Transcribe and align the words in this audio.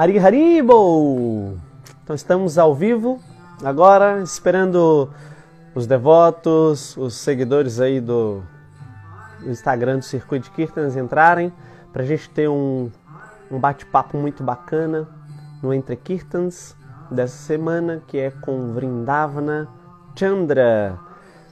Hari 0.00 0.16
Haribo! 0.16 1.58
Então 2.04 2.14
estamos 2.14 2.56
ao 2.56 2.72
vivo 2.72 3.18
agora, 3.64 4.22
esperando 4.22 5.10
os 5.74 5.88
devotos, 5.88 6.96
os 6.96 7.14
seguidores 7.14 7.80
aí 7.80 8.00
do 8.00 8.44
Instagram 9.44 9.98
do 9.98 10.04
Circuito 10.04 10.44
de 10.44 10.50
Kirtans 10.52 10.94
entrarem 10.94 11.52
para 11.92 12.04
a 12.04 12.06
gente 12.06 12.30
ter 12.30 12.48
um, 12.48 12.92
um 13.50 13.58
bate-papo 13.58 14.16
muito 14.16 14.44
bacana 14.44 15.08
no 15.60 15.74
Entre 15.74 15.96
Kirtans 15.96 16.76
dessa 17.10 17.36
semana, 17.36 18.00
que 18.06 18.18
é 18.18 18.30
com 18.30 18.72
Vrindavana 18.72 19.66
Chandra, 20.14 20.96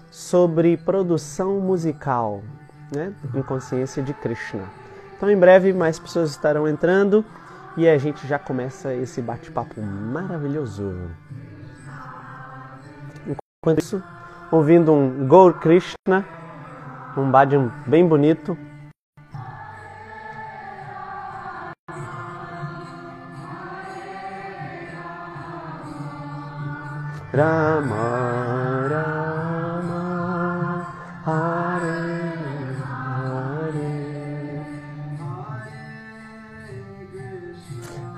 sobre 0.08 0.76
produção 0.76 1.58
musical, 1.58 2.42
né, 2.94 3.12
em 3.34 3.42
consciência 3.42 4.04
de 4.04 4.14
Krishna. 4.14 4.62
Então, 5.16 5.28
em 5.28 5.36
breve, 5.36 5.72
mais 5.72 5.98
pessoas 5.98 6.30
estarão 6.30 6.68
entrando 6.68 7.24
e 7.76 7.88
a 7.88 7.98
gente 7.98 8.26
já 8.26 8.38
começa 8.38 8.94
esse 8.94 9.20
bate-papo 9.20 9.80
maravilhoso. 9.80 11.10
Enquanto 13.26 13.80
isso, 13.80 14.02
ouvindo 14.50 14.92
um 14.92 15.28
Gaur 15.28 15.54
Krishna, 15.54 16.24
um 17.16 17.30
bhajan 17.30 17.70
bem 17.86 18.06
bonito. 18.06 18.56
Rama, 27.34 28.25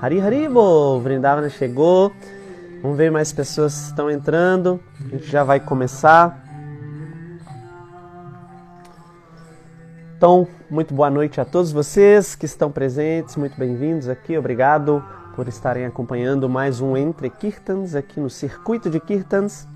Hari 0.01 0.21
Haribo, 0.21 0.97
Vrindavana 1.01 1.49
chegou. 1.49 2.13
Vamos 2.81 2.97
ver 2.97 3.11
mais 3.11 3.33
pessoas 3.33 3.87
estão 3.87 4.09
entrando. 4.09 4.79
A 4.97 5.09
gente 5.09 5.27
já 5.27 5.43
vai 5.43 5.59
começar. 5.59 6.41
Então, 10.15 10.47
muito 10.69 10.93
boa 10.93 11.09
noite 11.09 11.41
a 11.41 11.45
todos 11.45 11.73
vocês 11.73 12.33
que 12.33 12.45
estão 12.45 12.71
presentes, 12.71 13.35
muito 13.35 13.59
bem-vindos 13.59 14.07
aqui. 14.07 14.37
Obrigado 14.37 15.03
por 15.35 15.49
estarem 15.49 15.85
acompanhando 15.85 16.47
mais 16.47 16.79
um 16.79 16.95
Entre 16.95 17.29
Kirtans 17.29 17.93
aqui 17.93 18.21
no 18.21 18.29
Circuito 18.29 18.89
de 18.89 19.01
Kirtans. 19.01 19.67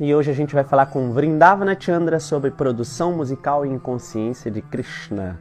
E 0.00 0.12
hoje 0.12 0.32
a 0.32 0.34
gente 0.34 0.52
vai 0.52 0.64
falar 0.64 0.86
com 0.86 1.12
Vrindavana 1.12 1.76
Chandra 1.78 2.18
sobre 2.18 2.50
produção 2.50 3.12
musical 3.12 3.64
e 3.64 3.68
inconsciência 3.68 4.50
de 4.50 4.60
Krishna. 4.60 5.38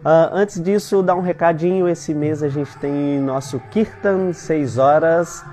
Uh, 0.00 0.32
antes 0.32 0.62
disso, 0.62 1.02
dar 1.02 1.14
um 1.14 1.20
recadinho: 1.20 1.86
esse 1.86 2.14
mês 2.14 2.42
a 2.42 2.48
gente 2.48 2.74
tem 2.78 3.20
nosso 3.20 3.60
Kirtan 3.70 4.32
6 4.32 4.78
horas, 4.78 5.44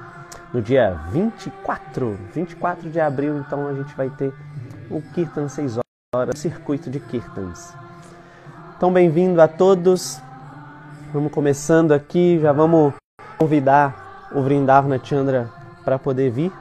no 0.53 0.61
dia 0.61 0.97
24, 1.11 2.17
24 2.33 2.89
de 2.89 2.99
abril. 2.99 3.37
Então 3.39 3.67
a 3.67 3.73
gente 3.73 3.93
vai 3.93 4.09
ter 4.09 4.33
o 4.89 5.01
Kirtan 5.13 5.49
6 5.49 5.79
horas, 6.15 6.39
circuito 6.39 6.89
de 6.89 6.97
Kirtans. 6.97 7.73
Então, 8.77 8.93
bem-vindo 8.93 9.41
a 9.41 9.49
todos. 9.49 10.21
Vamos 11.11 11.31
começando 11.31 11.91
aqui, 11.91 12.39
já 12.39 12.53
vamos 12.53 12.93
convidar 13.37 14.29
o 14.31 14.41
Vrindavana 14.41 14.99
Chandra 15.03 15.49
para 15.83 15.99
poder 15.99 16.29
vir. 16.31 16.53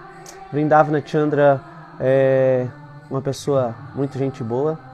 Vrindavana 0.51 1.01
Chandra 1.07 1.61
é 2.01 2.67
uma 3.09 3.23
pessoa 3.23 3.77
muito 3.95 4.19
gente 4.19 4.43
boa 4.43 4.86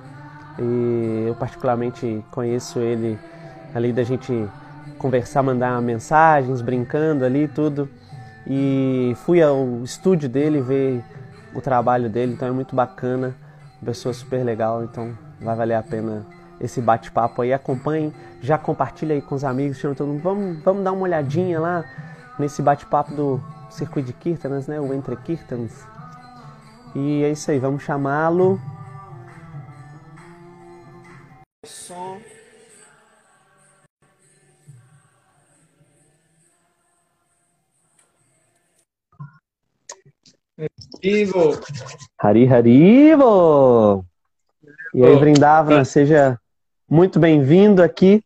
e 0.59 1.25
eu 1.27 1.35
particularmente 1.35 2.25
conheço 2.31 2.79
ele 2.79 3.19
ali 3.75 3.93
da 3.93 4.03
gente 4.03 4.49
conversar, 4.99 5.43
mandar 5.43 5.81
mensagens, 5.83 6.61
brincando 6.61 7.25
ali 7.25 7.49
tudo. 7.49 7.89
E 8.47 9.15
fui 9.25 9.43
ao 9.43 9.83
estúdio 9.83 10.29
dele 10.29 10.61
ver 10.61 11.03
o 11.55 11.61
trabalho 11.61 12.09
dele, 12.09 12.33
então 12.33 12.49
é 12.49 12.51
muito 12.51 12.75
bacana, 12.75 13.35
pessoa 13.85 14.13
super 14.13 14.45
legal, 14.45 14.83
então 14.83 15.17
vai 15.41 15.55
valer 15.55 15.75
a 15.75 15.83
pena 15.83 16.25
esse 16.61 16.81
bate-papo 16.81 17.43
aí. 17.43 17.53
Acompanhe, 17.53 18.13
já 18.41 18.57
compartilha 18.57 19.15
aí 19.15 19.23
com 19.23 19.35
os 19.35 19.45
amigos, 19.45 19.79
chama 19.79 19.95
todo 19.95 20.09
mundo. 20.09 20.23
Vamos, 20.23 20.63
vamos 20.63 20.85
dar 20.85 20.93
uma 20.93 21.03
olhadinha 21.03 21.61
lá 21.61 21.85
nesse 22.39 22.63
bate-papo 22.63 23.15
do 23.15 23.41
Circuito 23.71 24.07
de 24.07 24.13
Kirtanas, 24.13 24.67
né? 24.67 24.81
O 24.81 24.93
Entre 24.95 25.17
Kirtans. 25.17 25.87
E 26.95 27.25
é 27.25 27.31
isso 27.31 27.51
aí, 27.51 27.59
vamos 27.59 27.83
chamá-lo. 27.83 28.61
Som. 31.65 32.21
Ivo. 41.01 41.61
Hari 42.19 42.47
Harivo! 42.47 44.05
E 44.93 45.05
aí, 45.05 45.17
Vrindavana, 45.17 45.85
seja 45.85 46.37
muito 46.91 47.21
bem-vindo 47.21 47.81
aqui 47.81 48.25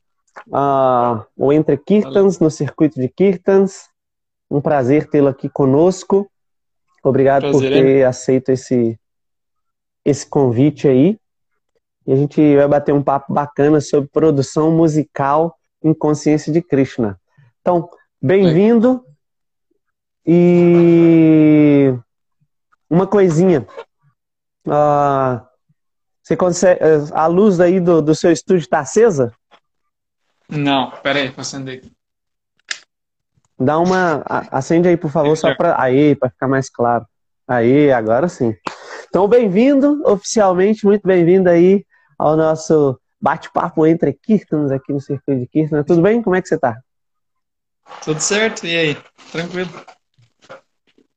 ao 0.51 1.29
uh, 1.37 1.53
Entre 1.53 1.77
Kirtans, 1.77 2.39
no 2.39 2.51
circuito 2.51 2.99
de 2.99 3.11
Kirtans. 3.11 3.91
Um 4.51 4.63
prazer 4.63 5.11
tê-lo 5.11 5.29
aqui 5.29 5.51
conosco. 5.51 6.27
Obrigado 7.05 7.43
prazer, 7.43 7.61
por 7.61 7.69
ter 7.69 7.99
é. 7.99 8.05
aceito 8.07 8.49
esse, 8.49 8.99
esse 10.07 10.27
convite 10.27 10.89
aí. 10.89 11.19
E 12.07 12.13
a 12.13 12.17
gente 12.17 12.57
vai 12.57 12.69
bater 12.69 12.93
um 12.93 13.03
papo 13.03 13.33
bacana 13.33 13.81
sobre 13.81 14.09
produção 14.09 14.71
musical 14.71 15.59
em 15.83 15.93
consciência 15.93 16.53
de 16.53 16.63
Krishna. 16.63 17.21
Então, 17.61 17.91
bem-vindo. 18.23 19.05
E 20.25 21.93
uma 22.89 23.09
coisinha. 23.09 23.67
Uh, 24.67 25.45
você 26.23 26.37
consegue. 26.37 26.81
A 27.13 27.27
luz 27.27 27.59
aí 27.59 27.81
do, 27.81 28.01
do 28.01 28.15
seu 28.15 28.31
estúdio 28.31 28.63
está 28.63 28.81
acesa? 28.81 29.33
Não, 30.49 30.93
peraí, 31.03 31.29
vou 31.31 31.41
acender 31.41 31.79
aqui. 31.79 31.93
Dá 33.59 33.81
uma. 33.81 34.23
Acende 34.53 34.87
aí, 34.87 34.97
por 34.97 35.11
favor, 35.11 35.37
só 35.37 35.55
para. 35.57 35.81
Aí, 35.81 36.15
para 36.15 36.31
ficar 36.31 36.47
mais 36.47 36.71
claro. 36.71 37.05
Aí, 37.49 37.91
agora 37.91 38.29
sim. 38.29 38.55
Então, 39.09 39.27
bem-vindo 39.27 40.03
oficialmente, 40.05 40.85
muito 40.85 41.07
bem-vindo 41.07 41.49
aí 41.49 41.85
ao 42.19 42.37
nosso 42.37 42.99
bate-papo 43.21 43.87
entre 43.87 44.13
Kirtans 44.13 44.71
aqui 44.71 44.93
no 44.93 45.01
Circuito 45.01 45.41
de 45.41 45.47
Kirtan. 45.47 45.83
Tudo 45.83 46.03
bem? 46.03 46.23
Como 46.23 46.37
é 46.37 46.43
que 46.43 46.49
você 46.49 46.57
está? 46.57 46.79
Tudo 48.05 48.21
certo, 48.21 48.67
e 48.67 48.77
aí? 48.77 48.97
Tranquilo? 49.31 49.71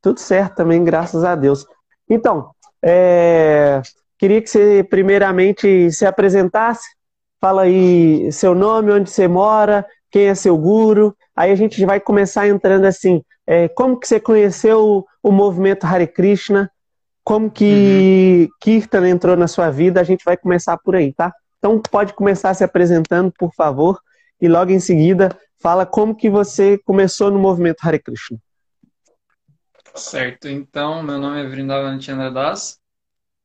Tudo 0.02 0.20
certo 0.20 0.56
também, 0.56 0.84
graças 0.84 1.24
a 1.24 1.36
Deus. 1.36 1.66
Então, 2.10 2.52
é... 2.84 3.82
Queria 4.20 4.42
que 4.42 4.50
você 4.50 4.84
primeiramente 4.84 5.90
se 5.94 6.06
apresentasse. 6.06 6.86
Fala 7.40 7.62
aí 7.62 8.30
seu 8.34 8.54
nome, 8.54 8.92
onde 8.92 9.10
você 9.10 9.30
mora, 9.30 9.86
quem 10.12 10.28
é 10.28 10.36
seu 10.36 10.58
guru. 10.58 11.16
Aí 11.34 11.52
a 11.52 11.56
gente 11.56 11.86
vai 11.86 12.02
começar 12.02 12.46
entrando 12.46 12.84
assim, 12.84 13.24
é, 13.48 13.70
como 13.70 13.98
que 13.98 14.06
você 14.06 14.20
conheceu 14.20 14.86
o, 14.86 15.06
o, 15.24 15.31
movimento 15.31 15.86
Hare 15.86 16.06
Krishna, 16.06 16.70
como 17.30 17.52
que 17.52 18.48
uhum. 18.50 18.58
Kirtan 18.60 19.08
entrou 19.08 19.38
na 19.38 19.48
sua 19.48 19.70
vida, 19.70 20.02
a 20.02 20.04
gente 20.04 20.26
vai 20.26 20.36
começar 20.36 20.76
por 20.80 20.96
aí, 20.96 21.14
tá? 21.14 21.32
Então 21.60 21.80
pode 21.80 22.16
começar 22.16 22.52
se 22.56 22.64
apresentando, 22.64 23.32
por 23.38 23.54
favor, 23.54 24.02
e 24.42 24.48
logo 24.48 24.72
em 24.72 24.80
seguida 24.80 25.38
fala 25.60 25.86
como 25.86 26.16
que 26.16 26.28
você 26.28 26.80
começou 26.80 27.30
no 27.30 27.38
movimento 27.38 27.84
Hare 27.84 28.00
Krishna. 28.00 28.40
Certo, 29.94 30.50
então 30.50 31.04
meu 31.04 31.20
nome 31.20 31.40
é 31.40 31.48
Vrindavan 31.48 32.02
Chandra 32.02 32.31
Das, 32.31 32.80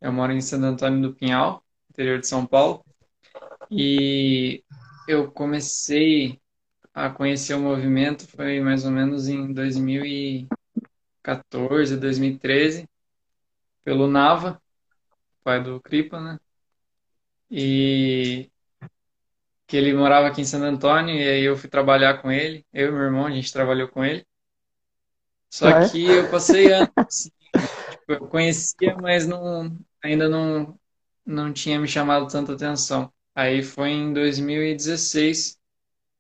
eu 0.00 0.10
moro 0.10 0.32
em 0.32 0.40
Santo 0.40 0.64
Antônio 0.64 1.02
do 1.02 1.12
Pinhal, 1.12 1.62
interior 1.90 2.18
de 2.18 2.26
São 2.26 2.46
Paulo. 2.46 2.82
E 3.70 4.64
eu 5.06 5.30
comecei 5.30 6.40
a 6.94 7.10
conhecer 7.10 7.52
o 7.52 7.60
movimento 7.60 8.26
foi 8.28 8.60
mais 8.60 8.86
ou 8.86 8.90
menos 8.90 9.28
em 9.28 9.52
2014, 9.52 11.98
2013, 11.98 12.88
pelo 13.84 14.08
Nava, 14.08 14.60
pai 15.44 15.62
do 15.62 15.80
Kripa, 15.80 16.20
né? 16.20 16.40
E 17.50 18.50
que 19.66 19.76
ele 19.76 19.94
morava 19.94 20.28
aqui 20.28 20.40
em 20.40 20.44
Santo 20.44 20.64
Antônio 20.64 21.14
e 21.14 21.28
aí 21.28 21.42
eu 21.42 21.56
fui 21.56 21.68
trabalhar 21.68 22.20
com 22.20 22.30
ele, 22.30 22.66
eu 22.72 22.88
e 22.88 22.92
meu 22.92 23.02
irmão, 23.02 23.26
a 23.26 23.30
gente 23.30 23.52
trabalhou 23.52 23.88
com 23.88 24.04
ele. 24.04 24.26
Só 25.50 25.68
ah, 25.68 25.82
é? 25.82 25.88
que 25.88 26.04
eu 26.04 26.30
passei 26.30 26.72
anos, 26.72 27.30
tipo, 27.90 28.12
eu 28.12 28.26
conhecia, 28.26 28.96
mas 29.00 29.26
não, 29.26 29.78
ainda 30.02 30.28
não, 30.28 30.78
não 31.24 31.52
tinha 31.52 31.78
me 31.78 31.86
chamado 31.86 32.26
tanta 32.28 32.54
atenção. 32.54 33.12
Aí 33.34 33.62
foi 33.62 33.90
em 33.90 34.12
2016 34.12 35.58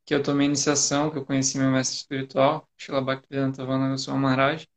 que 0.04 0.14
eu 0.14 0.22
tomei 0.22 0.46
iniciação, 0.46 1.10
que 1.10 1.18
eu 1.18 1.24
conheci 1.24 1.58
meu 1.58 1.70
mestre 1.70 1.96
espiritual, 1.96 2.68
Shila 2.76 3.00
Bhaktivedanta 3.00 3.64
Vanagoswami 3.64 4.20
Maharaj. 4.20 4.68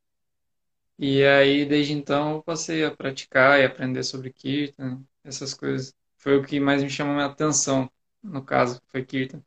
E 1.00 1.24
aí, 1.24 1.66
desde 1.66 1.94
então, 1.94 2.34
eu 2.36 2.44
passei 2.44 2.84
a 2.84 2.92
praticar 2.92 3.60
e 3.60 3.66
aprender 3.66 4.04
sobre 4.04 4.32
Kirtan, 4.34 5.00
essas 5.24 5.54
coisas. 5.54 5.94
Foi 6.18 6.38
o 6.38 6.44
que 6.44 6.60
mais 6.60 6.82
me 6.84 6.90
chamou 6.90 7.20
a 7.20 7.26
atenção, 7.26 7.90
no 8.24 8.44
caso, 8.44 8.82
foi 8.88 9.04
Kirtan. 9.06 9.42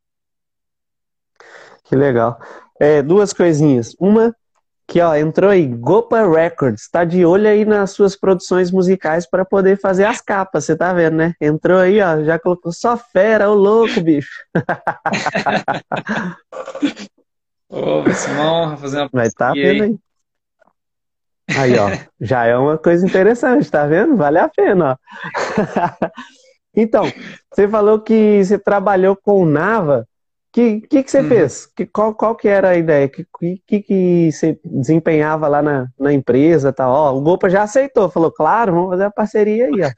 Que 1.84 1.96
legal. 1.96 2.38
é, 2.80 3.02
duas 3.02 3.32
coisinhas. 3.32 3.96
Uma, 3.98 4.34
que 4.86 5.00
ó, 5.00 5.14
entrou 5.14 5.50
aí, 5.50 5.66
Gopa 5.66 6.28
Records, 6.28 6.88
tá 6.88 7.04
de 7.04 7.24
olho 7.24 7.48
aí 7.48 7.64
nas 7.64 7.90
suas 7.92 8.16
produções 8.16 8.70
musicais 8.70 9.28
para 9.28 9.44
poder 9.44 9.78
fazer 9.80 10.04
as 10.04 10.20
capas, 10.20 10.64
você 10.64 10.76
tá 10.76 10.92
vendo, 10.92 11.16
né? 11.16 11.34
Entrou 11.40 11.78
aí, 11.78 12.00
ó, 12.00 12.22
já 12.22 12.38
colocou 12.38 12.72
só 12.72 12.96
fera, 12.96 13.50
ô 13.50 13.54
louco, 13.54 14.00
bicho. 14.00 14.30
Ô, 17.68 18.02
vai 18.02 18.14
ser 18.14 18.32
uma 18.32 18.52
honra 18.52 18.76
fazer 18.76 18.98
uma 18.98 19.10
Vai 19.12 19.30
tá 19.30 19.52
vendo 19.52 19.82
aí. 19.84 19.90
aí. 19.90 19.98
Aí, 21.54 21.76
ó, 21.76 21.88
já 22.20 22.44
é 22.46 22.56
uma 22.56 22.78
coisa 22.78 23.06
interessante, 23.06 23.70
tá 23.70 23.86
vendo? 23.86 24.16
Vale 24.16 24.38
a 24.38 24.48
pena, 24.48 24.92
ó. 24.92 24.96
Então, 26.74 27.12
você 27.52 27.68
falou 27.68 28.00
que 28.00 28.44
você 28.44 28.58
trabalhou 28.58 29.16
com 29.16 29.42
o 29.42 29.46
Nava. 29.46 30.06
Que 30.52 30.80
que, 30.82 31.02
que 31.04 31.10
você 31.10 31.22
Uhum. 31.22 31.28
fez? 31.28 31.66
Que, 31.66 31.86
qual, 31.86 32.14
qual 32.14 32.36
que 32.36 32.48
era 32.48 32.70
a 32.70 32.76
ideia? 32.76 33.08
Que 33.08 33.26
que, 33.66 33.82
que 33.82 34.32
você 34.32 34.58
desempenhava 34.64 35.48
lá 35.48 35.62
na, 35.62 35.88
na 35.98 36.12
empresa, 36.12 36.72
tal? 36.72 36.92
Ó, 36.92 37.18
o 37.18 37.22
Gopa 37.22 37.48
já 37.50 37.62
aceitou, 37.62 38.10
falou, 38.10 38.32
claro, 38.32 38.72
vamos 38.74 38.90
fazer 38.90 39.04
a 39.04 39.10
parceria 39.10 39.66
aí, 39.66 39.82
ó. 39.84 39.92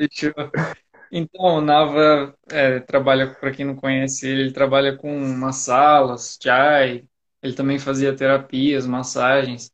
Então, 1.10 1.58
o 1.58 1.60
Nava 1.60 2.34
é, 2.50 2.80
trabalha, 2.80 3.34
para 3.34 3.52
quem 3.52 3.66
não 3.66 3.76
conhece 3.76 4.26
ele, 4.26 4.42
ele 4.42 4.52
trabalha 4.52 4.96
com 4.96 5.18
massalas, 5.36 6.38
chai, 6.42 7.04
ele 7.42 7.54
também 7.54 7.78
fazia 7.78 8.16
terapias, 8.16 8.86
massagens. 8.86 9.70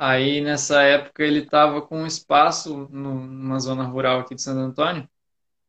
Aí, 0.00 0.40
nessa 0.40 0.82
época, 0.82 1.22
ele 1.24 1.40
estava 1.40 1.82
com 1.82 2.02
um 2.02 2.06
espaço 2.06 2.88
numa 2.90 3.58
zona 3.60 3.84
rural 3.84 4.20
aqui 4.20 4.34
de 4.34 4.42
Santo 4.42 4.60
Antônio. 4.60 5.08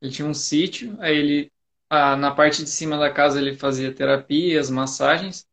Ele 0.02 0.12
tinha 0.12 0.28
um 0.28 0.34
sítio, 0.34 0.98
aí 1.02 1.16
ele, 1.18 1.54
ah, 1.90 2.16
na 2.16 2.32
parte 2.34 2.64
de 2.64 2.70
cima 2.70 2.98
da 2.98 3.12
casa 3.12 3.40
ele 3.40 3.56
fazia 3.58 3.94
terapias, 3.94 4.70
massagens, 4.70 5.48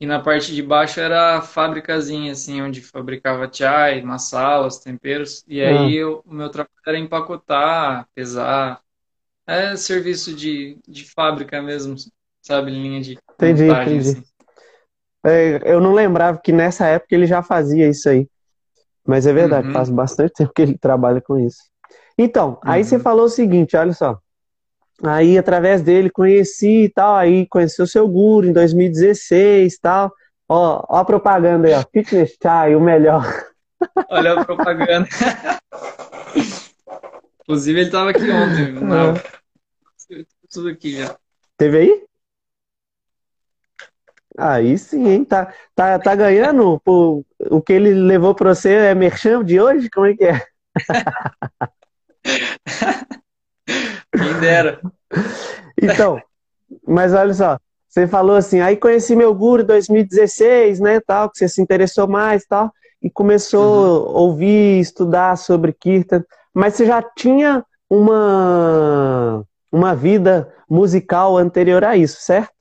e 0.00 0.06
na 0.06 0.20
parte 0.22 0.54
de 0.54 0.62
baixo 0.62 1.00
era 1.00 1.38
a 1.38 1.42
fábricazinha, 1.42 2.32
assim, 2.32 2.62
onde 2.62 2.82
fabricava 2.82 3.50
chai, 3.52 4.02
massalas, 4.02 4.78
temperos, 4.80 5.44
e 5.48 5.60
Ah, 5.62 5.64
aí 5.64 5.94
eu- 5.94 6.22
o 6.26 6.34
meu 6.34 6.50
trabalho 6.50 6.72
era 6.86 6.98
empacotar, 6.98 8.08
pesar, 8.14 8.82
é 9.46 9.76
serviço 9.76 10.34
de, 10.34 10.78
de 10.88 11.04
fábrica 11.10 11.62
mesmo, 11.62 11.96
sabe, 12.42 12.70
linha 12.70 13.00
de 13.00 13.18
entendi, 13.38 13.64
montagem, 13.64 13.98
entendi. 13.98 14.00
assim. 14.00 14.24
É, 15.24 15.60
eu 15.64 15.80
não 15.80 15.92
lembrava 15.92 16.38
que 16.42 16.52
nessa 16.52 16.86
época 16.86 17.14
ele 17.14 17.26
já 17.26 17.42
fazia 17.42 17.88
isso 17.88 18.08
aí. 18.08 18.28
Mas 19.06 19.26
é 19.26 19.32
verdade, 19.32 19.68
Uhum, 19.68 19.72
faz 19.72 19.90
bastante 19.90 20.32
tempo 20.38 20.52
que 20.54 20.62
ele 20.62 20.78
trabalha 20.78 21.20
com 21.20 21.38
isso. 21.38 21.58
Então, 22.16 22.58
aí 22.62 22.84
você 22.84 22.96
uhum. 22.96 23.02
falou 23.02 23.24
o 23.26 23.30
seguinte, 23.30 23.76
olha 23.76 23.92
só. 23.92 24.18
Aí, 25.02 25.36
através 25.36 25.82
dele, 25.82 26.08
conheci 26.08 26.84
e 26.84 26.88
tal. 26.88 27.16
Aí, 27.16 27.46
conheci 27.48 27.82
o 27.82 27.86
seu 27.86 28.06
guru 28.08 28.46
em 28.46 28.52
2016 28.52 29.74
e 29.74 29.80
tal. 29.80 30.12
Ó, 30.48 30.84
ó 30.88 30.98
a 30.98 31.04
propaganda 31.04 31.66
aí, 31.66 31.74
ó. 31.74 31.82
Fitness 31.92 32.36
Chai, 32.40 32.76
o 32.76 32.80
melhor. 32.80 33.24
Olha 34.08 34.34
a 34.34 34.44
propaganda. 34.44 35.08
Inclusive, 37.42 37.80
ele 37.80 37.88
estava 37.88 38.10
aqui 38.10 38.30
ontem, 38.30 38.74
Ah, 38.90 39.14
tudo 40.50 40.68
aqui 40.68 40.96
já. 40.96 41.14
Teve 41.58 41.78
aí? 41.78 42.04
Aí 44.38 44.76
sim, 44.78 45.08
hein? 45.08 45.24
Tá, 45.24 45.52
tá, 45.74 45.98
tá 45.98 46.14
ganhando? 46.14 46.80
Pô, 46.84 47.24
o 47.50 47.60
que 47.62 47.72
ele 47.72 47.92
levou 47.94 48.34
pra 48.34 48.54
você 48.54 48.72
é 48.72 48.94
merchan 48.94 49.44
de 49.44 49.60
hoje? 49.60 49.88
Como 49.90 50.06
é 50.06 50.14
que 50.14 50.24
é? 50.24 50.42
Quem 54.16 54.40
dera. 54.40 54.80
Então, 55.80 56.22
mas 56.86 57.12
olha 57.14 57.34
só, 57.34 57.58
você 57.88 58.06
falou 58.06 58.36
assim, 58.36 58.60
aí 58.60 58.76
conheci 58.76 59.14
meu 59.14 59.34
guru 59.34 59.62
em 59.62 59.66
2016, 59.66 60.80
né, 60.80 61.00
tal, 61.00 61.30
que 61.30 61.38
você 61.38 61.48
se 61.48 61.62
interessou 61.62 62.08
mais, 62.08 62.44
tal, 62.46 62.72
e 63.02 63.10
começou 63.10 63.60
Uhum. 63.62 64.16
a 64.16 64.20
ouvir, 64.20 64.80
estudar 64.80 65.36
sobre 65.36 65.72
Kirtan, 65.72 66.24
mas 66.54 66.74
você 66.74 66.86
já 66.86 67.02
tinha 67.02 67.64
uma 67.90 69.44
uma 69.70 69.94
vida 69.94 70.52
musical 70.70 71.36
anterior 71.36 71.82
a 71.84 71.96
isso, 71.96 72.20
certo? 72.20 72.53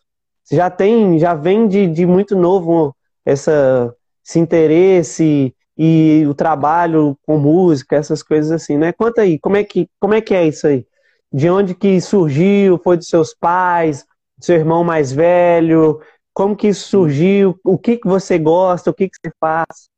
Já 0.54 0.70
tem, 0.70 1.18
já 1.20 1.34
vem 1.34 1.68
de, 1.68 1.88
de 1.88 2.06
muito 2.06 2.36
novo 2.36 2.96
essa, 3.26 3.94
esse 4.26 4.40
interesse 4.40 5.56
e 5.78 6.24
o 6.28 6.34
trabalho 6.34 7.18
com 7.26 7.38
música, 7.38 7.96
essas 7.96 8.22
coisas 8.22 8.52
assim, 8.52 8.78
né? 8.78 8.92
Conta 8.94 9.22
aí, 9.22 9.40
como 9.40 9.58
é 9.58 9.64
que, 9.64 9.90
como 10.00 10.14
é 10.14 10.22
que 10.22 10.34
é 10.34 10.48
isso 10.48 10.68
aí? 10.68 10.86
De 11.32 11.50
onde 11.50 11.74
que 11.74 12.00
surgiu? 12.00 12.80
Foi 12.84 12.98
dos 12.98 13.08
seus 13.08 13.34
pais? 13.34 14.06
Do 14.38 14.46
seu 14.46 14.56
irmão 14.56 14.84
mais 14.84 15.12
velho? 15.12 16.00
Como 16.34 16.56
que 16.56 16.68
isso 16.68 16.88
surgiu? 16.88 17.60
O 17.64 17.78
que 17.78 17.98
que 17.98 18.08
você 18.08 18.38
gosta? 18.38 18.92
O 18.92 18.94
que 18.94 19.10
que 19.10 19.18
você 19.18 19.34
faz? 19.40 19.90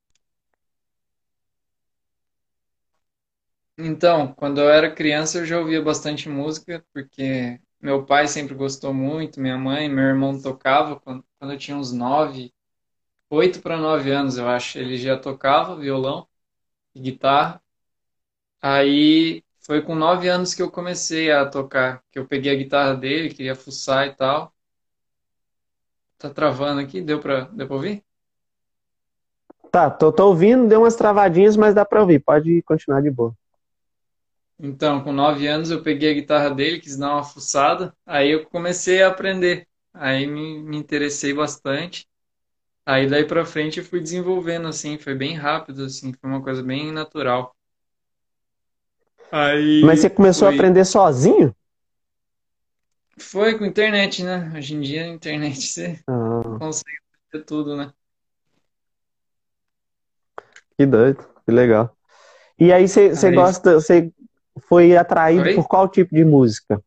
Então, 3.78 4.34
quando 4.34 4.62
eu 4.62 4.70
era 4.70 4.94
criança, 4.94 5.40
eu 5.40 5.46
já 5.46 5.60
ouvia 5.60 5.82
bastante 5.82 6.30
música, 6.30 6.86
porque 6.94 7.60
meu 7.82 8.06
pai 8.06 8.28
sempre 8.28 8.56
gostou 8.56 8.94
muito, 8.94 9.40
minha 9.40 9.58
mãe, 9.58 9.90
meu 9.90 10.06
irmão 10.06 10.42
tocava 10.42 11.00
quando, 11.00 11.24
quando 11.40 11.54
eu 11.54 11.58
tinha 11.60 11.78
uns 11.78 11.92
nove, 11.94 12.54
oito 13.30 13.62
para 13.62 13.78
nove 13.78 14.12
anos, 14.12 14.38
eu 14.38 14.48
acho. 14.50 14.80
Ele 14.80 14.98
já 14.98 15.18
tocava 15.20 15.76
violão 15.78 16.28
e 16.96 17.02
guitarra. 17.02 17.62
Aí 18.62 19.44
foi 19.62 19.82
com 19.82 19.96
nove 19.96 20.28
anos 20.28 20.54
que 20.54 20.62
eu 20.62 20.72
comecei 20.72 21.32
a 21.32 21.46
tocar, 21.50 22.04
que 22.12 22.20
eu 22.20 22.28
peguei 22.28 22.52
a 22.52 22.56
guitarra 22.56 22.96
dele, 22.96 23.34
queria 23.34 23.56
fuçar 23.56 24.08
e 24.08 24.16
tal. 24.16 24.54
Tá 26.18 26.30
travando 26.30 26.82
aqui? 26.82 27.02
Deu 27.02 27.20
pra, 27.22 27.42
deu 27.46 27.72
ouvir? 27.72 28.04
Tá, 29.72 29.92
tô, 29.92 30.12
tô 30.12 30.28
ouvindo, 30.30 30.68
deu 30.68 30.82
umas 30.82 30.96
travadinhas, 30.96 31.56
mas 31.58 31.76
dá 31.76 31.86
pra 31.86 32.02
ouvir. 32.02 32.20
Pode 32.20 32.62
continuar 32.64 33.02
de 33.02 33.12
boa. 33.12 33.36
Então, 34.60 35.04
com 35.04 35.12
nove 35.12 35.48
anos 35.48 35.70
eu 35.72 35.84
peguei 35.84 36.12
a 36.12 36.14
guitarra 36.14 36.50
dele, 36.50 36.80
quis 36.80 36.98
dar 36.98 37.14
uma 37.14 37.24
fuçada, 37.24 37.96
aí 38.06 38.32
eu 38.32 38.46
comecei 38.50 39.04
a 39.04 39.10
aprender. 39.10 39.68
Aí 39.94 40.26
me, 40.28 40.62
me 40.64 40.78
interessei 40.78 41.34
bastante. 41.34 42.08
Aí 42.86 43.10
daí 43.10 43.26
pra 43.26 43.46
frente 43.46 43.80
eu 43.80 43.86
fui 43.86 44.02
desenvolvendo 44.02 44.68
assim, 44.68 44.98
foi 45.00 45.16
bem 45.16 45.36
rápido 45.36 45.86
assim, 45.86 46.14
foi 46.14 46.30
uma 46.30 46.44
coisa 46.44 46.64
bem 46.64 46.92
natural. 46.92 47.56
Mas 49.82 50.00
você 50.02 50.10
Aí 50.10 50.10
começou 50.10 50.48
a 50.48 50.50
foi, 50.50 50.52
aprender 50.52 50.84
sozinho? 50.86 51.56
foi 53.20 53.58
com 53.58 53.66
internet, 53.66 54.24
né? 54.24 54.52
Hoje 54.58 54.74
em 54.76 54.82
dia, 54.82 55.04
a 55.06 55.08
internet 55.08 55.62
você 55.68 56.02
Ah, 56.08 56.60
consegue 56.60 56.98
fazer 57.32 57.44
tudo, 57.46 57.76
né? 57.78 57.94
que 60.78 60.86
doido, 60.86 61.24
que 61.46 61.52
legal. 61.52 61.96
E 62.60 62.74
aí 62.74 62.88
você, 62.88 63.16
Aí, 63.16 63.32
gosta, 63.32 63.76
você 63.76 64.12
foi 64.68 64.96
atraído 64.96 65.44
oi? 65.44 65.56
por 65.56 65.68
qual 65.68 65.88
tipo 65.88 66.14
de 66.14 66.26
música? 66.26 66.82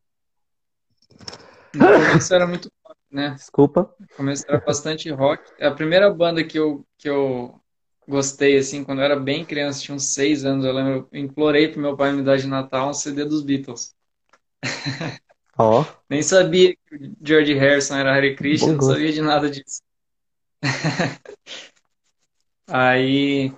No 1.75 1.87
começo 1.87 2.35
era 2.35 2.47
muito 2.47 2.71
rock, 2.85 2.99
né? 3.11 3.31
Desculpa. 3.31 3.95
No 4.01 4.07
começo 4.17 4.45
era 4.49 4.59
bastante 4.59 5.11
rock. 5.11 5.43
A 5.63 5.71
primeira 5.71 6.13
banda 6.13 6.43
que 6.43 6.59
eu, 6.59 6.85
que 6.97 7.09
eu 7.09 7.61
gostei, 8.07 8.57
assim, 8.57 8.83
quando 8.83 9.01
eu 9.01 9.05
era 9.05 9.17
bem 9.17 9.45
criança, 9.45 9.81
tinha 9.81 9.95
uns 9.95 10.15
seis 10.15 10.45
anos, 10.45 10.65
eu 10.65 10.73
lembro, 10.73 11.09
eu 11.13 11.21
implorei 11.21 11.69
pro 11.69 11.81
meu 11.81 11.97
pai 11.97 12.13
me 12.13 12.23
dar 12.23 12.37
de 12.39 12.47
Natal 12.47 12.89
um 12.91 12.95
CD 12.95 13.25
dos 13.25 13.43
Beatles. 13.43 13.95
Ó, 15.59 15.85
Nem 16.09 16.23
sabia 16.23 16.75
que 16.75 16.97
o 16.97 17.17
George 17.23 17.53
Harrison 17.55 17.97
era 17.97 18.15
Hare 18.15 18.35
Krishna, 18.35 18.69
bom 18.69 18.75
não 18.75 18.83
sabia 18.83 19.13
de 19.13 19.21
nada 19.21 19.51
disso. 19.51 19.83
Aí 22.67 23.53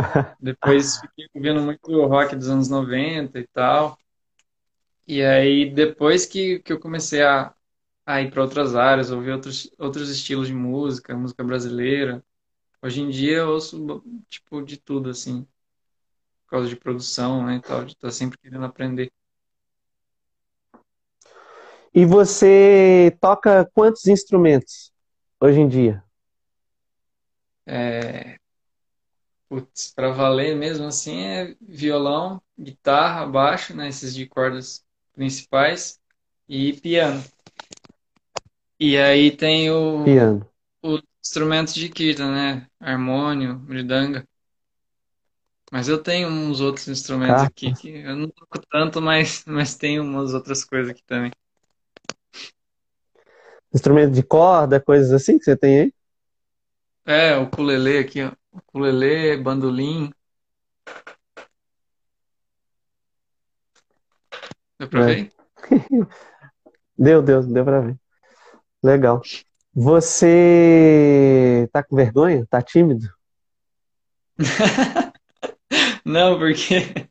depois 0.40 0.98
fiquei 1.00 1.26
ouvindo 1.34 1.60
muito 1.62 2.06
rock 2.06 2.36
dos 2.36 2.48
anos 2.48 2.68
90 2.68 3.38
e 3.38 3.46
tal. 3.48 3.98
E 5.06 5.22
aí 5.22 5.70
depois 5.70 6.26
que, 6.26 6.60
que 6.60 6.72
eu 6.72 6.78
comecei 6.78 7.22
a, 7.22 7.54
a 8.04 8.20
ir 8.20 8.30
para 8.30 8.42
outras 8.42 8.74
áreas, 8.74 9.10
ouvir 9.10 9.32
outros, 9.32 9.70
outros 9.78 10.10
estilos 10.10 10.48
de 10.48 10.54
música, 10.54 11.16
música 11.16 11.42
brasileira. 11.42 12.22
Hoje 12.82 13.00
em 13.00 13.10
dia 13.10 13.38
eu 13.38 13.50
ouço 13.50 14.02
tipo 14.28 14.62
de 14.62 14.76
tudo 14.76 15.10
assim, 15.10 15.46
por 16.44 16.50
causa 16.50 16.68
de 16.68 16.76
produção, 16.76 17.44
né, 17.44 17.56
e 17.56 17.60
tal, 17.60 17.84
de 17.84 17.92
estar 17.92 18.10
sempre 18.10 18.38
querendo 18.38 18.64
aprender. 18.64 19.10
E 21.94 22.04
você 22.04 23.16
toca 23.20 23.68
quantos 23.74 24.06
instrumentos 24.06 24.92
hoje 25.40 25.60
em 25.60 25.68
dia? 25.68 26.04
É, 27.66 28.38
putz, 29.48 29.92
para 29.94 30.10
valer 30.10 30.56
mesmo 30.56 30.86
assim 30.86 31.22
é 31.24 31.56
violão, 31.60 32.40
guitarra, 32.58 33.26
baixo, 33.26 33.74
né, 33.74 33.88
esses 33.88 34.14
de 34.14 34.26
cordas 34.26 34.84
principais 35.14 35.98
e 36.48 36.74
piano. 36.74 37.22
E 38.78 38.96
aí 38.96 39.30
tem 39.36 39.70
o, 39.70 40.04
Piano. 40.04 40.46
os 40.82 41.02
instrumentos 41.20 41.74
de 41.74 41.88
kirtan, 41.88 42.32
né, 42.32 42.66
harmônio, 42.78 43.58
mridanga. 43.60 44.26
Mas 45.70 45.88
eu 45.88 46.02
tenho 46.02 46.28
uns 46.28 46.60
outros 46.60 46.88
instrumentos 46.88 47.42
aqui 47.42 47.66
Carpas. 47.66 47.80
que 47.82 47.90
eu 47.90 48.16
não 48.16 48.28
toco 48.28 48.60
tanto, 48.70 49.02
mas, 49.02 49.44
mas 49.46 49.74
tenho 49.74 50.02
umas 50.02 50.32
outras 50.32 50.64
coisas 50.64 50.90
aqui 50.90 51.02
também. 51.04 51.30
instrumento 53.74 54.12
de 54.12 54.22
corda, 54.22 54.80
coisas 54.80 55.12
assim 55.12 55.38
que 55.38 55.44
você 55.44 55.56
tem 55.56 55.80
aí? 55.80 55.94
É, 57.08 57.34
o 57.38 57.44
ukulele 57.44 57.96
aqui, 57.96 58.22
ó. 58.22 58.32
Ukulele, 58.52 59.38
bandolim. 59.42 60.12
Deu 64.78 64.88
pra 64.90 65.10
É. 65.10 65.14
ver? 65.14 65.32
Deu, 66.98 67.22
deu, 67.22 67.42
deu 67.42 67.64
pra 67.64 67.80
ver. 67.80 67.96
Legal. 68.82 69.22
Você 69.74 71.66
tá 71.72 71.82
com 71.82 71.96
vergonha? 71.96 72.46
Tá 72.50 72.60
tímido? 72.60 73.08
Não, 76.04 76.38
porque. 76.38 77.07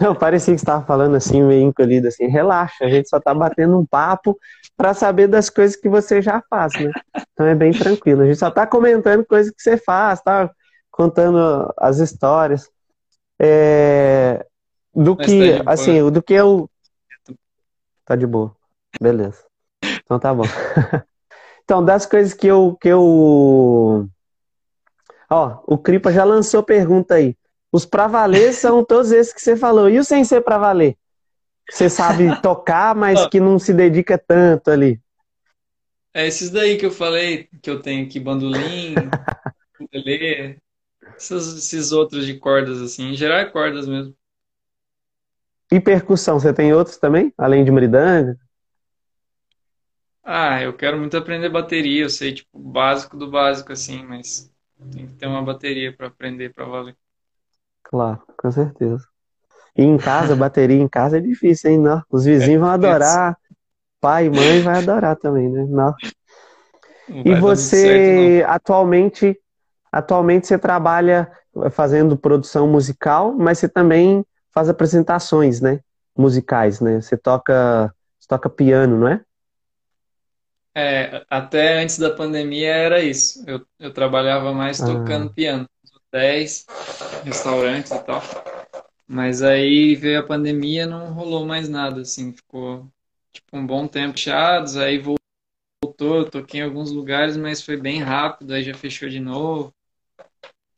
Não, 0.00 0.14
parecia 0.14 0.52
que 0.54 0.58
você 0.58 0.64
estava 0.64 0.84
falando 0.84 1.14
assim, 1.14 1.42
meio 1.42 1.68
encolhido 1.68 2.08
assim. 2.08 2.26
Relaxa, 2.26 2.84
a 2.84 2.88
gente 2.88 3.08
só 3.08 3.20
tá 3.20 3.32
batendo 3.32 3.78
um 3.78 3.86
papo 3.86 4.36
para 4.76 4.92
saber 4.94 5.28
das 5.28 5.48
coisas 5.48 5.76
que 5.76 5.88
você 5.88 6.20
já 6.20 6.42
faz, 6.50 6.74
né? 6.74 6.90
Então 7.32 7.46
é 7.46 7.54
bem 7.54 7.72
tranquilo. 7.72 8.22
A 8.22 8.26
gente 8.26 8.38
só 8.38 8.50
tá 8.50 8.66
comentando 8.66 9.24
coisas 9.24 9.52
que 9.52 9.62
você 9.62 9.76
faz, 9.76 10.20
tá 10.20 10.50
contando 10.90 11.72
as 11.78 11.98
histórias. 11.98 12.68
É, 13.40 14.44
Do 14.94 15.16
Mas 15.16 15.26
que, 15.26 15.38
tá 15.38 15.58
de 15.58 15.62
boa. 15.62 15.72
assim, 15.72 16.10
do 16.10 16.22
que 16.22 16.34
eu. 16.34 16.70
Tá 18.04 18.16
de 18.16 18.26
boa. 18.26 18.54
Beleza. 19.00 19.44
Então 20.04 20.18
tá 20.18 20.34
bom. 20.34 20.44
Então, 21.64 21.82
das 21.82 22.04
coisas 22.04 22.34
que 22.34 22.46
eu, 22.46 22.76
que 22.80 22.88
eu. 22.88 24.08
Ó, 25.30 25.62
o 25.66 25.78
Cripa 25.78 26.12
já 26.12 26.24
lançou 26.24 26.62
pergunta 26.62 27.14
aí. 27.14 27.36
Os 27.72 27.86
pra 27.86 28.06
valer 28.06 28.52
são 28.54 28.84
todos 28.84 29.10
esses 29.12 29.32
que 29.32 29.40
você 29.40 29.56
falou. 29.56 29.88
E 29.88 29.98
o 29.98 30.04
sem 30.04 30.24
ser 30.24 30.42
pra 30.42 30.58
valer? 30.58 30.96
Você 31.70 31.88
sabe 31.88 32.36
tocar, 32.42 32.94
mas 32.94 33.26
que 33.26 33.40
não 33.40 33.58
se 33.58 33.72
dedica 33.72 34.18
tanto 34.18 34.70
ali. 34.70 35.00
É 36.14 36.26
esses 36.26 36.50
daí 36.50 36.76
que 36.76 36.84
eu 36.84 36.90
falei, 36.90 37.48
que 37.62 37.70
eu 37.70 37.80
tenho 37.80 38.04
aqui, 38.04 38.20
bandolim, 38.20 39.10
ukulele, 39.80 40.58
esses, 41.16 41.56
esses 41.56 41.92
outros 41.92 42.26
de 42.26 42.38
cordas, 42.38 42.82
assim. 42.82 43.10
Em 43.10 43.14
geral 43.14 43.38
é 43.38 43.46
cordas 43.50 43.88
mesmo. 43.88 44.14
E 45.72 45.80
percussão, 45.80 46.38
você 46.38 46.52
tem 46.52 46.74
outros 46.74 46.98
também? 46.98 47.32
Além 47.38 47.64
de 47.64 47.70
mridanga? 47.70 48.38
Ah, 50.24 50.60
eu 50.62 50.76
quero 50.76 50.98
muito 50.98 51.16
aprender 51.16 51.48
bateria, 51.48 52.02
eu 52.02 52.10
sei, 52.10 52.34
tipo, 52.34 52.48
o 52.52 52.70
básico 52.72 53.16
do 53.16 53.30
básico, 53.30 53.72
assim, 53.72 54.04
mas 54.04 54.52
tem 54.92 55.06
que 55.06 55.14
ter 55.14 55.26
uma 55.26 55.42
bateria 55.42 55.96
pra 55.96 56.08
aprender 56.08 56.52
pra 56.52 56.64
valer. 56.64 56.96
Claro, 57.92 58.22
com 58.38 58.50
certeza. 58.50 59.06
E 59.76 59.82
em 59.84 59.98
casa, 59.98 60.36
bateria 60.36 60.80
em 60.80 60.88
casa 60.88 61.18
é 61.18 61.20
difícil, 61.20 61.70
hein? 61.72 61.78
Não, 61.80 62.02
os 62.10 62.24
vizinhos 62.26 62.60
vão 62.62 62.70
adorar. 62.70 63.36
Pai 64.00 64.26
e 64.26 64.30
mãe 64.30 64.62
vai 64.62 64.76
adorar 64.76 65.16
também, 65.16 65.50
né? 65.50 65.66
Não. 65.68 65.94
Não 67.08 67.24
E 67.24 67.34
muito 67.40 67.72
certo, 67.72 68.12
você 68.12 68.44
atualmente, 68.48 69.38
atualmente 69.92 70.46
você 70.46 70.58
trabalha 70.58 71.30
fazendo 71.70 72.16
produção 72.16 72.66
musical, 72.66 73.32
mas 73.32 73.58
você 73.58 73.68
também 73.68 74.24
faz 74.52 74.68
apresentações, 74.68 75.60
né? 75.60 75.80
Musicais, 76.16 76.80
né? 76.80 77.00
Você 77.00 77.16
toca, 77.16 77.94
você 78.18 78.28
toca 78.28 78.50
piano, 78.50 78.98
não 78.98 79.08
é? 79.08 79.20
É, 80.74 81.24
até 81.28 81.82
antes 81.82 81.98
da 81.98 82.14
pandemia 82.14 82.70
era 82.72 83.02
isso. 83.02 83.44
Eu, 83.46 83.66
eu 83.78 83.92
trabalhava 83.92 84.52
mais 84.54 84.82
Ah. 84.82 84.84
tocando 84.84 85.32
piano, 85.32 85.68
nos 86.12 86.18
hotéis, 86.20 86.66
restaurantes 87.24 87.90
e 87.90 87.98
tal. 88.04 88.22
Mas 89.06 89.42
aí 89.42 89.94
veio 89.94 90.20
a 90.20 90.22
pandemia, 90.22 90.86
não 90.86 91.12
rolou 91.12 91.46
mais 91.46 91.68
nada, 91.68 92.02
assim, 92.02 92.32
ficou 92.32 92.86
tipo 93.32 93.56
um 93.56 93.66
bom 93.66 93.86
tempo 93.86 94.12
fechados, 94.12 94.76
aí 94.76 94.98
voltou, 94.98 96.16
eu 96.16 96.30
toquei 96.30 96.60
em 96.60 96.64
alguns 96.64 96.90
lugares, 96.90 97.36
mas 97.36 97.62
foi 97.62 97.76
bem 97.76 98.02
rápido, 98.02 98.52
aí 98.52 98.62
já 98.62 98.74
fechou 98.74 99.08
de 99.08 99.20
novo. 99.20 99.74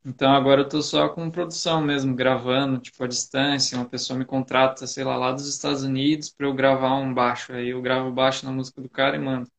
Então 0.04 0.32
agora 0.32 0.60
eu 0.62 0.68
tô 0.68 0.82
só 0.82 1.08
com 1.08 1.30
produção 1.30 1.80
mesmo, 1.80 2.14
gravando, 2.14 2.78
tipo, 2.78 3.02
à 3.02 3.06
distância. 3.06 3.78
Uma 3.78 3.88
pessoa 3.88 4.18
me 4.18 4.24
contrata, 4.26 4.86
sei 4.86 5.02
lá, 5.02 5.16
lá 5.16 5.32
dos 5.32 5.48
Estados 5.48 5.82
Unidos 5.82 6.28
para 6.28 6.46
eu 6.46 6.52
gravar 6.52 6.94
um 6.96 7.12
baixo. 7.14 7.54
Aí 7.54 7.70
eu 7.70 7.80
gravo 7.80 8.12
baixo 8.12 8.44
na 8.44 8.52
música 8.52 8.82
do 8.82 8.88
cara 8.88 9.16
e 9.16 9.18
mando. 9.18 9.50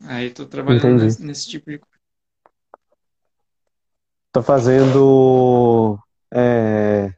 Aí 0.00 0.30
tô 0.30 0.46
trabalhando 0.46 0.94
nesse, 0.94 1.22
nesse 1.22 1.46
tipo 1.46 1.70
de 1.70 1.78
coisa. 1.78 1.93
Tô 4.34 4.42
fazendo 4.42 5.96
é, 6.32 7.14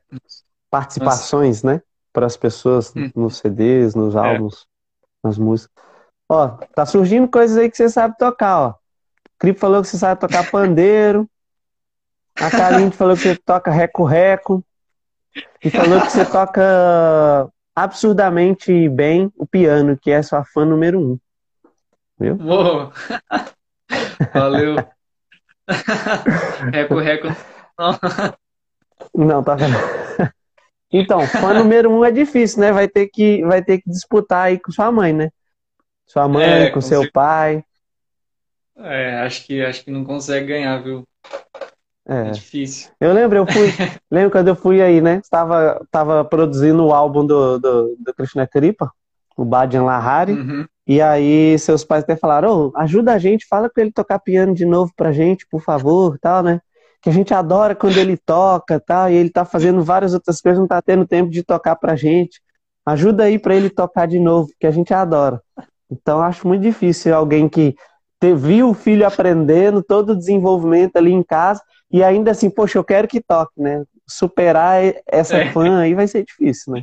participações, 0.70 1.62
né? 1.62 1.80
Para 2.12 2.26
as 2.26 2.36
pessoas 2.36 2.94
Hum. 2.94 3.10
nos 3.16 3.38
CDs, 3.38 3.94
nos 3.94 4.14
É. 4.14 4.18
álbuns, 4.18 4.66
nas 5.24 5.38
músicas. 5.38 5.74
Ó, 6.28 6.48
tá 6.74 6.84
surgindo 6.84 7.26
coisas 7.26 7.56
aí 7.56 7.70
que 7.70 7.76
você 7.78 7.88
sabe 7.88 8.18
tocar, 8.18 8.60
ó. 8.60 8.68
O 8.72 8.74
Cripo 9.38 9.58
falou 9.58 9.80
que 9.80 9.88
você 9.88 9.96
sabe 9.96 10.20
tocar 10.20 10.44
pandeiro. 10.52 11.26
A 12.38 12.50
Karine 12.50 12.90
falou 12.92 13.16
que 13.16 13.22
você 13.22 13.36
toca 13.36 13.70
reco-reco. 13.70 14.62
E 15.64 15.70
falou 15.70 15.98
que 16.02 16.12
você 16.12 16.22
toca 16.26 17.50
absurdamente 17.74 18.90
bem 18.90 19.32
o 19.38 19.46
piano, 19.46 19.96
que 19.96 20.10
é 20.10 20.22
sua 20.22 20.44
fã 20.44 20.66
número 20.66 21.00
um. 21.00 21.18
Viu? 22.18 22.36
Uou! 22.42 22.92
Valeu! 24.34 24.95
Reco, 26.72 26.98
reco. 26.98 27.28
Não. 27.78 27.98
Não, 29.14 29.42
tá 29.42 29.54
vendo? 29.54 29.74
Então, 30.92 31.20
fã 31.26 31.52
número 31.52 31.90
um 31.90 32.04
é 32.04 32.10
difícil, 32.10 32.60
né? 32.60 32.72
Vai 32.72 32.88
ter 32.88 33.08
que, 33.08 33.44
vai 33.44 33.62
ter 33.62 33.78
que 33.80 33.90
disputar 33.90 34.46
aí 34.46 34.58
com 34.58 34.70
sua 34.70 34.90
mãe, 34.92 35.12
né? 35.12 35.30
Sua 36.06 36.28
mãe, 36.28 36.44
É, 36.44 36.66
com 36.68 36.74
com 36.74 36.80
seu 36.80 37.10
pai. 37.10 37.64
É, 38.78 39.16
acho 39.20 39.44
que, 39.46 39.64
acho 39.64 39.84
que 39.84 39.90
não 39.90 40.04
consegue 40.04 40.46
ganhar, 40.46 40.78
viu? 40.82 41.04
É 42.08 42.28
É. 42.28 42.30
difícil. 42.30 42.90
Eu 43.00 43.12
lembro, 43.12 43.38
eu 43.38 43.46
fui, 43.46 43.66
lembro 44.10 44.30
quando 44.30 44.48
eu 44.48 44.54
fui 44.56 44.80
aí, 44.80 45.00
né? 45.00 45.16
Estava, 45.16 45.84
tava 45.90 46.24
produzindo 46.24 46.84
o 46.84 46.92
álbum 46.92 47.26
do, 47.26 47.58
do, 47.58 47.96
do 47.98 48.14
Krishna 48.14 48.46
Kripa, 48.46 48.92
o 49.36 49.44
Bhajan 49.44 49.82
Lahari, 49.84 50.32
Uhum. 50.32 50.66
E 50.86 51.00
aí 51.02 51.58
seus 51.58 51.84
pais 51.84 52.04
até 52.04 52.16
falaram, 52.16 52.68
ô, 52.68 52.72
ajuda 52.76 53.12
a 53.12 53.18
gente, 53.18 53.46
fala 53.48 53.68
com 53.68 53.80
ele 53.80 53.90
tocar 53.92 54.18
piano 54.18 54.54
de 54.54 54.64
novo 54.64 54.92
pra 54.96 55.12
gente, 55.12 55.46
por 55.50 55.60
favor, 55.60 56.18
tal, 56.20 56.42
né? 56.42 56.60
Que 57.02 57.10
a 57.10 57.12
gente 57.12 57.34
adora 57.34 57.74
quando 57.74 57.98
ele 57.98 58.16
toca, 58.16 58.80
tal, 58.80 59.10
e 59.10 59.14
ele 59.14 59.30
tá 59.30 59.44
fazendo 59.44 59.82
várias 59.82 60.14
outras 60.14 60.40
coisas, 60.40 60.58
não 60.58 60.66
tá 60.66 60.80
tendo 60.82 61.06
tempo 61.06 61.30
de 61.30 61.42
tocar 61.42 61.76
pra 61.76 61.96
gente. 61.96 62.40
Ajuda 62.84 63.24
aí 63.24 63.38
pra 63.38 63.54
ele 63.54 63.68
tocar 63.68 64.06
de 64.06 64.18
novo, 64.18 64.48
que 64.60 64.66
a 64.66 64.70
gente 64.70 64.94
adora. 64.94 65.40
Então, 65.90 66.20
acho 66.20 66.46
muito 66.46 66.62
difícil 66.62 67.14
alguém 67.14 67.48
que 67.48 67.74
viu 68.36 68.70
o 68.70 68.74
filho 68.74 69.06
aprendendo, 69.06 69.82
todo 69.82 70.10
o 70.10 70.16
desenvolvimento 70.16 70.96
ali 70.96 71.12
em 71.12 71.22
casa, 71.22 71.62
e 71.90 72.02
ainda 72.02 72.32
assim, 72.32 72.50
poxa, 72.50 72.78
eu 72.78 72.84
quero 72.84 73.06
que 73.06 73.20
toque, 73.20 73.60
né? 73.60 73.84
Superar 74.08 74.80
essa 75.06 75.36
É. 75.36 75.52
fã 75.52 75.78
aí 75.78 75.94
vai 75.94 76.08
ser 76.08 76.24
difícil, 76.24 76.72
né? 76.72 76.82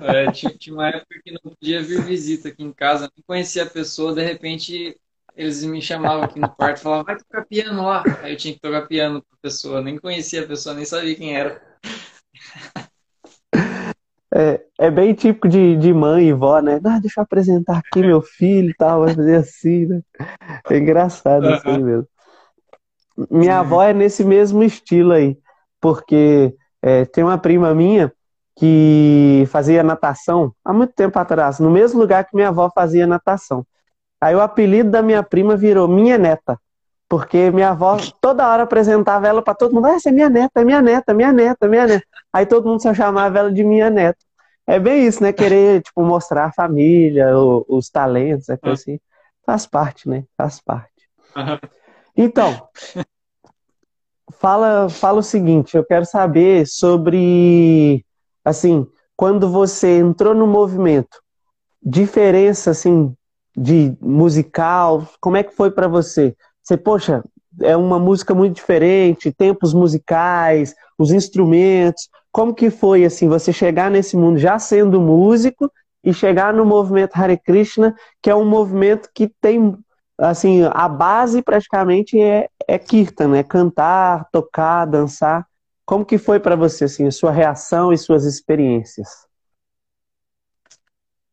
É, 0.00 0.30
tinha, 0.30 0.52
tinha 0.56 0.74
uma 0.74 0.88
época 0.88 1.20
que 1.22 1.32
não 1.32 1.52
podia 1.52 1.82
vir 1.82 2.02
visita 2.02 2.48
aqui 2.48 2.62
em 2.62 2.72
casa, 2.72 3.10
nem 3.16 3.24
conhecia 3.26 3.62
a 3.62 3.70
pessoa, 3.70 4.14
de 4.14 4.22
repente 4.22 4.96
eles 5.36 5.64
me 5.64 5.82
chamavam 5.82 6.22
aqui 6.22 6.38
no 6.38 6.48
quarto 6.48 6.78
e 6.78 6.82
falavam, 6.82 7.04
vai 7.04 7.16
tocar 7.16 7.44
piano 7.44 7.82
lá. 7.82 8.04
Aí 8.22 8.32
eu 8.32 8.36
tinha 8.36 8.54
que 8.54 8.60
tocar 8.60 8.86
piano 8.86 9.22
pra 9.22 9.38
pessoa, 9.42 9.82
nem 9.82 9.98
conhecia 9.98 10.44
a 10.44 10.46
pessoa, 10.46 10.74
nem 10.74 10.84
sabia 10.84 11.14
quem 11.16 11.36
era. 11.36 11.60
É, 14.32 14.60
é 14.78 14.90
bem 14.90 15.14
típico 15.14 15.48
de, 15.48 15.76
de 15.76 15.92
mãe 15.92 16.28
e 16.28 16.32
vó, 16.32 16.60
né? 16.60 16.80
Ah, 16.84 16.98
deixa 16.98 17.20
eu 17.20 17.22
apresentar 17.22 17.78
aqui 17.78 18.00
meu 18.00 18.20
filho 18.20 18.70
e 18.70 18.74
tal, 18.74 19.00
vai 19.04 19.14
fazer 19.14 19.36
assim, 19.36 19.86
né? 19.86 20.00
É 20.68 20.78
engraçado 20.78 21.50
isso 21.52 21.68
aí 21.68 21.82
mesmo. 21.82 22.08
Minha 23.30 23.60
avó 23.60 23.82
é 23.82 23.92
nesse 23.92 24.24
mesmo 24.24 24.62
estilo 24.62 25.12
aí, 25.12 25.38
porque 25.80 26.54
é, 26.82 27.04
tem 27.04 27.22
uma 27.22 27.38
prima 27.38 27.72
minha 27.74 28.12
que 28.56 29.44
fazia 29.48 29.82
natação 29.82 30.52
há 30.64 30.72
muito 30.72 30.92
tempo 30.94 31.18
atrás, 31.18 31.58
no 31.58 31.70
mesmo 31.70 32.00
lugar 32.00 32.24
que 32.24 32.34
minha 32.36 32.48
avó 32.48 32.70
fazia 32.74 33.06
natação. 33.06 33.66
Aí 34.20 34.34
o 34.34 34.40
apelido 34.40 34.90
da 34.90 35.02
minha 35.02 35.22
prima 35.22 35.56
virou 35.56 35.88
Minha 35.88 36.16
Neta, 36.16 36.58
porque 37.08 37.50
minha 37.50 37.70
avó 37.70 37.96
toda 38.20 38.48
hora 38.48 38.62
apresentava 38.62 39.26
ela 39.28 39.42
para 39.42 39.54
todo 39.54 39.74
mundo, 39.74 39.86
ah, 39.86 39.94
essa 39.94 40.08
é 40.08 40.12
minha 40.12 40.30
neta, 40.30 40.60
é 40.60 40.64
minha 40.64 40.80
neta, 40.80 41.12
minha 41.12 41.32
neta, 41.32 41.68
minha 41.68 41.86
neta. 41.86 42.06
Aí 42.32 42.46
todo 42.46 42.66
mundo 42.68 42.80
só 42.82 42.94
chamava 42.94 43.38
ela 43.38 43.52
de 43.52 43.62
minha 43.64 43.90
neta. 43.90 44.18
É 44.66 44.78
bem 44.78 45.06
isso, 45.06 45.22
né? 45.22 45.32
Querer, 45.32 45.82
tipo, 45.82 46.02
mostrar 46.02 46.46
a 46.46 46.52
família, 46.52 47.36
o- 47.38 47.64
os 47.68 47.90
talentos, 47.90 48.48
é 48.48 48.56
coisa 48.56 48.80
assim. 48.80 48.98
Faz 49.44 49.66
parte, 49.66 50.08
né? 50.08 50.24
Faz 50.38 50.60
parte. 50.60 50.90
Então, 52.16 52.66
fala, 54.32 54.88
fala 54.88 55.18
o 55.18 55.22
seguinte, 55.22 55.76
eu 55.76 55.84
quero 55.84 56.04
saber 56.04 56.66
sobre, 56.66 58.03
assim, 58.44 58.86
quando 59.16 59.48
você 59.48 59.98
entrou 59.98 60.34
no 60.34 60.46
movimento, 60.46 61.22
diferença, 61.82 62.70
assim, 62.70 63.14
de 63.56 63.96
musical, 64.00 65.06
como 65.20 65.36
é 65.36 65.42
que 65.42 65.54
foi 65.54 65.70
pra 65.70 65.86
você? 65.86 66.34
Você, 66.62 66.76
poxa, 66.76 67.22
é 67.60 67.76
uma 67.76 67.98
música 67.98 68.34
muito 68.34 68.56
diferente, 68.56 69.32
tempos 69.32 69.72
musicais, 69.72 70.74
os 70.98 71.12
instrumentos, 71.12 72.08
como 72.32 72.54
que 72.54 72.70
foi, 72.70 73.04
assim, 73.04 73.28
você 73.28 73.52
chegar 73.52 73.90
nesse 73.90 74.16
mundo 74.16 74.38
já 74.38 74.58
sendo 74.58 75.00
músico 75.00 75.70
e 76.02 76.12
chegar 76.12 76.52
no 76.52 76.64
movimento 76.64 77.14
Hare 77.14 77.38
Krishna, 77.38 77.94
que 78.20 78.28
é 78.28 78.34
um 78.34 78.44
movimento 78.44 79.08
que 79.14 79.30
tem, 79.40 79.76
assim, 80.18 80.62
a 80.72 80.88
base 80.88 81.42
praticamente 81.42 82.20
é, 82.20 82.48
é 82.66 82.78
kirtan, 82.78 83.28
né? 83.28 83.42
Cantar, 83.42 84.28
tocar, 84.32 84.84
dançar. 84.84 85.46
Como 85.86 86.04
que 86.04 86.18
foi 86.18 86.40
para 86.40 86.56
você, 86.56 86.84
assim, 86.84 87.06
a 87.06 87.10
sua 87.10 87.30
reação 87.30 87.92
e 87.92 87.98
suas 87.98 88.24
experiências? 88.24 89.08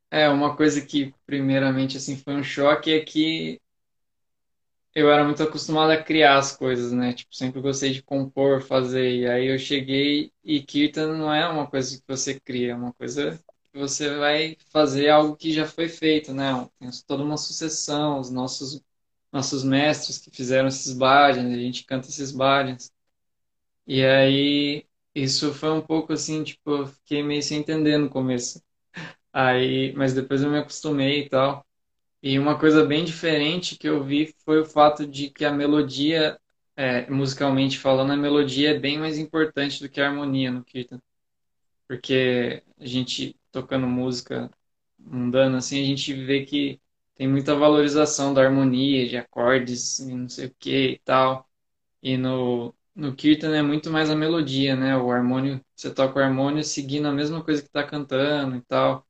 É, 0.09 0.27
uma 0.29 0.55
coisa 0.55 0.81
que 0.85 1.13
primeiramente 1.25 1.97
assim 1.97 2.17
foi 2.17 2.35
um 2.35 2.43
choque 2.43 2.91
é 2.91 2.99
que 3.03 3.61
eu 4.93 5.09
era 5.11 5.23
muito 5.23 5.41
acostumado 5.43 5.91
a 5.91 6.03
criar 6.03 6.37
as 6.37 6.55
coisas, 6.55 6.91
né? 6.91 7.13
Tipo, 7.13 7.33
sempre 7.35 7.61
gostei 7.61 7.93
de 7.93 8.03
compor, 8.03 8.61
fazer. 8.61 9.15
E 9.21 9.27
aí 9.27 9.47
eu 9.47 9.57
cheguei 9.57 10.31
e 10.43 10.61
Kirtan 10.61 11.17
não 11.17 11.33
é 11.33 11.47
uma 11.47 11.65
coisa 11.69 11.97
que 11.97 12.03
você 12.07 12.39
cria, 12.39 12.71
é 12.73 12.75
uma 12.75 12.93
coisa 12.93 13.39
que 13.71 13.79
você 13.79 14.13
vai 14.17 14.57
fazer 14.71 15.09
algo 15.09 15.35
que 15.37 15.53
já 15.53 15.65
foi 15.65 15.87
feito, 15.87 16.33
né? 16.33 16.51
Tem 16.79 16.89
toda 17.07 17.23
uma 17.23 17.37
sucessão, 17.37 18.19
os 18.19 18.29
nossos 18.29 18.81
nossos 19.31 19.63
mestres 19.63 20.17
que 20.17 20.29
fizeram 20.29 20.67
esses 20.67 20.93
bhajans, 20.93 21.53
a 21.53 21.57
gente 21.57 21.85
canta 21.85 22.09
esses 22.09 22.31
bhajans. 22.33 22.91
E 23.87 24.03
aí 24.05 24.87
isso 25.15 25.53
foi 25.53 25.71
um 25.71 25.81
pouco 25.81 26.13
assim, 26.13 26.43
tipo, 26.43 26.71
eu 26.71 26.87
fiquei 26.87 27.23
meio 27.23 27.41
sem 27.43 27.59
entender 27.59 27.97
no 27.97 28.09
começo. 28.09 28.63
Aí, 29.33 29.93
mas 29.95 30.13
depois 30.13 30.41
eu 30.43 30.49
me 30.51 30.59
acostumei 30.59 31.23
e 31.25 31.29
tal. 31.29 31.65
E 32.23 32.39
uma 32.39 32.59
coisa 32.59 32.85
bem 32.85 33.05
diferente 33.05 33.77
que 33.77 33.87
eu 33.89 34.03
vi 34.03 34.35
foi 34.45 34.61
o 34.61 34.65
fato 34.65 35.07
de 35.07 35.29
que 35.31 35.45
a 35.45 35.51
melodia, 35.53 36.39
é, 36.75 37.09
musicalmente 37.11 37.79
falando, 37.79 38.11
a 38.13 38.17
melodia 38.17 38.71
é 38.71 38.79
bem 38.79 38.99
mais 38.99 39.17
importante 39.19 39.81
do 39.81 39.89
que 39.89 40.01
a 40.01 40.09
harmonia 40.09 40.51
no 40.51 40.63
Kirtan. 40.65 41.01
Porque 41.87 42.63
a 42.79 42.85
gente 42.85 43.37
tocando 43.51 43.87
música 43.87 44.49
mundana, 44.97 45.57
assim, 45.57 45.81
a 45.81 45.85
gente 45.85 46.13
vê 46.13 46.45
que 46.45 46.81
tem 47.15 47.27
muita 47.27 47.55
valorização 47.55 48.33
da 48.33 48.41
harmonia, 48.43 49.07
de 49.07 49.17
acordes 49.17 49.99
e 49.99 50.15
não 50.15 50.29
sei 50.29 50.47
o 50.47 50.55
que 50.59 50.91
e 50.93 50.99
tal. 50.99 51.49
E 52.03 52.17
no, 52.17 52.75
no 53.01 53.15
Kirtan 53.15 53.55
é 53.55 53.61
muito 53.61 53.89
mais 53.91 54.09
a 54.09 54.15
melodia, 54.15 54.75
né? 54.75 54.97
O 54.97 55.11
harmônio, 55.11 55.61
você 55.75 55.93
toca 55.93 56.19
o 56.19 56.23
harmônio 56.23 56.63
seguindo 56.63 57.07
a 57.07 57.11
mesma 57.11 57.43
coisa 57.43 57.61
que 57.61 57.67
está 57.67 57.83
cantando 57.83 58.55
e 58.55 58.61
tal. 58.61 59.05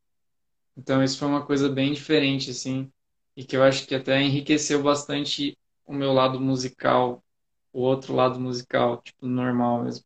Então 0.77 1.03
isso 1.03 1.19
foi 1.19 1.27
uma 1.27 1.45
coisa 1.45 1.69
bem 1.69 1.93
diferente, 1.93 2.51
assim 2.51 2.91
e 3.35 3.43
que 3.43 3.55
eu 3.55 3.63
acho 3.63 3.87
que 3.87 3.95
até 3.95 4.21
enriqueceu 4.21 4.81
bastante 4.81 5.57
o 5.85 5.93
meu 5.93 6.13
lado 6.13 6.39
musical, 6.39 7.23
o 7.73 7.81
outro 7.81 8.13
lado 8.13 8.39
musical, 8.39 9.01
tipo, 9.01 9.25
normal 9.25 9.83
mesmo. 9.83 10.05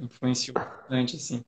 Influenciou 0.00 0.54
bastante, 0.54 1.16
assim. 1.16 1.44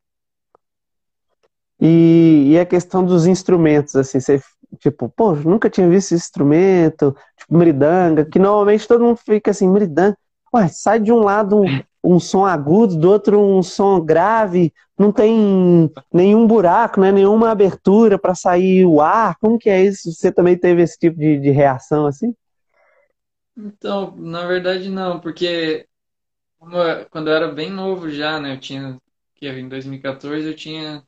E, 1.80 2.52
e 2.52 2.58
a 2.58 2.66
questão 2.66 3.04
dos 3.04 3.26
instrumentos, 3.26 3.94
assim, 3.94 4.20
você, 4.20 4.42
tipo, 4.78 5.08
pô, 5.08 5.34
nunca 5.34 5.70
tinha 5.70 5.88
visto 5.88 6.12
esse 6.12 6.26
instrumento, 6.26 7.14
tipo, 7.36 7.56
mridanga, 7.56 8.24
que 8.24 8.38
normalmente 8.38 8.86
todo 8.86 9.04
mundo 9.04 9.16
fica 9.16 9.50
assim, 9.50 9.68
mridanga, 9.68 10.16
ué, 10.54 10.68
sai 10.68 11.00
de 11.00 11.12
um 11.12 11.20
lado 11.20 11.60
um, 11.60 11.82
um 12.02 12.20
som 12.20 12.44
agudo, 12.44 12.96
do 12.96 13.10
outro 13.10 13.40
um 13.40 13.62
som 13.62 14.00
grave, 14.00 14.72
não 14.98 15.12
tem 15.12 15.90
nenhum 16.12 16.46
buraco, 16.46 17.00
né, 17.00 17.12
nenhuma 17.12 17.50
abertura 17.50 18.18
para 18.18 18.34
sair 18.34 18.84
o 18.84 19.00
ar. 19.00 19.36
Como 19.38 19.58
que 19.58 19.70
é 19.70 19.84
isso? 19.84 20.12
Você 20.12 20.32
também 20.32 20.56
teve 20.58 20.82
esse 20.82 20.98
tipo 20.98 21.18
de, 21.18 21.38
de 21.38 21.50
reação 21.50 22.06
assim? 22.06 22.34
Então, 23.56 24.14
na 24.16 24.46
verdade 24.46 24.88
não, 24.88 25.20
porque 25.20 25.86
quando 27.10 27.28
eu 27.28 27.34
era 27.34 27.52
bem 27.52 27.70
novo 27.70 28.10
já, 28.10 28.40
né, 28.40 28.54
eu 28.54 28.60
tinha, 28.60 28.98
que 29.34 29.48
em 29.48 29.68
2014 29.68 30.46
eu 30.46 30.56
tinha 30.56 31.02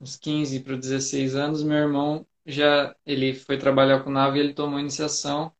uns 0.00 0.16
15 0.16 0.60
para 0.60 0.76
16 0.76 1.34
anos, 1.34 1.62
meu 1.62 1.78
irmão 1.78 2.26
já, 2.46 2.94
ele 3.06 3.34
foi 3.34 3.56
trabalhar 3.56 4.00
com 4.04 4.10
nave, 4.10 4.38
ele 4.38 4.52
tomou 4.52 4.78
iniciação 4.78 5.52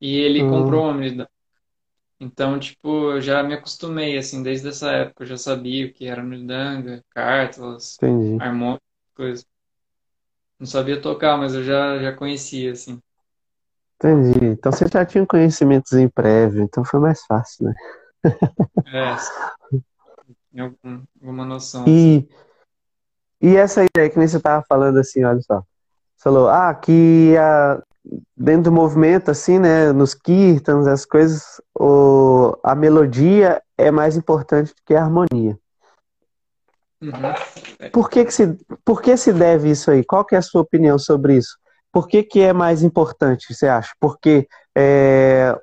e 0.00 0.16
ele 0.18 0.42
hum. 0.42 0.50
comprou 0.50 0.84
uma 0.84 0.94
então, 2.22 2.56
tipo, 2.56 3.10
eu 3.10 3.20
já 3.20 3.42
me 3.42 3.52
acostumei, 3.52 4.16
assim, 4.16 4.44
desde 4.44 4.68
essa 4.68 4.92
época. 4.92 5.24
Eu 5.24 5.26
já 5.26 5.36
sabia 5.36 5.86
o 5.86 5.92
que 5.92 6.06
era 6.06 6.22
mridanga, 6.22 7.02
cártalas, 7.10 7.98
harmônicas, 8.38 8.86
coisas. 9.12 9.46
Não 10.56 10.66
sabia 10.68 11.02
tocar, 11.02 11.36
mas 11.36 11.52
eu 11.52 11.64
já, 11.64 11.98
já 11.98 12.12
conhecia, 12.12 12.70
assim. 12.70 13.00
Entendi. 13.96 14.46
Então 14.52 14.70
você 14.70 14.86
já 14.86 15.04
tinha 15.04 15.26
conhecimentos 15.26 15.94
em 15.94 16.08
prévio, 16.08 16.62
então 16.62 16.84
foi 16.84 17.00
mais 17.00 17.24
fácil, 17.24 17.64
né? 17.64 17.74
É, 18.86 19.16
tinha 20.52 20.72
alguma 21.20 21.44
noção. 21.44 21.88
E, 21.88 22.18
assim. 22.18 22.28
e 23.40 23.56
essa 23.56 23.84
ideia 23.84 24.08
que 24.08 24.16
nem 24.16 24.28
você 24.28 24.36
estava 24.36 24.64
falando 24.68 24.98
assim, 25.00 25.24
olha 25.24 25.40
só. 25.40 25.58
Você 25.58 26.22
falou, 26.22 26.48
ah, 26.48 26.72
que 26.72 27.36
a, 27.36 27.82
dentro 28.36 28.64
do 28.64 28.72
movimento, 28.72 29.30
assim, 29.30 29.58
né, 29.58 29.92
nos 29.92 30.14
kirtans, 30.14 30.86
as 30.86 31.04
coisas, 31.04 31.60
o, 31.78 32.56
a 32.62 32.74
melodia 32.74 33.62
é 33.78 33.90
mais 33.90 34.16
importante 34.16 34.68
do 34.74 34.82
que 34.84 34.94
a 34.94 35.02
harmonia. 35.02 35.58
Uhum. 37.00 37.90
Por, 37.92 38.08
que, 38.08 38.24
que, 38.24 38.32
se, 38.32 38.58
por 38.84 39.02
que 39.02 39.16
se 39.16 39.32
deve 39.32 39.70
isso 39.70 39.90
aí? 39.90 40.04
Qual 40.04 40.24
que 40.24 40.34
é 40.34 40.38
a 40.38 40.42
sua 40.42 40.62
opinião 40.62 40.98
sobre 40.98 41.36
isso? 41.36 41.58
Por 41.92 42.08
que, 42.08 42.22
que 42.22 42.40
é 42.40 42.52
mais 42.52 42.82
importante, 42.82 43.52
você 43.52 43.66
acha? 43.66 43.92
Porque 44.00 44.48
é, 44.76 45.56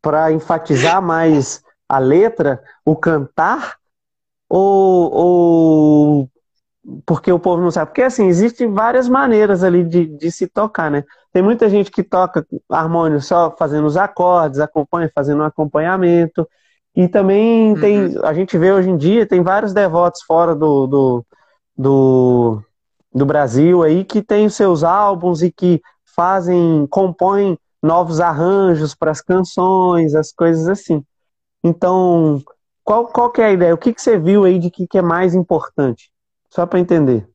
para 0.00 0.32
enfatizar 0.32 1.02
mais 1.02 1.62
a 1.88 1.98
letra, 1.98 2.62
o 2.84 2.96
cantar, 2.96 3.76
ou, 4.48 5.12
ou 5.12 6.30
porque 7.06 7.32
o 7.32 7.38
povo 7.38 7.62
não 7.62 7.70
sabe. 7.70 7.90
Porque 7.90 8.02
assim, 8.02 8.26
existem 8.26 8.70
várias 8.70 9.08
maneiras 9.08 9.64
ali 9.64 9.84
de, 9.84 10.06
de 10.06 10.30
se 10.30 10.46
tocar, 10.46 10.90
né? 10.90 11.04
Tem 11.32 11.42
muita 11.42 11.68
gente 11.68 11.90
que 11.90 12.02
toca 12.02 12.46
harmônio 12.70 13.20
só 13.20 13.54
fazendo 13.58 13.86
os 13.86 13.96
acordes, 13.96 14.60
acompanha, 14.60 15.10
fazendo 15.14 15.40
um 15.42 15.46
acompanhamento. 15.46 16.48
E 16.94 17.08
também 17.08 17.72
uhum. 17.72 17.80
tem, 17.80 18.18
a 18.22 18.32
gente 18.32 18.56
vê 18.56 18.72
hoje 18.72 18.90
em 18.90 18.96
dia, 18.96 19.26
tem 19.26 19.42
vários 19.42 19.72
devotos 19.72 20.22
fora 20.22 20.54
do, 20.54 20.86
do, 20.86 21.26
do, 21.76 22.62
do 23.12 23.26
Brasil 23.26 23.82
aí 23.82 24.04
que 24.04 24.22
tem 24.22 24.46
os 24.46 24.54
seus 24.54 24.84
álbuns 24.84 25.42
e 25.42 25.50
que 25.50 25.82
fazem, 26.14 26.86
compõem 26.88 27.58
novos 27.82 28.20
arranjos 28.20 28.94
para 28.94 29.10
as 29.10 29.20
canções, 29.20 30.14
as 30.14 30.32
coisas 30.32 30.68
assim. 30.68 31.02
Então, 31.64 32.40
qual, 32.84 33.06
qual 33.06 33.30
que 33.30 33.40
é 33.42 33.46
a 33.46 33.52
ideia? 33.52 33.74
O 33.74 33.78
que, 33.78 33.92
que 33.92 34.00
você 34.00 34.18
viu 34.18 34.44
aí 34.44 34.58
de 34.58 34.70
que, 34.70 34.86
que 34.86 34.98
é 34.98 35.02
mais 35.02 35.34
importante? 35.34 36.13
Só 36.54 36.64
para 36.64 36.78
entender. 36.78 37.28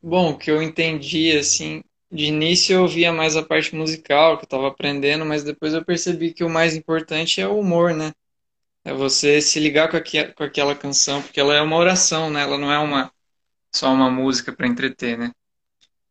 Bom, 0.00 0.30
o 0.30 0.38
que 0.38 0.52
eu 0.52 0.62
entendi, 0.62 1.36
assim, 1.36 1.82
de 2.12 2.26
início 2.26 2.74
eu 2.74 2.86
via 2.86 3.12
mais 3.12 3.34
a 3.36 3.42
parte 3.42 3.74
musical, 3.74 4.36
que 4.36 4.44
eu 4.44 4.46
estava 4.46 4.68
aprendendo, 4.68 5.26
mas 5.26 5.42
depois 5.42 5.74
eu 5.74 5.84
percebi 5.84 6.32
que 6.32 6.44
o 6.44 6.48
mais 6.48 6.76
importante 6.76 7.40
é 7.40 7.48
o 7.48 7.58
humor, 7.58 7.92
né? 7.92 8.12
É 8.84 8.94
você 8.94 9.40
se 9.40 9.58
ligar 9.58 9.90
com, 9.90 9.98
com 10.36 10.44
aquela 10.44 10.76
canção, 10.76 11.20
porque 11.20 11.40
ela 11.40 11.56
é 11.56 11.60
uma 11.60 11.76
oração, 11.76 12.30
né? 12.30 12.42
Ela 12.42 12.56
não 12.56 12.70
é 12.70 12.78
uma 12.78 13.12
só 13.74 13.92
uma 13.92 14.08
música 14.08 14.52
para 14.52 14.68
entreter, 14.68 15.18
né? 15.18 15.32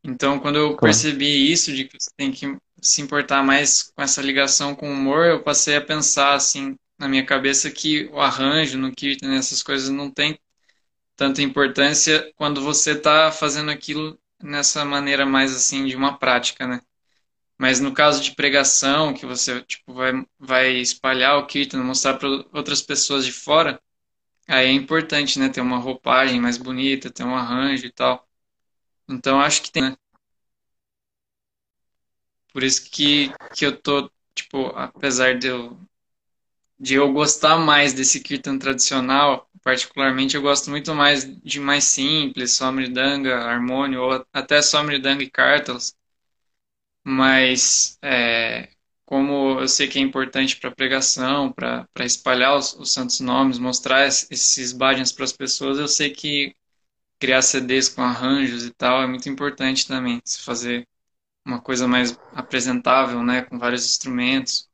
Então, 0.03 0.41
quando 0.41 0.57
eu 0.57 0.75
percebi 0.75 1.49
isso, 1.49 1.73
de 1.73 1.85
que 1.85 1.97
você 1.97 2.09
tem 2.17 2.33
que 2.33 2.57
se 2.81 3.01
importar 3.01 3.41
mais 3.43 3.83
com 3.83 4.01
essa 4.01 4.21
ligação 4.21 4.75
com 4.75 4.89
o 4.89 4.93
humor, 4.93 5.25
eu 5.25 5.41
passei 5.41 5.77
a 5.77 5.81
pensar, 5.81 6.33
assim, 6.33 6.75
na 6.97 7.07
minha 7.07 7.25
cabeça 7.25 7.71
que 7.71 8.09
o 8.11 8.19
arranjo 8.19 8.77
no 8.77 8.91
Kirtan, 8.91 9.35
essas 9.35 9.63
coisas 9.63 9.89
não 9.89 10.11
tem 10.11 10.37
tanta 11.19 11.41
importância 11.41 12.31
quando 12.37 12.61
você 12.61 12.91
está 12.93 13.29
fazendo 13.29 13.69
aquilo 13.69 14.17
nessa 14.41 14.85
maneira 14.85 15.25
mais 15.25 15.53
assim 15.53 15.85
de 15.85 15.93
uma 15.93 16.17
prática, 16.17 16.65
né? 16.65 16.79
Mas 17.57 17.81
no 17.81 17.93
caso 17.93 18.23
de 18.23 18.35
pregação, 18.35 19.13
que 19.13 19.25
você 19.25 19.61
tipo 19.63 19.93
vai 19.93 20.13
vai 20.39 20.71
espalhar 20.77 21.37
o 21.37 21.45
kirtan, 21.45 21.83
mostrar 21.83 22.15
para 22.15 22.29
outras 22.53 22.81
pessoas 22.81 23.25
de 23.25 23.33
fora, 23.33 23.81
aí 24.47 24.67
é 24.67 24.71
importante, 24.73 25.39
né, 25.39 25.49
ter 25.49 25.61
uma 25.61 25.79
roupagem 25.79 26.39
mais 26.41 26.57
bonita, 26.57 27.09
ter 27.11 27.23
um 27.25 27.35
arranjo 27.35 27.85
e 27.87 27.91
tal. 27.91 28.27
Então 29.09 29.41
acho 29.41 29.63
que 29.63 29.71
tem, 29.71 29.83
né? 29.83 29.97
Por 32.53 32.63
isso 32.63 32.89
que 32.89 33.31
que 33.55 33.65
eu 33.65 33.75
tô 33.75 34.09
tipo, 34.35 34.67
apesar 34.75 35.37
de 35.37 35.47
eu 35.47 35.77
de 36.79 36.95
eu 36.95 37.11
gostar 37.11 37.57
mais 37.57 37.93
desse 37.93 38.21
kirtan 38.21 38.57
tradicional, 38.57 39.48
particularmente 39.63 40.35
eu 40.35 40.41
gosto 40.41 40.69
muito 40.69 40.93
mais 40.95 41.25
de 41.43 41.59
mais 41.59 41.85
simples, 41.85 42.53
só 42.53 42.71
mridanga, 42.71 43.37
harmônio, 43.37 44.01
ou 44.01 44.25
até 44.33 44.61
só 44.61 44.83
mridanga 44.83 45.23
e 45.23 45.29
cartas. 45.29 45.95
Mas 47.03 47.97
é, 48.01 48.69
como 49.05 49.59
eu 49.59 49.67
sei 49.67 49.87
que 49.87 49.97
é 49.99 50.01
importante 50.01 50.57
para 50.57 50.71
pregação, 50.71 51.51
para 51.51 51.87
espalhar 51.99 52.55
os, 52.57 52.73
os, 52.75 52.93
santos 52.93 53.19
nomes, 53.19 53.57
mostrar 53.59 54.05
esses 54.07 54.71
bhajans 54.73 55.11
para 55.11 55.25
as 55.25 55.33
pessoas, 55.33 55.79
eu 55.79 55.87
sei 55.87 56.11
que 56.11 56.55
criar 57.19 57.41
CDs 57.41 57.89
com 57.89 58.03
arranjos 58.03 58.65
e 58.65 58.71
tal 58.71 59.01
é 59.03 59.07
muito 59.07 59.29
importante 59.29 59.87
também, 59.87 60.21
se 60.25 60.41
fazer 60.41 60.87
uma 61.45 61.61
coisa 61.61 61.87
mais 61.87 62.17
apresentável, 62.33 63.23
né, 63.23 63.43
com 63.43 63.59
vários 63.59 63.85
instrumentos. 63.85 64.69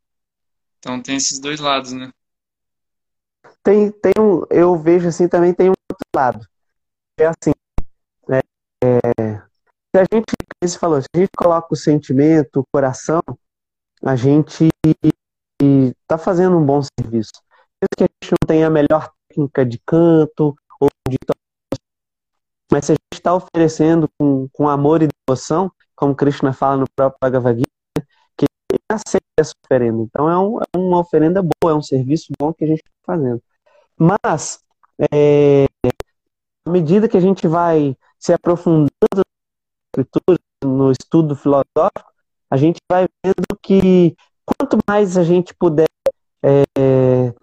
Então 0.79 1.01
tem 1.01 1.17
esses 1.17 1.39
dois 1.39 1.59
lados, 1.59 1.93
né? 1.93 2.11
Tem, 3.65 3.89
tem 3.89 4.13
um, 4.19 4.43
eu 4.51 4.77
vejo 4.77 5.07
assim 5.07 5.27
também 5.27 5.51
tem 5.51 5.69
um 5.69 5.73
outro 5.91 6.07
lado. 6.15 6.47
é 7.19 7.25
assim, 7.25 7.51
é, 8.29 8.39
é, 8.83 9.37
se 9.95 9.99
a 9.99 10.05
gente, 10.13 10.25
você 10.63 10.77
falou, 10.77 11.01
se 11.01 11.07
a 11.15 11.17
gente 11.17 11.31
coloca 11.35 11.69
o 11.71 11.75
sentimento, 11.75 12.59
o 12.59 12.65
coração, 12.71 13.23
a 14.03 14.15
gente 14.15 14.69
está 15.59 16.15
fazendo 16.15 16.57
um 16.57 16.63
bom 16.63 16.79
serviço. 17.01 17.31
Mesmo 17.81 17.89
que 17.97 18.03
a 18.03 18.07
gente 18.21 18.33
não 18.33 18.47
tenha 18.47 18.67
a 18.67 18.69
melhor 18.69 19.11
técnica 19.27 19.65
de 19.65 19.81
canto 19.83 20.55
ou 20.79 20.87
de 21.09 21.17
mas 22.71 22.85
se 22.85 22.91
a 22.91 22.95
gente 22.95 23.13
está 23.13 23.33
oferecendo 23.33 24.07
com, 24.19 24.47
com 24.51 24.67
amor 24.67 25.01
e 25.01 25.07
devoção, 25.07 25.71
como 25.95 26.15
Krishna 26.15 26.53
fala 26.53 26.77
no 26.77 26.85
próprio 26.95 27.17
Bhagavad 27.21 27.57
Gita, 27.57 28.07
que 28.37 28.45
ele 28.71 28.79
aceita 28.91 29.25
essa 29.39 29.53
oferenda. 29.63 30.03
Então 30.03 30.29
é, 30.29 30.37
um, 30.37 30.59
é 30.59 30.77
uma 30.77 30.99
oferenda 30.99 31.41
boa, 31.41 31.73
é 31.73 31.75
um 31.75 31.81
serviço 31.81 32.31
bom 32.37 32.53
que 32.53 32.63
a 32.63 32.67
gente 32.67 32.79
está 32.79 33.13
fazendo. 33.13 33.41
Mas, 33.97 34.59
é, 35.11 35.65
à 36.65 36.69
medida 36.69 37.07
que 37.07 37.17
a 37.17 37.21
gente 37.21 37.47
vai 37.47 37.95
se 38.19 38.33
aprofundando 38.33 38.89
na 39.15 40.01
escritura, 40.01 40.39
no 40.63 40.91
estudo 40.91 41.35
filosófico, 41.35 42.11
a 42.49 42.57
gente 42.57 42.77
vai 42.91 43.07
vendo 43.23 43.59
que 43.61 44.15
quanto 44.45 44.77
mais 44.87 45.17
a 45.17 45.23
gente 45.23 45.53
puder 45.53 45.87
é, 46.43 47.33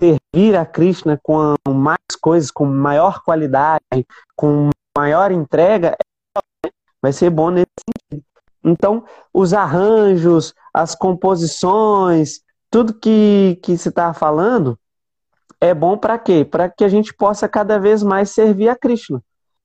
servir 0.00 0.56
a 0.56 0.66
Krishna 0.66 1.18
com 1.22 1.54
mais 1.68 1.98
coisas, 2.20 2.50
com 2.50 2.64
maior 2.66 3.22
qualidade, 3.22 4.06
com 4.36 4.70
maior 4.96 5.30
entrega, 5.30 5.96
vai 7.00 7.12
ser 7.12 7.30
bom 7.30 7.50
nesse 7.50 7.66
sentido. 7.88 8.24
Então, 8.62 9.04
os 9.32 9.52
arranjos, 9.52 10.54
as 10.72 10.94
composições, 10.94 12.40
tudo 12.70 12.94
que, 12.94 13.58
que 13.62 13.76
se 13.76 13.90
está 13.90 14.14
falando, 14.14 14.78
é 15.64 15.74
bom 15.74 15.96
para 15.96 16.18
quê? 16.18 16.44
Para 16.44 16.68
que 16.68 16.84
a 16.84 16.88
gente 16.88 17.14
possa 17.14 17.48
cada 17.48 17.78
vez 17.78 18.02
mais 18.02 18.30
servir 18.30 18.68
a 18.68 18.76
Krishna, 18.76 19.22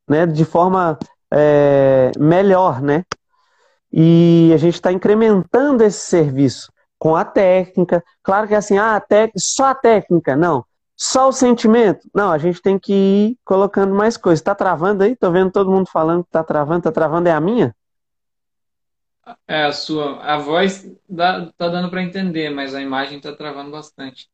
né? 0.08 0.26
De 0.26 0.46
forma 0.46 0.98
é, 1.32 2.12
melhor, 2.18 2.82
né? 2.82 3.04
E 3.92 4.52
a 4.54 4.58
gente 4.58 4.76
está 4.76 4.92
incrementando 4.92 5.84
esse 5.84 6.00
serviço 6.00 6.72
com 6.98 7.16
a 7.16 7.26
técnica. 7.26 8.04
Claro 8.24 8.48
que 8.48 8.54
é 8.54 8.58
assim, 8.58 8.78
ah, 8.78 8.96
a 8.96 9.04
só 9.38 9.66
a 9.66 9.76
técnica, 9.76 10.36
não. 10.36 10.64
Só 10.96 11.30
o 11.30 11.34
sentimento? 11.34 12.10
Não, 12.14 12.32
a 12.32 12.38
gente 12.38 12.62
tem 12.62 12.78
que 12.78 12.94
ir 12.94 13.38
colocando 13.44 13.94
mais 13.94 14.16
coisas. 14.16 14.42
Tá 14.42 14.56
travando 14.56 15.04
aí? 15.04 15.16
Tô 15.16 15.32
vendo 15.32 15.52
todo 15.52 15.72
mundo 15.72 15.90
falando 15.90 16.24
que 16.24 16.32
tá 16.32 16.44
travando. 16.44 16.84
Tá 16.84 16.92
travando 16.92 17.28
é 17.28 17.32
a 17.32 17.40
minha? 17.40 17.76
É 19.48 19.64
a 19.66 19.72
sua. 19.72 20.22
A 20.22 20.38
voz 20.38 20.90
dá, 21.08 21.52
tá 21.58 21.68
dando 21.68 21.90
para 21.90 22.04
entender, 22.04 22.50
mas 22.50 22.74
a 22.74 22.82
imagem 22.82 23.20
tá 23.20 23.34
travando 23.36 23.72
bastante. 23.72 24.30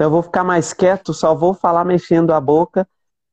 Então 0.00 0.06
eu 0.06 0.12
vou 0.12 0.22
ficar 0.22 0.42
mais 0.42 0.72
quieto, 0.72 1.12
só 1.12 1.34
vou 1.34 1.52
falar 1.52 1.84
mexendo 1.84 2.32
a 2.32 2.40
boca 2.40 2.88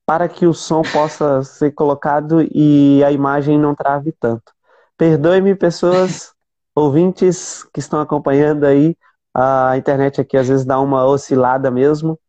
para 0.05 0.27
que 0.27 0.45
o 0.45 0.53
som 0.53 0.81
possa 0.81 1.41
ser 1.41 1.71
colocado 1.71 2.45
e 2.53 3.01
a 3.05 3.09
imagem 3.09 3.57
não 3.57 3.73
trave 3.73 4.11
tanto. 4.11 4.51
Perdoe-me, 4.97 5.55
pessoas, 5.55 6.33
ouvintes 6.75 7.63
que 7.73 7.79
estão 7.79 8.01
acompanhando 8.01 8.65
aí. 8.65 8.97
A 9.33 9.77
internet 9.77 10.19
aqui 10.19 10.35
às 10.35 10.49
vezes 10.49 10.65
dá 10.65 10.77
uma 10.77 11.05
oscilada 11.05 11.71
mesmo. 11.71 12.19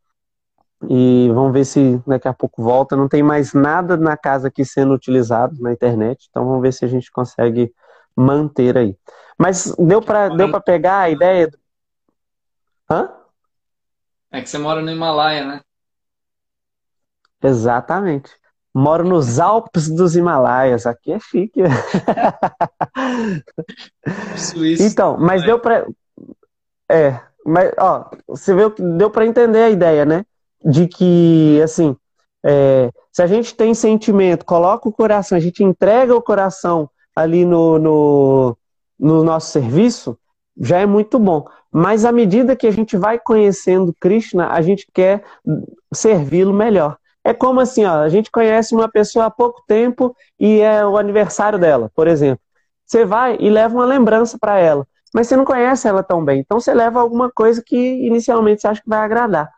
E 0.88 1.28
vamos 1.34 1.52
ver 1.52 1.64
se 1.64 2.00
daqui 2.06 2.28
a 2.28 2.32
pouco 2.32 2.62
volta. 2.62 2.94
Não 2.94 3.08
tem 3.08 3.24
mais 3.24 3.52
nada 3.52 3.96
na 3.96 4.16
casa 4.16 4.46
aqui 4.46 4.64
sendo 4.64 4.94
utilizado 4.94 5.60
na 5.60 5.72
internet, 5.72 6.28
então 6.30 6.46
vamos 6.46 6.62
ver 6.62 6.72
se 6.72 6.84
a 6.84 6.88
gente 6.88 7.10
consegue 7.10 7.74
manter 8.14 8.78
aí. 8.78 8.96
Mas 9.36 9.74
deu 9.76 10.00
para 10.00 10.28
deu 10.28 10.48
para 10.48 10.60
pegar 10.60 10.98
a 11.00 11.10
ideia? 11.10 11.50
Hã? 12.88 13.17
É 14.30 14.42
que 14.42 14.48
você 14.48 14.58
mora 14.58 14.82
no 14.82 14.90
Himalaia, 14.90 15.44
né? 15.44 15.60
Exatamente. 17.42 18.30
Moro 18.74 19.04
nos 19.04 19.40
Alpes 19.40 19.88
dos 19.88 20.14
Himalaias. 20.14 20.86
Aqui 20.86 21.12
é 21.12 21.18
chique. 21.18 21.62
Suíça. 24.36 24.82
Então, 24.84 25.16
mas 25.18 25.42
deu 25.42 25.58
para 25.58 25.86
É, 26.90 27.20
mas 27.44 27.72
ó, 27.78 28.10
você 28.26 28.54
viu 28.54 28.70
que 28.70 28.82
deu 28.82 29.10
para 29.10 29.26
entender 29.26 29.62
a 29.62 29.70
ideia, 29.70 30.04
né? 30.04 30.24
De 30.64 30.86
que 30.86 31.60
assim, 31.62 31.96
é, 32.44 32.90
se 33.12 33.22
a 33.22 33.26
gente 33.26 33.54
tem 33.54 33.74
sentimento, 33.74 34.44
coloca 34.44 34.88
o 34.88 34.92
coração, 34.92 35.36
a 35.36 35.40
gente 35.40 35.64
entrega 35.64 36.14
o 36.14 36.22
coração 36.22 36.88
ali 37.16 37.44
no, 37.44 37.78
no, 37.78 38.56
no 38.98 39.24
nosso 39.24 39.50
serviço, 39.50 40.16
já 40.60 40.78
é 40.78 40.86
muito 40.86 41.18
bom. 41.18 41.44
Mas 41.78 42.04
à 42.04 42.10
medida 42.10 42.56
que 42.56 42.66
a 42.66 42.72
gente 42.72 42.96
vai 42.96 43.20
conhecendo 43.20 43.94
Krishna, 44.00 44.48
a 44.48 44.60
gente 44.60 44.88
quer 44.92 45.22
servi-lo 45.94 46.52
melhor. 46.52 46.96
É 47.22 47.32
como 47.32 47.60
assim, 47.60 47.84
ó, 47.84 48.00
a 48.00 48.08
gente 48.08 48.32
conhece 48.32 48.74
uma 48.74 48.88
pessoa 48.88 49.26
há 49.26 49.30
pouco 49.30 49.62
tempo 49.64 50.12
e 50.40 50.58
é 50.58 50.84
o 50.84 50.98
aniversário 50.98 51.56
dela, 51.56 51.88
por 51.94 52.08
exemplo. 52.08 52.40
Você 52.84 53.04
vai 53.04 53.36
e 53.38 53.48
leva 53.48 53.76
uma 53.76 53.84
lembrança 53.84 54.36
para 54.40 54.58
ela, 54.58 54.84
mas 55.14 55.28
você 55.28 55.36
não 55.36 55.44
conhece 55.44 55.86
ela 55.86 56.02
tão 56.02 56.24
bem. 56.24 56.40
Então 56.40 56.58
você 56.58 56.74
leva 56.74 56.98
alguma 57.00 57.30
coisa 57.30 57.62
que 57.64 57.76
inicialmente 57.76 58.60
você 58.60 58.66
acha 58.66 58.82
que 58.82 58.88
vai 58.88 58.98
agradar. 58.98 59.48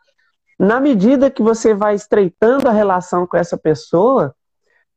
Na 0.59 0.79
medida 0.79 1.31
que 1.31 1.41
você 1.41 1.73
vai 1.73 1.95
estreitando 1.95 2.69
a 2.69 2.71
relação 2.71 3.25
com 3.25 3.35
essa 3.35 3.57
pessoa, 3.57 4.35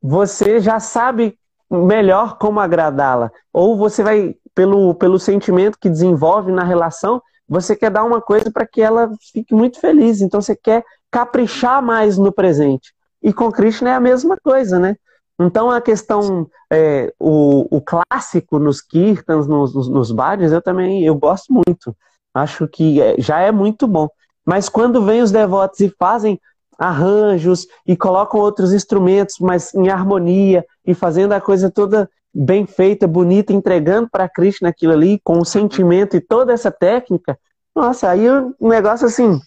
você 0.03 0.61
já 0.61 0.79
sabe 0.79 1.39
melhor 1.71 2.37
como 2.37 2.61
agradá-la. 2.61 3.33
Ou 3.51 3.79
você 3.79 4.03
vai, 4.03 4.37
pelo, 4.55 4.95
pelo 4.95 5.19
sentimento 5.19 5.79
que 5.79 5.91
desenvolve 5.91 6.53
na 6.53 6.65
relação, 6.65 7.21
você 7.49 7.77
quer 7.77 7.91
dar 7.91 8.05
uma 8.05 8.21
coisa 8.21 8.51
para 8.51 8.67
que 8.67 8.81
ela 8.81 9.11
fique 9.33 9.55
muito 9.55 9.81
feliz. 9.81 10.21
Então 10.21 10.41
você 10.41 10.57
quer 10.57 10.85
caprichar 11.11 11.83
mais 11.83 12.17
no 12.17 12.33
presente. 12.33 12.95
E 13.23 13.33
com 13.33 13.51
Krishna 13.51 13.91
é 13.91 13.95
a 13.95 14.01
mesma 14.01 14.37
coisa, 14.43 14.79
né? 14.79 14.97
Então 15.41 15.71
a 15.71 15.81
questão, 15.81 16.49
é, 16.73 17.13
o, 17.19 17.77
o, 17.77 17.81
clássico 17.81 18.59
nos 18.59 18.81
kirtans, 18.81 19.49
nos, 19.49 19.75
nos, 19.75 19.89
nos 19.89 20.15
eu 20.53 20.63
também 20.63 21.05
eu 21.05 21.15
gosto 21.15 21.53
muito. 21.53 21.97
Acho 22.33 22.69
que 22.69 23.01
é, 23.01 23.17
já 23.19 23.41
é 23.41 23.51
muito 23.51 23.87
bom. 23.87 24.09
Mas 24.45 24.69
quando 24.69 25.05
vem 25.05 25.23
os 25.23 25.31
devotos 25.31 25.81
e 25.81 25.93
fazem 25.99 26.39
arranjos 26.79 27.67
e 27.87 27.97
colocam 27.97 28.41
outros 28.41 28.73
instrumentos, 28.73 29.37
mas 29.41 29.75
em 29.75 29.89
harmonia 29.89 30.65
e 30.87 30.95
fazendo 30.95 31.33
a 31.33 31.41
coisa 31.41 31.71
toda 31.71 32.09
bem 32.35 32.67
feita, 32.67 33.07
bonita, 33.07 33.53
entregando 33.53 34.09
para 34.11 34.29
Krishna 34.29 34.71
aquilo 34.71 34.93
ali 34.93 35.21
com 35.23 35.39
o 35.39 35.45
sentimento 35.45 36.17
e 36.17 36.21
toda 36.21 36.53
essa 36.53 36.71
técnica, 36.71 37.39
nossa, 37.75 38.11
aí 38.11 38.29
o 38.29 38.69
negócio 38.69 39.07
assim 39.07 39.41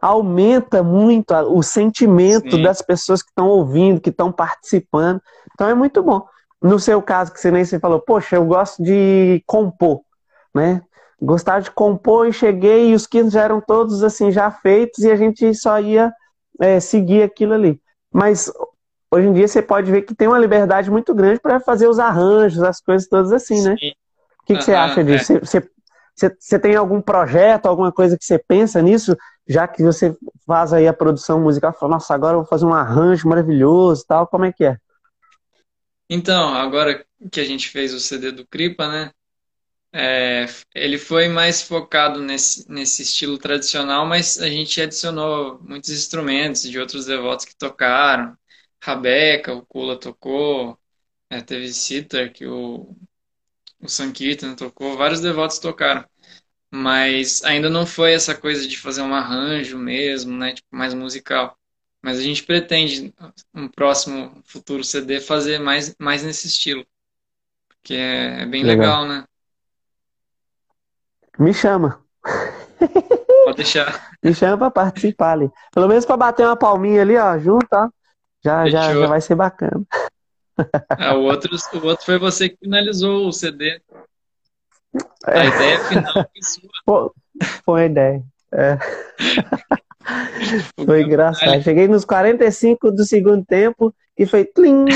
aumenta 0.00 0.82
muito 0.82 1.34
o 1.34 1.62
sentimento 1.62 2.56
Sim. 2.56 2.62
das 2.62 2.80
pessoas 2.80 3.22
que 3.22 3.30
estão 3.30 3.48
ouvindo, 3.48 4.00
que 4.00 4.10
estão 4.10 4.30
participando. 4.30 5.20
Então 5.52 5.68
é 5.68 5.74
muito 5.74 6.02
bom. 6.02 6.24
No 6.62 6.78
seu 6.78 7.00
caso, 7.02 7.32
que 7.32 7.40
você 7.40 7.50
nem 7.50 7.64
se 7.64 7.78
falou, 7.78 8.00
poxa, 8.00 8.36
eu 8.36 8.44
gosto 8.44 8.82
de 8.82 9.42
compor, 9.46 10.00
né? 10.54 10.82
Gostava 11.20 11.60
de 11.60 11.70
compor 11.70 12.28
e 12.28 12.32
cheguei 12.32 12.90
e 12.90 12.94
os 12.94 13.06
quintos 13.06 13.32
já 13.32 13.42
eram 13.42 13.60
todos 13.60 14.04
assim 14.04 14.30
já 14.30 14.50
feitos 14.50 15.02
e 15.04 15.10
a 15.10 15.16
gente 15.16 15.52
só 15.54 15.80
ia 15.80 16.12
é, 16.60 16.78
seguir 16.78 17.22
aquilo 17.22 17.54
ali. 17.54 17.80
Mas 18.12 18.52
hoje 19.10 19.28
em 19.28 19.32
dia 19.32 19.48
você 19.48 19.62
pode 19.62 19.90
ver 19.90 20.02
que 20.02 20.14
tem 20.14 20.28
uma 20.28 20.38
liberdade 20.38 20.90
muito 20.90 21.14
grande 21.14 21.40
para 21.40 21.60
fazer 21.60 21.88
os 21.88 21.98
arranjos, 21.98 22.62
as 22.62 22.80
coisas 22.80 23.08
todas 23.08 23.32
assim, 23.32 23.62
né? 23.62 23.74
O 24.42 24.44
que, 24.46 24.56
que 24.56 24.62
você 24.62 24.74
acha 24.74 25.04
disso? 25.04 25.32
É. 25.34 25.40
Você, 25.40 25.70
você, 26.14 26.36
você 26.38 26.58
tem 26.58 26.74
algum 26.74 27.00
projeto, 27.00 27.66
alguma 27.66 27.92
coisa 27.92 28.16
que 28.16 28.24
você 28.24 28.38
pensa 28.38 28.80
nisso? 28.80 29.16
já 29.48 29.66
que 29.66 29.82
você 29.82 30.14
faz 30.46 30.72
aí 30.72 30.86
a 30.86 30.92
produção 30.92 31.40
musical, 31.40 31.72
fala, 31.72 31.94
nossa, 31.94 32.14
agora 32.14 32.34
eu 32.34 32.40
vou 32.40 32.48
fazer 32.48 32.66
um 32.66 32.74
arranjo 32.74 33.26
maravilhoso 33.26 34.04
tal, 34.06 34.26
como 34.26 34.44
é 34.44 34.52
que 34.52 34.64
é? 34.64 34.76
Então, 36.08 36.54
agora 36.54 37.04
que 37.32 37.40
a 37.40 37.44
gente 37.44 37.70
fez 37.70 37.94
o 37.94 38.00
CD 38.00 38.30
do 38.30 38.46
Kripa, 38.46 38.86
né, 38.88 39.10
é, 39.90 40.46
ele 40.74 40.98
foi 40.98 41.28
mais 41.28 41.62
focado 41.62 42.20
nesse, 42.20 42.70
nesse 42.70 43.02
estilo 43.02 43.38
tradicional, 43.38 44.04
mas 44.04 44.38
a 44.38 44.48
gente 44.48 44.80
adicionou 44.80 45.58
muitos 45.62 45.90
instrumentos 45.90 46.62
de 46.62 46.78
outros 46.78 47.06
devotos 47.06 47.46
que 47.46 47.56
tocaram, 47.56 48.36
Rabeca, 48.82 49.54
o 49.54 49.64
Kula 49.66 49.98
tocou, 49.98 50.78
é, 51.30 51.40
teve 51.40 51.68
Sitar, 51.72 52.32
que 52.32 52.46
o, 52.46 52.96
o 53.80 53.88
Sankirtan 53.88 54.54
tocou, 54.54 54.96
vários 54.96 55.20
devotos 55.20 55.58
tocaram 55.58 56.04
mas 56.70 57.42
ainda 57.44 57.70
não 57.70 57.86
foi 57.86 58.12
essa 58.12 58.34
coisa 58.34 58.66
de 58.66 58.78
fazer 58.78 59.02
um 59.02 59.14
arranjo 59.14 59.78
mesmo, 59.78 60.36
né, 60.36 60.52
tipo, 60.52 60.68
mais 60.70 60.92
musical. 60.92 61.56
Mas 62.02 62.18
a 62.18 62.22
gente 62.22 62.44
pretende, 62.44 63.12
um 63.54 63.68
próximo 63.68 64.40
futuro 64.44 64.84
CD, 64.84 65.20
fazer 65.20 65.58
mais, 65.58 65.94
mais 65.98 66.22
nesse 66.22 66.46
estilo. 66.46 66.86
Porque 67.68 67.94
é, 67.94 68.42
é 68.42 68.46
bem 68.46 68.62
legal. 68.62 69.02
legal, 69.02 69.08
né? 69.08 69.24
Me 71.38 71.52
chama. 71.52 72.04
Pode 73.44 73.56
deixar. 73.56 74.10
Me 74.22 74.34
chama 74.34 74.58
para 74.58 74.70
participar 74.70 75.32
ali. 75.32 75.50
Pelo 75.72 75.88
menos 75.88 76.04
para 76.04 76.16
bater 76.16 76.46
uma 76.46 76.56
palminha 76.56 77.02
ali, 77.02 77.16
ó, 77.16 77.38
junto, 77.38 77.66
ó. 77.72 77.88
Já, 78.44 78.68
já, 78.68 78.94
já 78.94 79.06
vai 79.06 79.20
ser 79.20 79.34
bacana. 79.34 79.84
É, 80.98 81.12
o, 81.12 81.22
outro, 81.22 81.56
o 81.74 81.86
outro 81.86 82.04
foi 82.04 82.18
você 82.18 82.48
que 82.48 82.56
finalizou 82.56 83.28
o 83.28 83.32
CD. 83.32 83.80
A 85.24 85.44
ideia 85.44 85.78
final 85.84 86.12
foi 86.12 86.42
sua. 86.42 86.68
Pô, 86.84 87.14
foi 87.64 87.82
a 87.82 87.86
ideia. 87.86 88.24
É. 88.52 88.78
foi 90.84 91.02
engraçado. 91.02 91.62
Cheguei 91.62 91.86
nos 91.86 92.04
45 92.04 92.90
do 92.90 93.04
segundo 93.04 93.44
tempo 93.44 93.94
e 94.16 94.26
foi 94.26 94.44
tlim. 94.44 94.86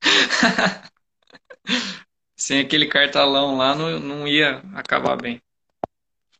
Sem 2.36 2.60
aquele 2.60 2.86
cartalão 2.86 3.56
lá, 3.56 3.74
não, 3.74 4.00
não 4.00 4.26
ia 4.26 4.62
acabar 4.74 5.16
bem. 5.16 5.40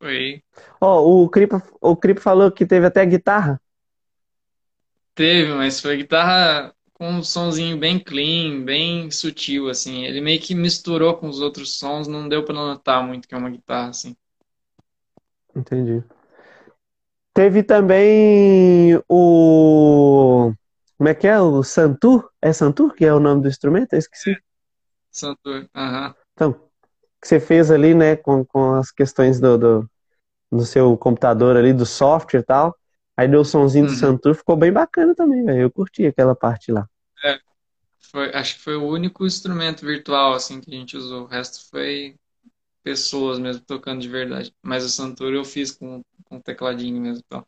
Foi. 0.00 0.42
Ó, 0.80 1.00
oh, 1.00 1.24
o 1.24 1.28
Cripo, 1.28 1.62
o 1.80 1.94
Cripo 1.94 2.20
falou 2.20 2.50
que 2.50 2.66
teve 2.66 2.86
até 2.86 3.06
guitarra. 3.06 3.60
Teve, 5.14 5.52
mas 5.54 5.80
foi 5.80 5.98
guitarra 5.98 6.74
com 6.94 7.08
um 7.08 7.22
sonzinho 7.22 7.76
bem 7.76 7.98
clean, 7.98 8.64
bem 8.64 9.10
sutil, 9.10 9.68
assim. 9.68 10.04
Ele 10.04 10.20
meio 10.20 10.40
que 10.40 10.54
misturou 10.54 11.16
com 11.16 11.28
os 11.28 11.40
outros 11.40 11.78
sons, 11.78 12.06
não 12.06 12.28
deu 12.28 12.44
para 12.44 12.54
notar 12.54 13.06
muito 13.06 13.28
que 13.28 13.34
é 13.34 13.38
uma 13.38 13.50
guitarra, 13.50 13.90
assim. 13.90 14.16
Entendi. 15.54 16.02
Teve 17.34 17.62
também 17.62 19.00
o. 19.08 20.52
Como 20.96 21.08
é 21.08 21.14
que 21.14 21.26
é? 21.26 21.40
O 21.40 21.62
Santur? 21.62 22.30
É 22.40 22.52
Santur 22.52 22.94
que 22.94 23.04
é 23.04 23.12
o 23.12 23.20
nome 23.20 23.42
do 23.42 23.48
instrumento? 23.48 23.94
Eu 23.94 23.98
esqueci. 23.98 24.36
Santur, 25.10 25.68
aham. 25.74 26.08
Uhum. 26.08 26.14
Então, 26.34 26.52
que 27.20 27.28
você 27.28 27.38
fez 27.40 27.70
ali, 27.70 27.94
né, 27.94 28.16
com, 28.16 28.44
com 28.44 28.74
as 28.74 28.90
questões 28.90 29.40
do, 29.40 29.58
do, 29.58 29.90
do 30.50 30.64
seu 30.64 30.96
computador 30.96 31.56
ali, 31.56 31.72
do 31.72 31.86
software 31.86 32.40
e 32.40 32.44
tal. 32.44 32.76
Aí 33.16 33.28
deu 33.28 33.40
o 33.40 33.44
somzinho 33.44 33.86
uhum. 33.86 33.92
do 33.92 33.96
Santur, 33.96 34.34
ficou 34.34 34.56
bem 34.56 34.72
bacana 34.72 35.14
também, 35.14 35.44
velho. 35.44 35.62
Eu 35.62 35.70
curti 35.70 36.06
aquela 36.06 36.34
parte 36.34 36.72
lá. 36.72 36.88
É, 37.24 37.38
foi, 38.10 38.34
acho 38.34 38.56
que 38.56 38.62
foi 38.62 38.76
o 38.76 38.86
único 38.86 39.26
instrumento 39.26 39.84
virtual, 39.84 40.34
assim, 40.34 40.60
que 40.60 40.74
a 40.74 40.78
gente 40.78 40.96
usou. 40.96 41.24
O 41.24 41.26
resto 41.26 41.68
foi 41.70 42.16
pessoas 42.82 43.38
mesmo 43.38 43.62
tocando 43.64 44.00
de 44.00 44.08
verdade. 44.08 44.52
Mas 44.62 44.84
o 44.84 44.88
Santur 44.88 45.32
eu 45.32 45.44
fiz 45.44 45.72
com, 45.72 46.02
com 46.24 46.40
tecladinho 46.40 47.00
mesmo. 47.00 47.22
Então. 47.24 47.46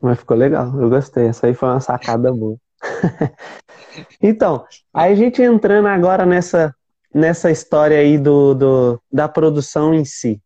Mas 0.00 0.18
ficou 0.18 0.36
legal, 0.36 0.80
eu 0.80 0.88
gostei. 0.88 1.26
Essa 1.26 1.46
aí 1.46 1.54
foi 1.54 1.68
uma 1.68 1.80
sacada 1.80 2.32
boa. 2.32 2.56
então, 4.20 4.64
aí 4.92 5.12
a 5.12 5.16
gente 5.16 5.42
entrando 5.42 5.88
agora 5.88 6.24
nessa, 6.24 6.74
nessa 7.14 7.50
história 7.50 7.98
aí 7.98 8.18
do, 8.18 8.54
do, 8.54 9.02
da 9.10 9.28
produção 9.28 9.94
em 9.94 10.04
si. 10.04 10.40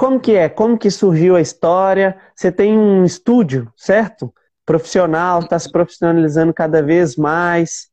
Como 0.00 0.18
que 0.18 0.32
é? 0.32 0.48
Como 0.48 0.78
que 0.78 0.90
surgiu 0.90 1.36
a 1.36 1.42
história? 1.42 2.16
Você 2.34 2.50
tem 2.50 2.74
um 2.74 3.04
estúdio, 3.04 3.70
certo? 3.76 4.32
Profissional, 4.64 5.40
está 5.40 5.58
se 5.58 5.70
profissionalizando 5.70 6.54
cada 6.54 6.82
vez 6.82 7.16
mais, 7.16 7.90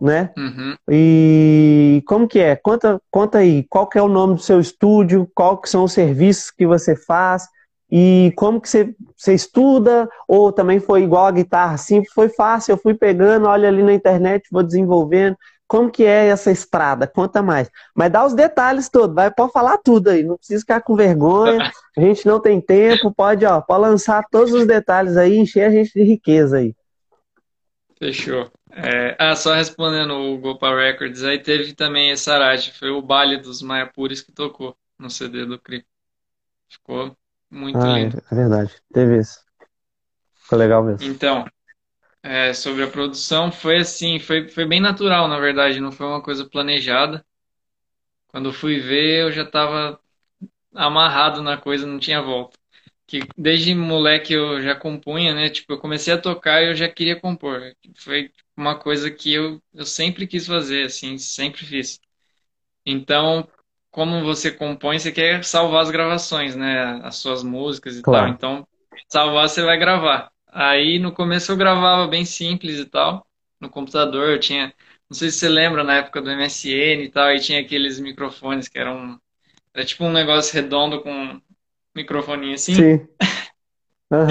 né? 0.00 0.30
Uhum. 0.38 0.76
E 0.88 2.00
como 2.06 2.28
que 2.28 2.38
é? 2.38 2.54
Conta, 2.54 3.00
conta 3.10 3.38
aí, 3.38 3.66
qual 3.68 3.88
que 3.88 3.98
é 3.98 4.02
o 4.02 4.06
nome 4.06 4.36
do 4.36 4.40
seu 4.40 4.60
estúdio? 4.60 5.28
Qual 5.34 5.58
que 5.58 5.68
são 5.68 5.82
os 5.82 5.92
serviços 5.92 6.52
que 6.52 6.64
você 6.64 6.94
faz? 6.94 7.48
E 7.90 8.32
como 8.36 8.60
que 8.60 8.68
você, 8.68 8.94
você 9.16 9.34
estuda? 9.34 10.08
Ou 10.28 10.52
também 10.52 10.78
foi 10.78 11.02
igual 11.02 11.26
a 11.26 11.32
guitarra, 11.32 11.74
assim? 11.74 12.04
Foi 12.14 12.28
fácil, 12.28 12.74
eu 12.74 12.78
fui 12.78 12.94
pegando, 12.94 13.48
olha 13.48 13.66
ali 13.66 13.82
na 13.82 13.92
internet, 13.92 14.46
vou 14.52 14.62
desenvolvendo. 14.62 15.36
Como 15.72 15.90
que 15.90 16.04
é 16.04 16.26
essa 16.26 16.50
estrada? 16.50 17.06
Conta 17.06 17.42
mais. 17.42 17.70
Mas 17.94 18.12
dá 18.12 18.26
os 18.26 18.34
detalhes 18.34 18.90
todos, 18.90 19.16
vai, 19.16 19.30
pode 19.30 19.52
falar 19.52 19.78
tudo 19.78 20.10
aí, 20.10 20.22
não 20.22 20.36
precisa 20.36 20.60
ficar 20.60 20.82
com 20.82 20.94
vergonha, 20.94 21.56
a 21.96 22.00
gente 22.02 22.26
não 22.26 22.38
tem 22.38 22.60
tempo, 22.60 23.10
pode, 23.10 23.46
ó, 23.46 23.58
pode 23.62 23.80
lançar 23.80 24.22
todos 24.30 24.52
os 24.52 24.66
detalhes 24.66 25.16
aí, 25.16 25.38
encher 25.38 25.64
a 25.64 25.70
gente 25.70 25.94
de 25.94 26.02
riqueza 26.02 26.58
aí. 26.58 26.76
Fechou. 27.98 28.52
É, 28.70 29.16
ah, 29.18 29.34
só 29.34 29.54
respondendo 29.54 30.12
o 30.12 30.36
Gopa 30.36 30.76
Records, 30.76 31.22
aí 31.22 31.38
teve 31.38 31.72
também 31.72 32.10
esse 32.10 32.30
Arate, 32.30 32.78
foi 32.78 32.90
o 32.90 33.00
baile 33.00 33.38
dos 33.38 33.62
Maiapuris 33.62 34.20
que 34.20 34.30
tocou 34.30 34.76
no 34.98 35.08
CD 35.08 35.46
do 35.46 35.58
Cri. 35.58 35.86
Ficou 36.68 37.16
muito 37.50 37.78
ah, 37.78 37.98
lindo. 37.98 38.22
É 38.30 38.34
verdade, 38.34 38.74
teve 38.92 39.20
isso. 39.20 39.38
Ficou 40.34 40.58
legal 40.58 40.84
mesmo. 40.84 41.10
Então, 41.10 41.46
é, 42.22 42.52
sobre 42.54 42.84
a 42.84 42.90
produção 42.90 43.50
foi 43.50 43.78
assim, 43.78 44.18
foi, 44.18 44.48
foi 44.48 44.64
bem 44.66 44.80
natural, 44.80 45.28
na 45.28 45.38
verdade, 45.38 45.80
não 45.80 45.92
foi 45.92 46.06
uma 46.06 46.22
coisa 46.22 46.48
planejada. 46.48 47.24
Quando 48.28 48.48
eu 48.48 48.52
fui 48.52 48.80
ver, 48.80 49.22
eu 49.22 49.32
já 49.32 49.42
estava 49.42 50.00
amarrado 50.74 51.42
na 51.42 51.56
coisa, 51.58 51.86
não 51.86 51.98
tinha 51.98 52.22
volta. 52.22 52.58
Que 53.06 53.20
desde 53.36 53.74
moleque 53.74 54.32
eu 54.32 54.62
já 54.62 54.74
compunha, 54.74 55.34
né? 55.34 55.50
Tipo, 55.50 55.74
eu 55.74 55.78
comecei 55.80 56.14
a 56.14 56.18
tocar 56.20 56.62
e 56.62 56.68
eu 56.70 56.74
já 56.74 56.88
queria 56.88 57.20
compor. 57.20 57.60
Foi 57.96 58.30
uma 58.56 58.78
coisa 58.78 59.10
que 59.10 59.32
eu, 59.34 59.62
eu 59.74 59.84
sempre 59.86 60.26
quis 60.26 60.46
fazer, 60.46 60.86
assim, 60.86 61.18
sempre 61.18 61.66
fiz. 61.66 62.00
Então, 62.86 63.48
como 63.90 64.24
você 64.24 64.50
compõe, 64.50 64.98
você 64.98 65.12
quer 65.12 65.44
salvar 65.44 65.82
as 65.82 65.90
gravações, 65.90 66.56
né? 66.56 67.00
As 67.04 67.16
suas 67.16 67.42
músicas 67.42 67.98
e 67.98 68.02
claro. 68.02 68.26
tal. 68.26 68.34
Então, 68.34 68.68
salvar, 69.08 69.48
você 69.48 69.62
vai 69.62 69.78
gravar. 69.78 70.31
Aí 70.52 70.98
no 70.98 71.12
começo 71.12 71.50
eu 71.50 71.56
gravava 71.56 72.06
bem 72.06 72.24
simples 72.24 72.78
e 72.78 72.84
tal, 72.84 73.26
no 73.58 73.70
computador 73.70 74.28
eu 74.28 74.38
tinha, 74.38 74.74
não 75.08 75.16
sei 75.16 75.30
se 75.30 75.38
você 75.38 75.48
lembra 75.48 75.82
na 75.82 75.96
época 75.96 76.20
do 76.20 76.30
MSN 76.30 77.04
e 77.04 77.10
tal, 77.10 77.24
aí 77.24 77.40
tinha 77.40 77.60
aqueles 77.60 77.98
microfones 77.98 78.68
que 78.68 78.78
eram 78.78 79.18
era 79.74 79.84
tipo 79.84 80.04
um 80.04 80.12
negócio 80.12 80.54
redondo 80.54 81.02
com 81.02 81.10
um 81.10 81.40
microfone 81.94 82.52
assim. 82.54 82.74
Sim. 82.74 83.08
Uhum. 84.12 84.26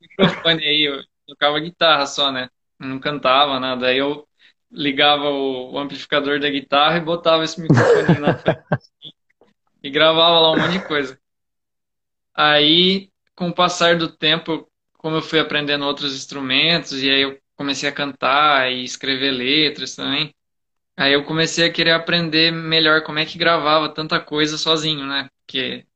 microfone 0.00 0.64
aí, 0.64 0.82
eu 0.82 1.00
tocava 1.28 1.60
guitarra 1.60 2.06
só, 2.06 2.32
né? 2.32 2.48
Não 2.76 2.98
cantava 2.98 3.60
nada. 3.60 3.86
Aí 3.86 3.98
eu 3.98 4.26
ligava 4.68 5.30
o, 5.30 5.78
amplificador 5.78 6.40
da 6.40 6.50
guitarra 6.50 6.96
e 6.96 7.04
botava 7.04 7.44
esse 7.44 7.60
microfone 7.60 8.18
na 8.18 8.34
frente 8.34 8.58
assim, 8.72 9.12
e 9.80 9.90
gravava 9.90 10.40
lá 10.40 10.52
um 10.52 10.58
monte 10.58 10.72
de 10.72 10.88
coisa. 10.88 11.16
Aí 12.34 13.08
com 13.36 13.48
o 13.48 13.54
passar 13.54 13.96
do 13.96 14.08
tempo, 14.08 14.68
como 14.98 15.16
eu 15.16 15.22
fui 15.22 15.38
aprendendo 15.38 15.84
outros 15.84 16.16
instrumentos, 16.16 17.02
e 17.02 17.10
aí 17.10 17.22
eu 17.22 17.38
comecei 17.54 17.88
a 17.88 17.92
cantar 17.92 18.72
e 18.72 18.82
escrever 18.82 19.30
letras 19.30 19.94
também, 19.94 20.34
aí 20.96 21.12
eu 21.12 21.24
comecei 21.24 21.66
a 21.66 21.72
querer 21.72 21.92
aprender 21.92 22.50
melhor 22.52 23.02
como 23.04 23.18
é 23.18 23.26
que 23.26 23.38
gravava 23.38 23.88
tanta 23.88 24.18
coisa 24.18 24.58
sozinho, 24.58 25.06
né? 25.06 25.28
Porque 25.46 25.86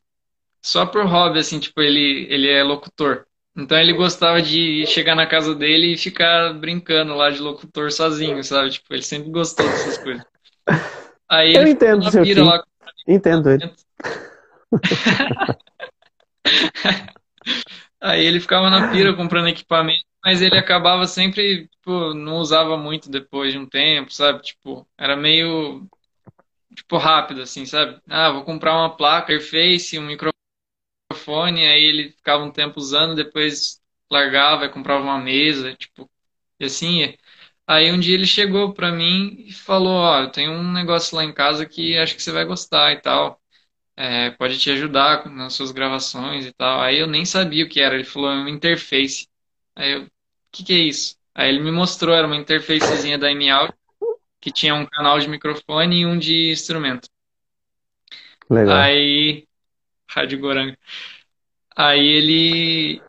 só 0.60 0.84
por 0.84 1.06
hobby, 1.06 1.38
assim, 1.38 1.58
tipo, 1.58 1.80
ele, 1.80 2.26
ele 2.28 2.50
é 2.50 2.62
locutor. 2.62 3.24
Então 3.56 3.78
ele 3.78 3.94
gostava 3.94 4.42
de 4.42 4.84
chegar 4.86 5.14
na 5.14 5.26
casa 5.26 5.54
dele 5.54 5.94
e 5.94 5.96
ficar 5.96 6.52
brincando 6.52 7.14
lá 7.14 7.30
de 7.30 7.38
locutor 7.38 7.90
sozinho, 7.90 8.44
sabe? 8.44 8.72
Tipo, 8.72 8.92
ele 8.92 9.02
sempre 9.02 9.30
gostou 9.30 9.64
dessas 9.64 9.96
coisas. 9.96 10.22
Aí 11.26 11.54
Eu 11.54 11.66
entendo 11.66 12.10
seu 12.10 12.22
tio. 12.22 12.44
Lá... 12.44 12.62
Entendo 13.08 13.48
ele. 13.48 13.72
Aí 18.02 18.22
ele 18.22 18.38
ficava 18.38 18.68
na 18.68 18.90
pira 18.92 19.14
comprando 19.14 19.48
equipamento, 19.48 20.04
mas 20.22 20.42
ele 20.42 20.58
acabava 20.58 21.06
sempre, 21.06 21.68
tipo, 21.68 22.12
não 22.12 22.36
usava 22.36 22.76
muito 22.76 23.10
depois 23.10 23.50
de 23.50 23.58
um 23.58 23.64
tempo, 23.64 24.12
sabe? 24.12 24.42
Tipo, 24.42 24.86
era 24.98 25.16
meio 25.16 25.88
tipo, 26.80 26.96
rápido, 26.96 27.42
assim, 27.42 27.66
sabe? 27.66 28.00
Ah, 28.08 28.30
vou 28.32 28.44
comprar 28.44 28.74
uma 28.74 28.96
placa 28.96 29.32
Airface, 29.32 29.98
um 29.98 30.06
microfone, 30.06 31.66
aí 31.66 31.82
ele 31.84 32.10
ficava 32.12 32.42
um 32.44 32.50
tempo 32.50 32.78
usando, 32.78 33.14
depois 33.14 33.80
largava 34.10 34.64
e 34.66 34.68
comprava 34.70 35.02
uma 35.04 35.18
mesa, 35.18 35.74
tipo, 35.74 36.10
e 36.60 36.64
assim. 36.66 37.14
Aí 37.66 37.92
um 37.92 38.00
dia 38.00 38.14
ele 38.14 38.26
chegou 38.26 38.74
pra 38.74 38.92
mim 38.92 39.36
e 39.46 39.52
falou, 39.52 39.94
ó, 39.94 40.22
eu 40.22 40.32
tenho 40.32 40.52
um 40.52 40.72
negócio 40.72 41.16
lá 41.16 41.24
em 41.24 41.32
casa 41.34 41.66
que 41.66 41.96
acho 41.98 42.16
que 42.16 42.22
você 42.22 42.32
vai 42.32 42.44
gostar 42.44 42.92
e 42.92 43.00
tal. 43.00 43.40
É, 43.96 44.30
pode 44.32 44.58
te 44.58 44.70
ajudar 44.70 45.26
nas 45.30 45.54
suas 45.54 45.72
gravações 45.72 46.46
e 46.46 46.52
tal. 46.52 46.80
Aí 46.80 46.98
eu 46.98 47.06
nem 47.08 47.24
sabia 47.26 47.64
o 47.64 47.68
que 47.68 47.80
era. 47.80 47.94
Ele 47.96 48.04
falou, 48.04 48.30
é 48.30 48.36
uma 48.36 48.50
interface. 48.50 49.28
Aí 49.76 49.92
eu, 49.92 50.04
o 50.04 50.10
que 50.52 50.64
que 50.64 50.72
é 50.74 50.78
isso? 50.78 51.16
Aí 51.34 51.48
ele 51.50 51.60
me 51.60 51.72
mostrou, 51.72 52.14
era 52.14 52.26
uma 52.26 52.36
interfacezinha 52.36 53.18
da 53.18 53.30
M-Audio 53.32 53.74
que 54.40 54.50
tinha 54.50 54.74
um 54.74 54.86
canal 54.86 55.18
de 55.18 55.28
microfone 55.28 56.00
e 56.00 56.06
um 56.06 56.18
de 56.18 56.50
instrumento. 56.50 57.08
Legal. 58.48 58.76
Aí, 58.76 59.46
Rádio 60.08 60.40
Goranga. 60.40 60.76
Aí 61.76 62.06
ele, 62.06 63.02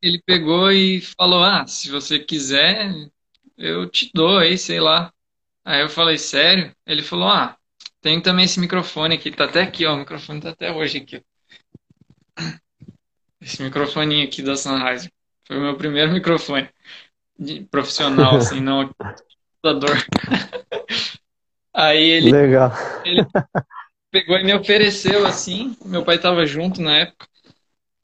ele 0.00 0.22
pegou 0.24 0.70
e 0.70 1.00
falou: 1.00 1.44
Ah, 1.44 1.66
se 1.66 1.90
você 1.90 2.18
quiser, 2.18 2.92
eu 3.58 3.88
te 3.88 4.10
dou 4.14 4.38
aí, 4.38 4.56
sei 4.56 4.80
lá. 4.80 5.12
Aí 5.64 5.82
eu 5.82 5.88
falei: 5.88 6.16
Sério? 6.16 6.74
Ele 6.86 7.02
falou: 7.02 7.28
Ah, 7.28 7.56
tem 8.00 8.20
também 8.20 8.44
esse 8.44 8.58
microfone 8.58 9.14
aqui, 9.16 9.30
tá 9.30 9.44
até 9.44 9.62
aqui, 9.62 9.84
ó. 9.84 9.94
O 9.94 9.98
microfone 9.98 10.40
tá 10.40 10.50
até 10.50 10.72
hoje 10.72 10.98
aqui. 10.98 11.22
Esse 13.40 13.62
microfoninho 13.62 14.26
aqui 14.26 14.42
da 14.42 14.56
Sennheiser. 14.56 15.10
Foi 15.46 15.58
o 15.58 15.62
meu 15.62 15.76
primeiro 15.76 16.12
microfone 16.12 16.68
profissional, 17.70 18.36
assim, 18.36 18.60
não 18.60 18.90
computador. 19.62 19.96
Aí 21.72 22.10
ele, 22.10 22.32
Legal. 22.32 22.72
ele 23.04 23.24
pegou 24.10 24.36
e 24.36 24.44
me 24.44 24.54
ofereceu 24.54 25.26
assim. 25.26 25.76
Meu 25.84 26.04
pai 26.04 26.16
estava 26.16 26.44
junto 26.44 26.82
na 26.82 26.98
época. 26.98 27.28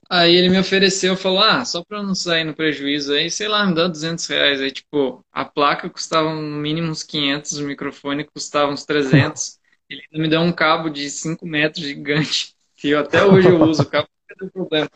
Aí 0.09 0.37
ele 0.37 0.49
me 0.49 0.59
ofereceu, 0.59 1.17
falou: 1.17 1.41
Ah, 1.41 1.65
só 1.65 1.83
para 1.85 2.03
não 2.03 2.15
sair 2.15 2.45
no 2.45 2.55
prejuízo 2.55 3.13
aí, 3.13 3.29
sei 3.31 3.49
lá, 3.49 3.67
me 3.67 3.75
dá 3.75 3.89
200 3.89 4.27
reais. 4.27 4.61
Aí, 4.61 4.71
tipo, 4.71 5.25
a 5.33 5.45
placa 5.45 5.91
custava 5.91 6.33
no 6.33 6.41
mínimo 6.41 6.91
uns 6.91 7.03
500, 7.03 7.59
o 7.59 7.67
microfone 7.67 8.25
custava 8.25 8.71
uns 8.71 8.85
300. 8.85 9.59
Ele 9.91 10.03
ainda 10.11 10.23
me 10.23 10.29
deu 10.29 10.41
um 10.41 10.53
cabo 10.53 10.89
de 10.89 11.09
5 11.11 11.47
metros 11.47 11.85
gigante, 11.85 12.55
que 12.77 12.91
eu 12.91 13.01
até 13.01 13.25
hoje 13.25 13.49
eu 13.49 13.61
uso, 13.61 13.83
o 13.83 13.87
cabo 13.87 14.09
não 14.31 14.37
tem 14.39 14.49
problema. 14.49 14.91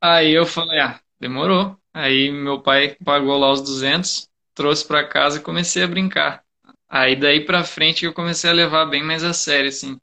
Aí 0.00 0.32
eu 0.32 0.46
falei: 0.46 0.78
Ah, 0.78 1.00
demorou. 1.18 1.76
Aí 1.92 2.30
meu 2.30 2.60
pai 2.60 2.96
pagou 3.04 3.36
lá 3.38 3.50
os 3.52 3.60
200, 3.60 4.28
trouxe 4.54 4.86
para 4.86 5.06
casa 5.06 5.38
e 5.38 5.42
comecei 5.42 5.82
a 5.82 5.88
brincar. 5.88 6.42
Aí 6.88 7.16
daí 7.16 7.44
pra 7.44 7.64
frente 7.64 8.04
eu 8.04 8.12
comecei 8.12 8.48
a 8.48 8.52
levar 8.54 8.86
bem 8.86 9.02
mais 9.02 9.24
a 9.24 9.32
sério, 9.32 9.68
assim. 9.68 9.98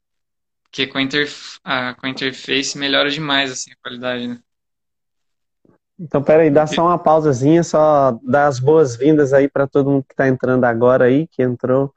Porque 0.64 0.86
com 0.86 0.98
a, 0.98 1.02
interf 1.02 1.58
a, 1.64 1.94
com 1.94 2.06
a 2.06 2.08
interface 2.08 2.78
melhora 2.78 3.10
demais, 3.10 3.50
assim, 3.50 3.70
a 3.72 3.76
qualidade, 3.82 4.26
né? 4.26 4.38
Então, 5.98 6.22
peraí, 6.22 6.50
dá 6.50 6.66
só 6.66 6.86
uma 6.86 6.98
pausazinha, 6.98 7.62
só 7.62 8.18
dar 8.22 8.46
as 8.46 8.58
boas-vindas 8.58 9.32
aí 9.32 9.48
para 9.48 9.68
todo 9.68 9.90
mundo 9.90 10.04
que 10.04 10.14
está 10.14 10.26
entrando 10.26 10.64
agora 10.64 11.04
aí, 11.04 11.28
que 11.28 11.42
entrou, 11.42 11.94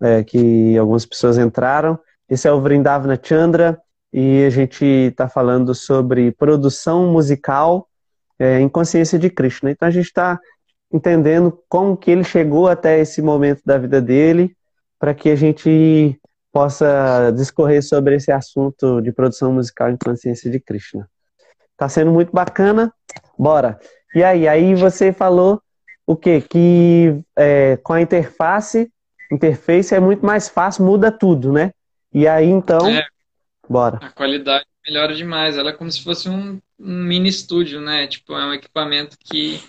é, 0.00 0.22
que 0.22 0.76
algumas 0.78 1.04
pessoas 1.04 1.36
entraram. 1.36 1.98
Esse 2.28 2.46
é 2.46 2.52
o 2.52 2.60
Vrindavana 2.60 3.18
Chandra 3.20 3.80
e 4.12 4.44
a 4.44 4.50
gente 4.50 4.84
está 4.84 5.28
falando 5.28 5.74
sobre 5.74 6.30
produção 6.32 7.10
musical 7.10 7.88
é, 8.38 8.60
em 8.60 8.68
consciência 8.68 9.18
de 9.18 9.30
Krishna. 9.30 9.70
Então 9.70 9.88
a 9.88 9.90
gente 9.90 10.06
está 10.06 10.38
entendendo 10.92 11.62
como 11.68 11.96
que 11.96 12.10
ele 12.10 12.24
chegou 12.24 12.68
até 12.68 12.98
esse 12.98 13.20
momento 13.20 13.62
da 13.64 13.78
vida 13.78 14.00
dele, 14.00 14.56
para 14.98 15.14
que 15.14 15.30
a 15.30 15.36
gente 15.36 16.18
possa 16.52 17.30
discorrer 17.30 17.82
sobre 17.82 18.16
esse 18.16 18.32
assunto 18.32 19.00
de 19.00 19.12
produção 19.12 19.52
musical 19.52 19.90
em 19.90 19.96
consciência 19.96 20.50
de 20.50 20.58
Krishna. 20.58 21.08
Tá 21.76 21.88
sendo 21.88 22.10
muito 22.10 22.32
bacana. 22.32 22.92
Bora. 23.38 23.78
E 24.14 24.24
aí, 24.24 24.48
aí 24.48 24.74
você 24.74 25.12
falou 25.12 25.62
o 26.06 26.16
quê? 26.16 26.40
Que 26.40 27.20
é, 27.36 27.76
com 27.76 27.92
a 27.92 28.00
interface, 28.00 28.90
interface 29.30 29.94
é 29.94 30.00
muito 30.00 30.24
mais 30.24 30.48
fácil, 30.48 30.84
muda 30.84 31.12
tudo, 31.12 31.52
né? 31.52 31.72
E 32.12 32.26
aí 32.26 32.46
então, 32.46 32.88
é, 32.88 33.06
bora. 33.68 33.98
A 34.02 34.10
qualidade 34.10 34.64
melhora 34.86 35.14
demais. 35.14 35.56
Ela 35.56 35.70
é 35.70 35.74
como 35.74 35.92
se 35.92 36.02
fosse 36.02 36.28
um, 36.28 36.58
um 36.80 37.02
mini 37.04 37.28
estúdio, 37.28 37.80
né? 37.80 38.06
Tipo, 38.06 38.32
é 38.32 38.46
um 38.46 38.54
equipamento 38.54 39.16
que 39.20 39.62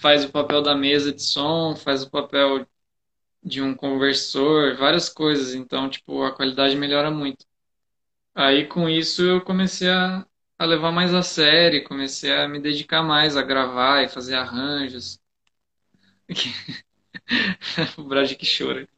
faz 0.00 0.24
o 0.24 0.30
papel 0.32 0.62
da 0.62 0.74
mesa 0.74 1.12
de 1.12 1.22
som, 1.22 1.76
faz 1.76 2.02
o 2.02 2.10
papel 2.10 2.66
de 3.42 3.62
um 3.62 3.74
conversor, 3.74 4.76
várias 4.76 5.08
coisas. 5.08 5.54
Então, 5.54 5.88
tipo, 5.90 6.22
a 6.24 6.34
qualidade 6.34 6.76
melhora 6.76 7.10
muito. 7.10 7.44
Aí, 8.34 8.66
com 8.66 8.88
isso, 8.88 9.22
eu 9.22 9.40
comecei 9.42 9.90
a, 9.90 10.26
a 10.58 10.64
levar 10.64 10.92
mais 10.92 11.14
a 11.14 11.22
sério, 11.22 11.84
comecei 11.84 12.32
a 12.32 12.48
me 12.48 12.60
dedicar 12.60 13.02
mais 13.02 13.36
a 13.36 13.42
gravar 13.42 14.02
e 14.02 14.08
fazer 14.08 14.36
arranjos. 14.36 15.20
o 17.98 18.04
Brad 18.04 18.32
que 18.34 18.46
chora. 18.46 18.88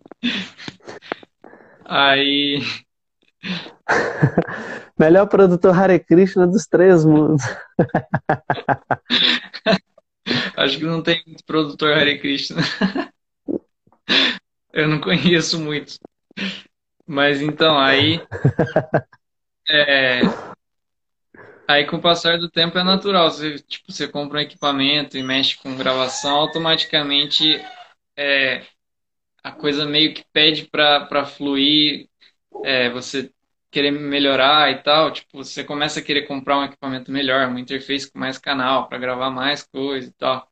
Aí. 1.84 2.62
Melhor 4.98 5.26
produtor 5.26 5.76
Hare 5.76 5.98
Krishna 5.98 6.46
dos 6.46 6.66
três 6.66 7.04
mundos. 7.04 7.42
Acho 10.62 10.78
que 10.78 10.84
não 10.84 11.02
tem 11.02 11.20
muito 11.26 11.44
produtor 11.44 11.92
Hare 11.92 12.20
Krishna. 12.20 12.62
Eu 14.72 14.88
não 14.88 15.00
conheço 15.00 15.58
muito. 15.58 15.98
Mas 17.06 17.42
então, 17.42 17.78
aí. 17.78 18.20
É, 19.70 20.22
aí 21.68 21.86
com 21.86 21.96
o 21.96 22.02
passar 22.02 22.36
do 22.36 22.50
tempo 22.50 22.76
é 22.76 22.82
natural. 22.82 23.30
Você, 23.30 23.60
tipo, 23.60 23.90
você 23.90 24.08
compra 24.08 24.38
um 24.38 24.42
equipamento 24.42 25.16
e 25.16 25.22
mexe 25.22 25.56
com 25.56 25.76
gravação, 25.76 26.36
automaticamente 26.36 27.64
é, 28.16 28.66
a 29.42 29.52
coisa 29.52 29.86
meio 29.86 30.12
que 30.12 30.24
pede 30.32 30.66
para 30.66 31.24
fluir, 31.24 32.08
é, 32.64 32.90
você 32.90 33.32
querer 33.70 33.92
melhorar 33.92 34.70
e 34.70 34.82
tal, 34.82 35.12
tipo, 35.12 35.38
você 35.38 35.64
começa 35.64 36.00
a 36.00 36.02
querer 36.02 36.26
comprar 36.26 36.58
um 36.58 36.64
equipamento 36.64 37.10
melhor, 37.10 37.48
uma 37.48 37.60
interface 37.60 38.10
com 38.10 38.18
mais 38.18 38.36
canal, 38.36 38.88
para 38.88 38.98
gravar 38.98 39.30
mais 39.30 39.62
coisa 39.62 40.08
e 40.08 40.12
tal. 40.12 40.51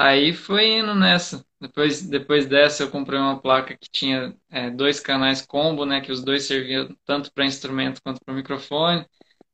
Aí 0.00 0.32
foi 0.32 0.78
indo 0.78 0.94
nessa. 0.94 1.44
Depois, 1.60 2.00
depois 2.08 2.46
dessa, 2.46 2.82
eu 2.82 2.90
comprei 2.90 3.18
uma 3.18 3.38
placa 3.38 3.76
que 3.76 3.86
tinha 3.90 4.34
é, 4.48 4.70
dois 4.70 4.98
canais 4.98 5.42
combo, 5.42 5.84
né? 5.84 6.00
Que 6.00 6.10
os 6.10 6.24
dois 6.24 6.44
serviam 6.44 6.88
tanto 7.04 7.30
para 7.30 7.44
instrumento 7.44 8.00
quanto 8.02 8.18
para 8.24 8.32
microfone. 8.32 9.04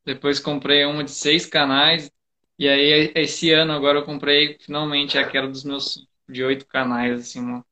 Depois 0.05 0.39
comprei 0.39 0.85
uma 0.85 1.03
de 1.03 1.11
seis 1.11 1.47
canais. 1.47 2.09
E 2.57 2.69
aí, 2.69 3.13
esse 3.17 3.51
ano, 3.51 3.73
agora, 3.73 3.99
eu 3.99 4.05
comprei 4.05 4.57
finalmente 4.61 5.19
aquela 5.19 5.49
dos 5.49 5.65
meus 5.65 6.07
de 6.29 6.45
oito 6.45 6.65
canais, 6.67 7.21
assim, 7.21 7.41
uma 7.41 7.65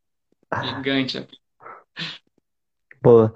gigante. 0.64 1.24
Boa 3.00 3.32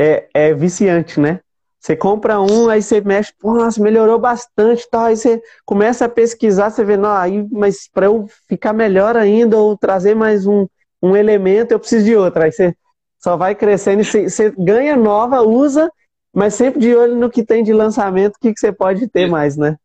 é, 0.00 0.28
é 0.32 0.54
viciante, 0.54 1.20
né? 1.20 1.40
Você 1.80 1.96
compra 1.96 2.38
um, 2.38 2.68
aí 2.68 2.82
você 2.82 3.00
mexe, 3.00 3.32
pô, 3.40 3.54
nossa, 3.54 3.82
melhorou 3.82 4.18
bastante, 4.18 4.86
tal. 4.90 5.06
Aí 5.06 5.16
você 5.16 5.40
começa 5.64 6.04
a 6.04 6.08
pesquisar, 6.10 6.70
você 6.70 6.84
vê, 6.84 6.96
não, 6.96 7.10
aí, 7.10 7.46
mas 7.50 7.88
para 7.90 8.04
eu 8.06 8.26
ficar 8.46 8.74
melhor 8.74 9.16
ainda 9.16 9.56
ou 9.56 9.76
trazer 9.78 10.14
mais 10.14 10.46
um, 10.46 10.66
um 11.02 11.16
elemento, 11.16 11.72
eu 11.72 11.80
preciso 11.80 12.04
de 12.04 12.14
outro. 12.14 12.42
Aí 12.42 12.52
você 12.52 12.74
só 13.18 13.34
vai 13.34 13.54
crescendo 13.54 14.02
e 14.02 14.04
você, 14.04 14.28
você 14.28 14.50
ganha 14.58 14.94
nova, 14.94 15.40
usa, 15.40 15.90
mas 16.34 16.52
sempre 16.52 16.80
de 16.80 16.94
olho 16.94 17.16
no 17.16 17.30
que 17.30 17.42
tem 17.42 17.64
de 17.64 17.72
lançamento, 17.72 18.36
o 18.36 18.40
que, 18.40 18.52
que 18.52 18.60
você 18.60 18.72
pode 18.72 19.08
ter 19.08 19.26
mais, 19.26 19.56
né? 19.56 19.76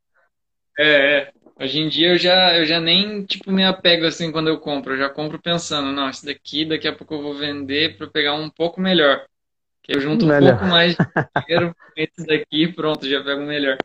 É, 0.77 1.19
é. 1.19 1.31
Hoje 1.57 1.79
em 1.79 1.87
dia 1.87 2.09
eu 2.09 2.17
já, 2.17 2.57
eu 2.57 2.65
já 2.65 2.81
nem 2.81 3.23
tipo 3.23 3.49
me 3.49 3.63
apego 3.63 4.05
assim 4.05 4.29
quando 4.29 4.49
eu 4.49 4.59
compro, 4.59 4.93
eu 4.93 4.97
já 4.97 5.09
compro 5.09 5.41
pensando, 5.41 5.93
não, 5.93 6.11
daqui 6.25 6.65
daqui 6.65 6.85
a 6.89 6.93
pouco 6.93 7.13
eu 7.13 7.21
vou 7.21 7.33
vender 7.33 7.97
para 7.97 8.07
pegar 8.07 8.33
um 8.33 8.49
pouco 8.49 8.81
melhor. 8.81 9.25
Que 9.85 9.95
eu 9.95 10.01
junto 10.01 10.25
melhor. 10.25 10.55
um 10.55 10.57
pouco 10.57 10.65
mais 10.65 10.95
de 10.95 11.05
dinheiro 11.45 11.75
com 11.75 12.01
esses 12.01 12.25
daqui 12.25 12.73
pronto, 12.73 13.07
já 13.07 13.23
pego 13.23 13.41
melhor. 13.41 13.77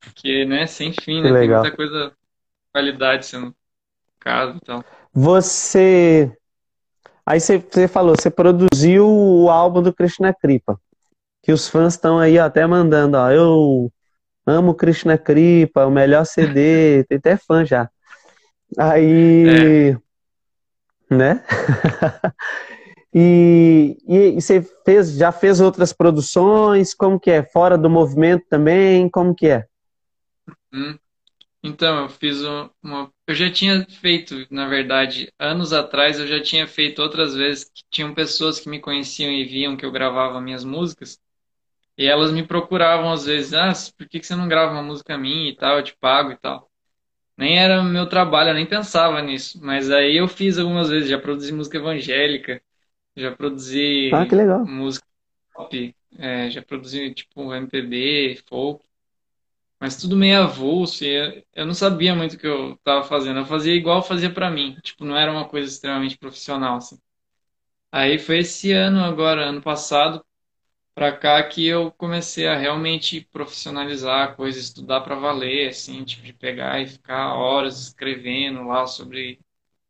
Porque, 0.00 0.46
né, 0.46 0.66
sem 0.66 0.90
fim, 0.94 1.20
né? 1.22 1.38
Tem 1.38 1.50
muita 1.50 1.76
coisa, 1.76 2.12
qualidade 2.72 3.26
sendo 3.26 3.54
caso 4.18 4.56
e 4.56 4.60
tal. 4.60 4.82
Você. 5.12 6.34
Aí 7.26 7.38
você, 7.38 7.58
você 7.58 7.86
falou, 7.86 8.16
você 8.18 8.30
produziu 8.30 9.06
o 9.06 9.50
álbum 9.50 9.82
do 9.82 9.92
Krishna 9.92 10.32
Kripa. 10.32 10.80
Que 11.42 11.52
os 11.52 11.68
fãs 11.68 11.92
estão 11.92 12.18
aí 12.18 12.38
até 12.38 12.66
mandando, 12.66 13.18
ó. 13.18 13.30
Eu 13.30 13.92
amo 14.46 14.74
Krishna 14.74 15.18
Kripa, 15.18 15.84
o 15.84 15.90
melhor 15.90 16.24
CD, 16.24 17.04
tem 17.08 17.18
até 17.18 17.36
fã 17.36 17.66
já. 17.66 17.90
Aí. 18.78 19.90
É. 21.10 21.14
Né? 21.14 21.44
E, 23.12 23.96
e, 24.06 24.40
você 24.40 24.62
fez, 24.84 25.16
já 25.16 25.32
fez 25.32 25.60
outras 25.60 25.92
produções? 25.92 26.94
Como 26.94 27.18
que 27.18 27.30
é? 27.30 27.42
Fora 27.42 27.76
do 27.76 27.90
movimento 27.90 28.44
também? 28.48 29.08
Como 29.08 29.34
que 29.34 29.48
é? 29.48 29.66
Hum. 30.72 30.96
Então, 31.62 32.04
eu 32.04 32.08
fiz 32.08 32.40
uma. 32.42 33.12
Eu 33.26 33.34
já 33.34 33.50
tinha 33.50 33.84
feito, 34.00 34.46
na 34.50 34.66
verdade, 34.66 35.32
anos 35.38 35.72
atrás, 35.72 36.18
eu 36.18 36.26
já 36.26 36.40
tinha 36.40 36.66
feito 36.66 37.02
outras 37.02 37.34
vezes 37.34 37.64
que 37.64 37.82
tinham 37.90 38.14
pessoas 38.14 38.58
que 38.58 38.68
me 38.68 38.80
conheciam 38.80 39.30
e 39.30 39.44
viam 39.44 39.76
que 39.76 39.84
eu 39.84 39.92
gravava 39.92 40.40
minhas 40.40 40.64
músicas. 40.64 41.18
E 41.98 42.06
elas 42.06 42.32
me 42.32 42.46
procuravam 42.46 43.12
às 43.12 43.26
vezes, 43.26 43.52
ah, 43.52 43.72
por 43.96 44.08
que 44.08 44.22
você 44.22 44.34
não 44.34 44.48
grava 44.48 44.72
uma 44.72 44.82
música 44.82 45.18
minha 45.18 45.50
e 45.50 45.56
tal, 45.56 45.76
eu 45.78 45.84
te 45.84 45.94
pago 46.00 46.32
e 46.32 46.36
tal. 46.36 46.70
Nem 47.36 47.58
era 47.58 47.82
meu 47.82 48.06
trabalho, 48.08 48.50
eu 48.50 48.54
nem 48.54 48.66
pensava 48.66 49.20
nisso. 49.22 49.58
Mas 49.62 49.90
aí 49.90 50.16
eu 50.16 50.28
fiz 50.28 50.58
algumas 50.58 50.88
vezes, 50.88 51.10
já 51.10 51.18
produzi 51.18 51.52
música 51.52 51.78
evangélica, 51.78 52.62
já 53.16 53.34
produzi 53.34 54.10
ah, 54.12 54.26
que 54.26 54.34
legal. 54.34 54.64
música 54.64 55.06
pop, 55.54 55.94
é, 56.18 56.50
já 56.50 56.62
produzi 56.62 57.12
tipo 57.14 57.54
MPB, 57.54 58.42
folk, 58.48 58.84
mas 59.80 59.96
tudo 59.96 60.16
meio 60.16 60.42
avulso. 60.42 61.04
E 61.04 61.44
eu 61.54 61.66
não 61.66 61.74
sabia 61.74 62.14
muito 62.14 62.34
o 62.34 62.38
que 62.38 62.46
eu 62.46 62.74
estava 62.74 63.04
fazendo. 63.04 63.40
Eu 63.40 63.46
fazia 63.46 63.74
igual 63.74 63.98
eu 63.98 64.02
fazia 64.02 64.32
para 64.32 64.50
mim, 64.50 64.76
tipo, 64.82 65.04
não 65.04 65.16
era 65.16 65.32
uma 65.32 65.48
coisa 65.48 65.68
extremamente 65.68 66.18
profissional 66.18 66.76
assim. 66.76 66.98
Aí 67.92 68.18
foi 68.18 68.38
esse 68.38 68.72
ano 68.72 69.00
agora, 69.04 69.46
ano 69.48 69.62
passado, 69.62 70.24
para 70.94 71.16
cá 71.16 71.42
que 71.48 71.66
eu 71.66 71.90
comecei 71.92 72.46
a 72.46 72.56
realmente 72.56 73.22
profissionalizar 73.32 74.30
a 74.30 74.34
coisa, 74.34 74.58
estudar 74.60 75.00
para 75.02 75.16
valer, 75.16 75.68
assim, 75.70 76.04
tipo, 76.04 76.22
de 76.24 76.32
pegar 76.32 76.80
e 76.80 76.86
ficar 76.86 77.34
horas 77.34 77.80
escrevendo 77.80 78.64
lá 78.64 78.86
sobre 78.86 79.40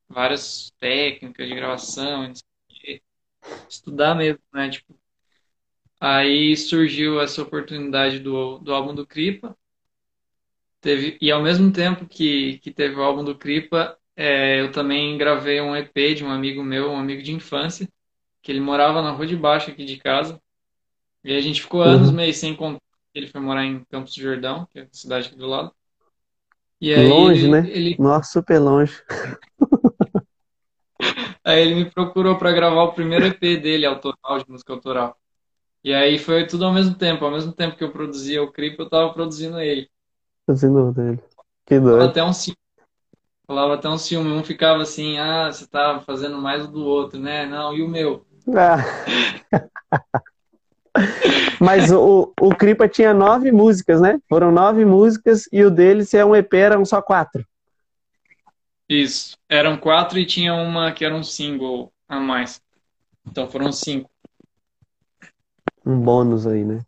várias 0.09 0.73
técnicas 0.79 1.49
de 1.49 1.55
gravação, 1.55 2.33
estudar 3.69 4.15
mesmo, 4.15 4.41
né? 4.53 4.69
Tipo, 4.71 4.95
aí 6.01 6.57
surgiu 6.57 7.21
essa 7.21 7.43
oportunidade 7.43 8.19
do, 8.19 8.59
do 8.59 8.73
álbum 8.73 8.95
do 8.95 9.07
Kripa, 9.07 9.57
teve, 10.81 11.19
e 11.21 11.31
ao 11.31 11.43
mesmo 11.43 11.73
tempo 11.73 12.07
que, 12.07 12.59
que 12.59 12.71
teve 12.71 12.97
o 12.97 13.03
álbum 13.03 13.25
do 13.25 13.37
Kripa, 13.37 13.97
é, 14.17 14.61
eu 14.61 14.73
também 14.73 15.17
gravei 15.19 15.61
um 15.61 15.77
EP 15.77 16.15
de 16.17 16.25
um 16.25 16.31
amigo 16.31 16.63
meu, 16.63 16.91
um 16.91 16.99
amigo 16.99 17.23
de 17.23 17.33
infância, 17.33 17.89
que 18.43 18.51
ele 18.51 18.61
morava 18.61 19.03
na 19.03 19.11
rua 19.11 19.27
de 19.27 19.37
baixo 19.37 19.71
aqui 19.71 19.85
de 19.85 19.99
casa, 19.99 20.41
e 21.23 21.37
a 21.37 21.41
gente 21.41 21.61
ficou 21.61 21.83
anos 21.83 22.09
uhum. 22.09 22.17
meio 22.17 22.33
sem 22.33 22.57
contato, 22.57 22.83
ele 23.15 23.27
foi 23.27 23.41
morar 23.41 23.65
em 23.65 23.85
Campos 23.85 24.15
do 24.15 24.23
Jordão, 24.23 24.67
que 24.71 24.79
é 24.79 24.83
a 24.83 24.89
cidade 24.91 25.29
aqui 25.29 25.37
do 25.37 25.47
lado, 25.47 25.73
e 26.81 26.95
aí 26.95 27.09
longe, 27.09 27.43
ele, 27.43 27.51
né? 27.51 27.71
Ele... 27.71 27.97
Nossa, 27.99 28.33
super 28.33 28.59
longe. 28.59 29.03
Aí 31.45 31.61
ele 31.61 31.75
me 31.75 31.91
procurou 31.91 32.37
para 32.37 32.53
gravar 32.53 32.83
o 32.85 32.93
primeiro 32.93 33.27
EP 33.27 33.41
dele, 33.41 33.87
autoral, 33.87 34.39
de 34.39 34.51
música 34.51 34.73
autoral. 34.73 35.17
E 35.83 35.95
aí 35.95 36.19
foi 36.19 36.47
tudo 36.47 36.65
ao 36.65 36.73
mesmo 36.73 36.95
tempo. 36.95 37.25
Ao 37.25 37.31
mesmo 37.31 37.53
tempo 37.53 37.77
que 37.77 37.85
eu 37.85 37.91
produzia 37.91 38.43
o 38.43 38.53
clipe, 38.53 38.79
eu 38.79 38.89
tava 38.89 39.13
produzindo 39.13 39.59
ele. 39.61 39.89
Produzindo 40.45 40.93
dele. 40.93 41.19
Que 41.65 41.79
doido. 41.79 41.93
Falava 41.93 42.11
até 42.11 42.25
um 42.25 42.33
ciúme. 42.33 42.59
Falava 43.47 43.75
até 43.75 43.89
um 43.89 43.99
ciúme. 43.99 44.33
Um 44.33 44.45
ficava 44.45 44.83
assim, 44.83 45.19
ah, 45.19 45.51
você 45.51 45.67
tá 45.67 46.03
fazendo 46.07 46.39
mais 46.39 46.67
do 46.67 46.85
outro, 46.85 47.19
né? 47.19 47.47
Não, 47.47 47.75
e 47.75 47.83
o 47.83 47.89
meu? 47.89 48.27
Ah. 48.55 48.79
Mas 51.61 51.93
o, 51.93 52.33
o 52.41 52.55
Cripa 52.55 52.89
tinha 52.89 53.15
nove 53.15 53.53
músicas, 53.53 54.01
né? 54.01 54.19
Foram 54.29 54.51
nove 54.51 54.85
músicas 54.85 55.45
e 55.53 55.63
o 55.65 55.71
dele, 55.71 56.05
se 56.05 56.17
é 56.17 56.25
um 56.25 56.35
EP, 56.35 56.53
eram 56.55 56.85
só 56.85 57.01
quatro. 57.01 57.45
Isso. 58.91 59.39
Eram 59.49 59.77
quatro 59.77 60.19
e 60.19 60.27
tinha 60.27 60.53
uma 60.53 60.91
que 60.91 61.05
era 61.05 61.15
um 61.15 61.23
single 61.23 61.93
a 62.09 62.19
mais. 62.19 62.61
Então 63.25 63.49
foram 63.49 63.71
cinco. 63.71 64.11
Um 65.87 66.01
bônus 66.01 66.45
aí, 66.45 66.65
né? 66.65 66.81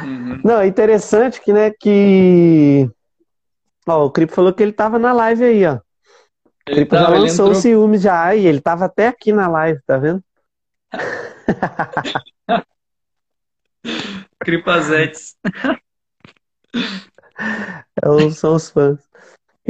Uhum. 0.00 0.40
Não, 0.42 0.60
é 0.60 0.66
interessante 0.66 1.42
que, 1.42 1.52
né, 1.52 1.70
que... 1.70 2.90
Ó, 3.86 4.06
o 4.06 4.10
Cripa 4.10 4.34
falou 4.34 4.54
que 4.54 4.62
ele 4.62 4.72
tava 4.72 4.98
na 4.98 5.12
live 5.12 5.44
aí, 5.44 5.66
ó. 5.66 5.74
O 5.74 5.80
Cripa 6.64 6.96
já 6.96 7.08
lançou 7.08 7.50
o 7.50 7.54
ciúme 7.54 7.98
já, 7.98 8.34
e 8.34 8.46
ele 8.46 8.60
tava 8.60 8.86
até 8.86 9.08
aqui 9.08 9.30
na 9.30 9.46
live, 9.46 9.80
tá 9.86 9.98
vendo? 9.98 10.24
Cripazetes. 14.40 15.36
É 18.00 18.30
são 18.30 18.56
os 18.56 18.68
fãs. 18.68 19.07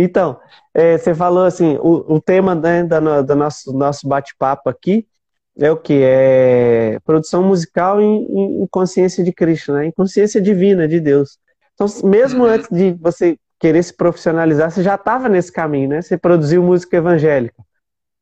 Então, 0.00 0.38
é, 0.72 0.96
você 0.96 1.12
falou 1.12 1.44
assim, 1.44 1.76
o, 1.80 2.14
o 2.14 2.20
tema 2.20 2.54
né, 2.54 2.84
da, 2.84 3.20
do 3.20 3.34
nosso, 3.34 3.72
nosso 3.72 4.06
bate-papo 4.06 4.70
aqui 4.70 5.04
é 5.58 5.72
o 5.72 5.76
que? 5.76 6.00
É 6.04 7.00
produção 7.04 7.42
musical 7.42 8.00
em, 8.00 8.62
em, 8.62 8.66
consciência 8.70 9.24
de 9.24 9.32
Cristo, 9.32 9.72
né? 9.72 9.86
em 9.86 9.90
consciência 9.90 10.40
divina 10.40 10.86
de 10.86 11.00
Deus. 11.00 11.36
Então, 11.74 11.88
mesmo 12.04 12.44
uhum. 12.44 12.50
antes 12.50 12.68
de 12.70 12.92
você 12.92 13.36
querer 13.58 13.82
se 13.82 13.92
profissionalizar, 13.92 14.70
você 14.70 14.84
já 14.84 14.94
estava 14.94 15.28
nesse 15.28 15.50
caminho, 15.50 15.88
né? 15.88 16.02
Você 16.02 16.16
produziu 16.16 16.62
música 16.62 16.96
evangélica. 16.96 17.60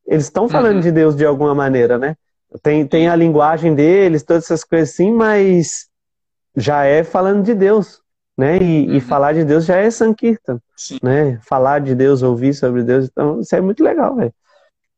Eles 0.07 0.25
estão 0.25 0.49
falando 0.49 0.77
uhum. 0.77 0.81
de 0.81 0.91
Deus 0.91 1.15
de 1.15 1.27
alguma 1.27 1.55
maneira, 1.55 1.99
né? 1.99 2.17
Tem, 2.63 2.87
tem 2.87 3.09
a 3.09 3.17
linguagem 3.17 3.75
deles, 3.75 4.23
todas 4.23 4.45
essas 4.45 4.65
coisas 4.65 4.91
assim, 4.91 5.13
mas 5.13 5.89
já 6.57 6.85
é 6.85 7.05
falando 7.05 7.43
de 7.43 7.55
Deus, 7.55 8.01
né? 8.37 8.59
E, 8.59 8.87
uhum. 8.87 8.97
e 8.97 9.01
falar 9.01 9.33
de 9.33 9.45
Deus 9.45 9.65
já 9.65 9.77
é 9.77 9.91
Sankirtan, 9.91 10.61
né? 11.03 11.39
Falar 11.43 11.81
de 11.81 11.95
Deus, 11.95 12.23
ouvir 12.23 12.53
sobre 12.55 12.83
Deus, 12.83 13.07
então 13.07 13.41
isso 13.41 13.55
é 13.55 13.61
muito 13.61 13.83
legal, 13.83 14.15
velho. 14.17 14.35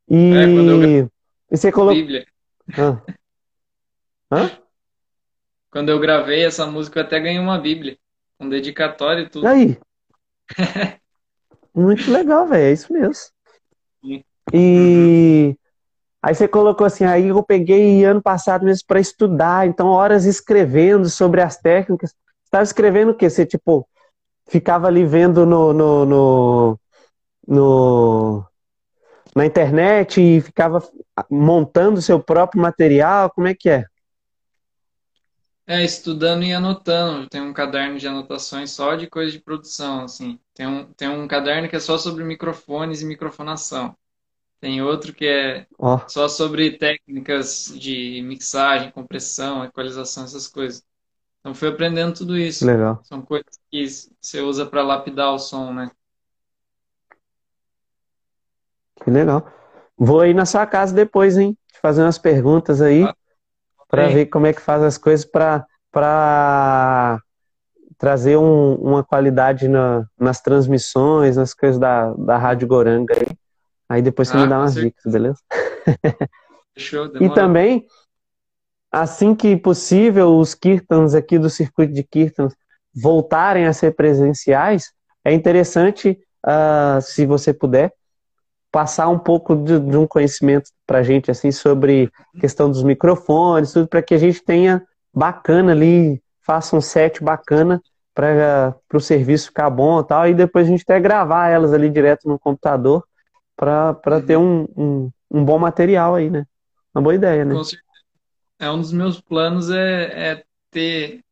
E, 0.09 0.35
é, 0.35 0.45
eu... 0.45 1.11
e 1.51 1.57
você 1.57 1.71
colocou... 1.71 1.95
Bíblia. 1.95 2.27
Hã? 2.77 3.01
Hã? 4.33 4.51
Quando 5.71 5.91
eu 5.91 6.01
gravei 6.01 6.45
essa 6.45 6.67
música, 6.67 6.99
eu 6.99 7.05
até 7.05 7.21
ganhei 7.21 7.39
uma 7.39 7.59
Bíblia, 7.59 7.97
com 8.39 8.49
dedicatório 8.49 9.25
e 9.25 9.29
tudo. 9.29 9.47
Aí? 9.47 9.79
muito 11.75 12.11
legal, 12.11 12.47
velho, 12.47 12.65
é 12.65 12.73
isso 12.73 12.93
mesmo. 12.93 13.15
Sim. 14.03 14.25
E... 14.53 15.49
Uhum. 15.49 15.69
Aí 16.21 16.35
você 16.35 16.49
colocou 16.49 16.85
assim, 16.85 17.05
aí 17.05 17.29
eu 17.29 17.43
peguei 17.45 18.05
ano 18.05 18.21
passado 18.21 18.65
mesmo 18.65 18.85
para 18.89 18.99
estudar, 18.99 19.69
então 19.69 19.87
horas 19.87 20.25
escrevendo 20.25 21.09
sobre 21.09 21.41
as 21.41 21.57
técnicas. 21.57 22.13
Você 22.49 22.57
estava 22.57 22.65
escrevendo 22.65 23.11
o 23.11 23.15
quê? 23.15 23.29
Você, 23.29 23.45
tipo, 23.45 23.87
ficava 24.49 24.87
ali 24.87 25.05
vendo 25.05 25.45
no, 25.45 25.75
no, 25.75 26.07
no, 26.07 26.81
no, 27.47 28.47
na 29.37 29.45
internet 29.45 30.19
e 30.19 30.41
ficava 30.41 30.83
montando 31.31 32.01
seu 32.01 32.19
próprio 32.19 32.63
material? 32.63 33.31
Como 33.31 33.47
é 33.47 33.55
que 33.55 33.69
é? 33.69 33.85
É, 35.67 35.85
estudando 35.85 36.43
e 36.43 36.55
anotando. 36.55 37.29
Tem 37.29 37.43
um 37.43 37.53
caderno 37.53 37.99
de 37.99 38.09
anotações 38.09 38.71
só 38.71 38.97
de 38.97 39.07
coisa 39.07 39.31
de 39.31 39.41
produção, 39.41 40.05
assim. 40.05 40.41
Tem 40.55 40.67
um, 40.67 40.91
tem 40.95 41.07
um 41.07 41.29
caderno 41.29 41.69
que 41.69 41.77
é 41.77 41.81
só 41.81 41.99
sobre 41.99 42.25
microfones 42.25 43.03
e 43.03 43.05
microfonação. 43.05 43.95
Tem 44.59 44.81
outro 44.81 45.13
que 45.13 45.27
é 45.27 45.67
oh. 45.79 45.99
só 46.09 46.29
sobre 46.29 46.79
técnicas 46.79 47.71
de 47.79 48.23
mixagem, 48.23 48.91
compressão, 48.91 49.63
equalização, 49.63 50.25
essas 50.25 50.49
coisas. 50.49 50.83
Então 51.41 51.55
fui 51.55 51.69
aprendendo 51.69 52.15
tudo 52.15 52.37
isso. 52.37 52.67
Legal. 52.67 53.01
São 53.05 53.23
coisas 53.23 53.59
que 53.71 53.87
você 54.21 54.41
usa 54.41 54.67
para 54.67 54.83
lapidar 54.83 55.33
o 55.33 55.39
som, 55.39 55.73
né? 55.73 55.91
Que 59.03 59.11
legal. 59.11 59.51
Vou 59.97 60.21
aí 60.21 60.35
na 60.35 60.45
sua 60.45 60.67
casa 60.67 60.95
depois, 60.95 61.37
hein? 61.37 61.57
Fazer 61.81 62.03
umas 62.03 62.19
perguntas 62.19 62.83
aí 62.83 63.05
ah, 63.05 63.15
para 63.89 64.09
ver 64.09 64.27
como 64.27 64.47
é 64.47 64.53
que 64.53 64.61
faz 64.61 64.83
as 64.83 64.99
coisas 64.99 65.25
para 65.25 65.67
para 65.91 67.19
trazer 67.97 68.37
um, 68.37 68.75
uma 68.75 69.03
qualidade 69.03 69.67
na, 69.67 70.07
nas 70.19 70.41
transmissões, 70.41 71.37
nas 71.37 71.55
coisas 71.55 71.79
da, 71.79 72.13
da 72.13 72.37
Rádio 72.37 72.69
Goranga 72.69 73.15
aí. 73.15 73.37
Aí 73.89 74.03
depois 74.03 74.29
você 74.29 74.37
ah, 74.37 74.41
me 74.41 74.49
dá 74.49 74.59
umas 74.59 74.75
dicas, 74.75 75.13
beleza? 75.13 75.39
Fechou, 76.75 77.11
e 77.21 77.33
também, 77.33 77.87
assim 78.91 79.35
que 79.35 79.57
possível, 79.57 80.39
os 80.39 80.55
kirtans 80.55 81.15
aqui 81.15 81.39
do 81.39 81.51
circuito 81.51 81.93
de 81.93 82.03
kirtans 82.03 82.55
voltarem 82.95 83.67
a 83.67 83.73
ser 83.73 83.95
presenciais, 83.95 84.93
é 85.25 85.33
interessante, 85.33 86.19
uh, 86.47 87.01
se 87.01 87.27
você 87.27 87.53
puder, 87.53 87.93
passar 88.71 89.09
um 89.09 89.19
pouco 89.19 89.57
de, 89.57 89.79
de 89.79 89.97
um 89.97 90.07
conhecimento 90.07 90.71
para 90.87 90.99
a 90.99 91.03
gente 91.03 91.31
assim 91.31 91.51
sobre 91.51 92.11
questão 92.39 92.71
dos 92.71 92.83
microfones, 92.83 93.73
tudo 93.73 93.89
para 93.89 94.03
que 94.03 94.15
a 94.15 94.19
gente 94.19 94.43
tenha 94.43 94.83
bacana 95.13 95.73
ali, 95.73 96.23
faça 96.43 96.77
um 96.77 96.81
set 96.81 97.23
bacana 97.23 97.81
para 98.15 98.75
o 98.93 99.01
serviço 99.01 99.47
ficar 99.47 99.71
bom 99.71 100.01
e 100.01 100.05
tal, 100.05 100.29
e 100.29 100.35
depois 100.35 100.67
a 100.67 100.71
gente 100.71 100.83
até 100.83 100.99
gravar 100.99 101.49
elas 101.49 101.73
ali 101.73 101.89
direto 101.89 102.29
no 102.29 102.39
computador 102.39 103.05
para 103.57 104.21
ter 104.27 104.37
um, 104.37 104.67
um, 104.77 105.11
um, 105.31 105.45
bom 105.45 105.59
material 105.59 106.15
aí, 106.15 106.31
né? 106.31 106.45
Uma 106.95 107.03
boa 107.03 107.15
ideia, 107.15 107.45
né? 107.45 107.55
Com 107.55 107.65
certeza. 107.65 107.88
É 108.59 108.71
um 108.71 108.81
dos 108.81 108.93
meus 108.93 109.21
planos 109.21 109.71
é, 109.71 110.33
é 110.33 110.45
ter, 110.71 111.25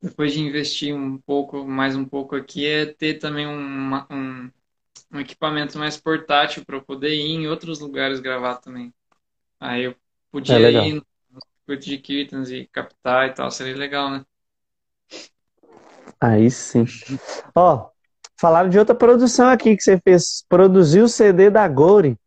depois 0.00 0.32
de 0.32 0.40
investir 0.40 0.94
um 0.94 1.18
pouco, 1.18 1.64
mais 1.64 1.96
um 1.96 2.04
pouco 2.04 2.34
aqui, 2.36 2.66
é 2.66 2.86
ter 2.86 3.18
também 3.18 3.46
um, 3.46 3.94
um, 4.10 4.50
um 5.12 5.20
equipamento 5.20 5.78
mais 5.78 5.96
portátil 5.96 6.64
para 6.64 6.76
eu 6.76 6.82
poder 6.82 7.14
ir 7.14 7.32
em 7.32 7.46
outros 7.46 7.80
lugares 7.80 8.20
gravar 8.20 8.56
também. 8.56 8.92
Aí 9.60 9.84
eu 9.84 9.96
podia 10.30 10.68
é 10.68 10.88
ir 10.88 10.94
no 10.94 11.40
circuito 11.58 11.86
de 11.86 11.98
kittens 11.98 12.50
e 12.50 12.66
captar 12.66 13.28
e 13.28 13.34
tal, 13.34 13.50
seria 13.50 13.76
legal, 13.76 14.10
né? 14.10 14.24
Aí 16.20 16.50
sim. 16.50 16.86
Ó, 17.54 17.90
Falaram 18.44 18.68
de 18.68 18.78
outra 18.78 18.94
produção 18.94 19.48
aqui 19.48 19.76
que 19.76 19.82
você 19.82 19.98
fez. 19.98 20.44
Produziu 20.48 21.04
o 21.04 21.08
CD 21.08 21.50
da 21.50 21.66
Gore. 21.68 22.18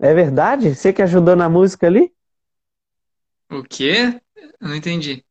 É 0.00 0.14
verdade? 0.14 0.74
Você 0.74 0.92
que 0.92 1.02
ajudou 1.02 1.36
na 1.36 1.48
música 1.48 1.86
ali? 1.86 2.12
O 3.52 3.62
quê? 3.62 4.20
Eu 4.60 4.68
não 4.68 4.74
entendi. 4.74 5.24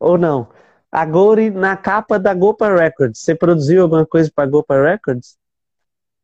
Ou 0.00 0.16
não? 0.16 0.48
A 0.90 1.06
na 1.54 1.76
capa 1.76 2.18
da 2.18 2.34
Gopa 2.34 2.74
Records. 2.74 3.20
Você 3.20 3.34
produziu 3.34 3.82
alguma 3.82 4.06
coisa 4.06 4.30
para 4.34 4.48
Gopa 4.48 4.74
Records? 4.80 5.36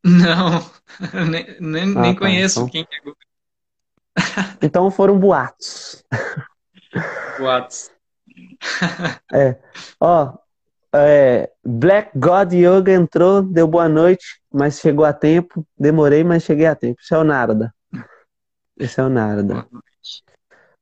Não, 0.05 0.70
nem, 1.31 1.57
nem, 1.61 1.83
ah, 1.97 2.01
nem 2.01 2.14
tá, 2.14 2.20
conheço 2.20 2.61
então... 2.61 2.70
quem 2.70 2.87
é 2.91 3.01
Gore. 3.05 3.16
então 4.62 4.91
foram 4.91 5.18
boatos. 5.18 6.05
Boatos. 7.39 7.91
é. 9.33 9.57
Ó, 10.01 10.35
é, 10.95 11.51
Black 11.64 12.11
God 12.18 12.53
Yoga 12.53 12.93
entrou, 12.93 13.43
deu 13.43 13.66
boa 13.66 13.89
noite, 13.89 14.41
mas 14.53 14.81
chegou 14.81 15.05
a 15.05 15.12
tempo. 15.12 15.66
Demorei, 15.79 16.24
mas 16.24 16.43
cheguei 16.43 16.66
a 16.66 16.74
tempo. 16.74 17.01
Isso 17.01 17.14
é 17.14 17.18
o 17.18 17.24
Narada. 17.24 17.74
Esse 18.79 19.01
é 19.01 19.05
o 19.05 19.09
Narada. 19.09 19.66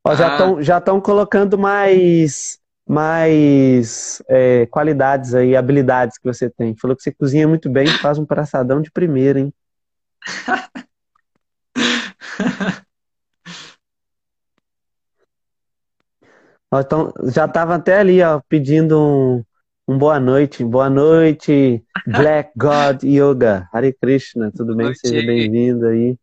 Ó, 0.07 0.15
já 0.15 0.29
estão 0.29 0.59
Ah, 0.59 0.63
já 0.63 0.79
estão 0.79 1.01
colocando 1.01 1.59
mais 1.59 2.61
mais 2.89 4.23
é, 4.29 4.65
qualidades 4.67 5.35
aí, 5.35 5.57
habilidades 5.57 6.17
que 6.19 6.25
você 6.25 6.49
tem. 6.49 6.77
Falou 6.77 6.97
que 6.97 7.03
você 7.03 7.13
cozinha 7.13 7.49
muito 7.49 7.69
bem, 7.69 7.87
faz 7.89 8.17
um 8.17 8.25
praçadão 8.25 8.81
de 8.81 8.93
primeira, 8.93 9.41
hein? 9.41 9.53
Ó, 16.71 16.81
então, 16.81 17.13
já 17.33 17.47
estava 17.47 17.75
até 17.75 17.99
ali, 17.99 18.23
ó, 18.23 18.41
pedindo 18.49 19.01
um, 19.01 19.45
um 19.89 19.99
boa 19.99 20.21
noite. 20.21 20.65
Boa 20.65 20.91
noite, 20.91 21.83
Black 22.07 22.51
God 22.57 23.03
Yoga. 23.03 23.69
Hare 23.73 23.93
Krishna, 23.93 24.53
tudo 24.55 24.77
bem? 24.77 24.95
Seja 24.95 25.27
bem-vindo 25.27 25.87
aí. 25.87 26.17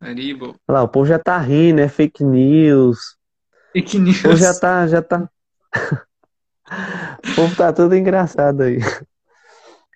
Haribo. 0.00 0.56
Lá, 0.68 0.82
o 0.82 0.88
povo 0.88 1.06
já 1.06 1.18
tá 1.18 1.38
rindo, 1.38 1.80
é 1.80 1.88
fake 1.88 2.22
news. 2.24 3.16
Fake 3.72 3.98
O 4.18 4.22
povo 4.22 4.36
já 4.36 4.52
news. 4.52 4.60
tá, 4.60 4.86
já 4.86 5.02
tá. 5.02 5.28
O 7.32 7.34
povo 7.34 7.56
tá 7.56 7.72
todo 7.72 7.94
engraçado 7.94 8.62
aí. 8.62 8.78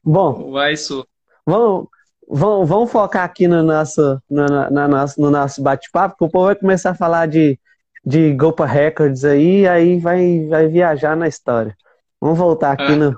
Bom, 0.05 0.53
Vai, 0.53 0.77
Su. 0.77 1.07
vamos, 1.47 1.87
vamos, 2.29 2.69
vamos 2.69 2.91
focar 2.91 3.25
aqui 3.25 3.47
no 3.47 3.63
nosso, 3.63 4.21
no, 4.29 4.47
na, 4.47 4.71
na 4.71 4.89
nosso, 4.89 5.21
no 5.21 5.31
nosso 5.31 5.63
bate-papo, 5.63 6.17
porque 6.17 6.25
o 6.25 6.31
povo 6.31 6.47
vai 6.47 6.57
começar 6.57 6.91
a 6.91 6.95
falar 6.95 7.27
de, 7.27 7.59
de 8.05 8.33
Gopa 8.35 8.67
Records 8.67 9.25
aí, 9.25 9.67
aí 9.67 9.99
vai, 10.01 10.47
vai 10.49 10.69
viajar 10.69 11.17
na 11.17 11.29
história. 11.29 11.77
Vamos 12.21 12.39
voltar 12.39 12.73
aqui 12.73 12.83
Ah, 12.83 12.97
no, 12.97 13.17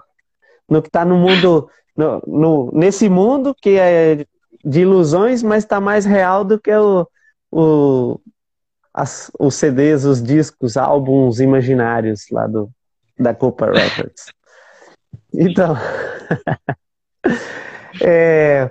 no 0.69 0.83
que 0.83 0.89
está 0.89 1.05
no 1.05 1.17
mundo, 1.17 1.69
no, 1.97 2.23
no- 2.27 2.71
nesse 2.73 3.09
mundo 3.09 3.55
que 3.61 3.71
é 3.79 4.27
de 4.65 4.81
ilusões, 4.81 5.43
mas 5.43 5.65
está 5.65 5.81
mais 5.81 6.05
real 6.05 6.45
do 6.45 6.59
que 6.59 6.73
o, 6.75 7.07
o, 7.51 8.21
as- 8.93 9.31
os 9.39 9.55
CDs, 9.55 10.05
os 10.05 10.23
discos, 10.23 10.77
álbuns 10.77 11.41
imaginários 11.41 12.27
lá 12.31 12.47
do, 12.47 12.71
da 13.19 13.35
Copa 13.35 13.67
Records. 13.67 14.27
Então, 15.37 15.75
é, 18.03 18.71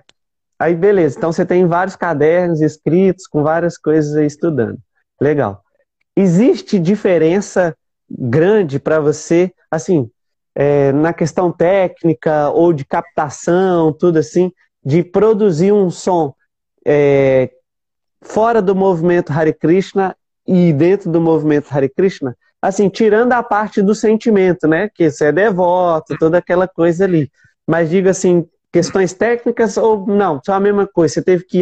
aí 0.60 0.76
beleza. 0.76 1.18
Então 1.18 1.32
você 1.32 1.46
tem 1.46 1.66
vários 1.68 1.96
cadernos 1.96 2.62
escritos 2.62 3.28
com 3.28 3.44
várias 3.44 3.78
coisas 3.78 4.16
aí 4.16 4.26
estudando. 4.26 4.78
Legal. 5.22 5.62
Existe 6.16 6.80
diferença 6.80 7.76
grande 8.10 8.80
para 8.80 9.00
você, 9.00 9.52
assim, 9.72 10.10
é, 10.56 10.92
na 10.92 11.14
questão 11.14 11.52
técnica 11.52 12.50
ou 12.50 12.74
de 12.74 12.86
captação, 12.86 13.92
tudo 13.92 14.20
assim, 14.20 14.52
de 14.84 15.04
produzir 15.04 15.72
um 15.72 15.90
som 15.90 16.34
é, 16.86 17.52
fora 18.22 18.62
do 18.62 18.76
movimento 18.76 19.32
Hare 19.32 19.54
Krishna 19.54 20.16
e 20.46 20.74
dentro 20.74 21.12
do 21.12 21.22
movimento 21.22 21.72
Hare 21.72 21.90
Krishna? 21.90 22.36
Assim, 22.62 22.90
tirando 22.90 23.34
a 23.34 23.44
parte 23.44 23.82
do 23.82 23.94
sentimento, 23.94 24.68
né? 24.68 24.90
Que 24.90 25.12
você 25.12 25.26
é 25.26 25.32
devoto, 25.32 26.18
toda 26.18 26.38
aquela 26.38 26.68
coisa 26.68 27.04
ali. 27.04 27.30
Mas 27.68 27.90
diga 27.90 28.12
assim, 28.12 28.48
questões 28.72 29.14
técnicas 29.14 29.78
ou 29.78 30.08
não, 30.08 30.42
só 30.44 30.54
a 30.54 30.60
mesma 30.60 30.88
coisa. 30.88 31.14
Você 31.14 31.22
teve 31.22 31.44
que, 31.44 31.60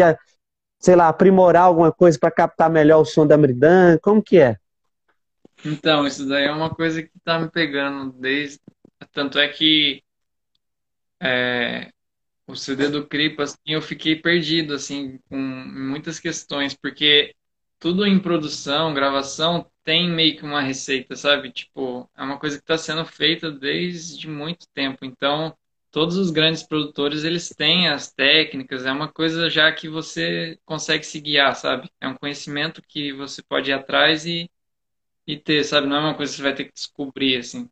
sei 0.80 0.96
lá, 0.96 1.10
aprimorar 1.10 1.64
alguma 1.64 1.92
coisa 1.92 2.18
para 2.20 2.32
captar 2.32 2.70
melhor 2.70 3.02
o 3.02 3.06
som 3.06 3.26
da 3.26 3.38
Mridanga? 3.38 4.00
Como 4.00 4.22
que 4.22 4.38
é? 4.38 4.58
Então, 5.66 6.08
isso 6.08 6.28
daí 6.28 6.46
é 6.46 6.52
uma 6.52 6.70
coisa 6.70 7.04
que 7.04 7.12
tá 7.24 7.40
me 7.40 7.50
pegando 7.50 8.12
desde. 8.14 8.60
Tanto 9.12 9.40
é 9.40 9.48
que 9.48 10.04
é, 11.20 11.92
o 12.52 12.56
CD 12.56 12.90
do 12.90 13.08
Kripa, 13.08 13.44
assim, 13.44 13.58
eu 13.68 13.82
fiquei 13.82 14.16
perdido, 14.16 14.74
assim, 14.74 15.20
com 15.30 15.38
muitas 15.38 16.20
questões, 16.20 16.74
porque 16.76 17.34
tudo 17.80 18.06
em 18.06 18.20
produção, 18.20 18.94
gravação, 18.94 19.70
tem 19.84 20.10
meio 20.10 20.38
que 20.38 20.44
uma 20.44 20.62
receita, 20.62 21.16
sabe? 21.16 21.52
Tipo, 21.52 22.10
é 22.16 22.24
uma 22.24 22.38
coisa 22.40 22.58
que 22.58 22.64
está 22.64 22.78
sendo 22.78 23.06
feita 23.06 23.52
desde 23.52 24.28
muito 24.28 24.68
tempo. 24.74 25.04
Então, 25.06 25.56
todos 25.92 26.16
os 26.18 26.30
grandes 26.32 26.64
produtores, 26.64 27.24
eles 27.24 27.50
têm 27.50 27.88
as 27.90 28.12
técnicas, 28.12 28.86
é 28.86 28.92
uma 28.92 29.12
coisa 29.12 29.50
já 29.50 29.72
que 29.74 29.90
você 29.90 30.60
consegue 30.66 31.04
se 31.06 31.20
guiar, 31.20 31.56
sabe? 31.56 31.90
É 32.00 32.08
um 32.08 32.16
conhecimento 32.16 32.82
que 32.88 33.12
você 33.14 33.42
pode 33.44 33.72
ir 33.72 33.74
atrás 33.74 34.26
e, 34.26 34.50
e 35.28 35.38
ter, 35.38 35.64
sabe? 35.64 35.88
Não 35.88 35.98
é 35.98 36.00
uma 36.02 36.16
coisa 36.18 36.32
que 36.34 36.38
você 36.38 36.44
vai 36.44 36.56
ter 36.56 36.66
que 36.66 36.74
descobrir, 36.74 37.38
assim. 37.38 37.70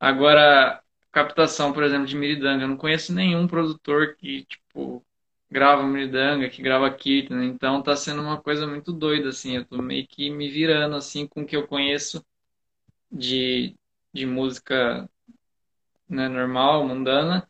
Agora, 0.00 0.82
captação, 1.12 1.72
por 1.72 1.82
exemplo, 1.82 2.06
de 2.06 2.16
Miridanga, 2.16 2.64
eu 2.64 2.68
não 2.68 2.76
conheço 2.76 3.12
nenhum 3.14 3.46
produtor 3.46 4.16
que, 4.16 4.44
tipo, 4.46 5.04
grava 5.50 5.82
Miridanga, 5.84 6.48
que 6.50 6.62
grava 6.62 6.90
Kirtan, 6.94 7.44
então 7.44 7.82
tá 7.82 7.96
sendo 7.96 8.22
uma 8.22 8.40
coisa 8.40 8.66
muito 8.66 8.92
doida, 8.92 9.30
assim, 9.30 9.56
eu 9.56 9.64
tô 9.64 9.80
meio 9.82 10.06
que 10.06 10.30
me 10.30 10.48
virando, 10.50 10.96
assim, 10.96 11.26
com 11.26 11.42
o 11.42 11.46
que 11.46 11.56
eu 11.56 11.66
conheço 11.66 12.24
de, 13.12 13.76
de 14.14 14.26
música, 14.26 15.08
né, 16.08 16.28
normal, 16.28 16.86
mundana, 16.86 17.48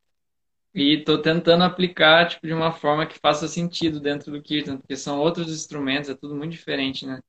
e 0.74 1.02
tô 1.04 1.20
tentando 1.22 1.64
aplicar, 1.64 2.28
tipo, 2.28 2.46
de 2.46 2.54
uma 2.54 2.72
forma 2.72 3.06
que 3.06 3.18
faça 3.20 3.48
sentido 3.48 4.00
dentro 4.00 4.32
do 4.32 4.42
Kirtan, 4.42 4.78
porque 4.78 4.96
são 4.96 5.18
outros 5.20 5.50
instrumentos, 5.52 6.10
é 6.10 6.14
tudo 6.16 6.34
muito 6.36 6.52
diferente, 6.52 7.06
né? 7.06 7.20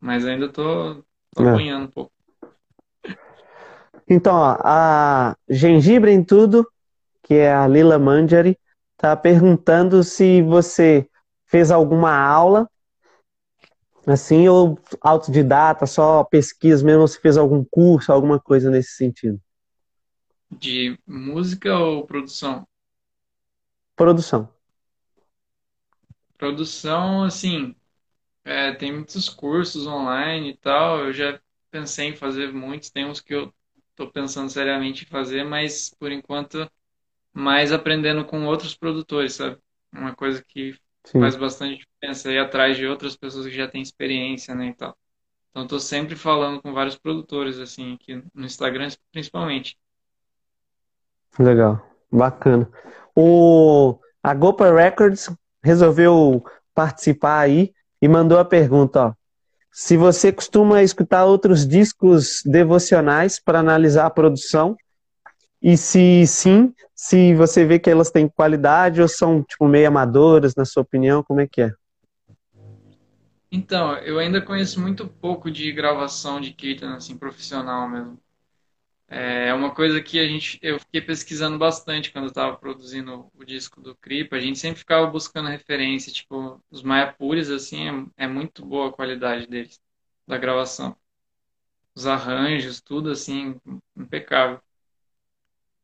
Mas 0.00 0.24
ainda 0.26 0.48
tô, 0.52 1.04
tô 1.32 1.42
É. 1.42 1.44
apanhando 1.44 1.84
um 1.86 1.90
pouco. 1.90 2.12
Então, 4.08 4.34
ó, 4.34 4.56
a 4.64 5.36
Gengibre 5.48 6.10
em 6.10 6.24
Tudo, 6.24 6.66
que 7.22 7.34
é 7.34 7.52
a 7.52 7.66
Lila 7.68 7.98
Manjari, 7.98 8.58
tá 8.96 9.14
perguntando 9.14 10.02
se 10.02 10.40
você 10.42 11.08
fez 11.46 11.70
alguma 11.70 12.16
aula, 12.16 12.68
assim, 14.06 14.48
ou 14.48 14.78
autodidata, 15.00 15.84
só 15.86 16.24
pesquisa 16.24 16.84
mesmo, 16.84 17.06
se 17.06 17.20
fez 17.20 17.36
algum 17.36 17.62
curso, 17.64 18.10
alguma 18.10 18.40
coisa 18.40 18.70
nesse 18.70 18.92
sentido. 18.92 19.38
De 20.50 20.98
música 21.06 21.76
ou 21.76 22.06
produção? 22.06 22.66
Produção. 23.94 24.48
Produção, 26.38 27.24
assim, 27.24 27.74
é, 28.44 28.72
tem 28.72 28.92
muitos 28.92 29.28
cursos 29.28 29.86
online 29.86 30.50
e 30.50 30.56
tal. 30.56 31.00
Eu 31.00 31.12
já 31.12 31.38
pensei 31.70 32.08
em 32.08 32.16
fazer 32.16 32.52
muitos, 32.52 32.88
tem 32.88 33.04
uns 33.04 33.20
que 33.20 33.34
eu 33.34 33.52
tô 33.98 34.08
pensando 34.08 34.48
seriamente 34.48 35.04
em 35.04 35.08
fazer, 35.08 35.42
mas 35.42 35.92
por 35.98 36.12
enquanto 36.12 36.70
mais 37.32 37.72
aprendendo 37.72 38.24
com 38.24 38.46
outros 38.46 38.76
produtores, 38.76 39.34
sabe? 39.34 39.58
Uma 39.92 40.14
coisa 40.14 40.42
que 40.46 40.72
Sim. 41.04 41.18
faz 41.18 41.34
bastante 41.34 41.78
diferença 41.78 42.30
ir 42.30 42.38
atrás 42.38 42.76
de 42.76 42.86
outras 42.86 43.16
pessoas 43.16 43.46
que 43.46 43.52
já 43.52 43.66
têm 43.66 43.82
experiência, 43.82 44.54
né, 44.54 44.68
e 44.68 44.74
tal. 44.74 44.96
Então 45.50 45.66
tô 45.66 45.80
sempre 45.80 46.14
falando 46.14 46.62
com 46.62 46.72
vários 46.72 46.96
produtores 46.96 47.58
assim 47.58 47.94
aqui 47.94 48.22
no 48.32 48.46
Instagram 48.46 48.88
principalmente. 49.10 49.76
Legal, 51.36 51.84
bacana. 52.10 52.70
O, 53.16 53.98
a 54.22 54.32
Gopa 54.32 54.72
Records 54.72 55.28
resolveu 55.60 56.44
participar 56.72 57.40
aí 57.40 57.72
e 58.00 58.06
mandou 58.06 58.38
a 58.38 58.44
pergunta, 58.44 59.06
ó. 59.08 59.14
Se 59.80 59.96
você 59.96 60.32
costuma 60.32 60.82
escutar 60.82 61.24
outros 61.24 61.64
discos 61.64 62.42
devocionais 62.44 63.38
para 63.38 63.60
analisar 63.60 64.06
a 64.06 64.10
produção, 64.10 64.76
e 65.62 65.76
se 65.76 66.26
sim, 66.26 66.74
se 66.96 67.32
você 67.32 67.64
vê 67.64 67.78
que 67.78 67.88
elas 67.88 68.10
têm 68.10 68.28
qualidade 68.28 69.00
ou 69.00 69.06
são 69.06 69.40
tipo 69.40 69.68
meio 69.68 69.86
amadoras, 69.86 70.56
na 70.56 70.64
sua 70.64 70.82
opinião, 70.82 71.22
como 71.22 71.40
é 71.40 71.46
que 71.46 71.62
é? 71.62 71.72
Então, 73.52 73.94
eu 73.98 74.18
ainda 74.18 74.42
conheço 74.42 74.80
muito 74.80 75.06
pouco 75.06 75.48
de 75.48 75.70
gravação 75.70 76.40
de 76.40 76.52
Kirtan, 76.52 76.96
assim, 76.96 77.16
profissional 77.16 77.88
mesmo. 77.88 78.18
É 79.10 79.52
uma 79.54 79.74
coisa 79.74 80.02
que 80.02 80.18
a 80.20 80.26
gente, 80.28 80.58
eu 80.62 80.78
fiquei 80.78 81.00
pesquisando 81.00 81.58
bastante 81.58 82.12
quando 82.12 82.24
eu 82.24 82.28
estava 82.28 82.56
produzindo 82.56 83.30
o 83.34 83.44
disco 83.44 83.80
do 83.80 83.96
Kripa. 83.96 84.36
A 84.36 84.40
gente 84.40 84.58
sempre 84.58 84.78
ficava 84.80 85.06
buscando 85.06 85.48
referência, 85.48 86.12
tipo, 86.12 86.62
os 86.70 86.82
Mayapuris, 86.82 87.50
assim, 87.50 87.88
é, 88.16 88.24
é 88.24 88.28
muito 88.28 88.64
boa 88.64 88.88
a 88.90 88.92
qualidade 88.92 89.46
deles, 89.46 89.80
da 90.26 90.36
gravação. 90.38 90.96
Os 91.94 92.06
arranjos, 92.06 92.80
tudo, 92.80 93.10
assim, 93.10 93.60
impecável. 93.96 94.60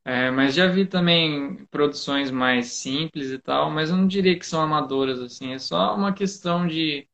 É, 0.07 0.31
mas 0.31 0.55
já 0.55 0.67
vi 0.67 0.87
também 0.87 1.65
produções 1.67 2.31
mais 2.31 2.73
simples 2.73 3.31
e 3.31 3.39
tal, 3.39 3.71
mas 3.71 3.89
eu 3.91 3.97
não 3.97 4.07
diria 4.07 4.39
que 4.39 4.45
são 4.47 4.61
amadoras, 4.61 5.19
assim, 5.21 5.53
é 5.55 5.59
só 5.59 5.95
uma 5.97 6.13
questão 6.13 6.67
de. 6.67 7.09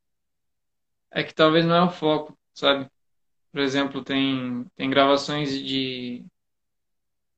É 1.11 1.23
que 1.23 1.33
talvez 1.35 1.65
não 1.65 1.75
é 1.77 1.83
o 1.85 1.91
foco, 1.91 2.37
sabe? 2.55 2.91
Por 3.53 3.61
exemplo, 3.61 4.03
tem, 4.05 4.64
tem 4.76 4.90
gravações 4.90 5.53
de 5.62 6.24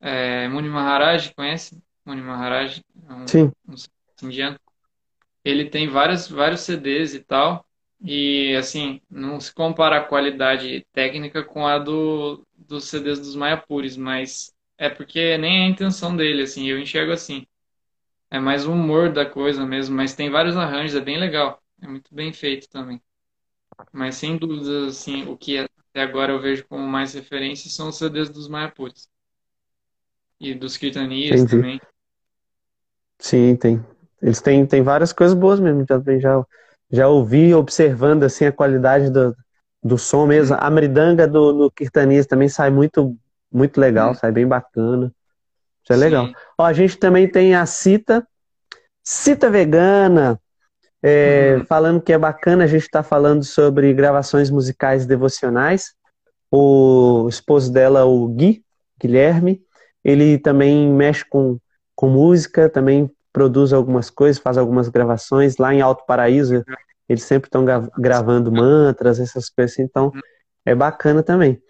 é, 0.00 0.48
Muni 0.48 0.68
Maharaj, 0.68 1.32
conhece? 1.34 1.82
Muni 2.04 2.20
Maharaj, 2.22 2.82
é 3.08 3.12
um, 3.12 3.26
Sim, 3.26 3.52
um 3.68 3.74
indiano. 4.28 4.58
Ele 5.44 5.68
tem 5.70 5.88
vários, 5.88 6.28
vários 6.28 6.62
CDs 6.62 7.14
e 7.14 7.20
tal, 7.20 7.66
e 8.00 8.54
assim, 8.56 9.00
não 9.10 9.40
se 9.40 9.54
compara 9.54 9.98
a 9.98 10.04
qualidade 10.04 10.86
técnica 10.92 11.44
com 11.44 11.66
a 11.66 11.78
do, 11.78 12.46
dos 12.56 12.86
CDs 12.86 13.20
dos 13.20 13.36
Mayapuris, 13.36 13.96
mas 13.96 14.52
é 14.78 14.90
porque 14.90 15.38
nem 15.38 15.62
é 15.64 15.66
a 15.66 15.68
intenção 15.70 16.16
dele, 16.16 16.42
assim, 16.42 16.68
eu 16.68 16.78
enxergo 16.80 17.12
assim. 17.12 17.46
É 18.30 18.40
mais 18.40 18.66
o 18.66 18.72
humor 18.72 19.12
da 19.12 19.26
coisa 19.26 19.66
mesmo, 19.66 19.96
mas 19.96 20.14
tem 20.14 20.30
vários 20.30 20.56
arranjos, 20.56 20.96
é 20.96 21.00
bem 21.00 21.18
legal. 21.18 21.62
é 21.82 21.86
muito 21.88 22.14
bem 22.14 22.32
feito 22.32 22.68
também. 22.68 23.00
Mas 23.92 24.16
sem 24.16 24.36
dúvida, 24.38 24.88
assim, 24.88 25.24
o 25.28 25.36
que 25.36 25.58
até 25.92 26.00
agora 26.00 26.32
eu 26.32 26.40
vejo 26.40 26.64
como 26.66 26.86
mais 26.86 27.12
referência 27.12 27.70
são 27.70 27.90
os 27.90 27.98
CDs 27.98 28.30
dos 28.30 28.48
Mayaputs. 28.48 29.06
E 30.40 30.54
dos 30.54 30.76
Kirtanias 30.78 31.44
também. 31.44 31.80
Sim, 33.18 33.54
tem. 33.54 33.84
Eles 34.20 34.40
têm, 34.40 34.66
têm 34.66 34.82
várias 34.82 35.12
coisas 35.12 35.36
boas 35.36 35.60
mesmo. 35.60 35.84
Já, 35.86 36.02
já, 36.18 36.44
já 36.90 37.08
ouvi 37.08 37.54
observando 37.54 38.24
assim 38.24 38.46
a 38.46 38.52
qualidade 38.52 39.10
do, 39.10 39.36
do 39.84 39.98
som 39.98 40.26
mesmo. 40.26 40.56
Hum. 40.56 40.58
A 40.60 40.70
mridanga 40.70 41.28
do, 41.28 41.52
do 41.52 41.70
Kirtanias 41.70 42.26
também 42.26 42.48
sai 42.48 42.70
muito, 42.70 43.14
muito 43.52 43.78
legal, 43.78 44.12
hum. 44.12 44.14
sai 44.14 44.32
bem 44.32 44.46
bacana. 44.46 45.12
Isso 45.84 45.92
é 45.92 45.96
Sim. 45.96 46.00
legal. 46.00 46.30
Ó, 46.56 46.64
a 46.64 46.72
gente 46.72 46.96
também 46.96 47.28
tem 47.28 47.54
a 47.54 47.66
Cita, 47.66 48.26
Cita 49.04 49.50
Vegana, 49.50 50.40
é, 51.02 51.56
uhum. 51.58 51.64
falando 51.64 52.00
que 52.00 52.12
é 52.12 52.18
bacana, 52.18 52.64
a 52.64 52.66
gente 52.66 52.82
está 52.82 53.02
falando 53.02 53.42
sobre 53.44 53.92
gravações 53.92 54.50
musicais 54.50 55.04
devocionais. 55.04 55.94
O 56.50 57.26
esposo 57.28 57.72
dela, 57.72 58.04
o 58.04 58.28
Gui, 58.28 58.62
Guilherme, 59.00 59.62
ele 60.04 60.38
também 60.38 60.88
mexe 60.88 61.24
com, 61.24 61.58
com 61.96 62.08
música, 62.08 62.68
também 62.68 63.10
produz 63.32 63.72
algumas 63.72 64.10
coisas, 64.10 64.40
faz 64.40 64.56
algumas 64.56 64.88
gravações. 64.88 65.56
Lá 65.56 65.74
em 65.74 65.80
Alto 65.80 66.04
Paraíso, 66.06 66.62
eles 67.08 67.24
sempre 67.24 67.48
estão 67.48 67.64
gravando 67.98 68.52
mantras, 68.52 69.18
essas 69.18 69.48
coisas 69.48 69.72
assim, 69.72 69.82
então 69.82 70.12
é 70.64 70.74
bacana 70.74 71.22
também. 71.22 71.60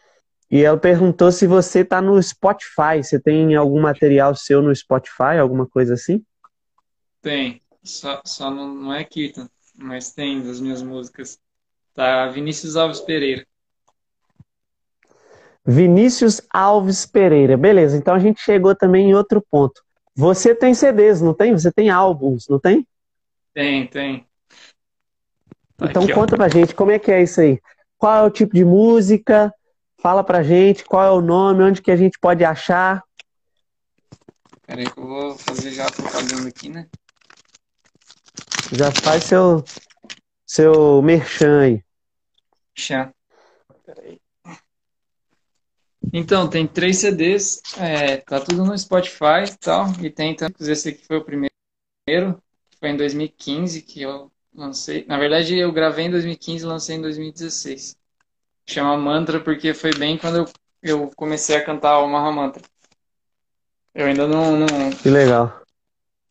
E 0.50 0.62
ela 0.62 0.76
perguntou 0.76 1.32
se 1.32 1.46
você 1.46 1.78
está 1.80 2.02
no 2.02 2.22
Spotify, 2.22 3.02
você 3.02 3.18
tem 3.18 3.54
algum 3.54 3.80
material 3.80 4.34
seu 4.34 4.60
no 4.60 4.74
Spotify, 4.74 5.38
alguma 5.40 5.66
coisa 5.66 5.94
assim? 5.94 6.22
Tem, 7.22 7.61
só, 7.82 8.20
só 8.24 8.50
não, 8.50 8.74
não 8.74 8.94
é 8.94 9.04
Kirtan, 9.04 9.48
mas 9.74 10.12
tem 10.12 10.42
das 10.42 10.60
minhas 10.60 10.82
músicas. 10.82 11.38
Tá 11.94 12.28
Vinícius 12.28 12.76
Alves 12.76 13.00
Pereira. 13.00 13.46
Vinícius 15.64 16.40
Alves 16.50 17.06
Pereira. 17.06 17.56
Beleza, 17.56 17.96
então 17.96 18.14
a 18.14 18.18
gente 18.18 18.40
chegou 18.40 18.74
também 18.74 19.10
em 19.10 19.14
outro 19.14 19.44
ponto. 19.50 19.82
Você 20.14 20.54
tem 20.54 20.74
CDs, 20.74 21.20
não 21.20 21.34
tem? 21.34 21.52
Você 21.52 21.72
tem 21.72 21.90
álbuns, 21.90 22.48
não 22.48 22.58
tem? 22.58 22.86
Tem, 23.54 23.86
tem. 23.86 24.26
Tá 25.76 25.86
então 25.86 26.04
aqui, 26.04 26.12
conta 26.12 26.34
ó. 26.34 26.36
pra 26.36 26.48
gente 26.48 26.74
como 26.74 26.90
é 26.90 26.98
que 26.98 27.10
é 27.10 27.22
isso 27.22 27.40
aí. 27.40 27.60
Qual 27.96 28.14
é 28.14 28.22
o 28.22 28.30
tipo 28.30 28.54
de 28.54 28.64
música? 28.64 29.52
Fala 30.00 30.24
pra 30.24 30.42
gente 30.42 30.84
qual 30.84 31.04
é 31.04 31.10
o 31.10 31.20
nome, 31.20 31.62
onde 31.62 31.80
que 31.80 31.90
a 31.90 31.96
gente 31.96 32.18
pode 32.18 32.44
achar. 32.44 33.02
Peraí 34.66 34.90
que 34.90 34.98
eu 34.98 35.06
vou 35.06 35.38
fazer 35.38 35.70
já 35.70 35.86
a 35.86 35.92
propaganda 35.92 36.48
aqui, 36.48 36.68
né? 36.68 36.88
Já 38.74 38.90
faz 38.90 39.24
seu, 39.24 39.62
seu 40.46 41.02
merchan 41.02 41.60
aí. 41.60 41.84
Merchan. 42.74 43.12
Então, 46.10 46.48
tem 46.48 46.66
três 46.66 46.98
CDs, 46.98 47.60
é, 47.78 48.16
tá 48.16 48.40
tudo 48.40 48.64
no 48.64 48.76
Spotify 48.76 49.44
e 49.46 49.56
tal, 49.58 49.86
e 50.02 50.10
tem 50.10 50.34
tantos, 50.34 50.68
esse 50.68 50.88
aqui 50.88 51.06
foi 51.06 51.18
o 51.18 51.24
primeiro, 51.24 52.42
foi 52.78 52.88
em 52.88 52.96
2015 52.96 53.82
que 53.82 54.02
eu 54.02 54.30
lancei, 54.54 55.06
na 55.06 55.18
verdade 55.18 55.56
eu 55.56 55.70
gravei 55.72 56.06
em 56.06 56.10
2015 56.10 56.64
e 56.64 56.66
lancei 56.66 56.96
em 56.96 57.00
2016. 57.00 57.96
Chama 58.66 58.96
Mantra 58.96 59.40
porque 59.40 59.72
foi 59.72 59.94
bem 59.94 60.18
quando 60.18 60.38
eu, 60.38 60.48
eu 60.82 61.10
comecei 61.16 61.56
a 61.56 61.64
cantar 61.64 62.00
o 62.00 62.08
Mahamantra. 62.08 62.62
Eu 63.94 64.06
ainda 64.06 64.26
não, 64.26 64.56
não... 64.56 64.90
Que 64.90 65.08
legal 65.08 65.61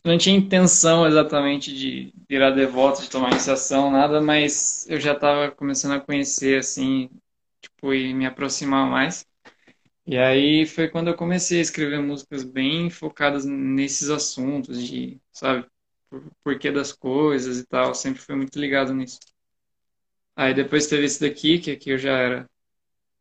não 0.03 0.17
tinha 0.17 0.35
intenção 0.35 1.07
exatamente 1.07 1.73
de 1.73 2.13
virar 2.27 2.51
devoto, 2.51 3.01
de 3.01 3.09
tomar 3.09 3.31
iniciação, 3.31 3.91
nada, 3.91 4.19
mas 4.19 4.85
eu 4.89 4.99
já 4.99 5.13
estava 5.13 5.51
começando 5.51 5.93
a 5.93 5.99
conhecer, 5.99 6.59
assim, 6.59 7.09
tipo, 7.61 7.93
e 7.93 8.13
me 8.13 8.25
aproximar 8.25 8.89
mais. 8.89 9.25
E 10.05 10.17
aí 10.17 10.65
foi 10.65 10.89
quando 10.89 11.09
eu 11.09 11.15
comecei 11.15 11.59
a 11.59 11.61
escrever 11.61 12.01
músicas 12.01 12.43
bem 12.43 12.89
focadas 12.89 13.45
nesses 13.45 14.09
assuntos 14.09 14.83
de, 14.83 15.19
sabe, 15.31 15.65
por, 16.09 16.23
porquê 16.43 16.71
das 16.71 16.91
coisas 16.91 17.59
e 17.59 17.65
tal, 17.65 17.93
sempre 17.93 18.21
fui 18.21 18.35
muito 18.35 18.59
ligado 18.59 18.93
nisso. 18.93 19.19
Aí 20.35 20.53
depois 20.53 20.87
teve 20.87 21.05
esse 21.05 21.21
daqui, 21.21 21.59
que 21.59 21.71
aqui 21.71 21.91
eu 21.91 21.97
já 21.99 22.17
era 22.17 22.49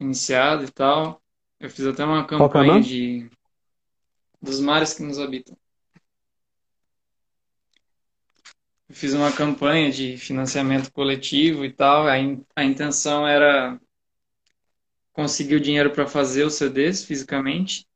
iniciado 0.00 0.64
e 0.64 0.70
tal. 0.70 1.22
Eu 1.58 1.68
fiz 1.68 1.84
até 1.86 2.02
uma 2.04 2.22
é 2.22 2.26
campanha 2.26 2.80
de 2.80 3.28
dos 4.40 4.58
mares 4.58 4.94
que 4.94 5.02
nos 5.02 5.18
habitam. 5.18 5.54
eu 5.54 5.60
fiz 8.90 9.14
uma 9.14 9.32
campanha 9.32 9.90
de 9.90 10.16
financiamento 10.16 10.92
coletivo 10.92 11.64
e 11.64 11.72
tal. 11.72 12.06
A, 12.06 12.18
in, 12.18 12.44
a 12.54 12.64
intenção 12.64 13.26
era 13.26 13.78
conseguir 15.12 15.56
o 15.56 15.60
dinheiro 15.60 15.90
para 15.90 16.06
fazer 16.06 16.44
os 16.44 16.54
CDs 16.54 17.04
fisicamente. 17.04 17.86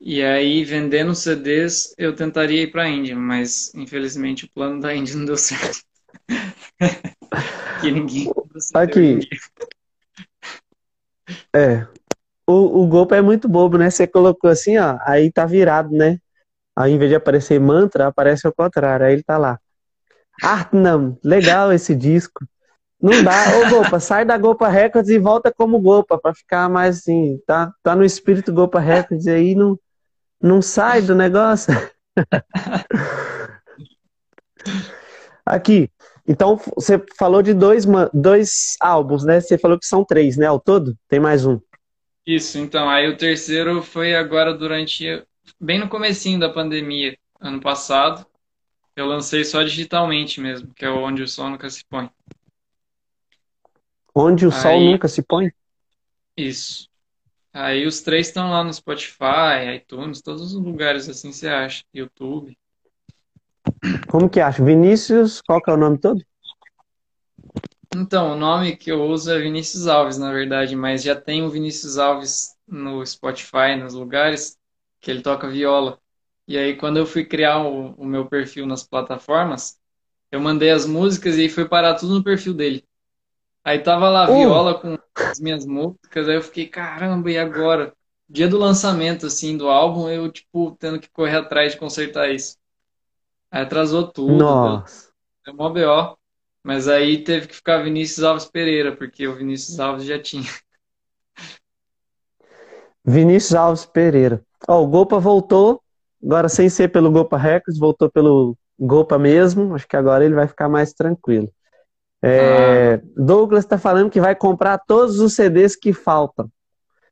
E 0.00 0.22
aí, 0.22 0.64
vendendo 0.64 1.12
os 1.12 1.18
CDs, 1.18 1.94
eu 1.96 2.14
tentaria 2.14 2.62
ir 2.62 2.70
para 2.70 2.82
a 2.82 2.88
Índia, 2.88 3.16
mas 3.16 3.72
infelizmente 3.74 4.44
o 4.44 4.50
plano 4.50 4.80
da 4.80 4.94
Índia 4.94 5.16
não 5.16 5.24
deu 5.24 5.36
certo. 5.36 5.82
que 7.80 7.90
ninguém. 7.90 8.30
Aqui. 8.74 9.20
É. 11.54 11.86
O, 12.46 12.82
o 12.82 12.86
golpe 12.86 13.14
é 13.14 13.22
muito 13.22 13.48
bobo, 13.48 13.78
né? 13.78 13.88
Você 13.88 14.06
colocou 14.06 14.50
assim, 14.50 14.76
ó, 14.76 14.98
aí 15.06 15.32
tá 15.32 15.46
virado, 15.46 15.90
né? 15.90 16.18
Aí, 16.76 16.92
em 16.92 16.98
vez 16.98 17.10
de 17.10 17.16
aparecer 17.16 17.58
mantra, 17.58 18.08
aparece 18.08 18.46
ao 18.46 18.52
contrário. 18.52 19.06
Aí 19.06 19.14
ele 19.14 19.22
tá 19.22 19.38
lá. 19.38 19.58
Artnam, 20.42 21.18
legal 21.22 21.72
esse 21.72 21.94
disco. 21.94 22.44
Não 23.00 23.22
dá, 23.22 23.58
ô 23.58 23.68
Gopa, 23.68 24.00
sai 24.00 24.24
da 24.24 24.38
Gopa 24.38 24.68
Records 24.68 25.10
e 25.10 25.18
volta 25.18 25.52
como 25.52 25.78
Gopa, 25.78 26.18
para 26.18 26.34
ficar 26.34 26.70
mais 26.70 26.98
assim, 26.98 27.38
tá, 27.46 27.70
tá 27.82 27.94
no 27.94 28.04
espírito 28.04 28.52
Gopa 28.52 28.80
Records 28.80 29.26
aí 29.26 29.54
não, 29.54 29.78
não 30.40 30.62
sai 30.62 31.02
do 31.02 31.14
negócio. 31.14 31.74
Aqui, 35.44 35.90
então 36.26 36.58
você 36.74 37.04
falou 37.18 37.42
de 37.42 37.52
dois, 37.52 37.84
dois 38.14 38.76
álbuns, 38.80 39.24
né? 39.24 39.40
Você 39.40 39.58
falou 39.58 39.78
que 39.78 39.86
são 39.86 40.02
três, 40.04 40.38
né? 40.38 40.46
Ao 40.46 40.58
todo? 40.58 40.96
Tem 41.08 41.20
mais 41.20 41.44
um. 41.44 41.60
Isso, 42.26 42.56
então, 42.56 42.88
aí 42.88 43.06
o 43.06 43.18
terceiro 43.18 43.82
foi 43.82 44.14
agora 44.14 44.54
durante, 44.54 45.22
bem 45.60 45.78
no 45.78 45.90
comecinho 45.90 46.40
da 46.40 46.48
pandemia, 46.48 47.14
ano 47.38 47.60
passado. 47.60 48.24
Eu 48.96 49.06
lancei 49.06 49.44
só 49.44 49.62
digitalmente 49.62 50.40
mesmo, 50.40 50.72
que 50.72 50.84
é 50.84 50.90
onde 50.90 51.22
o 51.22 51.28
sol 51.28 51.50
nunca 51.50 51.68
se 51.68 51.84
põe. 51.84 52.08
Onde 54.14 54.46
o 54.46 54.52
Aí, 54.52 54.60
sol 54.60 54.80
nunca 54.80 55.08
se 55.08 55.22
põe? 55.22 55.50
Isso. 56.36 56.88
Aí 57.52 57.86
os 57.86 58.00
três 58.00 58.28
estão 58.28 58.50
lá 58.50 58.62
no 58.62 58.72
Spotify, 58.72 59.76
iTunes, 59.76 60.22
todos 60.22 60.42
os 60.42 60.54
lugares 60.54 61.08
assim 61.08 61.32
você 61.32 61.48
acha. 61.48 61.84
YouTube. 61.92 62.56
Como 64.08 64.28
que 64.28 64.40
acha? 64.40 64.64
Vinícius, 64.64 65.40
qual 65.40 65.60
que 65.60 65.70
é 65.70 65.74
o 65.74 65.76
nome 65.76 65.98
todo? 65.98 66.24
Então, 67.96 68.32
o 68.32 68.36
nome 68.36 68.76
que 68.76 68.90
eu 68.90 69.04
uso 69.04 69.30
é 69.30 69.38
Vinícius 69.38 69.86
Alves, 69.86 70.18
na 70.18 70.32
verdade, 70.32 70.74
mas 70.74 71.02
já 71.02 71.14
tem 71.14 71.44
o 71.44 71.48
Vinícius 71.48 71.96
Alves 71.96 72.56
no 72.66 73.04
Spotify, 73.06 73.76
nos 73.78 73.94
lugares, 73.94 74.58
que 75.00 75.10
ele 75.10 75.22
toca 75.22 75.48
viola. 75.48 76.00
E 76.46 76.58
aí, 76.58 76.76
quando 76.76 76.98
eu 76.98 77.06
fui 77.06 77.24
criar 77.24 77.64
o, 77.64 77.92
o 77.92 78.04
meu 78.04 78.26
perfil 78.26 78.66
nas 78.66 78.82
plataformas, 78.82 79.78
eu 80.30 80.40
mandei 80.40 80.70
as 80.70 80.84
músicas 80.84 81.36
e 81.36 81.42
aí 81.42 81.48
foi 81.48 81.66
parar 81.66 81.94
tudo 81.94 82.14
no 82.14 82.24
perfil 82.24 82.52
dele. 82.52 82.84
Aí 83.64 83.78
tava 83.78 84.10
lá 84.10 84.26
a 84.26 84.30
uh! 84.30 84.36
viola 84.36 84.78
com 84.78 84.98
as 85.14 85.40
minhas 85.40 85.64
músicas, 85.64 86.28
aí 86.28 86.34
eu 86.34 86.42
fiquei, 86.42 86.66
caramba, 86.66 87.30
e 87.30 87.38
agora? 87.38 87.94
Dia 88.28 88.48
do 88.48 88.58
lançamento, 88.58 89.26
assim, 89.26 89.56
do 89.56 89.68
álbum, 89.68 90.08
eu, 90.08 90.30
tipo, 90.30 90.76
tendo 90.78 90.98
que 90.98 91.08
correr 91.10 91.36
atrás 91.36 91.72
de 91.72 91.78
consertar 91.78 92.30
isso. 92.30 92.56
Aí 93.50 93.62
atrasou 93.62 94.08
tudo. 94.08 94.36
Nossa. 94.36 95.10
Deu, 95.44 95.54
mó 95.54 95.70
BO. 95.70 96.18
Mas 96.62 96.88
aí 96.88 97.22
teve 97.22 97.46
que 97.46 97.54
ficar 97.54 97.82
Vinícius 97.82 98.24
Alves 98.24 98.46
Pereira, 98.46 98.96
porque 98.96 99.28
o 99.28 99.36
Vinícius 99.36 99.78
Alves 99.78 100.04
já 100.04 100.18
tinha. 100.18 100.50
Vinícius 103.04 103.54
Alves 103.54 103.84
Pereira. 103.84 104.42
Ó, 104.66 104.80
oh, 104.80 104.84
o 104.84 104.86
Gopa 104.88 105.20
voltou 105.20 105.83
Agora, 106.24 106.48
sem 106.48 106.68
ser 106.68 106.88
pelo 106.88 107.10
Gopa 107.10 107.36
Records, 107.36 107.78
voltou 107.78 108.10
pelo 108.10 108.56
Gopa 108.80 109.18
mesmo. 109.18 109.74
Acho 109.74 109.86
que 109.86 109.96
agora 109.96 110.24
ele 110.24 110.34
vai 110.34 110.46
ficar 110.46 110.68
mais 110.68 110.92
tranquilo. 110.92 111.50
É, 112.22 112.94
ah. 112.94 113.00
Douglas 113.16 113.64
está 113.64 113.76
falando 113.76 114.10
que 114.10 114.20
vai 114.20 114.34
comprar 114.34 114.78
todos 114.78 115.20
os 115.20 115.34
CDs 115.34 115.76
que 115.76 115.92
faltam. 115.92 116.48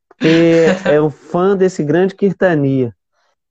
Porque 0.09 0.65
é 0.87 1.01
um 1.01 1.11
fã 1.11 1.55
desse 1.55 1.85
grande 1.85 2.15
Kirtania. 2.15 2.95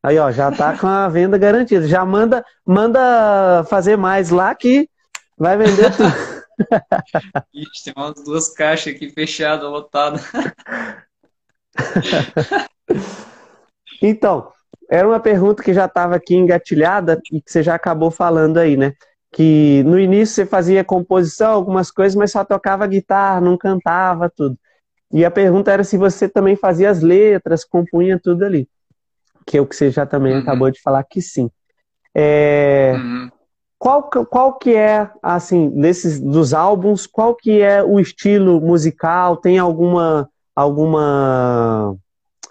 Aí, 0.01 0.18
ó, 0.18 0.32
já 0.32 0.51
tá 0.51 0.76
com 0.76 0.88
a 0.88 1.07
venda 1.07 1.38
garantida. 1.38 1.88
Já 1.88 2.03
manda, 2.03 2.43
manda 2.66 3.64
fazer 3.70 3.95
mais 3.95 4.32
lá 4.32 4.55
que 4.55 4.89
vai 5.38 5.55
vender 5.55 5.95
tudo. 5.95 6.41
Ixi, 7.53 7.84
tem 7.86 7.93
umas 7.95 8.24
duas 8.24 8.49
caixas 8.49 8.95
aqui 8.95 9.12
fechadas, 9.12 9.70
lotadas. 9.70 10.24
então, 14.01 14.51
era 14.92 15.08
uma 15.08 15.20
pergunta 15.20 15.64
que 15.64 15.74
já 15.74 15.86
estava 15.86 16.16
aqui 16.16 16.36
engatilhada 16.36 17.20
e 17.32 17.42
que 17.42 17.52
você 17.52 17.64
já 17.64 17.74
acabou 17.74 18.12
falando 18.12 18.58
aí, 18.58 18.78
né? 18.78 18.94
que 19.32 19.82
no 19.84 19.98
início 19.98 20.36
você 20.36 20.46
fazia 20.46 20.84
composição, 20.84 21.52
algumas 21.52 21.89
coisas, 21.89 22.16
mas 22.16 22.32
só 22.32 22.44
tocava 22.44 22.86
guitarra, 22.86 23.39
não 23.39 23.58
cantava 23.58 24.30
tudo. 24.30 24.58
E 25.12 25.24
a 25.24 25.32
pergunta 25.32 25.72
era 25.72 25.84
se 25.84 25.98
você 25.98 26.28
também 26.28 26.56
fazia 26.56 26.89
as 26.89 27.02
letras, 27.02 27.64
compunha 27.64 28.20
tudo 28.22 28.44
ali. 28.44 28.68
Que 29.46 29.58
é 29.58 29.62
o 29.62 29.66
que 29.66 29.76
você 29.76 29.89
já 29.89 30.06
também 30.06 30.34
uhum. 30.34 30.39
acabou 30.39 30.70
de 30.70 30.82
falar 30.82 31.04
que 31.04 31.22
sim. 31.22 31.50
É... 32.14 32.94
Uhum. 32.96 33.30
Qual, 33.80 34.04
qual 34.04 34.60
que 34.60 34.76
é, 34.76 35.10
assim, 35.24 35.70
desses 35.70 36.20
dos 36.20 36.54
álbuns, 36.54 37.08
qual 37.08 37.34
que 37.34 37.62
é 37.62 37.82
o 37.82 38.00
estilo 38.00 38.62
musical? 38.62 39.38
Tem 39.38 39.58
alguma 39.58 40.30
alguma 40.56 41.96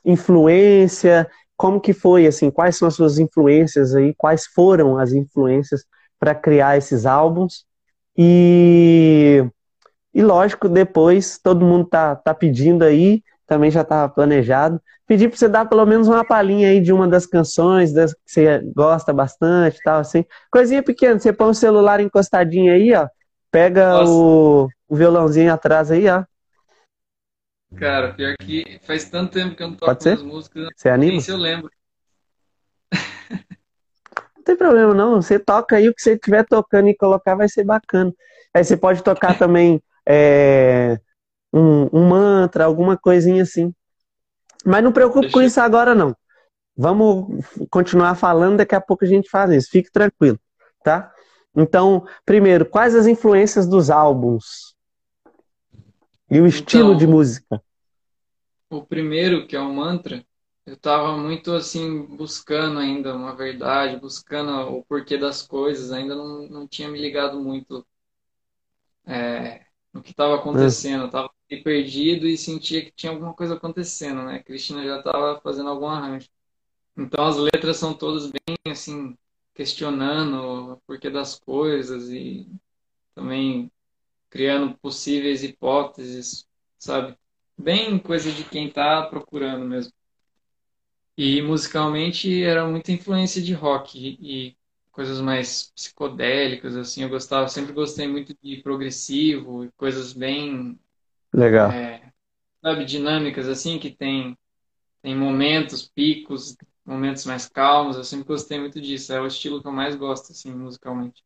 influência? 0.04 1.30
Como 1.60 1.78
que 1.78 1.92
foi, 1.92 2.26
assim, 2.26 2.50
quais 2.50 2.78
são 2.78 2.88
as 2.88 2.94
suas 2.94 3.18
influências 3.18 3.94
aí? 3.94 4.14
Quais 4.16 4.46
foram 4.46 4.96
as 4.96 5.12
influências 5.12 5.84
para 6.18 6.34
criar 6.34 6.78
esses 6.78 7.04
álbuns? 7.04 7.66
E, 8.16 9.44
e 10.14 10.22
lógico, 10.22 10.68
depois 10.70 11.38
todo 11.38 11.66
mundo 11.66 11.86
tá, 11.86 12.16
tá 12.16 12.34
pedindo 12.34 12.82
aí, 12.82 13.22
também 13.46 13.70
já 13.70 13.82
estava 13.82 14.10
planejado, 14.12 14.80
pedir 15.06 15.28
para 15.28 15.36
você 15.38 15.48
dar 15.50 15.66
pelo 15.68 15.84
menos 15.86 16.08
uma 16.08 16.24
palhinha 16.24 16.70
aí 16.70 16.80
de 16.80 16.94
uma 16.94 17.06
das 17.06 17.26
canções 17.26 17.92
das 17.92 18.14
que 18.14 18.20
você 18.26 18.60
gosta 18.74 19.12
bastante, 19.12 19.78
tal 19.84 20.00
assim. 20.00 20.24
Coisinha 20.50 20.82
pequena, 20.82 21.18
você 21.20 21.32
põe 21.32 21.50
o 21.50 21.54
celular 21.54 22.00
encostadinho 22.00 22.72
aí, 22.72 22.94
ó, 22.94 23.06
pega 23.50 24.02
o, 24.02 24.68
o 24.88 24.96
violãozinho 24.96 25.52
atrás 25.52 25.90
aí, 25.90 26.08
ó. 26.08 26.24
Cara, 27.76 28.12
pior 28.14 28.34
que 28.38 28.80
faz 28.82 29.08
tanto 29.08 29.32
tempo 29.32 29.54
que 29.54 29.62
eu 29.62 29.68
não 29.68 29.76
toco 29.76 29.92
Pode 29.92 30.02
ser? 30.02 30.14
as 30.14 30.22
músicas. 30.22 30.68
Você 30.76 30.88
anima? 30.88 31.12
Nem 31.12 31.20
se 31.20 31.30
eu 31.30 31.36
lembro. 31.36 31.70
Não 34.36 34.44
tem 34.44 34.56
problema 34.56 34.94
não, 34.94 35.20
você 35.22 35.38
toca 35.38 35.76
aí 35.76 35.88
o 35.88 35.94
que 35.94 36.02
você 36.02 36.14
estiver 36.14 36.44
tocando 36.44 36.88
e 36.88 36.96
colocar 36.96 37.34
vai 37.34 37.48
ser 37.48 37.64
bacana. 37.64 38.12
Aí 38.52 38.64
você 38.64 38.76
pode 38.76 39.02
tocar 39.02 39.38
também 39.38 39.80
é, 40.08 40.98
um, 41.52 41.88
um 41.92 42.08
mantra, 42.08 42.64
alguma 42.64 42.96
coisinha 42.96 43.42
assim. 43.42 43.72
Mas 44.64 44.82
não 44.82 44.92
preocupe 44.92 45.22
Deixa 45.22 45.34
com 45.34 45.42
isso 45.42 45.60
agora, 45.60 45.94
não. 45.94 46.16
Vamos 46.76 47.44
continuar 47.70 48.14
falando, 48.14 48.56
daqui 48.56 48.74
a 48.74 48.80
pouco 48.80 49.04
a 49.04 49.08
gente 49.08 49.28
faz 49.28 49.50
isso. 49.50 49.68
Fique 49.70 49.90
tranquilo, 49.90 50.38
tá? 50.82 51.12
Então, 51.54 52.06
primeiro, 52.24 52.64
quais 52.64 52.94
as 52.94 53.06
influências 53.06 53.66
dos 53.66 53.90
álbuns? 53.90 54.69
E 56.30 56.40
o 56.40 56.46
estilo 56.46 56.90
então, 56.90 56.96
de 56.96 57.06
música? 57.06 57.62
O 58.70 58.82
primeiro, 58.82 59.46
que 59.48 59.56
é 59.56 59.60
o 59.60 59.74
mantra, 59.74 60.24
eu 60.64 60.74
estava 60.74 61.16
muito 61.16 61.52
assim, 61.52 62.02
buscando 62.06 62.78
ainda 62.78 63.14
uma 63.16 63.34
verdade, 63.34 64.00
buscando 64.00 64.52
o 64.76 64.84
porquê 64.84 65.18
das 65.18 65.42
coisas, 65.42 65.90
ainda 65.90 66.14
não, 66.14 66.48
não 66.48 66.68
tinha 66.68 66.88
me 66.88 67.00
ligado 67.00 67.40
muito 67.40 67.84
é, 69.04 69.64
no 69.92 70.00
que 70.00 70.12
estava 70.12 70.36
acontecendo. 70.36 71.02
Eu 71.02 71.06
estava 71.06 71.30
perdido 71.64 72.28
e 72.28 72.38
sentia 72.38 72.84
que 72.84 72.92
tinha 72.92 73.10
alguma 73.10 73.34
coisa 73.34 73.56
acontecendo, 73.56 74.22
né? 74.22 74.36
A 74.36 74.42
Cristina 74.44 74.84
já 74.84 74.98
estava 74.98 75.40
fazendo 75.40 75.68
algum 75.68 75.88
arranjo. 75.88 76.28
Então 76.96 77.26
as 77.26 77.36
letras 77.36 77.76
são 77.76 77.92
todas 77.92 78.30
bem 78.30 78.56
assim, 78.68 79.18
questionando 79.52 80.74
o 80.74 80.76
porquê 80.86 81.10
das 81.10 81.38
coisas 81.40 82.08
e 82.10 82.46
também 83.16 83.70
criando 84.30 84.76
possíveis 84.78 85.42
hipóteses, 85.42 86.46
sabe? 86.78 87.16
Bem 87.58 87.98
coisa 87.98 88.32
de 88.32 88.44
quem 88.44 88.68
está 88.68 89.02
procurando 89.06 89.66
mesmo. 89.66 89.92
E 91.16 91.42
musicalmente 91.42 92.42
era 92.42 92.66
muita 92.66 92.92
influência 92.92 93.42
de 93.42 93.52
rock 93.52 93.98
e 93.98 94.56
coisas 94.90 95.20
mais 95.20 95.70
psicodélicas, 95.74 96.76
assim. 96.76 97.02
Eu 97.02 97.10
gostava, 97.10 97.48
sempre 97.48 97.72
gostei 97.72 98.08
muito 98.08 98.34
de 98.42 98.62
progressivo 98.62 99.64
e 99.64 99.72
coisas 99.72 100.12
bem 100.14 100.78
Legal. 101.32 101.70
É, 101.70 102.12
sabe, 102.62 102.84
dinâmicas 102.84 103.48
assim, 103.48 103.78
que 103.78 103.90
tem, 103.90 104.36
tem 105.02 105.16
momentos, 105.16 105.88
picos, 105.88 106.56
momentos 106.84 107.24
mais 107.24 107.48
calmos. 107.48 107.96
Eu 107.96 108.04
sempre 108.04 108.26
gostei 108.26 108.58
muito 108.58 108.80
disso. 108.80 109.12
É 109.12 109.20
o 109.20 109.26
estilo 109.26 109.60
que 109.60 109.68
eu 109.68 109.72
mais 109.72 109.94
gosto, 109.94 110.32
assim, 110.32 110.52
musicalmente. 110.52 111.22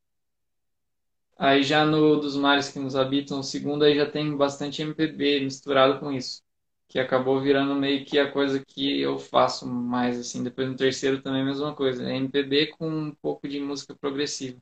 Aí 1.36 1.62
já 1.62 1.84
no 1.84 2.16
Dos 2.20 2.36
Mares 2.36 2.68
que 2.70 2.78
nos 2.78 2.96
habitam, 2.96 3.40
o 3.40 3.42
segundo 3.42 3.84
aí 3.84 3.96
já 3.96 4.10
tem 4.10 4.36
bastante 4.36 4.82
MPB 4.82 5.40
misturado 5.40 5.98
com 6.00 6.12
isso. 6.12 6.42
Que 6.88 6.98
acabou 6.98 7.40
virando 7.40 7.74
meio 7.74 8.04
que 8.04 8.18
a 8.18 8.30
coisa 8.30 8.64
que 8.64 9.00
eu 9.00 9.18
faço 9.18 9.66
mais, 9.66 10.18
assim. 10.18 10.42
Depois 10.44 10.68
no 10.68 10.76
terceiro 10.76 11.22
também 11.22 11.42
a 11.42 11.44
mesma 11.44 11.74
coisa. 11.74 12.08
É 12.08 12.16
MPB 12.16 12.68
com 12.78 12.88
um 12.88 13.14
pouco 13.14 13.48
de 13.48 13.58
música 13.60 13.94
progressiva. 13.96 14.60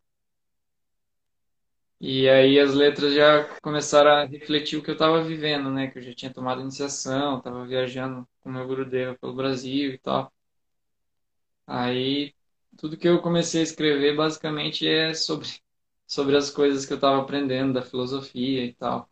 E 2.00 2.28
aí 2.28 2.58
as 2.58 2.74
letras 2.74 3.14
já 3.14 3.44
começaram 3.62 4.10
a 4.10 4.24
refletir 4.24 4.76
o 4.78 4.82
que 4.82 4.90
eu 4.90 4.94
estava 4.94 5.22
vivendo, 5.22 5.70
né? 5.70 5.86
Que 5.88 5.98
eu 5.98 6.02
já 6.02 6.14
tinha 6.14 6.32
tomado 6.32 6.60
iniciação, 6.60 7.38
estava 7.38 7.64
viajando 7.66 8.28
com 8.40 8.50
meu 8.50 8.66
Gurudeva 8.66 9.16
pelo 9.18 9.34
Brasil 9.34 9.92
e 9.94 9.98
tal. 9.98 10.32
Aí 11.66 12.34
tudo 12.76 12.96
que 12.96 13.08
eu 13.08 13.20
comecei 13.22 13.60
a 13.60 13.64
escrever 13.64 14.16
basicamente 14.16 14.86
é 14.86 15.14
sobre, 15.14 15.48
sobre 16.12 16.36
as 16.36 16.50
coisas 16.50 16.84
que 16.84 16.92
eu 16.92 16.96
estava 16.96 17.18
aprendendo 17.22 17.72
da 17.72 17.80
filosofia 17.80 18.66
e 18.66 18.74
tal. 18.74 19.08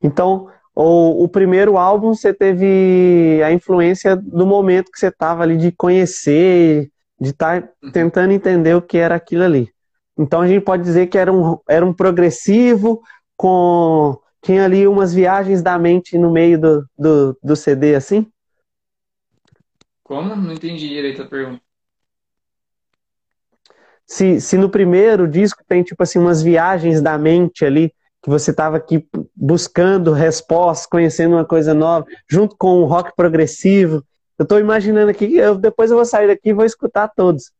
Então, 0.00 0.48
o, 0.72 1.24
o 1.24 1.28
primeiro 1.28 1.76
álbum 1.76 2.14
você 2.14 2.32
teve 2.32 3.42
a 3.44 3.50
influência 3.50 4.14
do 4.14 4.46
momento 4.46 4.92
que 4.92 5.00
você 5.00 5.08
estava 5.08 5.42
ali 5.42 5.56
de 5.56 5.72
conhecer, 5.72 6.92
de 7.20 7.30
estar 7.30 7.60
tá 7.60 7.68
uhum. 7.82 7.90
tentando 7.90 8.32
entender 8.32 8.76
o 8.76 8.82
que 8.82 8.98
era 8.98 9.16
aquilo 9.16 9.42
ali. 9.42 9.68
Então 10.16 10.40
a 10.40 10.46
gente 10.46 10.62
pode 10.62 10.84
dizer 10.84 11.08
que 11.08 11.18
era 11.18 11.32
um, 11.32 11.58
era 11.68 11.84
um 11.84 11.92
progressivo 11.92 13.02
com 13.36 14.16
tinha 14.42 14.64
ali 14.64 14.86
umas 14.86 15.12
viagens 15.12 15.60
da 15.60 15.76
mente 15.76 16.16
no 16.16 16.30
meio 16.30 16.60
do, 16.60 16.88
do, 16.96 17.36
do 17.42 17.56
CD 17.56 17.96
assim? 17.96 18.30
Como? 20.04 20.36
Não 20.36 20.52
entendi 20.52 20.88
direito 20.88 21.22
a 21.22 21.26
pergunta. 21.26 21.63
Se, 24.06 24.40
se 24.40 24.56
no 24.58 24.68
primeiro 24.68 25.26
disco 25.26 25.62
tem 25.66 25.82
tipo 25.82 26.02
assim 26.02 26.18
umas 26.18 26.42
viagens 26.42 27.00
da 27.00 27.16
mente 27.16 27.64
ali 27.64 27.92
que 28.22 28.30
você 28.30 28.50
estava 28.50 28.76
aqui 28.76 29.06
buscando 29.34 30.12
respostas, 30.12 30.86
conhecendo 30.86 31.36
uma 31.36 31.44
coisa 31.44 31.74
nova, 31.74 32.06
junto 32.28 32.56
com 32.56 32.80
o 32.80 32.86
rock 32.86 33.14
progressivo, 33.14 34.02
eu 34.38 34.46
tô 34.46 34.58
imaginando 34.58 35.10
aqui, 35.10 35.36
eu, 35.36 35.56
depois 35.56 35.90
eu 35.90 35.96
vou 35.96 36.06
sair 36.06 36.26
daqui 36.26 36.48
e 36.48 36.52
vou 36.54 36.64
escutar 36.64 37.08
todos. 37.08 37.52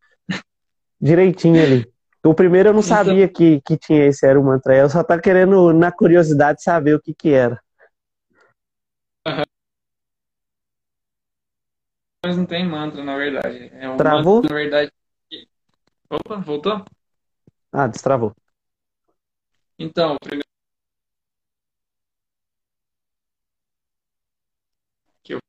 Direitinho 1.00 1.62
ali. 1.62 1.92
O 2.24 2.32
primeiro 2.32 2.70
eu 2.70 2.72
não 2.72 2.80
então- 2.80 2.96
sabia 2.96 3.28
que, 3.28 3.60
que 3.60 3.76
tinha 3.76 4.06
esse 4.06 4.26
era 4.26 4.40
o 4.40 4.44
mantra. 4.44 4.74
Eu 4.74 4.88
só 4.88 5.04
tá 5.04 5.20
querendo, 5.20 5.72
na 5.74 5.92
curiosidade, 5.92 6.62
saber 6.62 6.94
o 6.94 7.00
que 7.00 7.12
que 7.14 7.30
era. 7.30 7.62
Mas 12.24 12.38
não 12.38 12.46
tem 12.46 12.66
mantra, 12.66 13.04
na 13.04 13.18
verdade. 13.18 13.70
É 13.74 13.86
um 13.86 13.98
Travou? 13.98 14.36
Mantra, 14.36 14.48
na 14.48 14.60
verdade. 14.62 14.92
Opa, 16.10 16.36
voltou? 16.40 16.84
Ah, 17.72 17.86
destravou. 17.88 18.34
Então, 19.78 20.16
primeiro 20.22 20.44
que 25.22 25.34
eu 25.34 25.40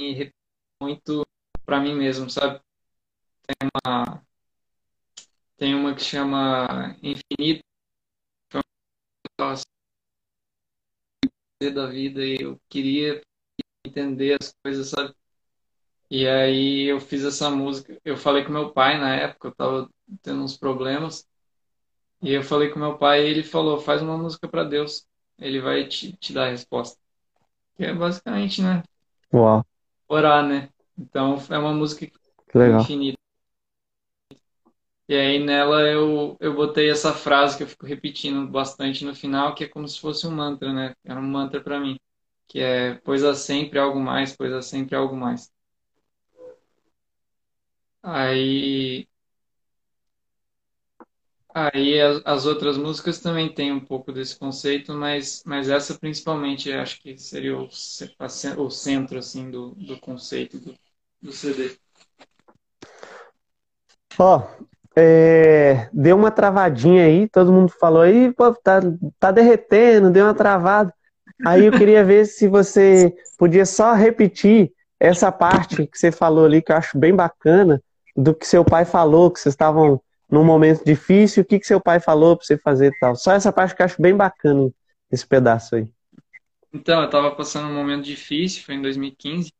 e 0.00 0.32
muito 0.80 1.26
para 1.64 1.80
mim 1.80 1.94
mesmo, 1.94 2.28
sabe? 2.30 2.60
Tem 3.46 3.68
uma 3.86 4.24
tem 5.56 5.74
uma 5.74 5.94
que 5.94 6.02
chama 6.02 6.96
Infinito 7.02 7.62
da 11.70 11.86
vida 11.86 12.24
e 12.24 12.40
eu 12.40 12.60
queria 12.68 13.20
entender 13.84 14.36
as 14.40 14.54
coisas, 14.62 14.88
sabe? 14.88 15.14
E 16.10 16.26
aí 16.26 16.84
eu 16.84 17.00
fiz 17.00 17.24
essa 17.24 17.50
música. 17.50 17.98
Eu 18.04 18.16
falei 18.16 18.44
com 18.44 18.52
meu 18.52 18.70
pai 18.72 18.98
na 18.98 19.14
época, 19.14 19.48
eu 19.48 19.54
tava 19.54 19.90
tendo 20.22 20.42
uns 20.42 20.56
problemas. 20.56 21.26
E 22.22 22.32
eu 22.32 22.42
falei 22.42 22.70
com 22.70 22.78
meu 22.78 22.96
pai 22.98 23.24
e 23.24 23.30
ele 23.30 23.42
falou: 23.42 23.80
faz 23.80 24.02
uma 24.02 24.16
música 24.16 24.48
para 24.48 24.64
Deus. 24.64 25.06
Ele 25.38 25.60
vai 25.60 25.86
te, 25.86 26.12
te 26.16 26.32
dar 26.32 26.46
a 26.46 26.50
resposta. 26.50 26.98
Que 27.76 27.84
é 27.84 27.94
basicamente, 27.94 28.62
né? 28.62 28.82
Uau 29.32 29.64
orar, 30.08 30.46
né? 30.46 30.68
Então 30.98 31.36
é 31.50 31.58
uma 31.58 31.72
música 31.72 32.08
infinita. 32.54 33.18
E 35.08 35.14
aí 35.14 35.38
nela 35.38 35.82
eu, 35.82 36.36
eu 36.40 36.54
botei 36.54 36.90
essa 36.90 37.12
frase 37.12 37.56
que 37.56 37.62
eu 37.62 37.68
fico 37.68 37.84
repetindo 37.86 38.46
bastante 38.50 39.04
no 39.04 39.14
final, 39.14 39.54
que 39.54 39.64
é 39.64 39.68
como 39.68 39.86
se 39.88 40.00
fosse 40.00 40.26
um 40.26 40.30
mantra, 40.30 40.72
né? 40.72 40.94
Era 41.04 41.20
um 41.20 41.22
mantra 41.28 41.62
para 41.62 41.78
mim, 41.80 41.98
que 42.48 42.60
é 42.60 42.94
pois 43.04 43.22
há 43.24 43.34
sempre 43.34 43.78
algo 43.78 44.00
mais, 44.00 44.34
pois 44.36 44.52
há 44.52 44.62
sempre 44.62 44.96
algo 44.96 45.16
mais. 45.16 45.52
Aí 48.02 49.08
Aí 51.54 52.00
as, 52.00 52.20
as 52.24 52.46
outras 52.46 52.76
músicas 52.76 53.20
também 53.20 53.52
têm 53.52 53.70
um 53.72 53.78
pouco 53.84 54.12
desse 54.12 54.36
conceito, 54.36 54.92
mas, 54.92 55.42
mas 55.46 55.68
essa 55.68 55.96
principalmente 55.96 56.72
acho 56.72 57.00
que 57.00 57.16
seria 57.16 57.56
o, 57.56 57.68
o 58.58 58.70
centro 58.70 59.18
assim 59.18 59.50
do, 59.50 59.70
do 59.76 59.98
conceito 60.00 60.58
do, 60.58 60.74
do 61.22 61.32
CD. 61.32 61.78
Ó, 64.18 64.42
é, 64.96 65.88
deu 65.92 66.16
uma 66.16 66.30
travadinha 66.30 67.04
aí, 67.04 67.28
todo 67.28 67.52
mundo 67.52 67.68
falou 67.68 68.02
aí, 68.02 68.32
pô, 68.32 68.52
tá, 68.54 68.80
tá 69.18 69.30
derretendo, 69.30 70.10
deu 70.10 70.26
uma 70.26 70.34
travada. 70.34 70.94
Aí 71.44 71.66
eu 71.66 71.72
queria 71.72 72.04
ver 72.04 72.26
se 72.26 72.46
você 72.46 73.14
podia 73.38 73.66
só 73.66 73.92
repetir 73.92 74.72
essa 75.00 75.32
parte 75.32 75.86
que 75.86 75.98
você 75.98 76.12
falou 76.12 76.44
ali, 76.44 76.62
que 76.62 76.70
eu 76.70 76.76
acho 76.76 76.96
bem 76.96 77.14
bacana, 77.14 77.82
do 78.16 78.32
que 78.34 78.46
seu 78.46 78.64
pai 78.64 78.84
falou, 78.84 79.30
que 79.30 79.40
vocês 79.40 79.52
estavam 79.52 80.00
num 80.30 80.44
momento 80.44 80.84
difícil, 80.84 81.42
o 81.42 81.46
que, 81.46 81.58
que 81.58 81.66
seu 81.66 81.80
pai 81.80 81.98
falou 81.98 82.36
para 82.36 82.46
você 82.46 82.56
fazer 82.56 82.92
e 82.92 82.98
tal. 82.98 83.16
Só 83.16 83.32
essa 83.32 83.52
parte 83.52 83.74
que 83.74 83.82
eu 83.82 83.86
acho 83.86 84.00
bem 84.00 84.16
bacana, 84.16 84.70
esse 85.10 85.26
pedaço 85.26 85.74
aí. 85.76 85.88
Então, 86.72 87.00
eu 87.00 87.06
estava 87.06 87.30
passando 87.34 87.68
um 87.68 87.74
momento 87.74 88.04
difícil, 88.04 88.62
foi 88.64 88.76
em 88.76 88.82
2015, 88.82 89.52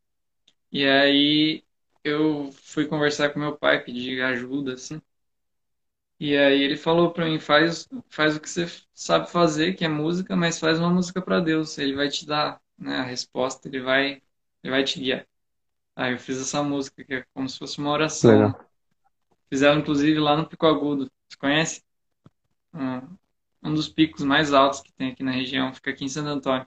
e 0.73 0.85
aí 0.85 1.63
eu 2.03 2.51
fui 2.53 2.87
conversar 2.87 3.31
com 3.31 3.39
meu 3.39 3.57
pai, 3.57 3.83
pedir 3.85 4.21
ajuda, 4.23 4.75
assim. 4.75 5.01
E 6.19 6.37
aí 6.37 6.63
ele 6.63 6.77
falou 6.77 7.13
para 7.13 7.27
mim, 7.27 7.39
faz, 7.39 7.89
faz 8.09 8.37
o 8.37 8.41
que 8.41 8.49
você 8.49 8.67
sabe 8.95 9.31
fazer, 9.31 9.75
que 9.75 9.85
é 9.85 9.89
música, 9.89 10.37
mas 10.37 10.59
faz 10.59 10.79
uma 10.79 10.91
música 10.91 11.21
para 11.21 11.41
Deus. 11.41 11.77
Ele 11.79 11.95
vai 11.95 12.09
te 12.09 12.27
dar 12.27 12.61
né, 12.79 12.97
a 12.97 13.03
resposta, 13.03 13.69
ele 13.69 13.81
vai, 13.81 14.23
ele 14.63 14.71
vai 14.71 14.85
te 14.85 15.01
guiar. 15.01 15.27
Aí 15.97 16.13
eu 16.13 16.19
fiz 16.19 16.41
essa 16.41 16.63
música, 16.63 17.05
que 17.05 17.15
é 17.15 17.25
como 17.33 17.49
se 17.49 17.59
fosse 17.59 17.79
uma 17.79 17.91
oração. 17.91 18.31
Legal. 18.31 18.71
Fizeram, 19.49 19.81
inclusive, 19.81 20.19
lá 20.19 20.37
no 20.37 20.49
Pico 20.49 20.67
Agudo. 20.67 21.11
Você 21.29 21.37
conhece? 21.37 21.85
Um, 22.73 23.17
um 23.63 23.75
dos 23.75 23.89
picos 23.89 24.25
mais 24.25 24.53
altos 24.53 24.81
que 24.81 24.93
tem 24.93 25.13
aqui 25.13 25.23
na 25.23 25.31
região. 25.31 25.73
Fica 25.73 25.91
aqui 25.91 26.05
em 26.05 26.09
Santo 26.09 26.29
Antônio. 26.29 26.67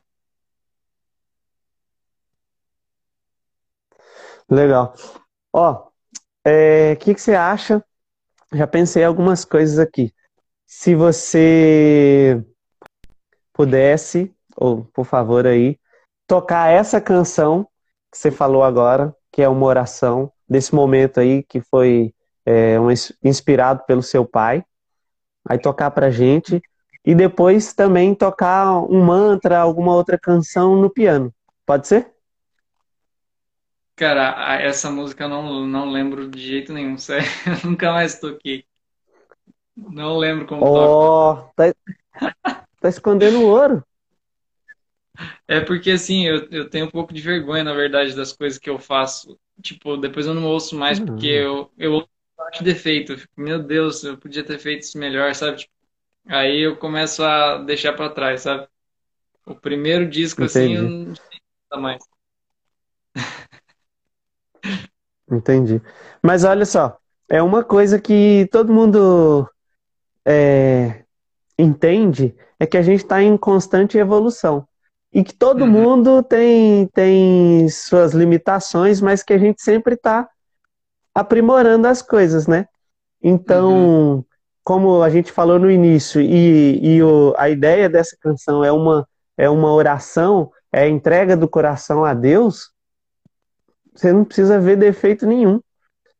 Legal. 4.49 4.95
Ó, 5.51 5.87
o 5.87 5.91
é, 6.45 6.95
que, 6.95 7.13
que 7.13 7.21
você 7.21 7.35
acha? 7.35 7.83
Já 8.53 8.65
pensei 8.65 9.03
algumas 9.03 9.43
coisas 9.43 9.77
aqui. 9.77 10.13
Se 10.65 10.95
você 10.95 12.43
pudesse, 13.53 14.33
ou 14.55 14.85
por 14.93 15.05
favor 15.05 15.45
aí, 15.45 15.77
tocar 16.27 16.69
essa 16.69 17.01
canção 17.01 17.67
que 18.11 18.17
você 18.17 18.31
falou 18.31 18.63
agora, 18.63 19.15
que 19.31 19.41
é 19.41 19.49
uma 19.49 19.65
oração, 19.65 20.31
desse 20.47 20.73
momento 20.73 21.19
aí 21.19 21.43
que 21.43 21.59
foi 21.61 22.13
é, 22.45 22.79
um, 22.79 22.87
inspirado 23.23 23.83
pelo 23.85 24.01
seu 24.01 24.25
pai, 24.25 24.63
aí 25.47 25.57
tocar 25.57 25.91
pra 25.91 26.09
gente, 26.09 26.61
e 27.05 27.15
depois 27.15 27.73
também 27.73 28.15
tocar 28.15 28.81
um 28.89 29.03
mantra, 29.03 29.59
alguma 29.59 29.93
outra 29.93 30.17
canção 30.17 30.75
no 30.75 30.89
piano. 30.89 31.33
Pode 31.65 31.87
ser? 31.87 32.16
Cara, 33.97 34.61
essa 34.61 34.91
música 34.91 35.23
eu 35.23 35.29
não, 35.29 35.65
não 35.65 35.89
lembro 35.89 36.29
de 36.29 36.39
jeito 36.39 36.71
nenhum, 36.71 36.97
sério. 36.99 37.27
Eu 37.47 37.71
nunca 37.71 37.91
mais 37.91 38.19
toquei. 38.19 38.63
Não 39.75 40.17
lembro 40.17 40.45
como 40.45 40.61
oh, 40.61 41.35
toca. 41.55 41.73
Tá, 41.73 41.73
tá 42.79 42.89
escondendo 42.89 43.41
ouro. 43.41 43.83
É 45.47 45.59
porque, 45.59 45.89
assim, 45.89 46.27
eu, 46.27 46.47
eu 46.51 46.69
tenho 46.69 46.85
um 46.85 46.91
pouco 46.91 47.11
de 47.11 47.21
vergonha, 47.21 47.63
na 47.63 47.73
verdade, 47.73 48.15
das 48.15 48.33
coisas 48.33 48.59
que 48.59 48.69
eu 48.69 48.77
faço. 48.77 49.35
Tipo, 49.63 49.97
depois 49.97 50.27
eu 50.27 50.35
não 50.35 50.45
ouço 50.45 50.75
mais, 50.75 50.99
porque 50.99 51.25
eu, 51.25 51.71
eu 51.75 51.93
ouço 51.93 52.09
de 52.53 52.63
defeito. 52.63 53.13
Eu 53.13 53.17
fico, 53.17 53.33
meu 53.35 53.63
Deus, 53.63 54.03
eu 54.03 54.15
podia 54.15 54.43
ter 54.43 54.59
feito 54.59 54.83
isso 54.83 54.99
melhor, 54.99 55.33
sabe? 55.33 55.57
Tipo, 55.57 55.73
aí 56.27 56.59
eu 56.59 56.77
começo 56.77 57.23
a 57.23 57.57
deixar 57.63 57.93
para 57.93 58.11
trás, 58.11 58.41
sabe? 58.41 58.67
O 59.43 59.55
primeiro 59.55 60.07
disco, 60.07 60.43
Entendi. 60.43 60.75
assim, 60.75 60.75
eu 60.75 60.83
não 61.07 61.15
sei 61.15 61.81
mais. 61.81 62.03
Entendi. 65.29 65.81
Mas 66.21 66.43
olha 66.43 66.65
só, 66.65 66.97
é 67.29 67.41
uma 67.41 67.63
coisa 67.63 67.99
que 67.99 68.47
todo 68.51 68.73
mundo 68.73 69.49
é, 70.25 71.03
entende, 71.57 72.35
é 72.59 72.65
que 72.65 72.77
a 72.77 72.81
gente 72.81 73.03
está 73.03 73.21
em 73.21 73.37
constante 73.37 73.97
evolução. 73.97 74.67
E 75.13 75.23
que 75.23 75.33
todo 75.33 75.61
uhum. 75.61 75.71
mundo 75.71 76.23
tem, 76.23 76.87
tem 76.87 77.67
suas 77.69 78.13
limitações, 78.13 79.01
mas 79.01 79.23
que 79.23 79.33
a 79.33 79.37
gente 79.37 79.61
sempre 79.61 79.95
está 79.95 80.27
aprimorando 81.13 81.87
as 81.87 82.01
coisas, 82.01 82.45
né? 82.45 82.67
Então, 83.21 83.71
uhum. 83.71 84.25
como 84.63 85.01
a 85.01 85.09
gente 85.09 85.31
falou 85.31 85.57
no 85.57 85.71
início, 85.71 86.21
e, 86.21 86.79
e 86.81 87.01
o, 87.01 87.33
a 87.37 87.49
ideia 87.49 87.89
dessa 87.89 88.15
canção 88.19 88.63
é 88.63 88.71
uma, 88.71 89.07
é 89.37 89.49
uma 89.49 89.73
oração, 89.73 90.51
é 90.71 90.83
a 90.83 90.89
entrega 90.89 91.35
do 91.35 91.47
coração 91.47 92.05
a 92.05 92.13
Deus, 92.13 92.69
você 93.97 94.13
não 94.13 94.23
precisa 94.23 94.59
ver 94.59 94.77
defeito 94.77 95.25
nenhum. 95.25 95.59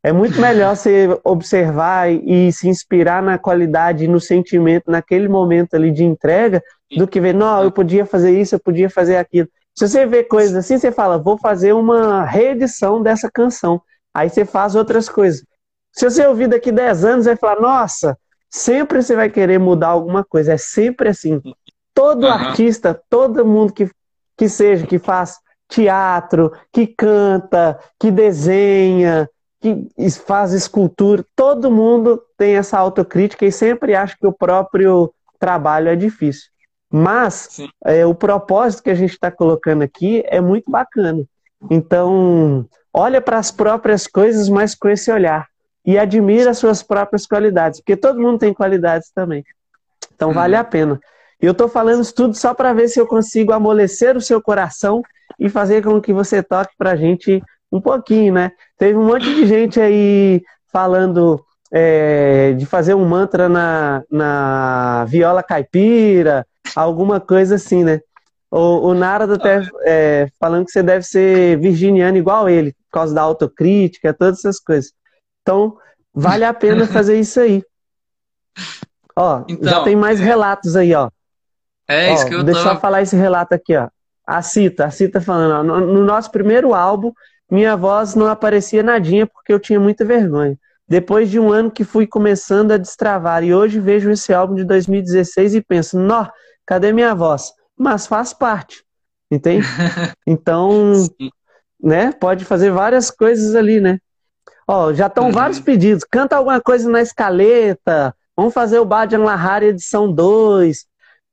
É 0.04 0.12
muito 0.12 0.40
melhor 0.40 0.76
você 0.76 1.08
observar 1.24 2.10
e 2.10 2.52
se 2.52 2.68
inspirar 2.70 3.22
na 3.22 3.38
qualidade 3.38 4.06
e 4.06 4.08
no 4.08 4.20
sentimento 4.20 4.90
naquele 4.90 5.28
momento 5.28 5.76
ali 5.76 5.92
de 5.92 6.04
entrega 6.04 6.64
do 6.96 7.08
que 7.08 7.20
ver, 7.20 7.34
não, 7.34 7.64
eu 7.64 7.72
podia 7.72 8.06
fazer 8.06 8.40
isso, 8.40 8.56
eu 8.56 8.60
podia 8.60 8.90
fazer 8.90 9.18
aquilo. 9.18 9.50
Se 9.76 9.88
você 9.88 10.06
vê 10.06 10.24
coisas 10.24 10.56
assim, 10.56 10.78
você 10.78 10.92
fala, 10.92 11.18
vou 11.18 11.38
fazer 11.38 11.74
uma 11.74 12.24
reedição 12.24 13.02
dessa 13.02 13.30
canção. 13.30 13.82
Aí 14.14 14.30
você 14.30 14.46
faz 14.46 14.76
outras 14.76 15.10
coisas. 15.10 15.44
Se 15.92 16.10
você 16.10 16.26
ouvir 16.26 16.48
daqui 16.48 16.72
10 16.72 17.06
anos, 17.06 17.26
vai 17.26 17.36
falar, 17.36 17.62
nossa, 17.62 18.18
sempre 18.50 19.02
você 19.02 19.16
vai 19.16 19.30
querer 19.30 19.60
mudar 19.60 19.90
alguma 19.90 20.24
coisa. 20.24 20.54
É 20.54 20.58
sempre 20.58 21.10
assim. 21.10 21.42
Todo 21.94 22.24
uhum. 22.24 22.32
artista, 22.32 23.00
todo 23.10 23.46
mundo 23.46 23.74
que, 23.74 23.90
que 24.38 24.48
seja, 24.48 24.88
que 24.88 24.98
faz 24.98 25.38
teatro, 25.68 26.52
que 26.72 26.88
canta, 26.88 27.80
que 28.00 28.10
desenha, 28.10 29.30
que 29.60 29.88
faz 30.26 30.54
escultura, 30.54 31.26
todo 31.36 31.72
mundo 31.72 32.22
tem 32.38 32.56
essa 32.56 32.78
autocrítica 32.78 33.46
e 33.46 33.52
sempre 33.52 33.96
acha 33.96 34.16
que 34.18 34.28
o 34.28 34.32
próprio 34.32 35.14
trabalho 35.40 35.90
é 35.90 35.96
difícil. 35.96 36.50
Mas 36.90 37.58
é, 37.84 38.06
o 38.06 38.16
propósito 38.16 38.84
que 38.84 38.90
a 38.90 38.96
gente 38.96 39.12
está 39.12 39.30
colocando 39.30 39.82
aqui 39.82 40.24
é 40.28 40.40
muito 40.40 40.72
bacana. 40.72 41.26
Então, 41.70 42.66
olha 42.94 43.20
para 43.20 43.38
as 43.38 43.52
próprias 43.52 44.08
coisas, 44.08 44.48
mas 44.48 44.74
com 44.74 44.88
esse 44.88 45.12
olhar. 45.12 45.48
E 45.86 45.98
admira 45.98 46.52
as 46.52 46.58
suas 46.58 46.84
próprias 46.84 47.26
qualidades, 47.26 47.80
porque 47.80 47.98
todo 47.98 48.22
mundo 48.22 48.40
tem 48.40 48.54
qualidades 48.54 49.10
também. 49.10 49.44
Então, 50.14 50.32
vale 50.34 50.56
uhum. 50.56 50.62
a 50.62 50.64
pena. 50.64 51.00
Eu 51.40 51.52
estou 51.52 51.68
falando 51.68 52.02
isso 52.02 52.14
tudo 52.14 52.36
só 52.36 52.54
para 52.54 52.74
ver 52.74 52.88
se 52.88 53.00
eu 53.00 53.06
consigo 53.06 53.52
amolecer 53.52 54.16
o 54.18 54.22
seu 54.22 54.42
coração 54.42 55.02
e 55.40 55.50
fazer 55.50 55.84
com 55.84 56.02
que 56.02 56.14
você 56.14 56.42
toque 56.42 56.74
para 56.78 56.92
a 56.92 56.96
gente 56.96 57.42
um 57.72 57.82
pouquinho, 57.82 58.34
né? 58.34 58.52
Teve 58.78 58.98
um 58.98 59.06
monte 59.06 59.34
de 59.34 59.46
gente 59.46 59.80
aí 59.80 60.42
falando 60.72 61.44
é, 61.72 62.54
de 62.54 62.66
fazer 62.66 62.94
um 62.94 63.06
mantra 63.06 63.50
na, 63.50 64.04
na 64.10 65.06
viola 65.06 65.44
caipira, 65.44 66.46
alguma 66.76 67.20
coisa 67.20 67.56
assim, 67.56 67.84
né? 67.84 68.00
O, 68.50 68.90
o 68.90 68.94
Narada 68.94 69.36
até 69.36 69.68
é, 69.84 70.28
falando 70.40 70.66
que 70.66 70.72
você 70.72 70.82
deve 70.82 71.04
ser 71.04 71.60
virginiano 71.60 72.18
igual 72.18 72.50
ele, 72.50 72.72
por 72.72 72.92
causa 72.92 73.14
da 73.14 73.22
autocrítica, 73.22 74.14
todas 74.14 74.40
essas 74.40 74.60
coisas. 74.60 74.92
Então, 75.42 75.78
vale 76.14 76.46
a 76.46 76.54
pena 76.54 76.88
fazer 76.88 77.20
isso 77.20 77.40
aí. 77.40 77.62
Ó, 79.16 79.44
então, 79.50 79.70
já 79.70 79.84
tem 79.84 79.96
mais 79.96 80.20
relatos 80.20 80.76
aí, 80.76 80.94
ó. 80.94 81.10
É 81.88 82.14
isso 82.14 82.26
ó, 82.26 82.28
que 82.28 82.36
eu 82.36 82.44
Deixa 82.44 82.64
tô... 82.64 82.70
eu 82.70 82.80
falar 82.80 83.02
esse 83.02 83.16
relato 83.16 83.54
aqui, 83.54 83.76
ó. 83.76 83.90
A 84.28 84.42
Cita, 84.42 84.86
a 84.86 84.92
Cita 84.92 85.22
falando, 85.22 85.54
ó, 85.54 85.64
no, 85.64 85.94
no 85.94 86.04
nosso 86.04 86.30
primeiro 86.30 86.74
álbum, 86.74 87.14
minha 87.50 87.78
voz 87.78 88.14
não 88.14 88.28
aparecia 88.28 88.84
nadinha 88.84 89.26
porque 89.26 89.54
eu 89.54 89.60
tinha 89.60 89.80
muita 89.80 90.04
vergonha. 90.04 90.58
Depois 90.88 91.30
de 91.30 91.40
um 91.40 91.52
ano 91.52 91.72
que 91.72 91.84
fui 91.84 92.06
começando 92.06 92.72
a 92.72 92.78
destravar 92.78 93.44
e 93.44 93.54
hoje 93.54 93.80
vejo 93.80 94.12
esse 94.12 94.34
álbum 94.34 94.56
de 94.56 94.66
2016 94.66 95.56
e 95.56 95.62
penso, 95.62 95.98
nó, 95.98 96.28
cadê 96.66 96.92
minha 96.92 97.16
voz? 97.16 97.52
Mas 97.78 98.06
faz 98.06 98.34
parte, 98.34 98.84
entende? 99.32 99.66
Então, 100.28 100.92
né, 101.82 102.12
pode 102.12 102.44
fazer 102.44 102.72
várias 102.72 103.10
coisas 103.10 103.56
ali, 103.56 103.80
né? 103.80 103.98
Ó, 104.68 104.94
já 104.94 105.08
estão 105.08 105.28
uhum. 105.28 105.32
vários 105.32 105.60
pedidos. 105.60 106.04
Canta 106.04 106.36
alguma 106.36 106.60
coisa 106.60 106.90
na 106.90 107.02
escaleta. 107.02 108.14
Vamos 108.36 108.54
fazer 108.54 108.80
o 108.80 108.86
Badian 108.86 109.24
Lahari 109.24 109.68
edição 109.68 110.12
2. 110.12 110.86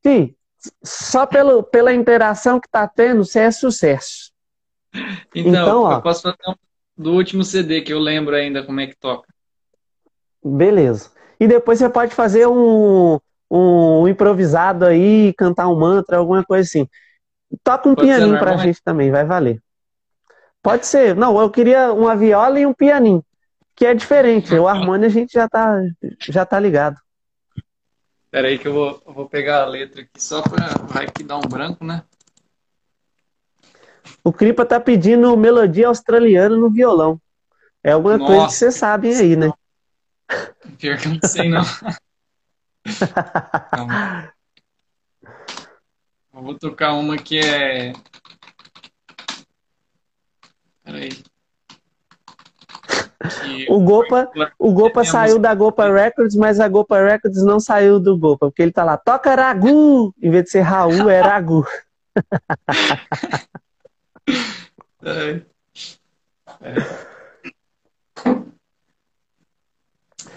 Enfim, 0.04 0.34
só 0.82 1.26
pelo, 1.26 1.62
pela 1.62 1.92
interação 1.92 2.60
que 2.60 2.68
tá 2.68 2.86
tendo, 2.86 3.24
você 3.24 3.40
é 3.40 3.50
sucesso. 3.50 4.32
Então, 5.34 5.52
então 5.52 5.82
ó, 5.82 5.92
eu 5.94 6.02
posso 6.02 6.22
fazer 6.22 6.36
um 6.48 6.54
do 6.96 7.12
último 7.12 7.42
CD 7.42 7.80
que 7.80 7.92
eu 7.92 7.98
lembro 7.98 8.34
ainda 8.34 8.62
como 8.62 8.80
é 8.80 8.86
que 8.86 8.96
toca. 8.96 9.28
Beleza. 10.44 11.10
E 11.40 11.46
depois 11.48 11.78
você 11.78 11.88
pode 11.88 12.14
fazer 12.14 12.46
um, 12.46 13.18
um 13.50 14.06
improvisado 14.06 14.84
aí, 14.84 15.32
cantar 15.34 15.68
um 15.68 15.78
mantra, 15.78 16.18
alguma 16.18 16.44
coisa 16.44 16.66
assim. 16.66 16.88
Toca 17.62 17.88
um 17.88 17.94
pode 17.94 18.06
pianinho 18.06 18.38
pra 18.38 18.56
gente 18.56 18.80
também, 18.82 19.10
vai 19.10 19.24
valer. 19.24 19.60
Pode 20.62 20.86
ser. 20.86 21.14
Não, 21.14 21.38
eu 21.40 21.50
queria 21.50 21.92
uma 21.92 22.16
viola 22.16 22.58
e 22.58 22.66
um 22.66 22.72
pianinho, 22.72 23.24
que 23.74 23.84
é 23.84 23.94
diferente. 23.94 24.54
O 24.54 24.68
harmônio 24.68 25.06
a 25.06 25.10
gente 25.10 25.32
já 25.32 25.48
tá, 25.48 25.80
já 26.20 26.46
tá 26.46 26.58
ligado. 26.58 26.96
Espera 28.34 28.48
aí 28.48 28.58
que 28.58 28.66
eu 28.66 28.72
vou, 28.72 29.00
eu 29.06 29.12
vou 29.12 29.28
pegar 29.28 29.62
a 29.62 29.64
letra 29.64 30.02
aqui 30.02 30.20
só 30.20 30.42
para 30.42 30.66
vai 30.88 31.08
que 31.08 31.22
dar 31.22 31.36
um 31.36 31.42
branco, 31.42 31.84
né? 31.84 32.02
O 34.24 34.32
Cripa 34.32 34.66
tá 34.66 34.80
pedindo 34.80 35.36
melodia 35.36 35.86
australiana 35.86 36.56
no 36.56 36.68
violão. 36.68 37.22
É 37.80 37.92
alguma 37.92 38.18
Nossa, 38.18 38.32
coisa 38.32 38.46
que 38.46 38.52
vocês 38.54 38.74
sabem 38.74 39.14
aí, 39.14 39.36
né? 39.36 39.52
Pior 40.80 40.98
que 40.98 41.06
eu 41.06 41.12
não 41.12 41.20
sei, 41.22 41.48
não. 41.48 41.62
Calma. 43.70 44.34
Eu 46.32 46.42
vou 46.42 46.58
tocar 46.58 46.94
uma 46.94 47.16
que 47.16 47.38
é. 47.38 47.92
Peraí. 50.82 51.10
O 53.68 53.80
Gopa, 53.80 54.30
o 54.58 54.72
Gopa 54.72 55.04
saiu 55.04 55.38
da 55.38 55.54
Gopa 55.54 55.90
Records, 55.90 56.36
mas 56.36 56.60
a 56.60 56.68
Gopa 56.68 57.02
Records 57.02 57.42
não 57.42 57.58
saiu 57.58 57.98
do 57.98 58.18
Gopa, 58.18 58.46
porque 58.46 58.62
ele 58.62 58.72
tá 58.72 58.84
lá, 58.84 58.96
toca 58.96 59.34
Ragu! 59.34 60.14
Em 60.22 60.30
vez 60.30 60.44
de 60.44 60.50
ser 60.50 60.60
Raul, 60.60 61.08
é 61.08 61.20
Ragu. 61.20 61.66
é. 65.04 65.40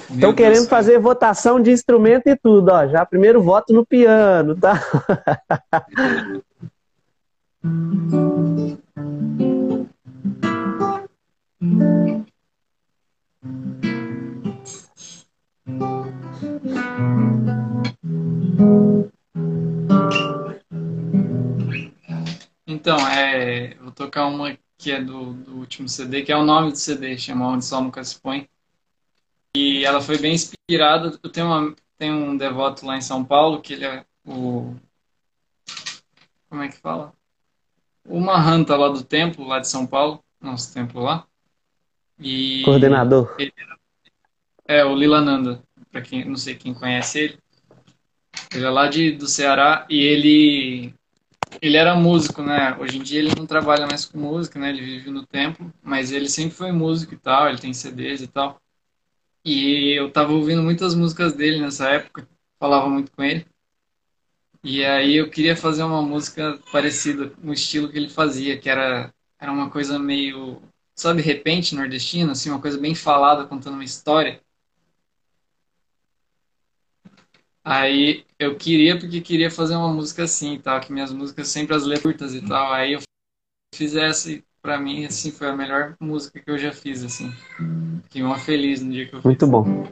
Estão 0.09 0.33
querendo 0.33 0.59
Deus 0.59 0.69
fazer 0.69 0.97
votação 0.99 1.61
de 1.61 1.71
instrumento 1.71 2.27
e 2.27 2.37
tudo, 2.37 2.69
ó. 2.69 2.87
Já 2.87 3.05
primeiro 3.05 3.41
voto 3.41 3.73
no 3.73 3.85
piano, 3.85 4.55
tá? 4.55 4.79
Então, 22.65 22.97
é, 23.07 23.75
vou 23.75 23.91
tocar 23.91 24.27
uma 24.27 24.57
que 24.77 24.91
é 24.91 25.03
do, 25.03 25.33
do 25.33 25.57
último 25.57 25.89
CD, 25.89 26.21
que 26.21 26.31
é 26.31 26.37
o 26.37 26.45
nome 26.45 26.71
do 26.71 26.77
CD, 26.77 27.17
chama 27.17 27.47
Onde 27.47 27.65
Sol 27.65 27.81
Nunca 27.81 28.03
Se 28.03 28.19
Põe. 28.19 28.47
E 29.55 29.83
ela 29.83 29.99
foi 29.99 30.17
bem 30.17 30.35
inspirada. 30.35 31.19
Eu 31.21 31.29
tenho, 31.29 31.47
uma, 31.47 31.75
tenho 31.97 32.15
um 32.15 32.37
devoto 32.37 32.85
lá 32.85 32.95
em 32.95 33.01
São 33.01 33.25
Paulo, 33.25 33.61
que 33.61 33.73
ele 33.73 33.85
é 33.85 34.05
o. 34.25 34.75
Como 36.49 36.61
é 36.61 36.69
que 36.69 36.77
fala? 36.77 37.13
O 38.05 38.19
Mahanta 38.21 38.75
lá 38.77 38.87
do 38.87 39.03
templo, 39.03 39.45
lá 39.45 39.59
de 39.59 39.67
São 39.67 39.85
Paulo, 39.85 40.23
nosso 40.39 40.73
templo 40.73 41.01
lá. 41.01 41.27
E 42.19 42.63
Coordenador. 42.63 43.35
Ele, 43.37 43.53
é, 44.67 44.83
o 44.83 44.95
Lilananda, 44.95 45.61
para 45.91 46.01
quem 46.01 46.25
não 46.25 46.35
sei 46.35 46.55
quem 46.55 46.73
conhece 46.73 47.19
ele. 47.19 47.39
Ele 48.53 48.65
é 48.65 48.69
lá 48.69 48.87
de, 48.87 49.11
do 49.11 49.27
Ceará 49.27 49.85
e 49.89 49.99
ele 49.99 50.93
ele 51.61 51.77
era 51.77 51.95
músico, 51.95 52.41
né? 52.41 52.75
Hoje 52.77 52.97
em 52.97 53.03
dia 53.03 53.19
ele 53.19 53.33
não 53.35 53.45
trabalha 53.45 53.87
mais 53.87 54.05
com 54.05 54.19
música, 54.19 54.59
né? 54.59 54.69
Ele 54.69 54.81
vive 54.81 55.09
no 55.09 55.25
templo, 55.25 55.73
mas 55.81 56.11
ele 56.11 56.29
sempre 56.29 56.55
foi 56.55 56.71
músico 56.71 57.13
e 57.13 57.17
tal, 57.17 57.47
ele 57.47 57.57
tem 57.57 57.73
CDs 57.73 58.21
e 58.21 58.27
tal. 58.27 58.61
E 59.43 59.97
eu 59.97 60.11
tava 60.11 60.33
ouvindo 60.33 60.61
muitas 60.61 60.93
músicas 60.93 61.33
dele 61.33 61.61
nessa 61.61 61.89
época, 61.89 62.27
falava 62.59 62.89
muito 62.89 63.11
com 63.11 63.23
ele. 63.23 63.45
E 64.63 64.83
aí 64.83 65.15
eu 65.15 65.29
queria 65.29 65.55
fazer 65.55 65.83
uma 65.83 66.01
música 66.01 66.59
parecida 66.71 67.31
no 67.41 67.53
estilo 67.53 67.89
que 67.89 67.97
ele 67.97 68.09
fazia, 68.09 68.57
que 68.57 68.69
era, 68.69 69.13
era 69.39 69.51
uma 69.51 69.69
coisa 69.69 69.97
meio, 69.97 70.61
sabe, 70.97 71.21
repente 71.21 71.75
nordestina, 71.75 72.31
assim, 72.31 72.49
uma 72.49 72.59
coisa 72.59 72.77
bem 72.77 72.95
falada, 72.95 73.45
contando 73.45 73.75
uma 73.75 73.83
história. 73.83 74.41
Aí 77.63 78.25
eu 78.39 78.55
queria, 78.57 78.97
porque 78.97 79.21
queria 79.21 79.51
fazer 79.51 79.75
uma 79.75 79.93
música 79.93 80.23
assim 80.23 80.55
e 80.55 80.59
tal, 80.59 80.79
que 80.79 80.91
minhas 80.91 81.11
músicas 81.11 81.49
sempre 81.49 81.75
as 81.75 81.83
letras 81.83 82.33
e 82.33 82.41
tal. 82.41 82.73
Aí 82.73 82.93
eu 82.93 83.01
fiz 83.75 83.95
essa 83.95 84.31
e 84.31 84.43
pra 84.61 84.79
mim, 84.79 85.05
assim, 85.05 85.31
foi 85.31 85.47
a 85.47 85.55
melhor 85.55 85.95
música 85.99 86.39
que 86.39 86.49
eu 86.49 86.57
já 86.57 86.71
fiz, 86.71 87.03
assim. 87.03 87.31
Fiquei 88.03 88.23
uma 88.23 88.39
feliz 88.39 88.81
no 88.81 88.91
dia 88.91 89.05
que 89.05 89.13
eu 89.13 89.19
fiz. 89.19 89.25
Muito 89.25 89.45
bom. 89.45 89.87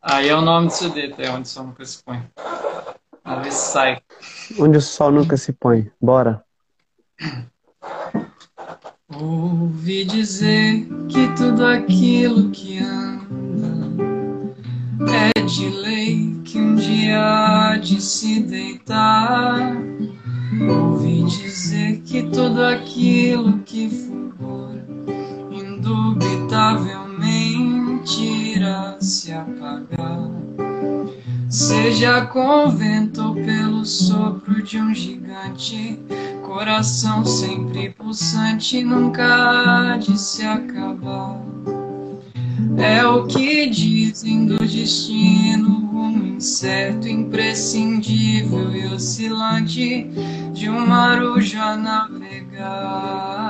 Aí 0.00 0.28
é 0.28 0.34
o 0.34 0.40
nome 0.40 0.66
do 0.66 0.72
CD, 0.72 1.12
até 1.12 1.30
onde 1.30 1.42
o 1.42 1.50
sol 1.50 1.66
nunca 1.66 1.84
se 1.84 2.02
põe. 2.02 2.22
Vamos 3.24 3.44
ver 3.44 3.52
se 3.52 3.72
sai. 3.72 4.02
Onde 4.58 4.78
o 4.78 4.80
sol 4.80 5.12
nunca 5.12 5.36
se 5.36 5.52
põe. 5.52 5.90
Bora. 6.00 6.44
Ouvi 9.20 10.04
dizer 10.04 10.86
que 11.08 11.28
tudo 11.36 11.66
aquilo 11.66 12.50
que 12.50 12.78
anda 12.78 13.92
é 15.12 15.32
de 15.42 15.68
lei 15.68 16.40
que 16.44 16.58
um 16.58 16.76
dia 16.76 17.20
há 17.20 17.76
de 17.76 18.00
se 18.00 18.40
deitar 18.40 19.76
Ouvi 20.68 21.24
dizer 21.24 22.02
que 22.02 22.24
tudo 22.24 22.62
aquilo 22.62 23.60
que 23.60 23.88
for 23.88 24.78
indubitavelmente 25.50 28.22
irá 28.22 28.98
se 29.00 29.32
apagar. 29.32 30.30
Seja 31.52 32.24
com 32.24 32.70
vento 32.70 33.20
ou 33.22 33.34
pelo 33.34 33.84
sopro 33.84 34.62
de 34.62 34.78
um 34.78 34.94
gigante, 34.94 35.98
coração 36.46 37.26
sempre 37.26 37.90
pulsante 37.90 38.82
nunca 38.82 39.92
há 39.92 39.98
de 39.98 40.18
se 40.18 40.46
acabar. 40.46 41.38
É 42.78 43.04
o 43.04 43.26
que 43.26 43.68
dizem 43.68 44.46
do 44.46 44.56
destino, 44.56 45.90
rumo 45.92 46.24
incerto, 46.36 47.06
imprescindível 47.06 48.74
e 48.74 48.86
oscilante 48.86 50.04
de 50.54 50.70
um 50.70 50.86
marujo 50.86 51.60
a 51.60 51.76
navegar. 51.76 53.42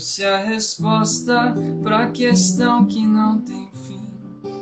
Se 0.00 0.24
a 0.24 0.38
resposta 0.38 1.54
para 1.82 2.04
a 2.04 2.10
questão 2.10 2.86
que 2.86 3.06
não 3.06 3.40
tem 3.40 3.70
fim. 3.86 4.00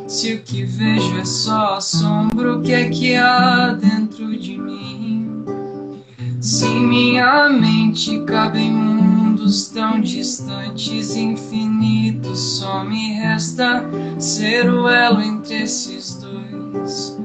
Se 0.07 0.35
o 0.35 0.43
que 0.43 0.65
vejo 0.65 1.19
é 1.19 1.25
só 1.25 1.75
assombro, 1.75 2.59
o 2.59 2.63
que 2.63 2.73
é 2.73 2.89
que 2.89 3.15
há 3.15 3.73
dentro 3.73 4.37
de 4.37 4.59
mim? 4.59 5.45
Se 6.41 6.69
minha 6.69 7.49
mente 7.49 8.21
cabe 8.25 8.61
em 8.61 8.73
mundos 8.73 9.69
tão 9.69 10.01
distantes, 10.01 11.15
infinitos, 11.15 12.39
só 12.59 12.83
me 12.83 13.13
resta 13.13 13.85
ser 14.19 14.69
o 14.71 14.89
elo 14.89 15.21
entre 15.21 15.63
esses 15.63 16.15
dois. 16.15 17.19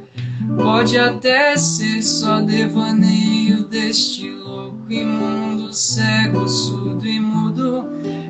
Pode 0.58 0.98
até 0.98 1.58
ser 1.58 2.02
só 2.02 2.42
devaneio 2.42 3.66
deste 3.66 4.30
louco 4.30 4.92
imundo, 4.92 5.74
cego, 5.74 6.48
surdo 6.48 7.06
e 7.06 7.20
mudo 7.20 7.86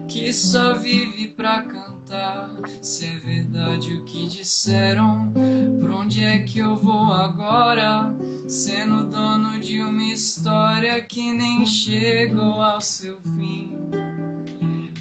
que 0.07 0.31
só 0.33 0.73
vive 0.75 1.27
pra 1.29 1.63
cantar. 1.63 2.51
Se 2.81 3.05
é 3.05 3.17
verdade 3.17 3.93
o 3.93 4.03
que 4.05 4.27
disseram, 4.27 5.31
pra 5.79 5.95
onde 5.95 6.23
é 6.23 6.39
que 6.39 6.59
eu 6.59 6.75
vou 6.75 7.11
agora? 7.11 8.15
Sendo 8.47 9.05
dono 9.05 9.59
de 9.59 9.81
uma 9.81 10.03
história 10.03 11.01
que 11.01 11.33
nem 11.33 11.65
chegou 11.65 12.61
ao 12.61 12.79
seu 12.79 13.19
fim. 13.21 13.77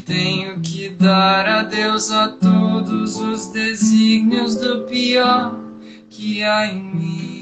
Tenho 0.05 0.61
que 0.61 0.91
dar 0.91 1.47
adeus 1.47 2.11
a 2.11 2.29
todos 2.29 3.17
os 3.17 3.47
desígnios 3.49 4.57
do 4.57 4.83
pior 4.83 5.64
que 6.17 6.45
há 6.45 6.67
em 6.67 6.81
mim. 6.81 7.34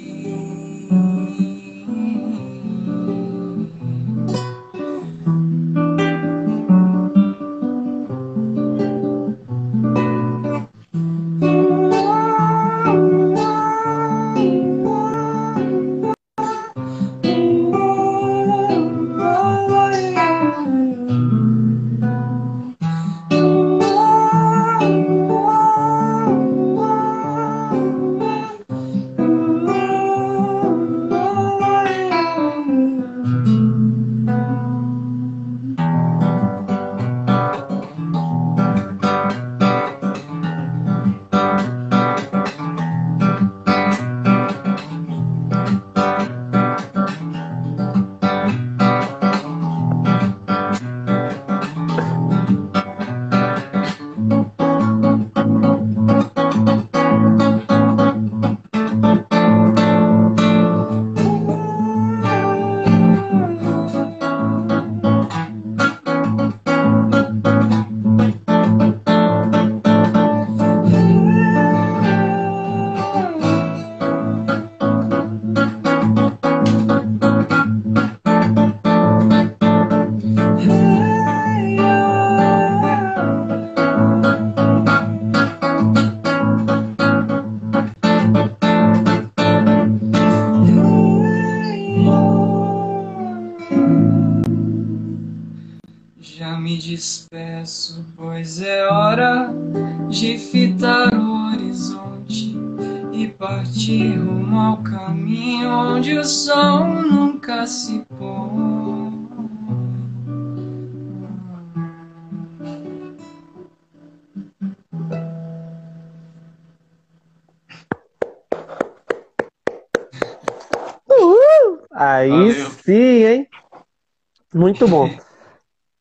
Muito 124.52 124.86
bom. 124.86 125.10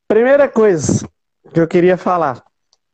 Primeira 0.07 0.47
coisa 0.49 1.07
que 1.53 1.59
eu 1.59 1.67
queria 1.67 1.97
falar. 1.97 2.43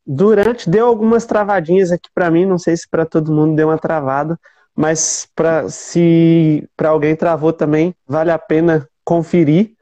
Durante, 0.06 0.70
deu 0.70 0.88
algumas 0.88 1.26
travadinhas 1.26 1.92
aqui 1.92 2.10
para 2.14 2.32
mim, 2.32 2.46
não 2.46 2.58
sei 2.58 2.78
se 2.78 2.88
para 2.88 3.06
todo 3.06 3.34
mundo 3.34 3.56
deu 3.56 3.68
uma 3.68 3.78
travada, 3.78 4.40
mas 4.76 5.28
pra, 5.36 5.68
se 5.68 6.68
para 6.78 6.90
alguém 6.90 7.16
travou 7.16 7.52
também, 7.52 7.96
vale 8.08 8.32
a 8.32 8.38
pena 8.38 8.88
conferir 9.04 9.74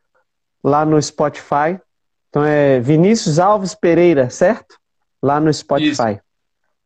lá 0.63 0.85
no 0.85 1.01
Spotify. 1.01 1.79
Então 2.29 2.43
é 2.43 2.79
Vinícius 2.79 3.37
Alves 3.37 3.75
Pereira, 3.75 4.29
certo? 4.29 4.77
Lá 5.21 5.39
no 5.39 5.53
Spotify. 5.53 6.19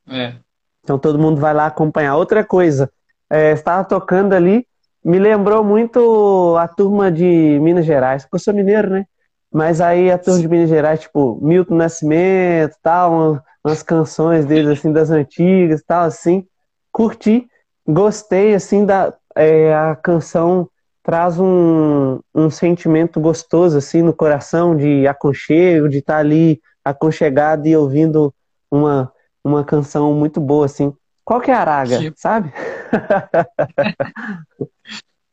É. 0.10 0.36
Então 0.84 0.98
todo 0.98 1.20
mundo 1.20 1.40
vai 1.40 1.54
lá 1.54 1.68
acompanhar. 1.68 2.16
Outra 2.16 2.44
coisa, 2.44 2.92
é, 3.30 3.52
estava 3.52 3.84
tocando 3.84 4.34
ali, 4.34 4.66
me 5.04 5.20
lembrou 5.20 5.64
muito 5.64 6.56
a 6.58 6.68
turma 6.68 7.12
de 7.12 7.60
Minas 7.62 7.86
Gerais, 7.86 8.24
porque 8.24 8.36
eu 8.36 8.40
sou 8.40 8.54
mineiro, 8.54 8.90
né? 8.90 9.06
Mas 9.52 9.82
aí 9.82 10.12
a 10.12 10.18
turma 10.18 10.40
de 10.40 10.48
Minas 10.48 10.70
Gerais, 10.70 11.02
tipo, 11.02 11.40
Milton 11.42 11.76
Nascimento, 11.76 12.76
tal, 12.84 13.42
umas 13.64 13.82
canções 13.82 14.46
deles, 14.46 14.80
assim, 14.80 14.92
das 14.92 15.10
antigas, 15.10 15.84
tal, 15.86 16.04
assim. 16.04 16.46
Curti, 16.92 17.48
gostei, 17.88 18.54
assim, 18.54 18.86
da 18.86 19.14
é, 19.36 19.74
a 19.74 19.96
canção 19.96 20.70
traz 21.02 21.40
um, 21.40 22.20
um 22.36 22.50
sentimento 22.50 23.20
gostoso, 23.20 23.78
assim, 23.78 24.02
no 24.02 24.14
coração, 24.14 24.76
de 24.76 25.08
aconchego, 25.08 25.90
de 25.90 26.00
estar 26.00 26.16
tá 26.16 26.20
ali 26.20 26.62
aconchegado 26.84 27.68
e 27.68 27.76
ouvindo 27.76 28.34
uma, 28.70 29.12
uma 29.44 29.64
canção 29.64 30.14
muito 30.14 30.40
boa, 30.40 30.66
assim. 30.66 30.94
Qual 31.30 31.40
que 31.40 31.52
é 31.52 31.54
a 31.54 31.60
Araga, 31.60 32.00
tipo... 32.00 32.20
sabe? 32.20 32.52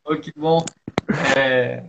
oh, 0.04 0.14
que 0.16 0.30
bom. 0.36 0.62
É, 1.34 1.84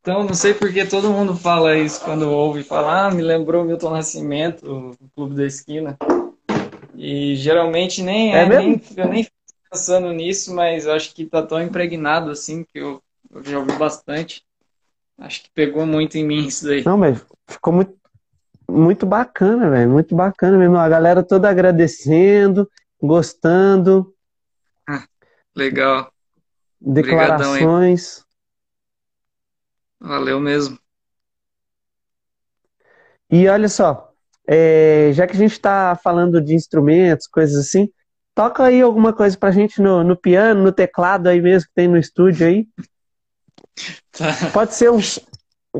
então, 0.00 0.24
não 0.24 0.34
sei 0.34 0.52
porque 0.52 0.84
todo 0.84 1.12
mundo 1.12 1.32
fala 1.36 1.76
isso 1.76 2.00
quando 2.04 2.28
ouve 2.28 2.64
falar, 2.64 3.06
ah, 3.06 3.10
me 3.12 3.22
lembrou 3.22 3.64
Milton 3.64 3.90
Nascimento, 3.90 4.96
o 5.00 5.08
Clube 5.14 5.36
da 5.36 5.46
Esquina. 5.46 5.96
E 6.96 7.36
geralmente 7.36 8.02
nem 8.02 8.34
é, 8.34 8.40
é 8.40 8.48
nem, 8.48 8.82
eu 8.96 9.08
nem 9.08 9.22
fico 9.22 9.36
pensando 9.70 10.12
nisso, 10.12 10.52
mas 10.52 10.88
acho 10.88 11.14
que 11.14 11.24
tá 11.24 11.40
tão 11.40 11.62
impregnado 11.62 12.32
assim 12.32 12.64
que 12.64 12.80
eu, 12.80 13.00
eu 13.32 13.44
já 13.44 13.60
ouvi 13.60 13.76
bastante. 13.76 14.42
Acho 15.18 15.44
que 15.44 15.50
pegou 15.54 15.86
muito 15.86 16.18
em 16.18 16.26
mim 16.26 16.48
isso 16.48 16.66
daí. 16.66 16.82
Não, 16.82 16.98
mas 16.98 17.24
ficou 17.46 17.72
muito, 17.72 17.94
muito 18.68 19.06
bacana, 19.06 19.70
velho. 19.70 19.88
Muito 19.88 20.16
bacana 20.16 20.58
mesmo. 20.58 20.76
A 20.76 20.88
galera 20.88 21.22
toda 21.22 21.48
agradecendo, 21.48 22.68
gostando. 23.00 24.14
Ah, 24.88 25.06
legal. 25.54 26.12
Declarações. 26.80 28.24
Valeu 30.00 30.38
mesmo. 30.40 30.78
E 33.30 33.48
olha 33.48 33.68
só, 33.68 34.12
é, 34.46 35.10
já 35.12 35.26
que 35.26 35.32
a 35.32 35.38
gente 35.38 35.52
está 35.52 35.98
falando 36.02 36.40
de 36.40 36.54
instrumentos, 36.54 37.26
coisas 37.26 37.66
assim, 37.66 37.90
toca 38.34 38.64
aí 38.64 38.80
alguma 38.80 39.12
coisa 39.12 39.36
pra 39.36 39.50
gente 39.50 39.80
no, 39.82 40.04
no 40.04 40.16
piano, 40.16 40.62
no 40.62 40.70
teclado 40.70 41.28
aí 41.28 41.40
mesmo 41.40 41.68
que 41.68 41.74
tem 41.74 41.88
no 41.88 41.98
estúdio 41.98 42.46
aí. 42.46 42.68
Tá. 44.12 44.26
Pode 44.52 44.74
ser 44.74 44.90
um 44.90 45.00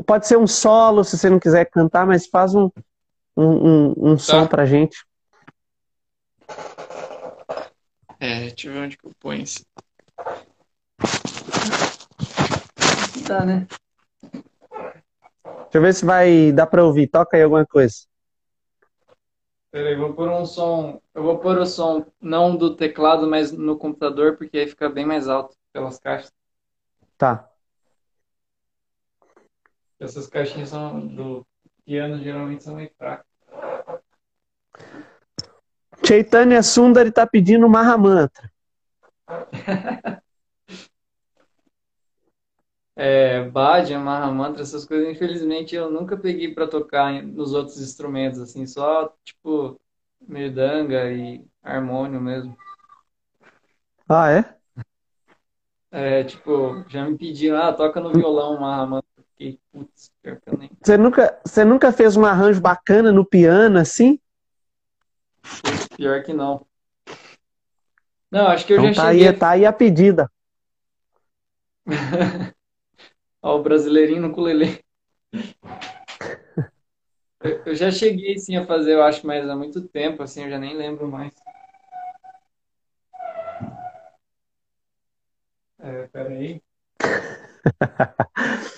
pode 0.05 0.27
ser 0.27 0.37
um 0.37 0.45
solo 0.45 1.03
se 1.03 1.17
você 1.17 1.27
não 1.27 1.39
quiser 1.39 1.65
cantar, 1.65 2.05
mas 2.05 2.27
faz 2.27 2.53
um, 2.53 2.69
um, 3.35 3.45
um, 3.45 3.93
um 3.97 4.15
tá. 4.15 4.23
som 4.23 4.47
pra 4.47 4.65
gente. 4.65 4.95
É, 8.19 8.47
deixa 8.47 8.67
eu 8.67 8.73
ver 8.73 8.79
onde 8.79 8.97
que 8.97 9.05
eu 9.05 9.11
ponho 9.19 9.43
esse. 9.43 9.65
Tá, 13.27 13.45
né? 13.45 13.67
Deixa 15.43 15.77
eu 15.77 15.81
ver 15.81 15.93
se 15.93 16.05
vai 16.05 16.51
dar 16.51 16.67
para 16.67 16.83
ouvir. 16.83 17.07
Toca 17.07 17.37
aí 17.37 17.43
alguma 17.43 17.65
coisa. 17.65 18.07
Peraí, 19.69 19.95
vou 19.95 20.13
pôr 20.13 20.29
um 20.29 20.45
som. 20.45 21.01
Eu 21.13 21.23
vou 21.23 21.37
pôr 21.39 21.57
o 21.57 21.65
som 21.65 22.05
não 22.19 22.55
do 22.55 22.75
teclado, 22.75 23.27
mas 23.27 23.51
no 23.51 23.77
computador, 23.77 24.37
porque 24.37 24.57
aí 24.57 24.67
fica 24.67 24.89
bem 24.89 25.05
mais 25.05 25.27
alto 25.27 25.55
pelas 25.71 25.99
caixas. 25.99 26.31
Tá. 27.17 27.51
Essas 29.99 30.27
caixinhas 30.27 30.69
são 30.69 31.05
do 31.05 31.45
piano 31.85 32.21
geralmente 32.23 32.63
são 32.63 32.75
meio 32.75 32.91
fracas. 32.97 33.25
Chaitanya 36.07 36.63
Sundari 36.63 37.11
tá 37.11 37.27
pedindo 37.27 37.67
Mahamantra. 37.67 38.49
é, 42.95 43.43
Bhajan, 43.49 43.99
Mahamantra, 43.99 44.61
essas 44.61 44.85
coisas, 44.85 45.09
infelizmente 45.09 45.75
eu 45.75 45.91
nunca 45.91 46.15
peguei 46.15 46.53
para 46.53 46.65
tocar 46.65 47.21
nos 47.21 47.53
outros 47.53 47.81
instrumentos, 47.81 48.39
assim, 48.39 48.65
só 48.65 49.13
tipo 49.25 49.77
merdanga 50.25 51.11
e 51.11 51.43
harmônio 51.61 52.21
mesmo. 52.21 52.55
Ah, 54.07 54.31
é? 54.31 54.55
É, 55.91 56.23
tipo, 56.23 56.85
já 56.87 57.05
me 57.05 57.17
pediram, 57.17 57.57
ah, 57.57 57.73
toca 57.73 57.99
no 57.99 58.13
violão 58.13 58.61
Mahamantra. 58.61 59.05
Fiquei, 59.31 59.59
putz, 59.73 60.09
pior 60.21 60.39
que 60.39 60.49
eu 60.49 60.57
nem. 60.57 60.69
Você 60.81 60.97
nunca, 60.97 61.37
você 61.43 61.65
nunca 61.65 61.91
fez 61.91 62.15
um 62.15 62.25
arranjo 62.25 62.61
bacana 62.61 63.11
no 63.11 63.25
piano, 63.25 63.77
assim? 63.77 64.17
Pior 65.97 66.21
que 66.23 66.31
não. 66.31 66.63
Não, 68.31 68.47
acho 68.47 68.67
que 68.67 68.73
eu 68.73 68.77
então 68.77 68.93
já 68.93 69.01
tá 69.03 69.09
cheguei. 69.09 69.27
Aí, 69.29 69.33
tá 69.33 69.49
aí 69.49 69.65
a 69.65 69.73
pedida. 69.73 70.31
Ó, 73.41 73.57
o 73.57 73.63
brasileirinho 73.63 74.21
no 74.21 74.31
culelê. 74.31 74.79
Eu 77.65 77.73
já 77.73 77.89
cheguei 77.89 78.37
sim 78.37 78.55
a 78.55 78.65
fazer, 78.65 78.93
eu 78.93 79.01
acho, 79.01 79.25
mas 79.25 79.49
há 79.49 79.55
muito 79.55 79.81
tempo, 79.87 80.21
assim, 80.21 80.43
eu 80.43 80.49
já 80.51 80.59
nem 80.59 80.77
lembro 80.77 81.07
mais. 81.07 81.33
É, 85.79 86.07
peraí. 86.07 86.61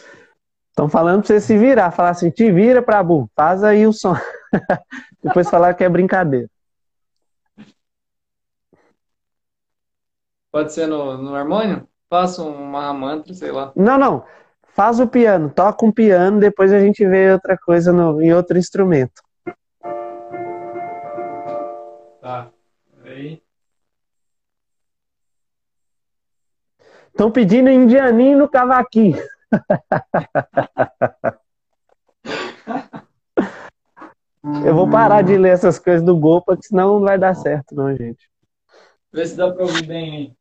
Estão 0.69 0.87
falando 0.87 1.19
pra 1.19 1.27
você 1.27 1.41
se 1.41 1.57
virar, 1.57 1.91
falar 1.91 2.11
assim, 2.11 2.29
te 2.29 2.49
vira, 2.49 2.81
Prabu, 2.81 3.29
faz 3.35 3.61
aí 3.63 3.85
o 3.85 3.91
som. 3.91 4.15
Depois 5.21 5.49
falar 5.49 5.73
que 5.73 5.83
é 5.83 5.89
brincadeira. 5.89 6.49
Pode 10.51 10.73
ser 10.73 10.87
no, 10.87 11.17
no 11.17 11.35
harmônio? 11.35 11.87
Faça 12.09 12.41
uma 12.41 12.91
mantra, 12.91 13.33
sei 13.33 13.51
lá. 13.51 13.71
Não, 13.75 13.97
não. 13.97 14.25
Faz 14.73 14.99
o 14.99 15.07
piano, 15.07 15.49
toca 15.49 15.85
um 15.85 15.91
piano, 15.91 16.39
depois 16.39 16.71
a 16.71 16.79
gente 16.79 17.05
vê 17.05 17.31
outra 17.31 17.57
coisa 17.57 17.91
no, 17.91 18.21
em 18.21 18.33
outro 18.33 18.57
instrumento. 18.57 19.21
Tá. 22.21 22.49
Aí. 23.03 23.41
Estão 27.07 27.29
pedindo 27.29 27.69
indianinho 27.69 28.37
no 28.37 28.49
cavaquinho. 28.49 29.21
Eu 34.65 34.73
vou 34.73 34.89
parar 34.89 35.21
de 35.21 35.37
ler 35.37 35.49
essas 35.49 35.77
coisas 35.77 36.01
do 36.01 36.17
Gol, 36.17 36.41
porque 36.41 36.63
senão 36.67 36.95
não 36.95 37.01
vai 37.01 37.19
dar 37.19 37.35
certo, 37.35 37.75
não, 37.75 37.93
gente. 37.95 38.29
Vê 39.11 39.25
se 39.25 39.35
dá 39.35 39.51
pra 39.51 39.63
ouvir 39.63 39.87
bem 39.87 40.15
aí. 40.15 40.33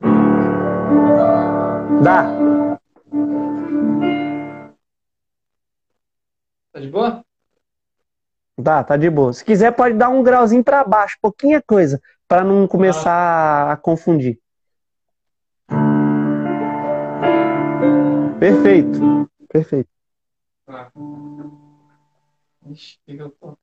Dá. 2.03 2.24
Tá 6.73 6.81
de 6.81 6.90
boa? 6.90 7.24
Tá, 8.62 8.85
tá 8.85 8.97
de 8.97 9.09
boa. 9.09 9.32
Se 9.32 9.45
quiser, 9.45 9.73
pode 9.73 9.95
dar 9.97 10.11
um 10.11 10.23
grauzinho 10.23 10.62
para 10.62 10.85
baixo, 10.85 11.16
pouquinha 11.20 11.62
coisa, 11.62 12.01
para 12.27 12.45
não 12.45 12.69
começar 12.69 13.11
ah. 13.11 13.73
a 13.73 13.77
confundir. 13.77 14.39
Perfeito. 18.39 19.31
Perfeito. 19.49 19.89
Tá. 20.66 20.93
Ixi, 22.66 22.99
que 23.07 23.16
eu 23.16 23.31
tô. 23.31 23.57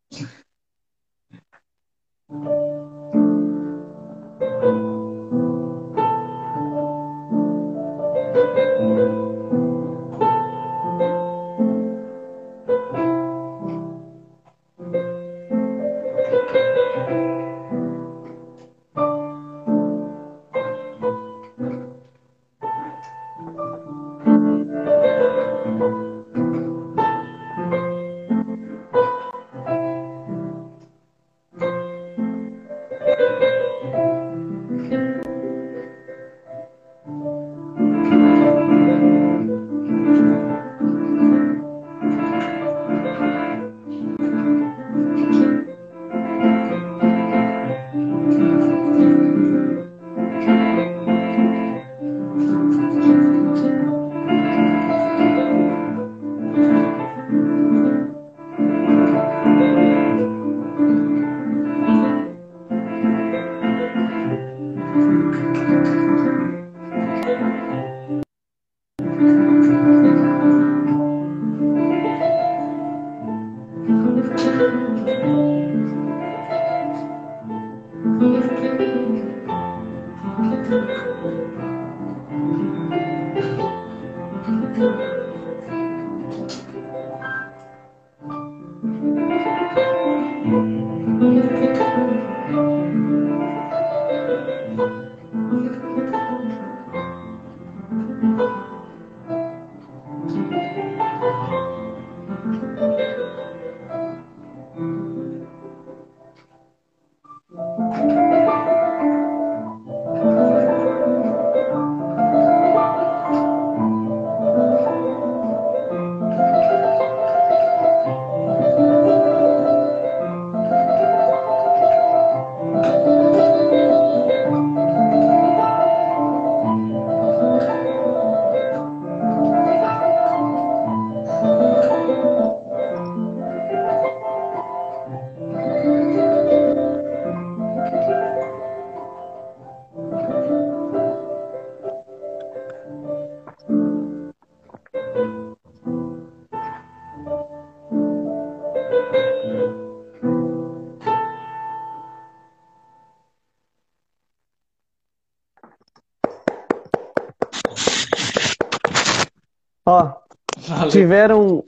Tiveram 161.05 161.63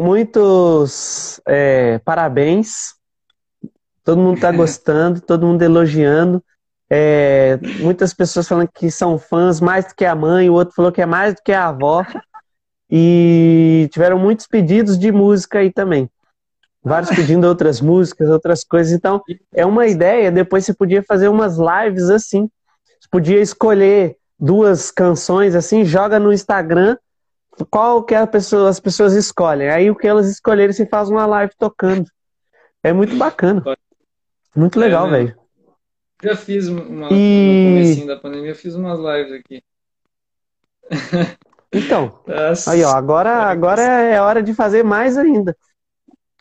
muitos 0.00 1.40
é, 1.46 1.98
parabéns. 1.98 2.94
Todo 4.02 4.20
mundo 4.20 4.36
está 4.36 4.50
gostando, 4.52 5.20
todo 5.20 5.46
mundo 5.46 5.62
elogiando. 5.62 6.42
É, 6.90 7.58
muitas 7.80 8.14
pessoas 8.14 8.48
falando 8.48 8.70
que 8.74 8.90
são 8.90 9.18
fãs 9.18 9.60
mais 9.60 9.86
do 9.86 9.94
que 9.94 10.06
a 10.06 10.14
mãe, 10.14 10.48
o 10.48 10.54
outro 10.54 10.74
falou 10.74 10.90
que 10.90 11.02
é 11.02 11.06
mais 11.06 11.34
do 11.34 11.42
que 11.44 11.52
a 11.52 11.68
avó. 11.68 12.04
E 12.90 13.90
tiveram 13.92 14.18
muitos 14.18 14.46
pedidos 14.46 14.98
de 14.98 15.12
música 15.12 15.58
aí 15.58 15.70
também. 15.70 16.08
Vários 16.82 17.10
pedindo 17.10 17.46
outras 17.46 17.82
músicas, 17.82 18.30
outras 18.30 18.64
coisas. 18.64 18.94
Então, 18.94 19.20
é 19.52 19.66
uma 19.66 19.86
ideia. 19.86 20.32
Depois 20.32 20.64
você 20.64 20.72
podia 20.72 21.02
fazer 21.02 21.28
umas 21.28 21.58
lives 21.58 22.08
assim. 22.08 22.48
Você 22.98 23.08
podia 23.10 23.42
escolher 23.42 24.16
duas 24.40 24.90
canções 24.90 25.54
assim, 25.54 25.84
joga 25.84 26.18
no 26.18 26.32
Instagram 26.32 26.96
qual 27.66 28.02
que 28.02 28.14
pessoa, 28.26 28.68
as 28.68 28.80
pessoas 28.80 29.14
escolhem. 29.14 29.68
Aí 29.68 29.90
o 29.90 29.96
que 29.96 30.06
elas 30.06 30.28
escolherem, 30.28 30.72
você 30.72 30.86
faz 30.86 31.08
uma 31.08 31.26
live 31.26 31.52
tocando. 31.58 32.08
É 32.82 32.92
muito 32.92 33.16
bacana. 33.16 33.62
Muito 34.54 34.78
legal, 34.78 35.06
é, 35.08 35.10
velho. 35.10 35.38
Já 36.22 36.36
fiz 36.36 36.68
uma. 36.68 37.08
E... 37.12 37.64
No 37.64 37.70
começo 37.70 38.06
da 38.06 38.16
pandemia, 38.16 38.54
fiz 38.54 38.74
umas 38.74 38.98
lives 38.98 39.40
aqui. 39.40 39.62
Então, 41.70 42.18
Nossa. 42.26 42.72
aí 42.72 42.82
ó, 42.82 42.94
agora, 42.94 43.42
agora 43.42 43.82
é 43.82 44.18
hora 44.20 44.42
de 44.42 44.54
fazer 44.54 44.82
mais 44.82 45.18
ainda. 45.18 45.54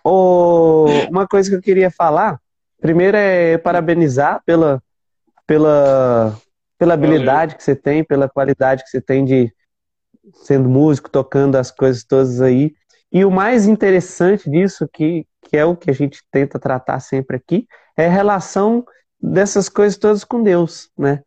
Oh, 0.02 0.86
uma 1.10 1.28
coisa 1.28 1.50
que 1.50 1.56
eu 1.58 1.62
queria 1.62 1.92
falar, 1.92 2.40
primeiro 2.80 3.18
é 3.18 3.58
parabenizar 3.58 4.42
pela, 4.46 4.82
pela, 5.46 6.34
pela 6.78 6.94
habilidade 6.94 7.52
Valeu. 7.52 7.58
que 7.58 7.64
você 7.64 7.76
tem, 7.76 8.06
pela 8.06 8.30
qualidade 8.30 8.84
que 8.86 8.90
você 8.90 9.02
tem 9.02 9.26
de, 9.26 9.54
sendo 10.34 10.70
músico, 10.70 11.10
tocando 11.10 11.56
as 11.56 11.72
coisas 11.72 12.04
todas 12.04 12.42
aí. 12.42 12.74
E 13.12 13.24
o 13.24 13.32
mais 13.32 13.68
interessante 13.68 14.50
disso, 14.50 14.88
que, 14.92 15.26
que 15.44 15.58
é 15.58 15.66
o 15.66 15.76
que 15.76 15.90
a 15.90 15.94
gente 15.94 16.22
tenta 16.32 16.60
tratar 16.60 17.00
sempre 17.00 17.38
aqui, 17.38 17.68
é 17.96 18.08
a 18.08 18.12
relação 18.12 18.86
dessas 19.20 19.70
coisas 19.70 19.98
todas 19.98 20.24
com 20.24 20.44
Deus, 20.44 20.90
né? 20.98 21.22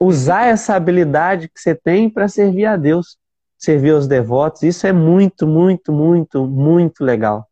Usar 0.00 0.46
essa 0.46 0.74
habilidade 0.74 1.48
que 1.48 1.60
você 1.60 1.74
tem 1.74 2.08
para 2.08 2.28
servir 2.28 2.66
a 2.66 2.76
Deus, 2.76 3.18
servir 3.58 3.90
aos 3.90 4.06
devotos, 4.06 4.62
isso 4.62 4.86
é 4.86 4.92
muito, 4.92 5.46
muito, 5.46 5.92
muito, 5.92 6.46
muito 6.46 7.04
legal. 7.04 7.46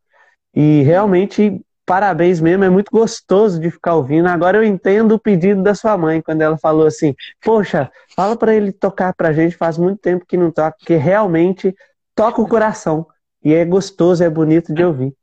E 0.55 0.81
realmente 0.83 1.61
parabéns 1.87 2.41
mesmo, 2.41 2.65
é 2.65 2.69
muito 2.69 2.91
gostoso 2.91 3.61
de 3.61 3.71
ficar 3.71 3.95
ouvindo. 3.95 4.27
Agora 4.27 4.57
eu 4.57 4.63
entendo 4.63 5.13
o 5.13 5.19
pedido 5.19 5.63
da 5.63 5.73
sua 5.73 5.97
mãe, 5.97 6.21
quando 6.21 6.41
ela 6.41 6.57
falou 6.57 6.85
assim: 6.85 7.15
Poxa, 7.41 7.89
fala 8.13 8.35
para 8.35 8.53
ele 8.53 8.73
tocar 8.73 9.13
pra 9.13 9.31
gente, 9.31 9.55
faz 9.55 9.77
muito 9.77 9.99
tempo 9.99 10.25
que 10.27 10.35
não 10.35 10.51
toca, 10.51 10.75
porque 10.77 10.97
realmente 10.97 11.73
toca 12.13 12.41
o 12.41 12.47
coração. 12.47 13.07
E 13.41 13.53
é 13.53 13.63
gostoso, 13.63 14.21
é 14.21 14.29
bonito 14.29 14.73
de 14.73 14.83
ouvir. 14.83 15.13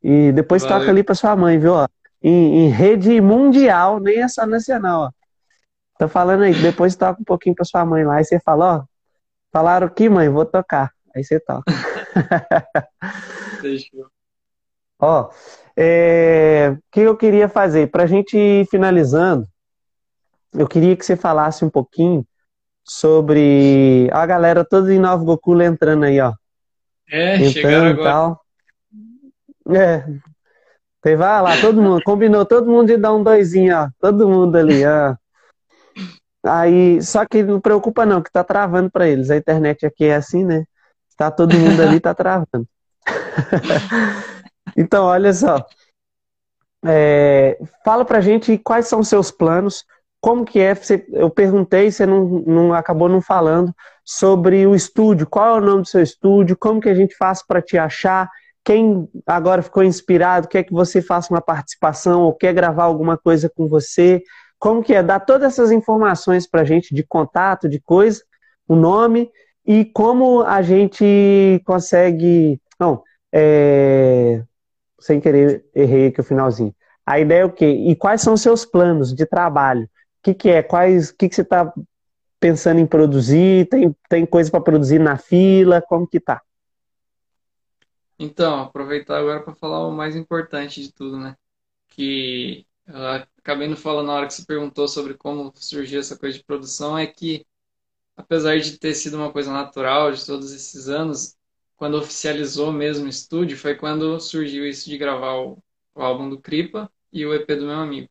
E 0.00 0.30
depois 0.32 0.62
Valeu. 0.62 0.78
toca 0.78 0.90
ali 0.90 1.02
pra 1.02 1.16
sua 1.16 1.34
mãe, 1.34 1.58
viu? 1.58 1.72
Ó, 1.72 1.88
em, 2.22 2.66
em, 2.66 2.68
rede 2.68 3.20
mundial, 3.20 3.98
nem 3.98 4.22
é 4.22 4.28
só 4.28 4.46
nacional. 4.46 5.02
Ó. 5.02 5.10
Tô 5.98 6.08
falando 6.08 6.44
aí, 6.44 6.54
depois 6.54 6.94
toca 6.94 7.20
um 7.20 7.24
pouquinho 7.24 7.56
pra 7.56 7.64
sua 7.64 7.84
mãe 7.84 8.04
lá. 8.04 8.20
E 8.20 8.24
você 8.24 8.38
fala: 8.38 8.76
Ó, 8.76 8.84
falaram 9.52 9.88
que, 9.88 10.08
mãe, 10.08 10.28
vou 10.28 10.46
tocar. 10.46 10.92
Aí 11.14 11.24
você 11.24 11.40
toca. 11.40 11.64
Ó, 15.00 15.30
é, 15.76 16.74
o 16.76 16.78
que 16.92 17.00
eu 17.00 17.16
queria 17.16 17.48
fazer? 17.48 17.90
Para 17.90 18.04
a 18.04 18.06
gente 18.06 18.36
ir 18.36 18.66
finalizando, 18.68 19.46
eu 20.52 20.68
queria 20.68 20.96
que 20.96 21.04
você 21.04 21.16
falasse 21.16 21.64
um 21.64 21.70
pouquinho 21.70 22.24
sobre 22.84 24.08
a 24.12 24.24
galera 24.26 24.64
toda 24.64 24.92
em 24.92 24.98
Nova 24.98 25.24
Goku 25.24 25.60
entrando 25.60 26.04
aí, 26.04 26.20
ó. 26.20 26.32
É, 27.10 27.36
entrando 27.36 27.52
chegaram 27.52 27.86
agora. 27.88 28.10
Tal. 28.10 28.40
É. 29.74 30.04
Você 31.02 31.16
vai 31.16 31.42
lá, 31.42 31.60
todo 31.60 31.82
mundo, 31.82 32.02
combinou 32.02 32.46
todo 32.46 32.70
mundo 32.70 32.86
de 32.86 32.96
dar 32.96 33.12
um 33.12 33.22
doisinho, 33.22 33.76
ó. 33.76 33.88
Todo 34.00 34.28
mundo 34.28 34.56
ali, 34.56 34.86
ó. 34.86 35.16
Aí, 36.46 37.02
só 37.02 37.24
que 37.26 37.42
não 37.42 37.60
preocupa 37.60 38.06
não, 38.06 38.22
que 38.22 38.30
tá 38.30 38.44
travando 38.44 38.90
para 38.90 39.08
eles. 39.08 39.30
A 39.30 39.36
internet 39.36 39.84
aqui 39.84 40.04
é 40.04 40.14
assim, 40.14 40.44
né? 40.44 40.64
Tá 41.16 41.30
todo 41.30 41.56
mundo 41.56 41.80
ali, 41.80 42.00
tá 42.00 42.14
travando. 42.14 42.68
Então, 44.76 45.04
olha 45.04 45.32
só. 45.32 45.64
É, 46.86 47.58
fala 47.84 48.04
pra 48.04 48.20
gente 48.20 48.58
quais 48.58 48.86
são 48.86 49.00
os 49.00 49.08
seus 49.08 49.30
planos, 49.30 49.84
como 50.20 50.44
que 50.44 50.58
é, 50.58 50.74
você, 50.74 51.06
eu 51.12 51.30
perguntei, 51.30 51.90
você 51.90 52.04
não, 52.06 52.24
não 52.46 52.72
acabou 52.74 53.08
não 53.08 53.20
falando 53.20 53.74
sobre 54.04 54.66
o 54.66 54.74
estúdio, 54.74 55.26
qual 55.26 55.56
é 55.56 55.58
o 55.58 55.64
nome 55.64 55.82
do 55.82 55.88
seu 55.88 56.02
estúdio, 56.02 56.56
como 56.56 56.80
que 56.80 56.88
a 56.88 56.94
gente 56.94 57.16
faz 57.16 57.42
para 57.46 57.62
te 57.62 57.78
achar, 57.78 58.30
quem 58.64 59.08
agora 59.26 59.62
ficou 59.62 59.84
inspirado, 59.84 60.48
quer 60.48 60.62
que 60.64 60.72
você 60.72 61.02
faça 61.02 61.32
uma 61.32 61.42
participação 61.42 62.22
ou 62.22 62.34
quer 62.34 62.54
gravar 62.54 62.84
alguma 62.84 63.18
coisa 63.18 63.50
com 63.54 63.68
você, 63.68 64.22
como 64.58 64.82
que 64.82 64.94
é, 64.94 65.02
dá 65.02 65.20
todas 65.20 65.52
essas 65.52 65.70
informações 65.70 66.46
pra 66.46 66.64
gente 66.64 66.94
de 66.94 67.02
contato, 67.02 67.68
de 67.68 67.78
coisa, 67.80 68.22
o 68.66 68.74
nome 68.74 69.30
e 69.66 69.84
como 69.84 70.42
a 70.42 70.62
gente 70.62 71.62
consegue, 71.66 72.58
não, 72.80 73.02
é, 73.32 74.42
sem 75.04 75.20
querer, 75.20 75.66
errei 75.74 76.06
aqui 76.06 76.18
o 76.18 76.24
finalzinho. 76.24 76.74
A 77.04 77.20
ideia 77.20 77.42
é 77.42 77.44
o 77.44 77.52
quê? 77.52 77.66
E 77.66 77.94
quais 77.94 78.22
são 78.22 78.32
os 78.32 78.40
seus 78.40 78.64
planos 78.64 79.12
de 79.12 79.26
trabalho? 79.26 79.84
O 79.84 79.88
que, 80.22 80.32
que 80.32 80.48
é? 80.48 80.62
Quais, 80.62 81.10
o 81.10 81.16
que, 81.18 81.28
que 81.28 81.34
você 81.34 81.42
está 81.42 81.70
pensando 82.40 82.80
em 82.80 82.86
produzir? 82.86 83.68
Tem, 83.68 83.94
tem 84.08 84.24
coisa 84.24 84.50
para 84.50 84.62
produzir 84.62 84.98
na 84.98 85.18
fila? 85.18 85.82
Como 85.82 86.06
que 86.08 86.18
tá? 86.18 86.40
Então, 88.18 88.62
aproveitar 88.62 89.18
agora 89.18 89.42
para 89.42 89.54
falar 89.54 89.86
o 89.86 89.92
mais 89.92 90.16
importante 90.16 90.80
de 90.80 90.90
tudo, 90.90 91.18
né? 91.18 91.36
Que 91.88 92.66
eu 92.86 93.06
acabei 93.36 93.68
não 93.68 93.76
falando 93.76 94.06
na 94.06 94.14
hora 94.14 94.26
que 94.26 94.32
você 94.32 94.46
perguntou 94.46 94.88
sobre 94.88 95.12
como 95.12 95.52
surgiu 95.54 96.00
essa 96.00 96.16
coisa 96.16 96.38
de 96.38 96.44
produção, 96.44 96.96
é 96.96 97.06
que 97.06 97.44
apesar 98.16 98.58
de 98.58 98.78
ter 98.78 98.94
sido 98.94 99.18
uma 99.18 99.30
coisa 99.30 99.52
natural 99.52 100.12
de 100.12 100.24
todos 100.24 100.50
esses 100.50 100.88
anos, 100.88 101.36
quando 101.84 101.98
oficializou 101.98 102.72
mesmo 102.72 103.04
o 103.04 103.10
estúdio, 103.10 103.58
foi 103.58 103.74
quando 103.74 104.18
surgiu 104.18 104.66
isso 104.66 104.88
de 104.88 104.96
gravar 104.96 105.34
o, 105.34 105.62
o 105.94 106.00
álbum 106.00 106.30
do 106.30 106.40
Kripa 106.40 106.90
e 107.12 107.26
o 107.26 107.34
EP 107.34 107.46
do 107.56 107.66
meu 107.66 107.74
amigo. 107.74 108.08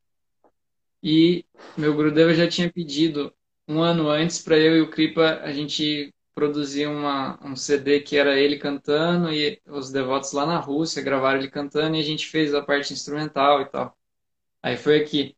E 1.01 1.43
meu 1.75 1.95
Grudeva 1.95 2.35
já 2.35 2.47
tinha 2.47 2.71
pedido 2.71 3.33
um 3.67 3.81
ano 3.81 4.09
antes 4.09 4.39
para 4.39 4.59
eu 4.59 4.77
e 4.77 4.81
o 4.81 4.91
Kripa 4.91 5.39
a 5.41 5.51
gente 5.51 6.13
produzir 6.35 6.85
uma, 6.85 7.39
um 7.43 7.55
CD 7.55 7.99
que 8.01 8.15
era 8.15 8.39
ele 8.39 8.59
cantando 8.59 9.33
e 9.33 9.59
os 9.65 9.91
devotos 9.91 10.33
lá 10.33 10.45
na 10.45 10.59
Rússia 10.59 11.01
gravaram 11.01 11.39
ele 11.39 11.49
cantando 11.49 11.95
e 11.95 11.99
a 11.99 12.03
gente 12.03 12.27
fez 12.27 12.53
a 12.53 12.61
parte 12.61 12.93
instrumental 12.93 13.59
e 13.59 13.65
tal. 13.65 13.97
Aí 14.61 14.77
foi 14.77 15.01
aqui. 15.01 15.35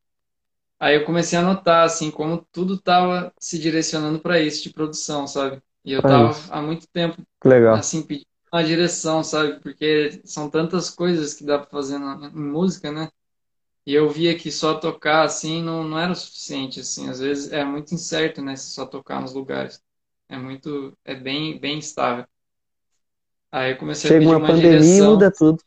Aí 0.77 0.95
eu 0.95 1.05
comecei 1.05 1.39
a 1.39 1.41
notar, 1.41 1.85
assim, 1.85 2.11
como 2.11 2.45
tudo 2.51 2.77
tava 2.77 3.33
se 3.39 3.57
direcionando 3.57 4.19
para 4.19 4.41
isso 4.41 4.61
de 4.61 4.73
produção, 4.73 5.25
sabe? 5.25 5.61
E 5.85 5.93
eu 5.93 6.05
tava 6.05 6.33
há 6.53 6.61
muito 6.61 6.87
tempo, 6.89 7.23
Legal. 7.43 7.85
assim, 7.85 8.03
pedindo 8.05 8.27
uma 8.53 8.63
direção, 8.63 9.23
sabe? 9.23 9.59
Porque 9.61 10.21
são 10.25 10.49
tantas 10.49 10.89
coisas 10.89 11.33
que 11.35 11.45
dá 11.45 11.59
para 11.59 11.69
fazer 11.69 11.99
na, 11.99 12.27
em 12.29 12.35
música, 12.35 12.91
né? 12.91 13.09
E 13.85 13.93
eu 13.93 14.09
via 14.09 14.37
que 14.37 14.51
só 14.51 14.79
tocar, 14.79 15.23
assim, 15.25 15.61
não, 15.63 15.83
não 15.83 15.99
era 15.99 16.11
o 16.11 16.15
suficiente, 16.15 16.79
assim. 16.81 17.09
Às 17.09 17.19
vezes 17.19 17.51
é 17.51 17.63
muito 17.65 17.93
incerto, 17.95 18.41
né? 18.41 18.55
Se 18.55 18.71
só 18.71 18.85
tocar 18.85 19.21
nos 19.21 19.33
lugares. 19.33 19.81
É 20.29 20.37
muito, 20.37 20.97
é 21.05 21.15
bem, 21.15 21.59
bem 21.59 21.79
instável. 21.79 22.25
Aí 23.51 23.71
eu 23.71 23.77
comecei 23.79 24.11
Chega 24.11 24.27
a 24.29 24.29
pedir 24.29 24.35
uma 24.35 24.39
uma 24.39 24.51
pandemia 24.51 24.99
e 24.99 25.01
direção. 25.01 25.01
muda 25.01 25.29
tudo. 25.31 25.61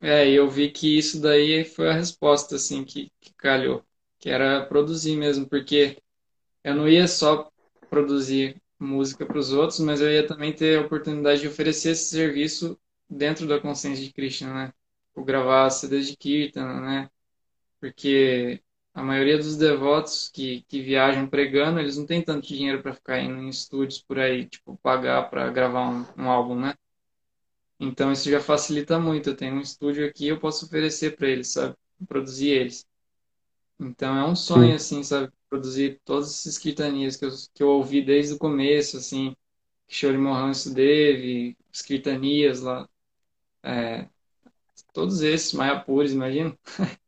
É, 0.00 0.28
e 0.28 0.34
eu 0.34 0.48
vi 0.48 0.70
que 0.70 0.98
isso 0.98 1.20
daí 1.20 1.64
foi 1.64 1.88
a 1.90 1.92
resposta, 1.94 2.54
assim, 2.56 2.84
que, 2.84 3.10
que 3.20 3.32
calhou. 3.34 3.84
Que 4.18 4.30
era 4.30 4.64
produzir 4.66 5.16
mesmo, 5.16 5.48
porque 5.48 5.98
eu 6.64 6.74
não 6.76 6.88
ia 6.88 7.08
só 7.08 7.50
produzir 7.90 8.60
música 8.78 9.26
para 9.26 9.38
os 9.38 9.52
outros, 9.52 9.80
mas 9.80 10.00
eu 10.00 10.10
ia 10.10 10.26
também 10.26 10.52
ter 10.52 10.78
a 10.78 10.82
oportunidade 10.82 11.40
de 11.40 11.48
oferecer 11.48 11.90
esse 11.90 12.10
serviço 12.10 12.78
dentro 13.08 13.46
da 13.46 13.60
consciência 13.60 14.04
de 14.04 14.12
Krishna, 14.12 14.52
né? 14.54 14.72
Por 15.14 15.24
gravar 15.24 15.70
CDs 15.70 16.06
de 16.08 16.16
Kirtan, 16.16 16.80
né? 16.80 17.10
Porque 17.80 18.62
a 18.94 19.02
maioria 19.02 19.38
dos 19.38 19.56
devotos 19.56 20.28
que, 20.28 20.62
que 20.68 20.82
viajam 20.82 21.28
pregando, 21.28 21.80
eles 21.80 21.96
não 21.96 22.06
têm 22.06 22.22
tanto 22.22 22.46
dinheiro 22.46 22.82
para 22.82 22.94
ficar 22.94 23.20
indo 23.20 23.40
em 23.40 23.48
estúdios 23.48 24.00
por 24.02 24.18
aí, 24.18 24.46
tipo, 24.46 24.76
pagar 24.82 25.30
para 25.30 25.50
gravar 25.50 25.88
um, 25.88 26.04
um 26.16 26.28
álbum, 26.28 26.58
né? 26.58 26.74
Então 27.80 28.12
isso 28.12 28.30
já 28.30 28.40
facilita 28.40 28.98
muito. 28.98 29.30
Eu 29.30 29.36
tenho 29.36 29.54
um 29.54 29.60
estúdio 29.60 30.06
aqui, 30.06 30.26
eu 30.28 30.40
posso 30.40 30.66
oferecer 30.66 31.16
para 31.16 31.28
eles, 31.28 31.48
sabe? 31.48 31.76
Produzir 32.08 32.48
eles. 32.50 32.86
Então 33.78 34.16
é 34.16 34.24
um 34.26 34.34
sonho, 34.34 34.74
assim, 34.74 35.02
sabe? 35.02 35.32
Produzir 35.48 36.00
todos 36.04 36.30
esses 36.30 36.58
kirtanias 36.58 37.16
que 37.16 37.24
eu, 37.24 37.30
que 37.54 37.62
eu 37.62 37.68
ouvi 37.68 38.02
desde 38.02 38.34
o 38.34 38.38
começo, 38.38 38.98
assim, 38.98 39.34
Kishore 39.86 40.18
Mohan 40.18 40.52
Sudev, 40.52 41.56
os 41.72 41.82
kirtanias 41.82 42.60
lá, 42.60 42.88
é, 43.62 44.08
todos 44.92 45.22
esses, 45.22 45.52
Mayapuris, 45.52 46.12
imagina. 46.12 46.56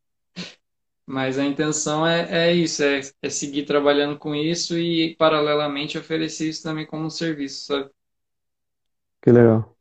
Mas 1.07 1.39
a 1.39 1.45
intenção 1.45 2.07
é, 2.07 2.49
é 2.49 2.53
isso, 2.55 2.83
é, 2.85 3.01
é 3.21 3.29
seguir 3.29 3.65
trabalhando 3.65 4.17
com 4.17 4.35
isso 4.35 4.79
e, 4.79 5.17
paralelamente, 5.17 5.99
oferecer 5.99 6.49
isso 6.49 6.63
também 6.63 6.87
como 6.87 7.05
um 7.05 7.11
serviço, 7.11 7.67
sabe? 7.67 7.91
Que 9.21 9.33
legal. 9.33 9.77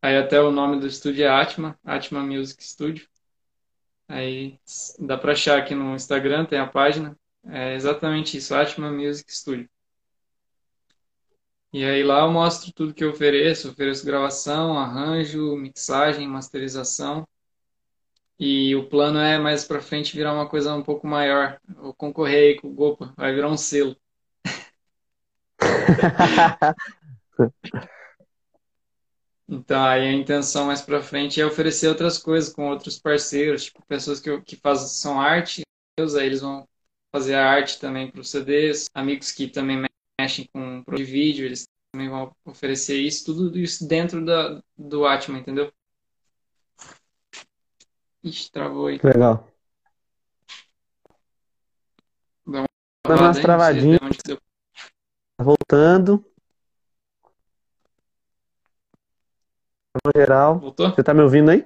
Aí 0.00 0.16
até 0.16 0.40
o 0.40 0.50
nome 0.50 0.80
do 0.80 0.86
estúdio 0.86 1.24
é 1.24 1.28
Atma, 1.28 1.78
Atma 1.84 2.22
Music 2.22 2.64
Studio. 2.64 3.06
Aí 4.08 4.58
dá 4.98 5.18
para 5.18 5.32
achar 5.32 5.58
aqui 5.58 5.74
no 5.74 5.94
Instagram, 5.94 6.46
tem 6.46 6.58
a 6.58 6.66
página. 6.66 7.16
É 7.44 7.74
exatamente 7.74 8.36
isso, 8.36 8.54
Atma 8.54 8.90
Music 8.90 9.32
Studio. 9.34 9.68
E 11.72 11.84
aí 11.84 12.02
lá 12.02 12.20
eu 12.20 12.32
mostro 12.32 12.72
tudo 12.72 12.92
que 12.92 13.04
eu 13.04 13.10
ofereço, 13.10 13.70
ofereço 13.70 14.04
gravação, 14.04 14.76
arranjo, 14.76 15.56
mixagem, 15.56 16.26
masterização. 16.26 17.26
E 18.38 18.74
o 18.74 18.88
plano 18.88 19.18
é 19.18 19.38
mais 19.38 19.64
para 19.64 19.80
frente 19.80 20.16
virar 20.16 20.32
uma 20.34 20.48
coisa 20.48 20.74
um 20.74 20.82
pouco 20.82 21.06
maior. 21.06 21.60
Eu 21.76 21.94
concorrer 21.94 22.54
aí 22.54 22.60
com 22.60 22.68
o 22.68 22.74
Gopa, 22.74 23.14
vai 23.16 23.32
virar 23.32 23.48
um 23.48 23.56
selo. 23.56 23.96
Então, 29.52 29.82
aí 29.82 30.06
a 30.06 30.12
intenção 30.12 30.66
mais 30.66 30.80
para 30.80 31.02
frente 31.02 31.40
é 31.40 31.44
oferecer 31.44 31.88
outras 31.88 32.16
coisas 32.18 32.52
com 32.52 32.70
outros 32.70 33.00
parceiros, 33.00 33.64
tipo 33.64 33.84
pessoas 33.84 34.20
que, 34.20 34.40
que 34.42 34.54
fazem 34.54 34.86
são 34.86 35.20
arte, 35.20 35.62
aí 35.98 36.04
eles 36.24 36.40
vão 36.40 36.68
fazer 37.12 37.34
a 37.34 37.50
arte 37.50 37.78
também 37.80 38.10
para 38.10 38.20
os 38.20 38.30
CDs, 38.30 38.88
amigos 38.94 39.32
que 39.32 39.48
também 39.48 39.84
mexem 40.20 40.48
com 40.52 40.82
de 40.94 41.04
vídeo, 41.04 41.44
eles 41.44 41.66
também 41.92 42.08
vão 42.08 42.34
oferecer 42.44 42.98
isso, 42.98 43.24
tudo 43.24 43.58
isso 43.58 43.86
dentro 43.86 44.24
da, 44.24 44.62
do 44.76 45.06
Atma, 45.06 45.38
entendeu? 45.38 45.72
Ixi, 48.22 48.52
travou 48.52 48.86
aí. 48.86 49.00
Legal. 49.02 49.48
Dá 52.46 52.60
uma 52.60 52.66
Dá 53.02 53.14
umas 53.16 53.38
travadinhas. 53.38 54.00
que 54.16 54.22
deu. 54.26 54.38
Voltando. 55.40 56.24
No 60.04 60.12
geral. 60.14 60.60
Voltou? 60.60 60.90
Você 60.90 61.02
tá 61.02 61.14
me 61.14 61.22
ouvindo 61.22 61.50
aí? 61.50 61.64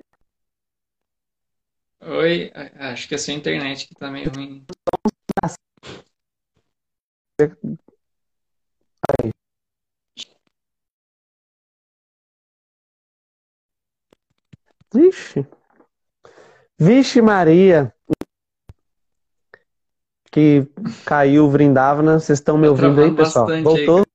Oi, 2.00 2.52
acho 2.76 3.08
que 3.08 3.14
é 3.14 3.16
a 3.16 3.18
sua 3.18 3.34
internet 3.34 3.88
que 3.88 3.94
tá 3.94 4.10
meio 4.10 4.30
ruim. 4.30 4.64
Vixe. 14.92 15.44
Vixe 16.78 17.20
Maria. 17.20 17.92
Que 20.30 20.68
caiu 21.04 21.46
o 21.46 21.50
Vrindavana. 21.50 22.20
Vocês 22.20 22.38
estão 22.38 22.56
me 22.56 22.68
ouvindo 22.68 23.00
aí, 23.00 23.10
pessoal? 23.10 23.46
bastante 23.46 23.56
aí, 23.56 23.86
Voltou? 23.86 24.06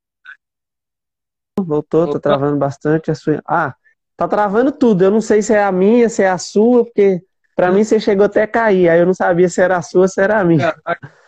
Voltou, 1.59 2.05
tá 2.05 2.05
Voltou? 2.05 2.21
travando 2.21 2.57
bastante 2.57 3.11
a 3.11 3.15
sua. 3.15 3.41
Ah, 3.45 3.75
tá 4.15 4.29
travando 4.29 4.71
tudo. 4.71 5.03
Eu 5.03 5.11
não 5.11 5.19
sei 5.19 5.41
se 5.41 5.53
é 5.53 5.61
a 5.61 5.71
minha, 5.73 6.07
se 6.07 6.23
é 6.23 6.29
a 6.29 6.37
sua, 6.37 6.85
porque 6.85 7.21
pra 7.53 7.69
mim 7.69 7.83
você 7.83 7.99
chegou 7.99 8.25
até 8.25 8.43
a 8.43 8.47
cair. 8.47 8.87
Aí 8.87 9.01
eu 9.01 9.05
não 9.05 9.13
sabia 9.13 9.49
se 9.49 9.61
era 9.61 9.75
a 9.75 9.81
sua, 9.81 10.07
se 10.07 10.21
era 10.21 10.39
a 10.39 10.43
minha. 10.45 10.71
Caraca. 10.71 11.18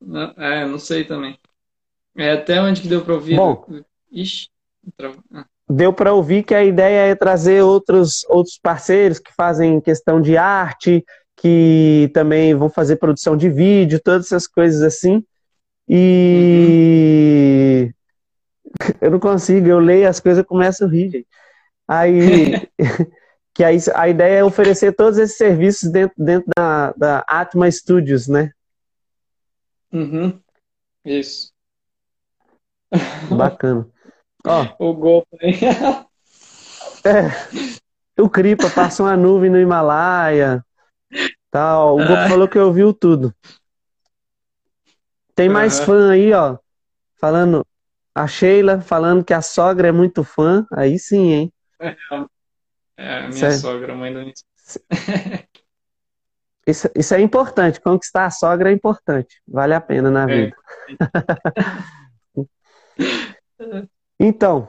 Não, 0.00 0.32
é, 0.36 0.66
não 0.66 0.78
sei 0.78 1.04
também. 1.04 1.38
É 2.16 2.32
até 2.32 2.60
onde 2.60 2.80
que 2.80 2.88
deu 2.88 3.04
pra 3.04 3.14
ouvir? 3.14 3.36
Bom. 3.36 3.64
Ixi. 4.10 4.48
Ah, 5.32 5.44
Deu 5.68 5.92
para 5.92 6.12
ouvir 6.12 6.44
que 6.44 6.54
a 6.54 6.64
ideia 6.64 7.10
é 7.10 7.14
trazer 7.14 7.62
outros, 7.62 8.24
outros 8.28 8.58
parceiros 8.58 9.18
que 9.18 9.32
fazem 9.34 9.80
questão 9.80 10.20
de 10.20 10.36
arte, 10.36 11.04
que 11.36 12.10
também 12.14 12.54
vão 12.54 12.70
fazer 12.70 12.96
produção 12.96 13.36
de 13.36 13.50
vídeo, 13.50 14.00
todas 14.02 14.26
essas 14.26 14.46
coisas 14.46 14.82
assim. 14.82 15.24
E 15.88 17.92
eu 19.00 19.10
não 19.10 19.18
consigo, 19.18 19.68
eu 19.68 19.78
leio 19.78 20.08
as 20.08 20.20
coisas 20.20 20.42
e 20.42 20.46
começo 20.46 20.84
a 20.84 20.88
rir, 20.88 21.10
gente. 21.10 21.26
Aí, 21.88 22.68
que 23.54 23.64
aí 23.64 23.78
a 23.94 24.08
ideia 24.08 24.38
é 24.38 24.44
oferecer 24.44 24.92
todos 24.92 25.18
esses 25.18 25.36
serviços 25.36 25.90
dentro, 25.90 26.14
dentro 26.16 26.50
da, 26.56 26.92
da 26.96 27.24
Atma 27.26 27.70
Studios, 27.70 28.28
né? 28.28 28.52
Uhum. 29.96 30.42
Isso. 31.04 31.52
Bacana. 33.30 33.86
Ó, 34.46 34.76
O 34.78 34.94
golpe 34.94 35.36
aí. 35.42 35.52
o 38.18 38.28
Kripa 38.28 38.70
passa 38.70 39.02
uma 39.02 39.16
nuvem 39.16 39.50
no 39.50 39.58
Himalaia, 39.60 40.64
tal. 41.50 42.00
O 42.00 42.04
Goku 42.04 42.24
Ah. 42.24 42.28
falou 42.28 42.48
que 42.48 42.58
ouviu 42.58 42.92
tudo. 42.94 43.34
Tem 45.34 45.48
mais 45.48 45.74
Aham. 45.74 45.84
fã 45.84 46.10
aí, 46.12 46.32
ó, 46.32 46.58
falando. 47.20 47.66
A 48.14 48.26
Sheila 48.28 48.80
falando 48.80 49.24
que 49.24 49.34
a 49.34 49.42
sogra 49.42 49.88
é 49.88 49.92
muito 49.92 50.24
fã. 50.24 50.66
Aí 50.72 50.98
sim, 50.98 51.32
hein? 51.32 51.52
É, 52.98 53.18
a 53.24 53.28
minha 53.28 53.50
Certo. 53.50 53.62
sogra, 53.62 53.94
mãe 53.94 54.12
do. 54.12 54.32
Isso, 56.66 56.88
isso 56.96 57.14
é 57.14 57.20
importante. 57.20 57.80
Conquistar 57.80 58.26
a 58.26 58.30
sogra 58.30 58.70
é 58.70 58.72
importante. 58.72 59.40
Vale 59.46 59.74
a 59.74 59.80
pena 59.80 60.10
na 60.10 60.22
É. 60.22 60.26
vida. 60.26 60.56
Então, 64.18 64.68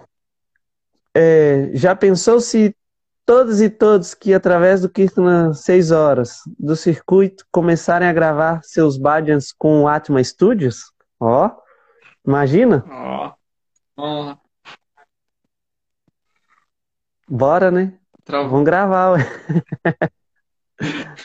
é, 1.15 1.71
já 1.73 1.95
pensou 1.95 2.41
se 2.41 2.75
todos 3.25 3.61
e 3.61 3.69
todos 3.69 4.13
que 4.13 4.33
através 4.33 4.81
do 4.81 4.89
Kirtana 4.89 5.53
6 5.53 5.91
horas 5.91 6.39
do 6.59 6.75
circuito 6.75 7.45
começarem 7.51 8.07
a 8.07 8.13
gravar 8.13 8.61
seus 8.63 8.97
bhajans 8.97 9.53
com 9.53 9.83
o 9.83 9.87
Atma 9.87 10.21
Studios? 10.23 10.91
Ó, 11.19 11.49
imagina? 12.25 12.83
Ó, 12.89 13.33
honra. 13.97 14.39
Bora, 17.29 17.71
né? 17.71 17.97
Travou. 18.25 18.49
Vamos 18.51 18.65
gravar, 18.65 19.11
ué. 19.11 19.19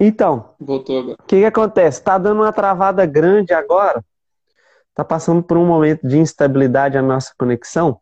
Então. 0.00 0.54
O 0.60 0.80
que 1.26 1.40
que 1.40 1.44
acontece? 1.44 2.02
Tá 2.02 2.18
dando 2.18 2.42
uma 2.42 2.52
travada 2.52 3.04
grande 3.04 3.52
agora. 3.52 4.04
Tá 4.94 5.04
passando 5.04 5.42
por 5.42 5.56
um 5.56 5.66
momento 5.66 6.06
de 6.06 6.18
instabilidade 6.18 6.96
a 6.98 7.02
nossa 7.02 7.32
conexão. 7.38 8.00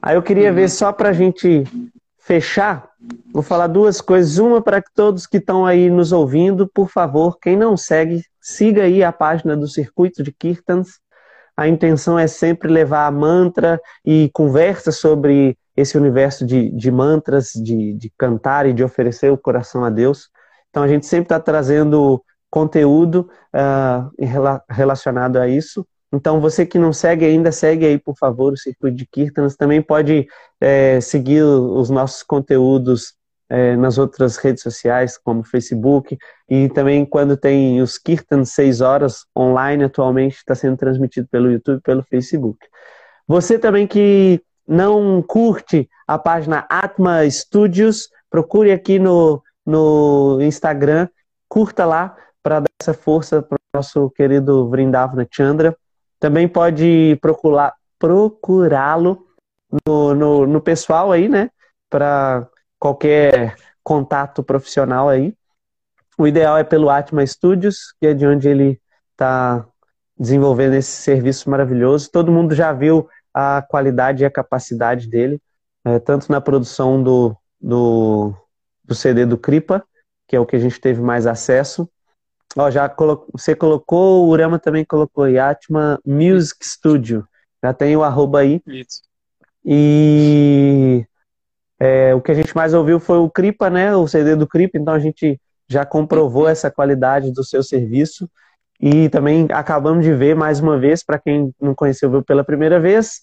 Aí 0.00 0.16
eu 0.16 0.22
queria 0.22 0.50
Uhum. 0.50 0.54
ver 0.56 0.68
só 0.68 0.92
pra 0.92 1.12
gente 1.12 1.64
fechar, 2.18 2.88
vou 3.32 3.42
falar 3.42 3.66
duas 3.66 4.00
coisas. 4.00 4.38
Uma 4.38 4.60
para 4.62 4.80
que 4.82 4.90
todos 4.94 5.26
que 5.26 5.38
estão 5.38 5.64
aí 5.66 5.90
nos 5.90 6.12
ouvindo, 6.12 6.68
por 6.68 6.88
favor, 6.90 7.38
quem 7.40 7.56
não 7.56 7.76
segue, 7.76 8.22
siga 8.40 8.82
aí 8.84 9.02
a 9.02 9.12
página 9.12 9.56
do 9.56 9.66
Circuito 9.68 10.22
de 10.22 10.32
Kirtans. 10.32 11.00
a 11.56 11.68
intenção 11.68 12.18
é 12.18 12.26
sempre 12.26 12.68
levar 12.68 13.10
mantra 13.12 13.80
e 14.04 14.28
conversa 14.34 14.90
sobre 14.90 15.56
esse 15.76 15.96
universo 15.96 16.44
de, 16.44 16.68
de 16.70 16.90
mantras, 16.90 17.52
de, 17.54 17.92
de 17.94 18.10
cantar 18.18 18.66
e 18.66 18.72
de 18.72 18.82
oferecer 18.82 19.30
o 19.30 19.38
coração 19.38 19.84
a 19.84 19.90
Deus. 19.90 20.28
Então 20.74 20.82
a 20.82 20.88
gente 20.88 21.06
sempre 21.06 21.26
está 21.26 21.38
trazendo 21.38 22.20
conteúdo 22.50 23.30
uh, 23.54 24.10
relacionado 24.68 25.36
a 25.36 25.46
isso. 25.46 25.86
Então, 26.12 26.40
você 26.40 26.66
que 26.66 26.80
não 26.80 26.92
segue 26.92 27.24
ainda, 27.24 27.52
segue 27.52 27.86
aí, 27.86 27.96
por 27.96 28.16
favor, 28.18 28.52
o 28.52 28.56
Circuito 28.56 28.96
de 28.96 29.06
Kirtans. 29.06 29.54
Também 29.54 29.80
pode 29.80 30.26
é, 30.60 31.00
seguir 31.00 31.44
os 31.44 31.90
nossos 31.90 32.24
conteúdos 32.24 33.14
é, 33.48 33.76
nas 33.76 33.98
outras 33.98 34.36
redes 34.36 34.64
sociais, 34.64 35.16
como 35.16 35.44
Facebook. 35.44 36.18
E 36.48 36.68
também 36.70 37.06
quando 37.06 37.36
tem 37.36 37.80
os 37.80 37.96
Kirtans 37.96 38.50
6 38.50 38.80
horas 38.80 39.26
online, 39.38 39.84
atualmente 39.84 40.38
está 40.38 40.56
sendo 40.56 40.76
transmitido 40.76 41.28
pelo 41.30 41.52
YouTube 41.52 41.82
pelo 41.82 42.02
Facebook. 42.02 42.58
Você 43.28 43.60
também 43.60 43.86
que 43.86 44.42
não 44.66 45.22
curte 45.22 45.88
a 46.04 46.18
página 46.18 46.66
Atma 46.68 47.30
Studios, 47.30 48.08
procure 48.28 48.72
aqui 48.72 48.98
no, 48.98 49.40
no 49.64 50.38
Instagram, 50.40 51.08
curta 51.48 51.84
lá 51.84 52.16
para 52.42 52.60
dar 52.60 52.70
essa 52.80 52.92
força 52.92 53.42
para 53.42 53.56
o 53.56 53.76
nosso 53.76 54.10
querido 54.10 54.68
Vrindavana 54.68 55.26
Chandra. 55.30 55.76
Também 56.20 56.46
pode 56.46 57.18
procurar 57.20 57.74
procurá-lo 57.98 59.26
no, 59.86 60.14
no, 60.14 60.46
no, 60.46 60.60
pessoal 60.60 61.10
aí, 61.10 61.28
né? 61.28 61.50
Para 61.88 62.46
qualquer 62.78 63.56
contato 63.82 64.42
profissional 64.42 65.08
aí. 65.08 65.34
O 66.18 66.26
ideal 66.26 66.58
é 66.58 66.64
pelo 66.64 66.90
Atma 66.90 67.26
Studios, 67.26 67.94
que 67.98 68.08
é 68.08 68.14
de 68.14 68.26
onde 68.26 68.48
ele 68.48 68.80
está 69.12 69.66
desenvolvendo 70.18 70.74
esse 70.74 70.90
serviço 70.90 71.48
maravilhoso. 71.48 72.10
Todo 72.10 72.32
mundo 72.32 72.54
já 72.54 72.72
viu 72.72 73.08
a 73.32 73.62
qualidade 73.62 74.22
e 74.22 74.26
a 74.26 74.30
capacidade 74.30 75.08
dele, 75.08 75.40
é, 75.84 75.98
tanto 75.98 76.30
na 76.30 76.40
produção 76.40 77.02
do, 77.02 77.36
do, 77.60 78.34
do 78.84 78.94
CD 78.94 79.24
do 79.26 79.38
Kripa, 79.38 79.84
que 80.28 80.36
é 80.36 80.40
o 80.40 80.46
que 80.46 80.56
a 80.56 80.58
gente 80.58 80.80
teve 80.80 81.00
mais 81.00 81.26
acesso, 81.26 81.88
Ó, 82.56 82.70
já 82.70 82.88
colo... 82.88 83.26
você 83.32 83.54
colocou, 83.54 84.24
o 84.24 84.28
Urama 84.28 84.58
também 84.58 84.84
colocou 84.84 85.28
Yatma 85.28 85.98
Music 86.04 86.64
Studio. 86.64 87.26
Já 87.62 87.72
tem 87.72 87.96
o 87.96 88.04
arroba 88.04 88.40
aí. 88.40 88.62
Isso. 88.66 89.02
E 89.64 91.04
é, 91.80 92.14
o 92.14 92.20
que 92.20 92.30
a 92.30 92.34
gente 92.34 92.54
mais 92.54 92.74
ouviu 92.74 93.00
foi 93.00 93.18
o 93.18 93.30
Cripa, 93.30 93.68
né? 93.68 93.96
O 93.96 94.06
CD 94.06 94.36
do 94.36 94.46
Cripa, 94.46 94.78
então 94.78 94.94
a 94.94 94.98
gente 94.98 95.40
já 95.68 95.84
comprovou 95.84 96.48
essa 96.48 96.70
qualidade 96.70 97.32
do 97.32 97.42
seu 97.42 97.62
serviço. 97.62 98.30
E 98.80 99.08
também 99.08 99.48
acabamos 99.50 100.04
de 100.04 100.12
ver 100.12 100.36
mais 100.36 100.60
uma 100.60 100.78
vez, 100.78 101.02
para 101.02 101.18
quem 101.18 101.52
não 101.60 101.74
conheceu, 101.74 102.10
viu 102.10 102.22
pela 102.22 102.44
primeira 102.44 102.78
vez. 102.78 103.22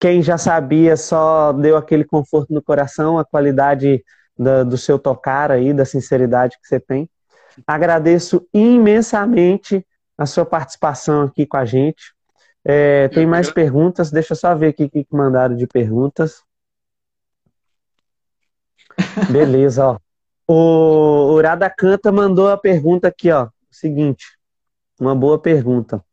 Quem 0.00 0.22
já 0.22 0.36
sabia 0.36 0.96
só 0.96 1.52
deu 1.52 1.76
aquele 1.76 2.04
conforto 2.04 2.52
no 2.52 2.62
coração, 2.62 3.18
a 3.18 3.24
qualidade 3.24 4.02
da, 4.38 4.64
do 4.64 4.76
seu 4.76 4.98
tocar 4.98 5.50
aí, 5.50 5.72
da 5.72 5.84
sinceridade 5.84 6.58
que 6.60 6.66
você 6.66 6.80
tem. 6.80 7.08
Agradeço 7.66 8.46
imensamente 8.52 9.86
a 10.16 10.26
sua 10.26 10.44
participação 10.44 11.22
aqui 11.22 11.46
com 11.46 11.56
a 11.56 11.64
gente. 11.64 12.14
É, 12.64 13.08
tem 13.08 13.26
mais 13.26 13.50
perguntas? 13.50 14.10
Deixa 14.10 14.32
eu 14.32 14.36
só 14.36 14.54
ver 14.54 14.68
aqui 14.68 14.84
o 14.84 14.90
que 14.90 15.06
mandaram 15.10 15.56
de 15.56 15.66
perguntas. 15.66 16.42
Beleza, 19.30 19.86
ó. 19.86 19.98
O, 20.46 21.38
o 21.38 21.42
Canta 21.76 22.12
mandou 22.12 22.48
a 22.48 22.56
pergunta 22.56 23.08
aqui, 23.08 23.30
ó. 23.30 23.48
Seguinte, 23.70 24.26
uma 25.00 25.14
boa 25.14 25.38
pergunta. 25.38 26.04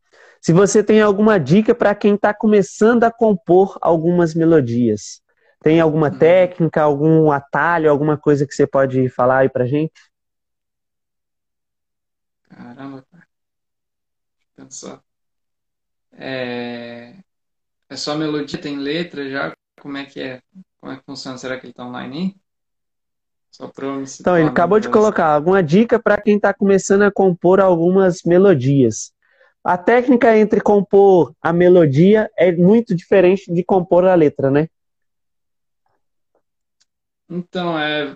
Se 0.41 0.53
você 0.53 0.81
tem 0.81 1.01
alguma 1.01 1.37
dica 1.37 1.75
para 1.75 1.93
quem 1.93 2.15
está 2.15 2.33
começando 2.33 3.03
a 3.03 3.11
compor 3.11 3.77
algumas 3.81 4.33
melodias, 4.33 5.21
tem 5.61 5.81
alguma 5.81 6.09
uhum. 6.09 6.17
técnica, 6.17 6.81
algum 6.81 7.31
atalho, 7.31 7.89
alguma 7.89 8.17
coisa 8.17 8.45
que 8.47 8.53
você 8.53 8.65
pode 8.65 9.09
falar 9.09 9.39
aí 9.39 9.49
para 9.49 9.65
gente? 9.65 9.93
Caramba, 12.49 13.05
cara. 13.11 13.27
Pensar. 14.55 15.01
É... 16.13 17.15
é 17.89 17.95
só 17.95 18.15
melodia, 18.15 18.59
tem 18.59 18.77
letra 18.77 19.29
já? 19.29 19.53
Como 19.81 19.97
é 19.97 20.05
que 20.05 20.21
é? 20.21 20.41
Como 20.79 20.91
é 20.91 20.97
que 20.97 21.03
funciona? 21.05 21.37
Será 21.37 21.59
que 21.59 21.65
ele 21.65 21.73
tá 21.73 21.85
online 21.85 22.17
aí? 22.17 22.35
Só 23.51 23.67
pra 23.67 23.87
eu 23.87 23.95
me 23.95 24.05
Então, 24.19 24.37
ele 24.37 24.49
acabou 24.49 24.79
de 24.79 24.89
colocar 24.89 25.27
alguma 25.27 25.61
dica 25.61 25.99
para 25.99 26.21
quem 26.21 26.35
está 26.35 26.53
começando 26.53 27.01
a 27.01 27.11
compor 27.11 27.59
algumas 27.59 28.23
melodias. 28.23 29.11
A 29.63 29.77
técnica 29.77 30.37
entre 30.37 30.61
compor 30.61 31.33
a 31.41 31.51
melodia 31.51 32.29
é 32.37 32.51
muito 32.51 32.95
diferente 32.95 33.51
de 33.51 33.63
compor 33.63 34.05
a 34.05 34.15
letra, 34.15 34.49
né? 34.49 34.69
Então, 37.29 37.77
é, 37.77 38.15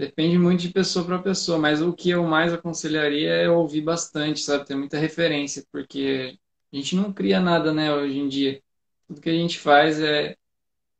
Depende 0.00 0.38
muito 0.38 0.62
de 0.62 0.70
pessoa 0.70 1.04
para 1.04 1.18
pessoa, 1.18 1.58
mas 1.58 1.82
o 1.82 1.92
que 1.92 2.08
eu 2.08 2.24
mais 2.24 2.54
aconselharia 2.54 3.34
é 3.34 3.50
ouvir 3.50 3.82
bastante, 3.82 4.40
sabe? 4.40 4.64
Ter 4.64 4.74
muita 4.74 4.98
referência, 4.98 5.62
porque 5.70 6.38
a 6.72 6.76
gente 6.76 6.96
não 6.96 7.12
cria 7.12 7.38
nada, 7.38 7.70
né, 7.70 7.92
hoje 7.94 8.18
em 8.18 8.26
dia. 8.26 8.62
Tudo 9.06 9.20
que 9.20 9.28
a 9.28 9.34
gente 9.34 9.58
faz 9.58 10.00
é 10.00 10.34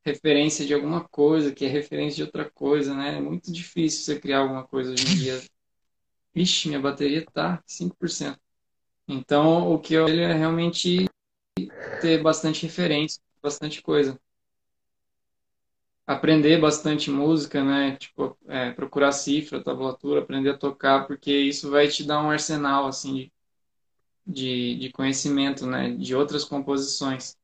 referência 0.04 0.66
de 0.66 0.74
alguma 0.74 1.02
coisa, 1.08 1.50
que 1.50 1.64
é 1.64 1.68
referência 1.68 2.16
de 2.16 2.24
outra 2.24 2.50
coisa, 2.50 2.94
né? 2.94 3.16
É 3.16 3.20
muito 3.22 3.50
difícil 3.50 4.04
você 4.04 4.20
criar 4.20 4.40
alguma 4.40 4.66
coisa 4.66 4.92
hoje 4.92 5.02
em 5.10 5.16
dia. 5.16 5.42
Ixi, 6.34 6.68
minha 6.68 6.80
bateria 6.80 7.24
tá 7.32 7.62
5%. 7.66 8.38
Então, 9.08 9.72
o 9.72 9.78
que 9.78 9.94
eu 9.94 10.06
é 10.08 10.34
realmente 10.34 11.06
ter 12.02 12.22
bastante 12.22 12.64
referência, 12.64 13.18
bastante 13.42 13.80
coisa 13.80 14.20
aprender 16.10 16.60
bastante 16.60 17.08
música, 17.08 17.62
né? 17.62 17.96
Tipo, 17.96 18.36
é, 18.48 18.72
procurar 18.72 19.12
cifra, 19.12 19.62
tablatura, 19.62 20.20
aprender 20.20 20.50
a 20.50 20.58
tocar, 20.58 21.06
porque 21.06 21.32
isso 21.32 21.70
vai 21.70 21.86
te 21.86 22.04
dar 22.04 22.20
um 22.20 22.30
arsenal, 22.30 22.88
assim, 22.88 23.30
de, 24.26 24.76
de 24.76 24.90
conhecimento, 24.90 25.66
né? 25.66 25.90
De 25.90 26.14
outras 26.16 26.44
composições. 26.44 27.36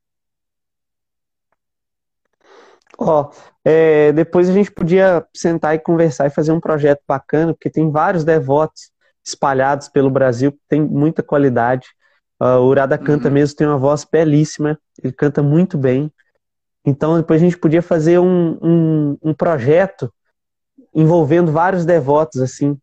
Ó, 2.98 3.30
é, 3.64 4.12
depois 4.12 4.48
a 4.48 4.52
gente 4.52 4.72
podia 4.72 5.24
sentar 5.32 5.76
e 5.76 5.78
conversar 5.78 6.26
e 6.26 6.30
fazer 6.30 6.51
um 6.51 6.60
projeto 6.60 7.02
bacana, 7.06 7.55
porque 7.55 7.70
tem 7.70 7.88
vários 7.88 8.24
devotos 8.24 8.90
espalhados 9.24 9.88
pelo 9.88 10.10
Brasil 10.10 10.51
que 10.51 10.60
tem 10.68 10.82
muita 10.82 11.22
qualidade. 11.22 11.86
Uh, 12.40 12.59
o 12.59 12.66
Urada 12.66 12.98
canta 12.98 13.28
uhum. 13.28 13.34
mesmo, 13.34 13.56
tem 13.56 13.66
uma 13.66 13.78
voz 13.78 14.05
belíssima, 14.05 14.78
ele 15.02 15.12
canta 15.12 15.43
muito 15.43 15.78
bem. 15.78 16.12
Então, 16.86 17.16
depois 17.16 17.42
a 17.42 17.44
gente 17.44 17.58
podia 17.58 17.82
fazer 17.82 18.20
um, 18.20 18.56
um, 18.62 19.18
um 19.20 19.34
projeto 19.34 20.12
envolvendo 20.94 21.50
vários 21.50 21.84
devotos, 21.84 22.40
assim, 22.40 22.78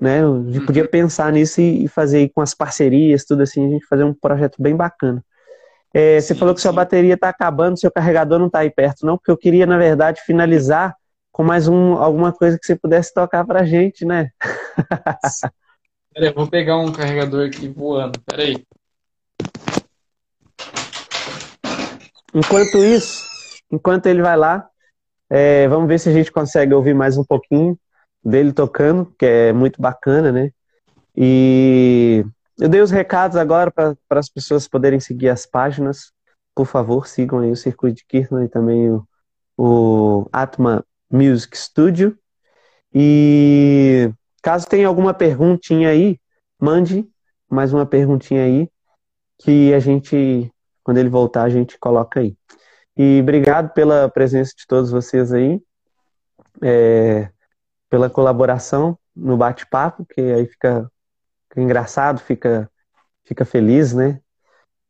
né? 0.00 0.24
A 0.24 0.50
gente 0.50 0.64
podia 0.64 0.82
uhum. 0.82 0.88
pensar 0.88 1.30
nisso 1.30 1.60
e 1.60 1.86
fazer 1.86 2.30
com 2.34 2.40
as 2.40 2.54
parcerias, 2.54 3.24
tudo 3.26 3.42
assim, 3.42 3.66
a 3.66 3.68
gente 3.68 3.86
fazer 3.86 4.04
um 4.04 4.14
projeto 4.14 4.60
bem 4.60 4.74
bacana. 4.74 5.22
É, 5.94 6.18
você 6.18 6.34
falou 6.34 6.54
que 6.54 6.60
sua 6.62 6.72
bateria 6.72 7.14
está 7.14 7.28
acabando, 7.28 7.78
seu 7.78 7.90
carregador 7.90 8.38
não 8.38 8.46
está 8.46 8.60
aí 8.60 8.70
perto, 8.70 9.04
não? 9.04 9.18
Porque 9.18 9.30
eu 9.30 9.36
queria, 9.36 9.66
na 9.66 9.76
verdade, 9.76 10.22
finalizar 10.24 10.96
com 11.30 11.44
mais 11.44 11.68
um, 11.68 11.94
alguma 11.94 12.32
coisa 12.32 12.58
que 12.58 12.64
você 12.64 12.74
pudesse 12.74 13.12
tocar 13.12 13.44
pra 13.44 13.64
gente, 13.64 14.04
né? 14.04 14.30
Peraí, 16.14 16.32
vou 16.32 16.46
pegar 16.46 16.78
um 16.78 16.92
carregador 16.92 17.46
aqui 17.46 17.68
voando, 17.68 18.20
peraí. 18.26 18.62
Enquanto 22.34 22.84
isso, 22.84 23.31
enquanto 23.72 24.06
ele 24.06 24.22
vai 24.22 24.36
lá, 24.36 24.68
é, 25.30 25.66
vamos 25.66 25.88
ver 25.88 25.98
se 25.98 26.08
a 26.08 26.12
gente 26.12 26.30
consegue 26.30 26.74
ouvir 26.74 26.94
mais 26.94 27.16
um 27.16 27.24
pouquinho 27.24 27.78
dele 28.22 28.52
tocando, 28.52 29.06
que 29.18 29.24
é 29.24 29.52
muito 29.52 29.80
bacana, 29.80 30.30
né? 30.30 30.50
E 31.16 32.24
eu 32.58 32.68
dei 32.68 32.80
os 32.82 32.90
recados 32.90 33.36
agora 33.36 33.70
para 33.70 33.96
as 34.10 34.28
pessoas 34.28 34.68
poderem 34.68 35.00
seguir 35.00 35.30
as 35.30 35.46
páginas. 35.46 36.12
Por 36.54 36.66
favor, 36.66 37.06
sigam 37.06 37.40
aí 37.40 37.50
o 37.50 37.56
Circuito 37.56 37.96
de 37.96 38.04
Kirtland 38.06 38.46
e 38.46 38.48
também 38.50 38.90
o, 38.90 39.06
o 39.56 40.28
Atma 40.30 40.84
Music 41.10 41.56
Studio. 41.56 42.16
E 42.94 44.12
caso 44.42 44.68
tenha 44.68 44.86
alguma 44.86 45.14
perguntinha 45.14 45.88
aí, 45.88 46.18
mande 46.60 47.08
mais 47.48 47.72
uma 47.72 47.86
perguntinha 47.86 48.44
aí, 48.44 48.68
que 49.38 49.72
a 49.74 49.78
gente, 49.78 50.50
quando 50.82 50.98
ele 50.98 51.08
voltar, 51.08 51.44
a 51.44 51.48
gente 51.50 51.78
coloca 51.78 52.20
aí. 52.20 52.36
E 52.96 53.20
obrigado 53.20 53.72
pela 53.72 54.08
presença 54.08 54.52
de 54.56 54.66
todos 54.66 54.90
vocês 54.90 55.32
aí, 55.32 55.60
é, 56.62 57.30
pela 57.88 58.10
colaboração 58.10 58.98
no 59.14 59.36
bate-papo, 59.36 60.06
que 60.06 60.20
aí 60.20 60.46
fica, 60.46 60.90
engraçado, 61.56 62.20
fica, 62.20 62.70
fica 63.24 63.44
feliz, 63.44 63.92
né? 63.92 64.20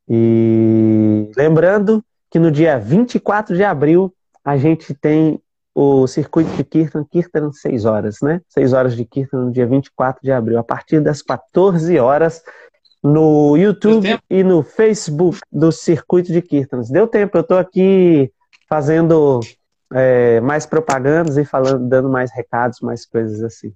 E 0.08 1.30
lembrando 1.36 2.04
que 2.30 2.38
no 2.38 2.50
dia 2.50 2.78
24 2.78 3.54
de 3.54 3.62
abril 3.62 4.12
a 4.44 4.56
gente 4.56 4.94
tem 4.94 5.40
o 5.74 6.06
circuito 6.06 6.50
de 6.56 6.64
Kirtan, 6.64 7.04
Kirtan 7.04 7.52
6 7.52 7.84
horas, 7.84 8.16
né? 8.20 8.40
6 8.48 8.72
horas 8.72 8.96
de 8.96 9.04
Kirtan 9.04 9.46
no 9.46 9.52
dia 9.52 9.66
24 9.66 10.22
de 10.22 10.30
abril, 10.30 10.58
a 10.58 10.64
partir 10.64 11.00
das 11.00 11.22
14 11.22 11.98
horas. 11.98 12.42
No 13.02 13.56
YouTube 13.56 14.18
e 14.30 14.44
no 14.44 14.62
Facebook 14.62 15.40
do 15.50 15.72
Circuito 15.72 16.32
de 16.32 16.40
Kirtans. 16.40 16.88
Deu 16.88 17.06
tempo, 17.06 17.36
eu 17.36 17.40
estou 17.40 17.58
aqui 17.58 18.32
fazendo 18.68 19.40
é, 19.92 20.40
mais 20.40 20.64
propagandas 20.64 21.36
e 21.36 21.44
falando, 21.44 21.88
dando 21.88 22.08
mais 22.08 22.30
recados, 22.32 22.80
mais 22.80 23.04
coisas 23.04 23.42
assim. 23.42 23.74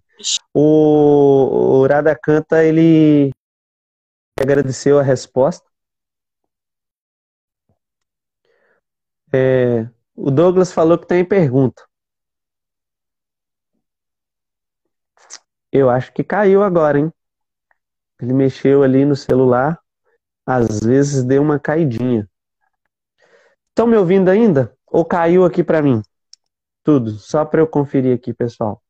O, 0.55 1.81
o 1.83 1.87
Radakanta, 1.87 2.65
ele 2.65 3.33
agradeceu 4.41 4.99
a 4.99 5.03
resposta. 5.03 5.67
É, 9.33 9.89
o 10.15 10.31
Douglas 10.31 10.73
falou 10.73 10.97
que 10.97 11.07
tem 11.07 11.25
pergunta. 11.25 11.83
Eu 15.71 15.91
acho 15.91 16.13
que 16.13 16.25
caiu 16.25 16.63
agora, 16.63 16.99
hein? 16.99 17.13
Ele 18.21 18.33
mexeu 18.33 18.83
ali 18.83 19.05
no 19.05 19.15
celular, 19.15 19.79
às 20.47 20.81
vezes 20.81 21.23
deu 21.23 21.43
uma 21.43 21.59
caidinha. 21.61 22.29
Estão 23.69 23.87
me 23.87 23.97
ouvindo 23.97 24.31
ainda? 24.31 24.75
Ou 24.87 25.05
caiu 25.05 25.45
aqui 25.45 25.63
para 25.63 25.83
mim? 25.83 26.01
Tudo, 26.83 27.11
só 27.19 27.45
para 27.45 27.61
eu 27.61 27.67
conferir 27.67 28.17
aqui, 28.17 28.33
pessoal. 28.33 28.83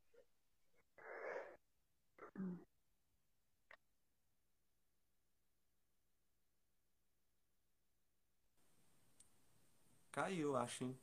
Caiu, 10.13 10.57
acho, 10.57 10.85
hein? 10.85 10.97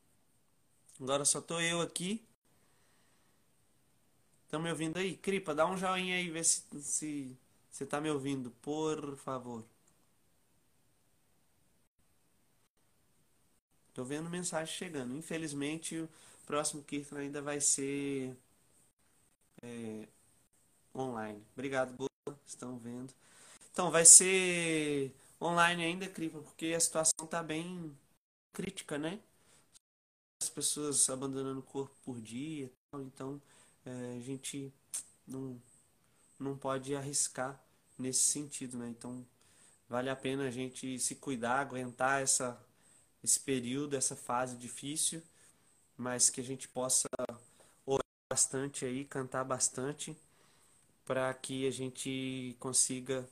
Agora 1.02 1.26
só 1.26 1.42
tô 1.42 1.60
eu 1.60 1.82
aqui. 1.82 2.26
Estão 4.46 4.62
me 4.62 4.70
ouvindo 4.70 4.98
aí? 4.98 5.18
Cripa, 5.18 5.54
dá 5.54 5.66
um 5.66 5.76
joinha 5.76 6.16
aí, 6.16 6.30
vê 6.30 6.44
se, 6.44 6.64
se 6.80 7.38
você 7.74 7.86
tá 7.86 8.00
me 8.00 8.10
ouvindo, 8.10 8.52
por 8.62 9.18
favor. 9.18 9.66
Tô 13.94 14.04
vendo 14.04 14.30
mensagem 14.30 14.74
chegando. 14.74 15.16
Infelizmente, 15.16 15.98
o 16.00 16.10
próximo 16.46 16.84
Kirtan 16.84 17.20
ainda 17.20 17.42
vai 17.42 17.60
ser 17.62 18.36
é, 19.62 20.08
online. 20.96 21.44
Obrigado, 21.54 21.94
boa. 21.96 22.10
Estão 22.46 22.78
vendo. 22.78 23.14
Então, 23.72 23.92
vai 23.92 24.06
ser 24.06 25.14
online 25.42 25.84
ainda, 25.84 26.10
Cripa, 26.10 26.40
porque 26.42 26.68
a 26.76 26.80
situação 26.80 27.28
tá 27.28 27.44
bem 27.44 27.98
crítica, 28.54 28.98
né? 29.00 29.20
As 30.40 30.50
pessoas 30.50 31.10
abandonando 31.10 31.60
o 31.60 31.64
corpo 31.64 31.96
por 32.04 32.22
dia, 32.22 32.72
então 32.94 33.42
é, 33.86 34.18
a 34.18 34.20
gente 34.20 34.72
não, 35.28 35.62
não 36.44 36.58
pode 36.58 36.96
arriscar 36.96 37.60
nesse 37.98 38.22
sentido, 38.22 38.78
né? 38.78 38.90
Então 38.90 39.26
vale 39.90 40.10
a 40.10 40.16
pena 40.16 40.48
a 40.48 40.52
gente 40.52 41.00
se 41.00 41.16
cuidar, 41.16 41.60
aguentar 41.60 42.22
essa, 42.22 42.60
esse 43.24 43.40
período, 43.40 43.96
essa 43.96 44.16
fase 44.16 44.56
difícil, 44.58 45.22
mas 45.98 46.30
que 46.30 46.42
a 46.42 46.44
gente 46.44 46.68
possa 46.68 47.08
orar 47.86 48.06
bastante 48.32 48.86
aí, 48.86 49.06
cantar 49.06 49.44
bastante, 49.44 50.16
para 51.06 51.34
que 51.34 51.68
a 51.68 51.72
gente 51.72 52.56
consiga 52.60 53.28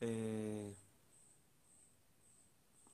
é, 0.00 0.72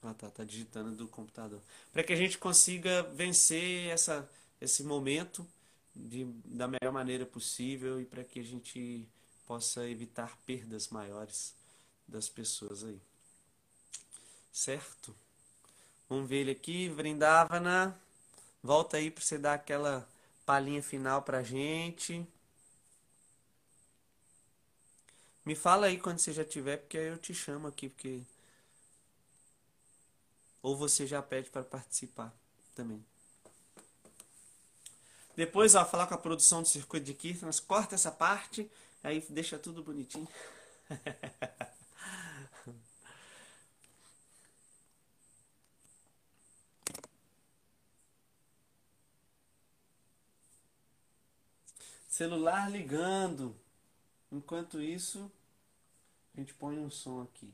ah, 0.02 0.14
tá, 0.14 0.30
tá 0.30 0.44
digitando 0.44 0.92
do 0.92 1.08
computador. 1.08 1.60
Para 1.92 2.02
que 2.04 2.12
a 2.12 2.16
gente 2.16 2.38
consiga 2.38 3.02
vencer 3.14 3.88
essa, 3.90 4.28
esse 4.60 4.82
momento 4.84 5.46
de, 5.94 6.24
da 6.44 6.68
melhor 6.68 6.92
maneira 6.92 7.26
possível 7.26 8.00
e 8.00 8.04
para 8.04 8.22
que 8.22 8.40
a 8.40 8.44
gente 8.44 9.06
possa 9.48 9.88
evitar 9.88 10.36
perdas 10.44 10.88
maiores 10.88 11.54
das 12.06 12.28
pessoas 12.28 12.84
aí. 12.84 13.00
Certo? 14.52 15.16
Vamos 16.06 16.28
ver 16.28 16.42
ele 16.42 16.50
aqui, 16.50 16.90
Vrindavana. 16.90 17.98
Volta 18.62 18.98
aí 18.98 19.10
para 19.10 19.24
você 19.24 19.38
dar 19.38 19.54
aquela 19.54 20.06
palhinha 20.44 20.82
final 20.82 21.22
pra 21.22 21.42
gente. 21.42 22.26
Me 25.46 25.54
fala 25.54 25.86
aí 25.86 25.98
quando 25.98 26.18
você 26.18 26.30
já 26.30 26.44
tiver, 26.44 26.76
porque 26.76 26.98
aí 26.98 27.06
eu 27.06 27.16
te 27.16 27.32
chamo 27.32 27.68
aqui, 27.68 27.88
porque 27.88 28.20
ou 30.60 30.76
você 30.76 31.06
já 31.06 31.22
pede 31.22 31.48
para 31.48 31.62
participar 31.62 32.34
também. 32.74 33.02
Depois, 35.34 35.74
ó, 35.74 35.86
falar 35.86 36.06
com 36.06 36.14
a 36.14 36.18
produção 36.18 36.60
do 36.60 36.68
circuito 36.68 37.06
de 37.06 37.14
Kirtans, 37.14 37.60
corta 37.60 37.94
essa 37.94 38.10
parte, 38.10 38.70
aí 39.02 39.24
deixa 39.28 39.58
tudo 39.58 39.82
bonitinho. 39.82 40.28
Celular 52.18 52.68
ligando. 52.68 53.54
Enquanto 54.32 54.82
isso, 54.82 55.30
a 56.34 56.40
gente 56.40 56.52
põe 56.52 56.76
um 56.76 56.90
som 56.90 57.22
aqui. 57.22 57.48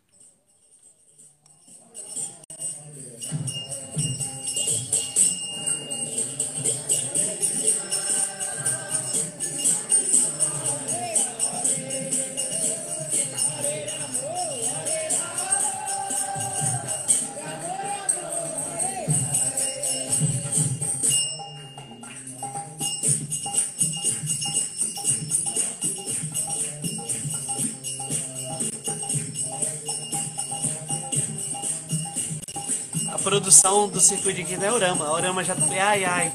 Produção 33.24 33.88
do 33.88 33.98
circuito 34.00 34.42
aqui 34.42 34.54
da 34.54 34.66
Eurama. 34.66 35.06
A 35.06 35.08
Eurama 35.08 35.42
já 35.42 35.54
tá 35.56 35.64
ai 35.64 36.04
ai, 36.04 36.32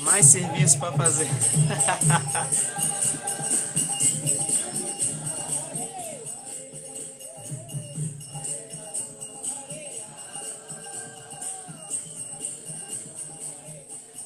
mais 0.00 0.24
serviço 0.24 0.78
para 0.78 0.92
fazer. 0.92 1.28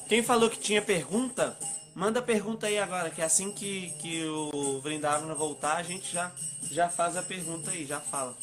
Quem 0.07 0.23
falou 0.23 0.49
que 0.49 0.59
tinha 0.59 0.81
pergunta, 0.81 1.57
manda 1.95 2.21
pergunta 2.21 2.67
aí 2.67 2.77
agora, 2.77 3.09
que 3.09 3.21
é 3.21 3.25
assim 3.25 3.49
que, 3.51 3.91
que 4.01 4.25
o 4.25 4.81
Vrindavana 4.81 5.33
voltar, 5.33 5.77
a 5.77 5.83
gente 5.83 6.11
já, 6.11 6.31
já 6.69 6.89
faz 6.89 7.15
a 7.15 7.23
pergunta 7.23 7.71
aí, 7.71 7.85
já 7.85 8.01
fala. 8.01 8.35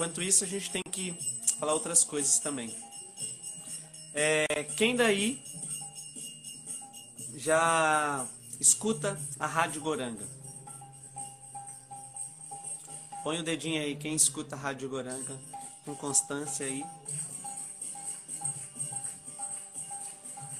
Enquanto 0.00 0.22
isso, 0.22 0.44
a 0.44 0.46
gente 0.46 0.70
tem 0.70 0.82
que 0.82 1.12
falar 1.58 1.74
outras 1.74 2.02
coisas 2.02 2.38
também. 2.38 2.74
É, 4.14 4.46
quem 4.78 4.96
daí 4.96 5.44
já 7.36 8.26
escuta 8.58 9.20
a 9.38 9.46
Rádio 9.46 9.82
Goranga? 9.82 10.26
Põe 13.22 13.40
o 13.40 13.42
dedinho 13.42 13.82
aí, 13.82 13.94
quem 13.94 14.14
escuta 14.14 14.56
a 14.56 14.58
Rádio 14.58 14.88
Goranga 14.88 15.38
com 15.84 15.94
constância 15.94 16.64
aí. 16.64 16.82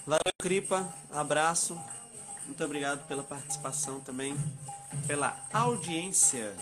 Valeu, 0.07 0.35
Cripa. 0.37 0.95
Abraço. 1.11 1.81
Muito 2.45 2.63
obrigado 2.63 3.07
pela 3.07 3.23
participação 3.23 4.01
também, 4.01 4.37
pela 5.07 5.35
audiência. 5.51 6.55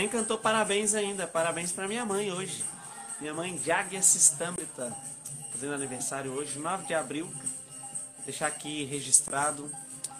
Nem 0.00 0.08
cantou 0.08 0.38
parabéns 0.38 0.94
ainda. 0.94 1.26
Parabéns 1.26 1.72
para 1.72 1.86
minha 1.86 2.06
mãe 2.06 2.32
hoje. 2.32 2.64
Minha 3.20 3.34
mãe 3.34 3.60
Jagya 3.62 4.00
Sistamrita, 4.00 4.96
fazendo 5.52 5.74
aniversário 5.74 6.32
hoje, 6.32 6.58
9 6.58 6.86
de 6.86 6.94
abril. 6.94 7.30
Deixar 8.24 8.46
aqui 8.46 8.86
registrado. 8.86 9.70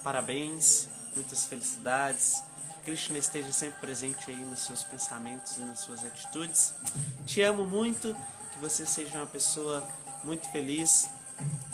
Parabéns, 0.04 0.86
muitas 1.14 1.46
felicidades. 1.46 2.42
Krishna 2.84 3.16
esteja 3.16 3.50
sempre 3.52 3.80
presente 3.80 4.30
aí 4.30 4.36
nos 4.36 4.66
seus 4.66 4.84
pensamentos 4.84 5.56
e 5.56 5.60
nas 5.60 5.80
suas 5.80 6.04
atitudes. 6.04 6.74
Te 7.24 7.40
amo 7.40 7.64
muito, 7.64 8.14
que 8.52 8.58
você 8.58 8.84
seja 8.84 9.16
uma 9.16 9.26
pessoa 9.26 9.82
muito 10.22 10.46
feliz 10.52 11.08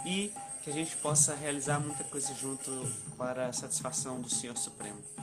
e 0.04 0.32
que 0.62 0.70
a 0.70 0.72
gente 0.72 0.96
possa 0.98 1.34
realizar 1.34 1.80
muita 1.80 2.04
coisa 2.04 2.32
junto 2.36 2.70
para 3.18 3.48
a 3.48 3.52
satisfação 3.52 4.20
do 4.20 4.30
Senhor 4.30 4.56
Supremo. 4.56 5.15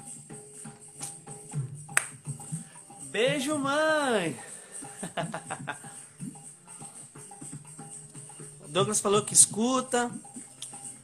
Beijo, 3.13 3.59
mãe! 3.59 4.35
Douglas 8.67 8.99
falou 8.99 9.23
que 9.23 9.35
escuta. 9.35 10.11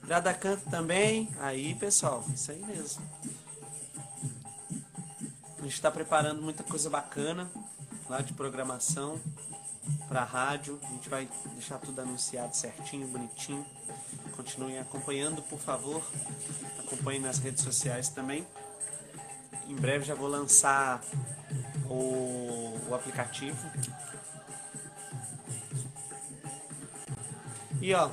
Grada 0.04 0.34
canta 0.34 0.68
também. 0.72 1.30
Aí, 1.40 1.76
pessoal, 1.76 2.26
isso 2.34 2.50
aí 2.50 2.66
mesmo. 2.66 3.08
A 5.60 5.62
gente 5.62 5.74
está 5.74 5.92
preparando 5.92 6.42
muita 6.42 6.64
coisa 6.64 6.90
bacana 6.90 7.48
lá 8.10 8.22
de 8.22 8.34
programação 8.34 9.22
para 10.08 10.24
rádio. 10.24 10.80
A 10.82 10.88
gente 10.88 11.10
vai 11.10 11.30
deixar 11.54 11.78
tudo 11.78 12.02
anunciado 12.02 12.56
certinho, 12.56 13.08
bonitinho. 13.08 13.64
Continuem 14.36 14.80
acompanhando, 14.80 15.44
por 15.44 15.60
favor. 15.60 16.02
Acompanhem 16.80 17.22
nas 17.22 17.38
redes 17.38 17.64
sociais 17.64 18.10
também. 18.10 18.48
Em 19.70 19.76
breve 19.76 20.04
já 20.04 20.16
vou 20.16 20.28
lançar 20.28 21.00
o, 21.88 22.76
o 22.90 22.96
aplicativo. 22.96 23.56
E 27.80 27.94
ó, 27.94 28.10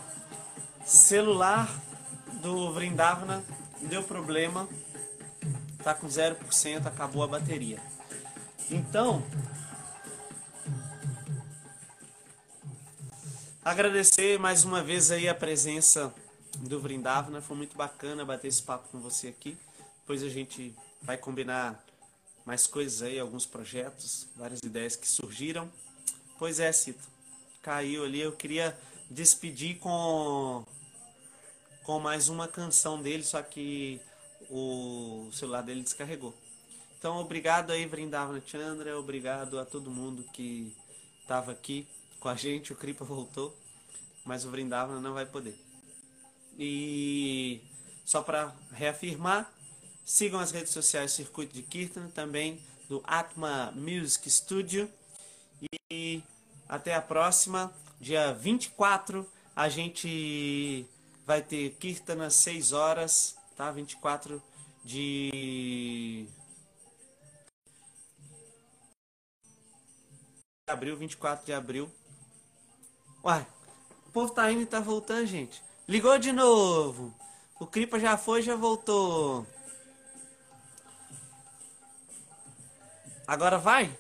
celular 0.85 1.67
do 2.43 2.71
Vrindavana 2.75 3.43
deu 3.81 4.03
problema, 4.03 4.69
tá 5.83 5.95
com 5.95 6.07
0%, 6.07 6.87
acabou 6.87 7.23
a 7.23 7.27
bateria. 7.27 7.81
Então, 8.71 9.25
agradecer 13.65 14.39
mais 14.39 14.63
uma 14.63 14.83
vez 14.83 15.11
aí 15.11 15.27
a 15.27 15.35
presença 15.35 16.13
do 16.59 16.79
Vrindavana, 16.79 17.41
foi 17.41 17.57
muito 17.57 17.79
bacana 17.79 18.27
bater 18.27 18.49
esse 18.49 18.63
papo 18.63 18.89
com 18.93 19.01
você 19.01 19.29
aqui. 19.29 19.57
Depois 20.01 20.23
a 20.23 20.29
gente 20.29 20.77
vai 21.07 21.17
combinar 21.17 21.83
mais 22.45 22.67
coisas 22.67 23.01
aí, 23.01 23.19
alguns 23.19 23.47
projetos, 23.47 24.27
várias 24.37 24.61
ideias 24.63 24.97
que 24.97 25.07
surgiram. 25.07 25.71
Pois 26.39 26.61
é, 26.61 26.71
Cito, 26.73 27.09
caiu 27.63 28.05
ali. 28.05 28.21
Eu 28.21 28.33
queria 28.33 28.77
despedir 29.09 29.79
com 29.79 30.65
com 31.85 32.01
mais 32.01 32.29
uma 32.29 32.49
canção 32.49 33.01
dele, 33.01 33.23
só 33.23 33.41
que 33.41 34.01
o 34.51 35.31
celular 35.33 35.63
dele 35.63 35.83
descarregou. 35.83 36.35
Então, 36.99 37.19
obrigado 37.19 37.71
aí, 37.71 37.87
Vrindavana 37.87 38.43
Chandra, 38.45 38.99
obrigado 38.99 39.57
a 39.61 39.65
todo 39.65 39.89
mundo 39.89 40.25
que 40.33 40.77
estava 41.21 41.53
aqui 41.53 41.87
com 42.19 42.29
a 42.29 42.35
gente. 42.35 42.73
O 42.73 42.77
Kripa 42.77 43.05
voltou, 43.05 43.57
mas 44.25 44.45
o 44.45 44.51
Vrindavana 44.51 45.01
não 45.01 45.15
vai 45.15 45.25
poder. 45.27 45.57
E 46.59 47.61
só 48.05 48.21
para 48.21 48.53
reafirmar, 48.73 49.53
Sigam 50.09 50.39
as 50.39 50.53
redes 50.53 50.73
sociais 50.73 51.11
Circuito 51.11 51.53
de 51.53 51.63
Kirtan, 51.63 52.09
também 52.11 52.63
do 52.89 53.03
Atma 53.05 53.73
Music 53.73 54.31
Studio. 54.31 54.89
E 55.91 56.23
até 56.69 56.95
a 56.95 57.03
próxima, 57.03 57.75
dia 58.01 58.33
24, 58.33 59.29
a 59.57 59.69
gente 59.69 60.87
vai 61.27 61.43
ter 61.43 61.75
Kirtan 61.81 62.25
às 62.25 62.35
6 62.37 62.73
horas, 62.73 63.37
tá? 63.57 63.73
24 63.73 64.41
de 64.85 66.29
abril, 70.69 70.97
24 70.97 71.45
de 71.45 71.53
abril. 71.53 71.91
Uai, 73.25 73.45
o 74.07 74.13
povo 74.13 74.33
tá 74.33 74.53
indo 74.53 74.63
e 74.63 74.67
tá 74.67 74.79
voltando, 74.79 75.27
gente. 75.27 75.61
Ligou 75.89 76.17
de 76.17 76.31
novo. 76.31 77.13
O 77.59 77.67
Cripa 77.67 77.99
já 77.99 78.17
foi, 78.17 78.41
já 78.41 78.55
voltou. 78.55 79.45
Agora 83.27 83.59
vai? 83.59 83.97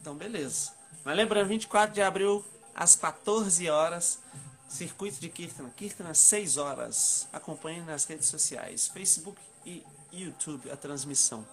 Então, 0.00 0.14
beleza. 0.14 0.72
Mas 1.04 1.16
lembrando, 1.16 1.48
24 1.48 1.94
de 1.94 2.00
abril, 2.00 2.44
às 2.74 2.96
14 2.96 3.68
horas, 3.68 4.20
Circuito 4.68 5.20
de 5.20 5.28
Kirtana. 5.28 5.68
Kirtana, 5.76 6.14
6 6.14 6.56
horas. 6.56 7.28
Acompanhe 7.32 7.82
nas 7.82 8.06
redes 8.06 8.28
sociais, 8.28 8.88
Facebook 8.88 9.38
e 9.66 9.84
YouTube, 10.10 10.70
a 10.70 10.76
transmissão. 10.76 11.46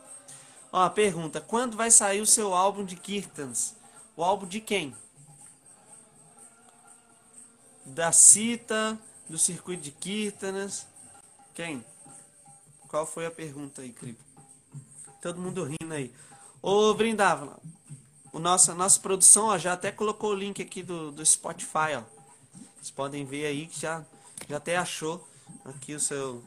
Ó, 0.72 0.82
a 0.82 0.90
pergunta: 0.90 1.42
quando 1.42 1.76
vai 1.76 1.92
sair 1.92 2.22
o 2.22 2.26
seu 2.26 2.54
álbum 2.54 2.86
de 2.86 2.96
Kirtans? 2.96 3.76
O 4.16 4.24
álbum 4.24 4.48
de 4.48 4.62
quem? 4.62 4.96
Da 7.86 8.12
Cita, 8.12 8.98
do 9.28 9.38
Circuito 9.38 9.84
de 9.84 9.92
Kirtanas. 9.92 10.88
Quem? 11.54 11.84
Qual 12.88 13.06
foi 13.06 13.26
a 13.26 13.32
pergunta 13.32 13.82
aí, 13.82 13.92
Cripo? 13.92 14.24
Todo 15.22 15.42
mundo 15.42 15.66
rindo 15.66 15.94
aí. 15.94 16.14
Ô, 16.62 16.94
Brindava, 16.94 17.58
o 18.34 18.40
nossa, 18.40 18.76
nossa 18.76 19.00
produção 19.00 19.48
ó, 19.48 19.58
já 19.58 19.74
até 19.74 19.92
colocou 19.92 20.32
o 20.32 20.36
link 20.36 20.62
aqui 20.62 20.84
do, 20.84 21.10
do 21.10 21.26
Spotify, 21.26 21.96
ó. 21.98 22.04
Vocês 22.76 22.92
podem 22.92 23.26
ver 23.26 23.46
aí 23.46 23.66
que 23.68 23.80
já, 23.80 24.04
já 24.48 24.58
até 24.58 24.76
achou 24.76 25.26
aqui 25.64 25.96
o 25.96 26.00
seu 26.00 26.44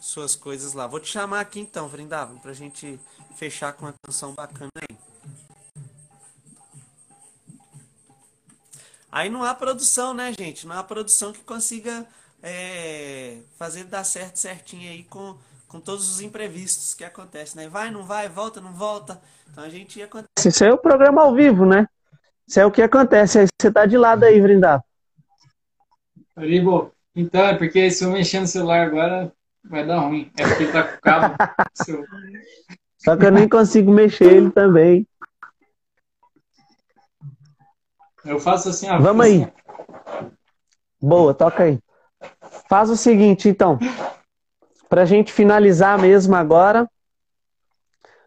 suas 0.00 0.36
coisas 0.36 0.74
lá. 0.74 0.86
Vou 0.86 1.00
te 1.00 1.08
chamar 1.08 1.40
aqui 1.40 1.60
então, 1.60 1.88
Vrindava, 1.88 2.38
pra 2.40 2.52
gente 2.52 3.00
fechar 3.36 3.72
com 3.72 3.86
uma 3.86 3.94
canção 4.02 4.34
bacana 4.34 4.70
aí. 4.76 4.98
Aí 9.10 9.30
não 9.30 9.42
há 9.42 9.54
produção, 9.54 10.12
né, 10.12 10.30
gente? 10.38 10.66
Não 10.66 10.76
há 10.78 10.84
produção 10.84 11.32
que 11.32 11.42
consiga 11.42 12.06
é, 12.42 13.40
fazer 13.56 13.84
dar 13.84 14.04
certo 14.04 14.36
certinho 14.36 14.90
aí 14.90 15.04
com 15.04 15.38
com 15.74 15.80
todos 15.80 16.08
os 16.08 16.20
imprevistos 16.20 16.94
que 16.94 17.02
acontecem, 17.02 17.60
né? 17.60 17.68
Vai, 17.68 17.90
não 17.90 18.04
vai, 18.04 18.28
volta, 18.28 18.60
não 18.60 18.72
volta. 18.72 19.20
Então 19.50 19.64
a 19.64 19.68
gente 19.68 20.00
acontece. 20.00 20.48
Isso 20.48 20.62
é 20.62 20.72
o 20.72 20.78
programa 20.78 21.22
ao 21.22 21.34
vivo, 21.34 21.66
né? 21.66 21.88
Isso 22.46 22.60
é 22.60 22.64
o 22.64 22.70
que 22.70 22.80
acontece. 22.80 23.40
Aí 23.40 23.46
você 23.60 23.72
tá 23.72 23.84
de 23.84 23.98
lado 23.98 24.22
aí, 24.22 24.40
Vrindar. 24.40 24.84
Ribo, 26.38 26.92
então, 27.12 27.44
é 27.44 27.56
porque 27.56 27.90
se 27.90 28.04
eu 28.04 28.12
mexer 28.12 28.38
no 28.38 28.46
celular 28.46 28.86
agora, 28.86 29.32
vai 29.64 29.84
dar 29.84 29.98
ruim. 29.98 30.30
É 30.38 30.46
porque 30.46 30.68
tá 30.68 30.84
com 30.84 30.96
o 30.96 31.00
cabo. 31.00 31.34
Só 32.98 33.16
que 33.16 33.26
eu 33.26 33.32
nem 33.32 33.48
consigo 33.48 33.90
mexer 33.90 34.32
ele 34.32 34.52
também. 34.52 35.04
Eu 38.24 38.38
faço 38.38 38.68
assim, 38.68 38.88
ó. 38.88 39.00
Vamos 39.00 39.26
aí. 39.26 39.52
Boa, 41.00 41.34
toca 41.34 41.64
aí. 41.64 41.80
Faz 42.68 42.90
o 42.90 42.96
seguinte, 42.96 43.48
então. 43.48 43.76
Para 44.94 45.02
a 45.02 45.06
gente 45.06 45.32
finalizar 45.32 45.98
mesmo 45.98 46.36
agora, 46.36 46.88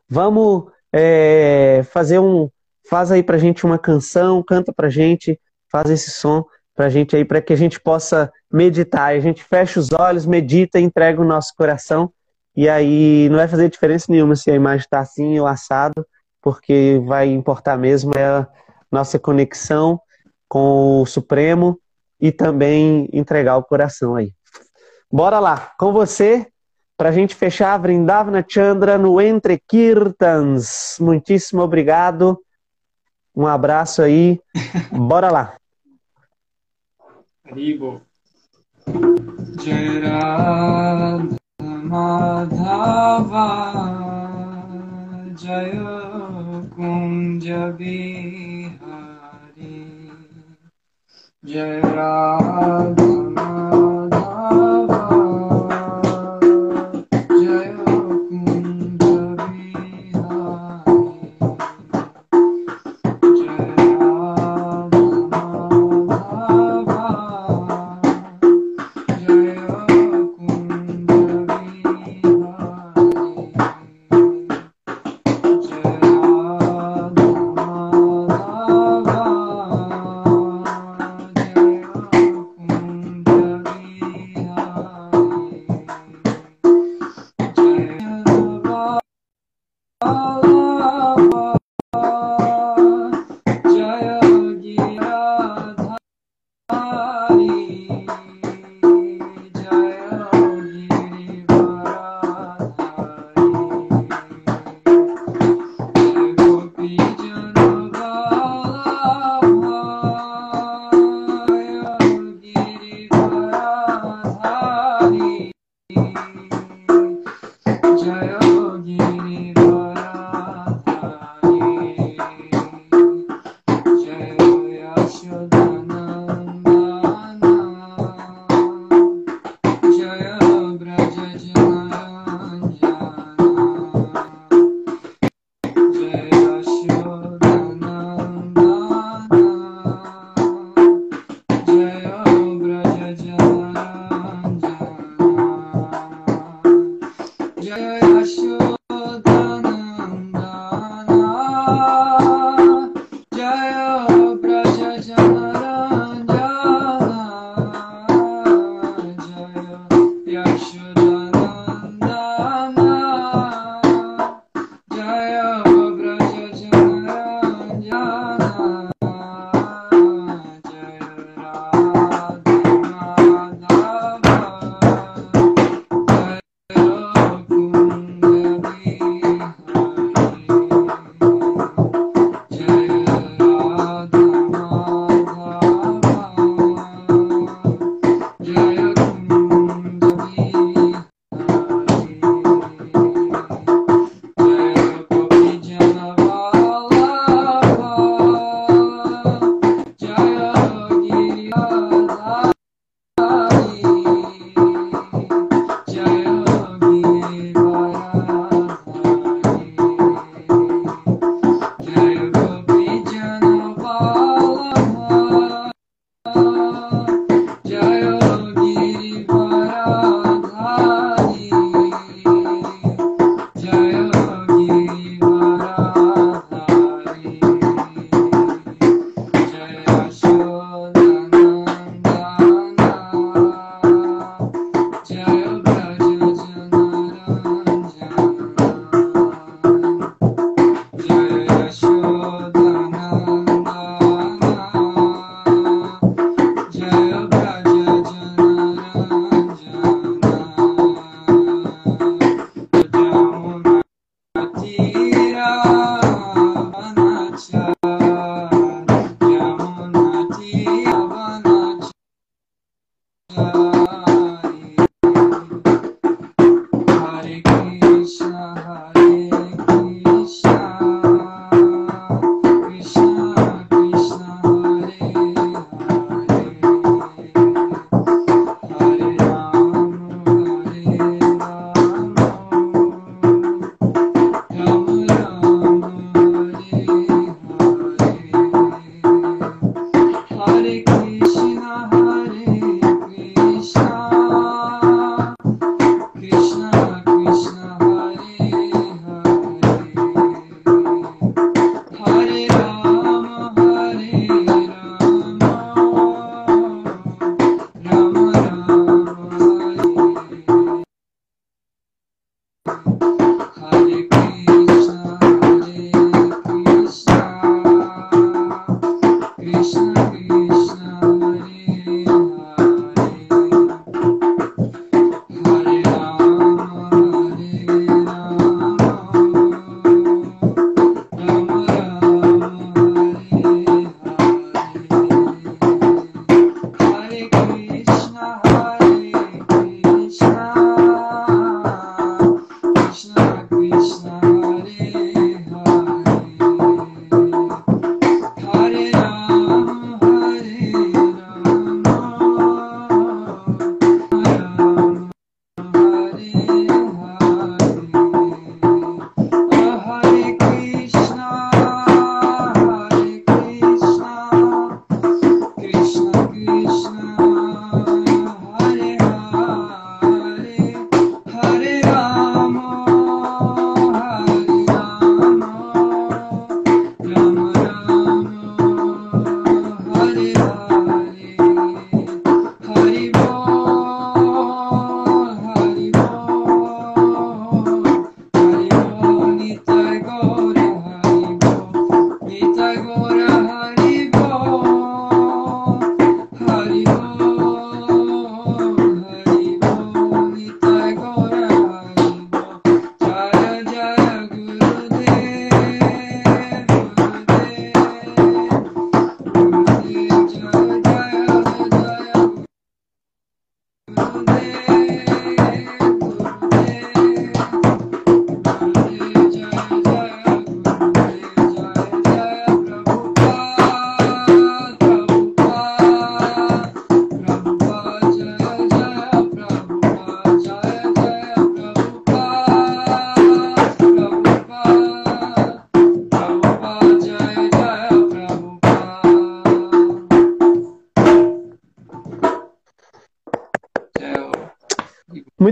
vamos 0.06 0.66
é, 0.92 1.82
fazer 1.94 2.20
um. 2.20 2.50
Faz 2.90 3.10
aí 3.10 3.24
pra 3.24 3.38
gente 3.38 3.66
uma 3.66 3.80
canção, 3.80 4.44
canta 4.44 4.74
pra 4.74 4.90
gente, 4.90 5.40
faz 5.72 5.90
esse 5.90 6.12
som 6.12 6.44
pra 6.76 6.90
gente 6.90 7.16
aí, 7.16 7.24
para 7.24 7.42
que 7.42 7.54
a 7.54 7.56
gente 7.56 7.80
possa 7.80 8.30
meditar. 8.52 9.16
A 9.16 9.20
gente 9.22 9.46
fecha 9.46 9.80
os 9.80 9.94
olhos, 9.94 10.26
medita, 10.26 10.78
entrega 10.78 11.22
o 11.22 11.26
nosso 11.26 11.54
coração. 11.56 12.12
E 12.54 12.68
aí 12.68 13.30
não 13.30 13.38
vai 13.38 13.48
fazer 13.48 13.70
diferença 13.70 14.08
nenhuma 14.10 14.36
se 14.36 14.52
a 14.52 14.56
imagem 14.56 14.84
está 14.84 15.00
assim 15.00 15.40
ou 15.40 15.48
assado, 15.48 16.06
porque 16.42 17.02
vai 17.06 17.30
importar 17.30 17.78
mesmo 17.78 18.12
é 18.14 18.26
a 18.26 18.48
nossa 18.92 19.18
conexão 19.18 20.02
com 20.50 21.02
o 21.02 21.06
Supremo 21.06 21.80
e 22.20 22.30
também 22.30 23.08
entregar 23.14 23.56
o 23.56 23.64
coração 23.64 24.18
aí. 24.18 24.34
Bora 25.10 25.40
lá, 25.40 25.72
com 25.80 25.94
você, 25.94 26.46
para 26.98 27.10
a 27.10 27.12
gente 27.12 27.36
fechar, 27.36 27.78
Vrindavana 27.78 28.44
Chandra 28.48 28.98
no 28.98 29.22
Entre 29.22 29.62
Kirtans. 29.68 30.98
Muitíssimo 31.00 31.62
obrigado. 31.62 32.42
Um 33.36 33.46
abraço 33.46 34.02
aí. 34.02 34.42
Bora 34.92 35.30
lá. 35.32 35.56
Haribo. 37.46 38.02
Jaya 39.64 41.20
Madhava 41.62 43.48
Jaya 45.36 46.64
Kunja 46.76 47.72
Bihari 47.78 48.78
Jaya 51.44 51.82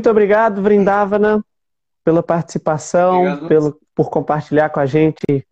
Muito 0.05 0.11
obrigado, 0.11 0.61
Vrindavana, 0.61 1.43
pela 2.03 2.21
participação, 2.21 3.21
obrigado. 3.21 3.47
pelo, 3.47 3.81
por 3.95 4.11
compartilhar 4.11 4.69
com 4.69 4.79
a 4.79 4.85
gente 4.85 5.47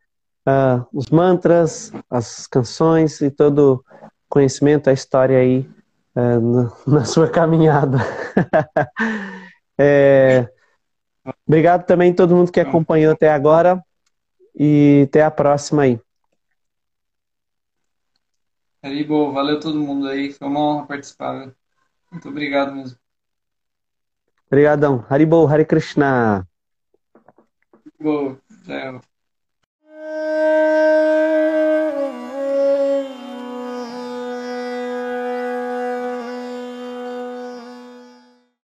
uh, 0.47 0.85
os 0.93 1.07
mantras, 1.09 1.91
as 2.07 2.45
canções 2.45 3.19
e 3.21 3.31
todo 3.31 3.83
conhecimento, 4.29 4.91
a 4.91 4.93
história 4.93 5.39
aí 5.39 5.67
uh, 6.15 6.39
na, 6.39 6.99
na, 6.99 7.03
sua 7.03 7.27
caminhada. 7.27 7.97
é, 9.75 10.47
obrigado 11.47 11.87
também 11.87 12.11
a 12.11 12.15
todo 12.15 12.35
mundo 12.35 12.51
que 12.51 12.59
acompanhou 12.59 13.13
até 13.13 13.31
agora 13.31 13.83
e 14.55 15.07
até 15.07 15.23
a 15.23 15.31
próxima 15.31 15.81
aí. 15.81 15.99
Haribo, 18.83 19.31
valeu 19.31 19.59
todo 19.59 19.79
mundo 19.79 20.07
aí, 20.07 20.31
foi 20.31 20.47
uma 20.47 20.59
honra 20.59 20.85
participar. 20.85 21.51
Muito 22.11 22.29
obrigado 22.29 22.75
mesmo. 22.75 23.02
Obrigadão. 24.53 25.03
Haribo, 25.09 25.47
Hare 25.47 25.65
Krishna. 25.65 26.47
Boa. 27.99 28.37
Tchau. 28.67 29.01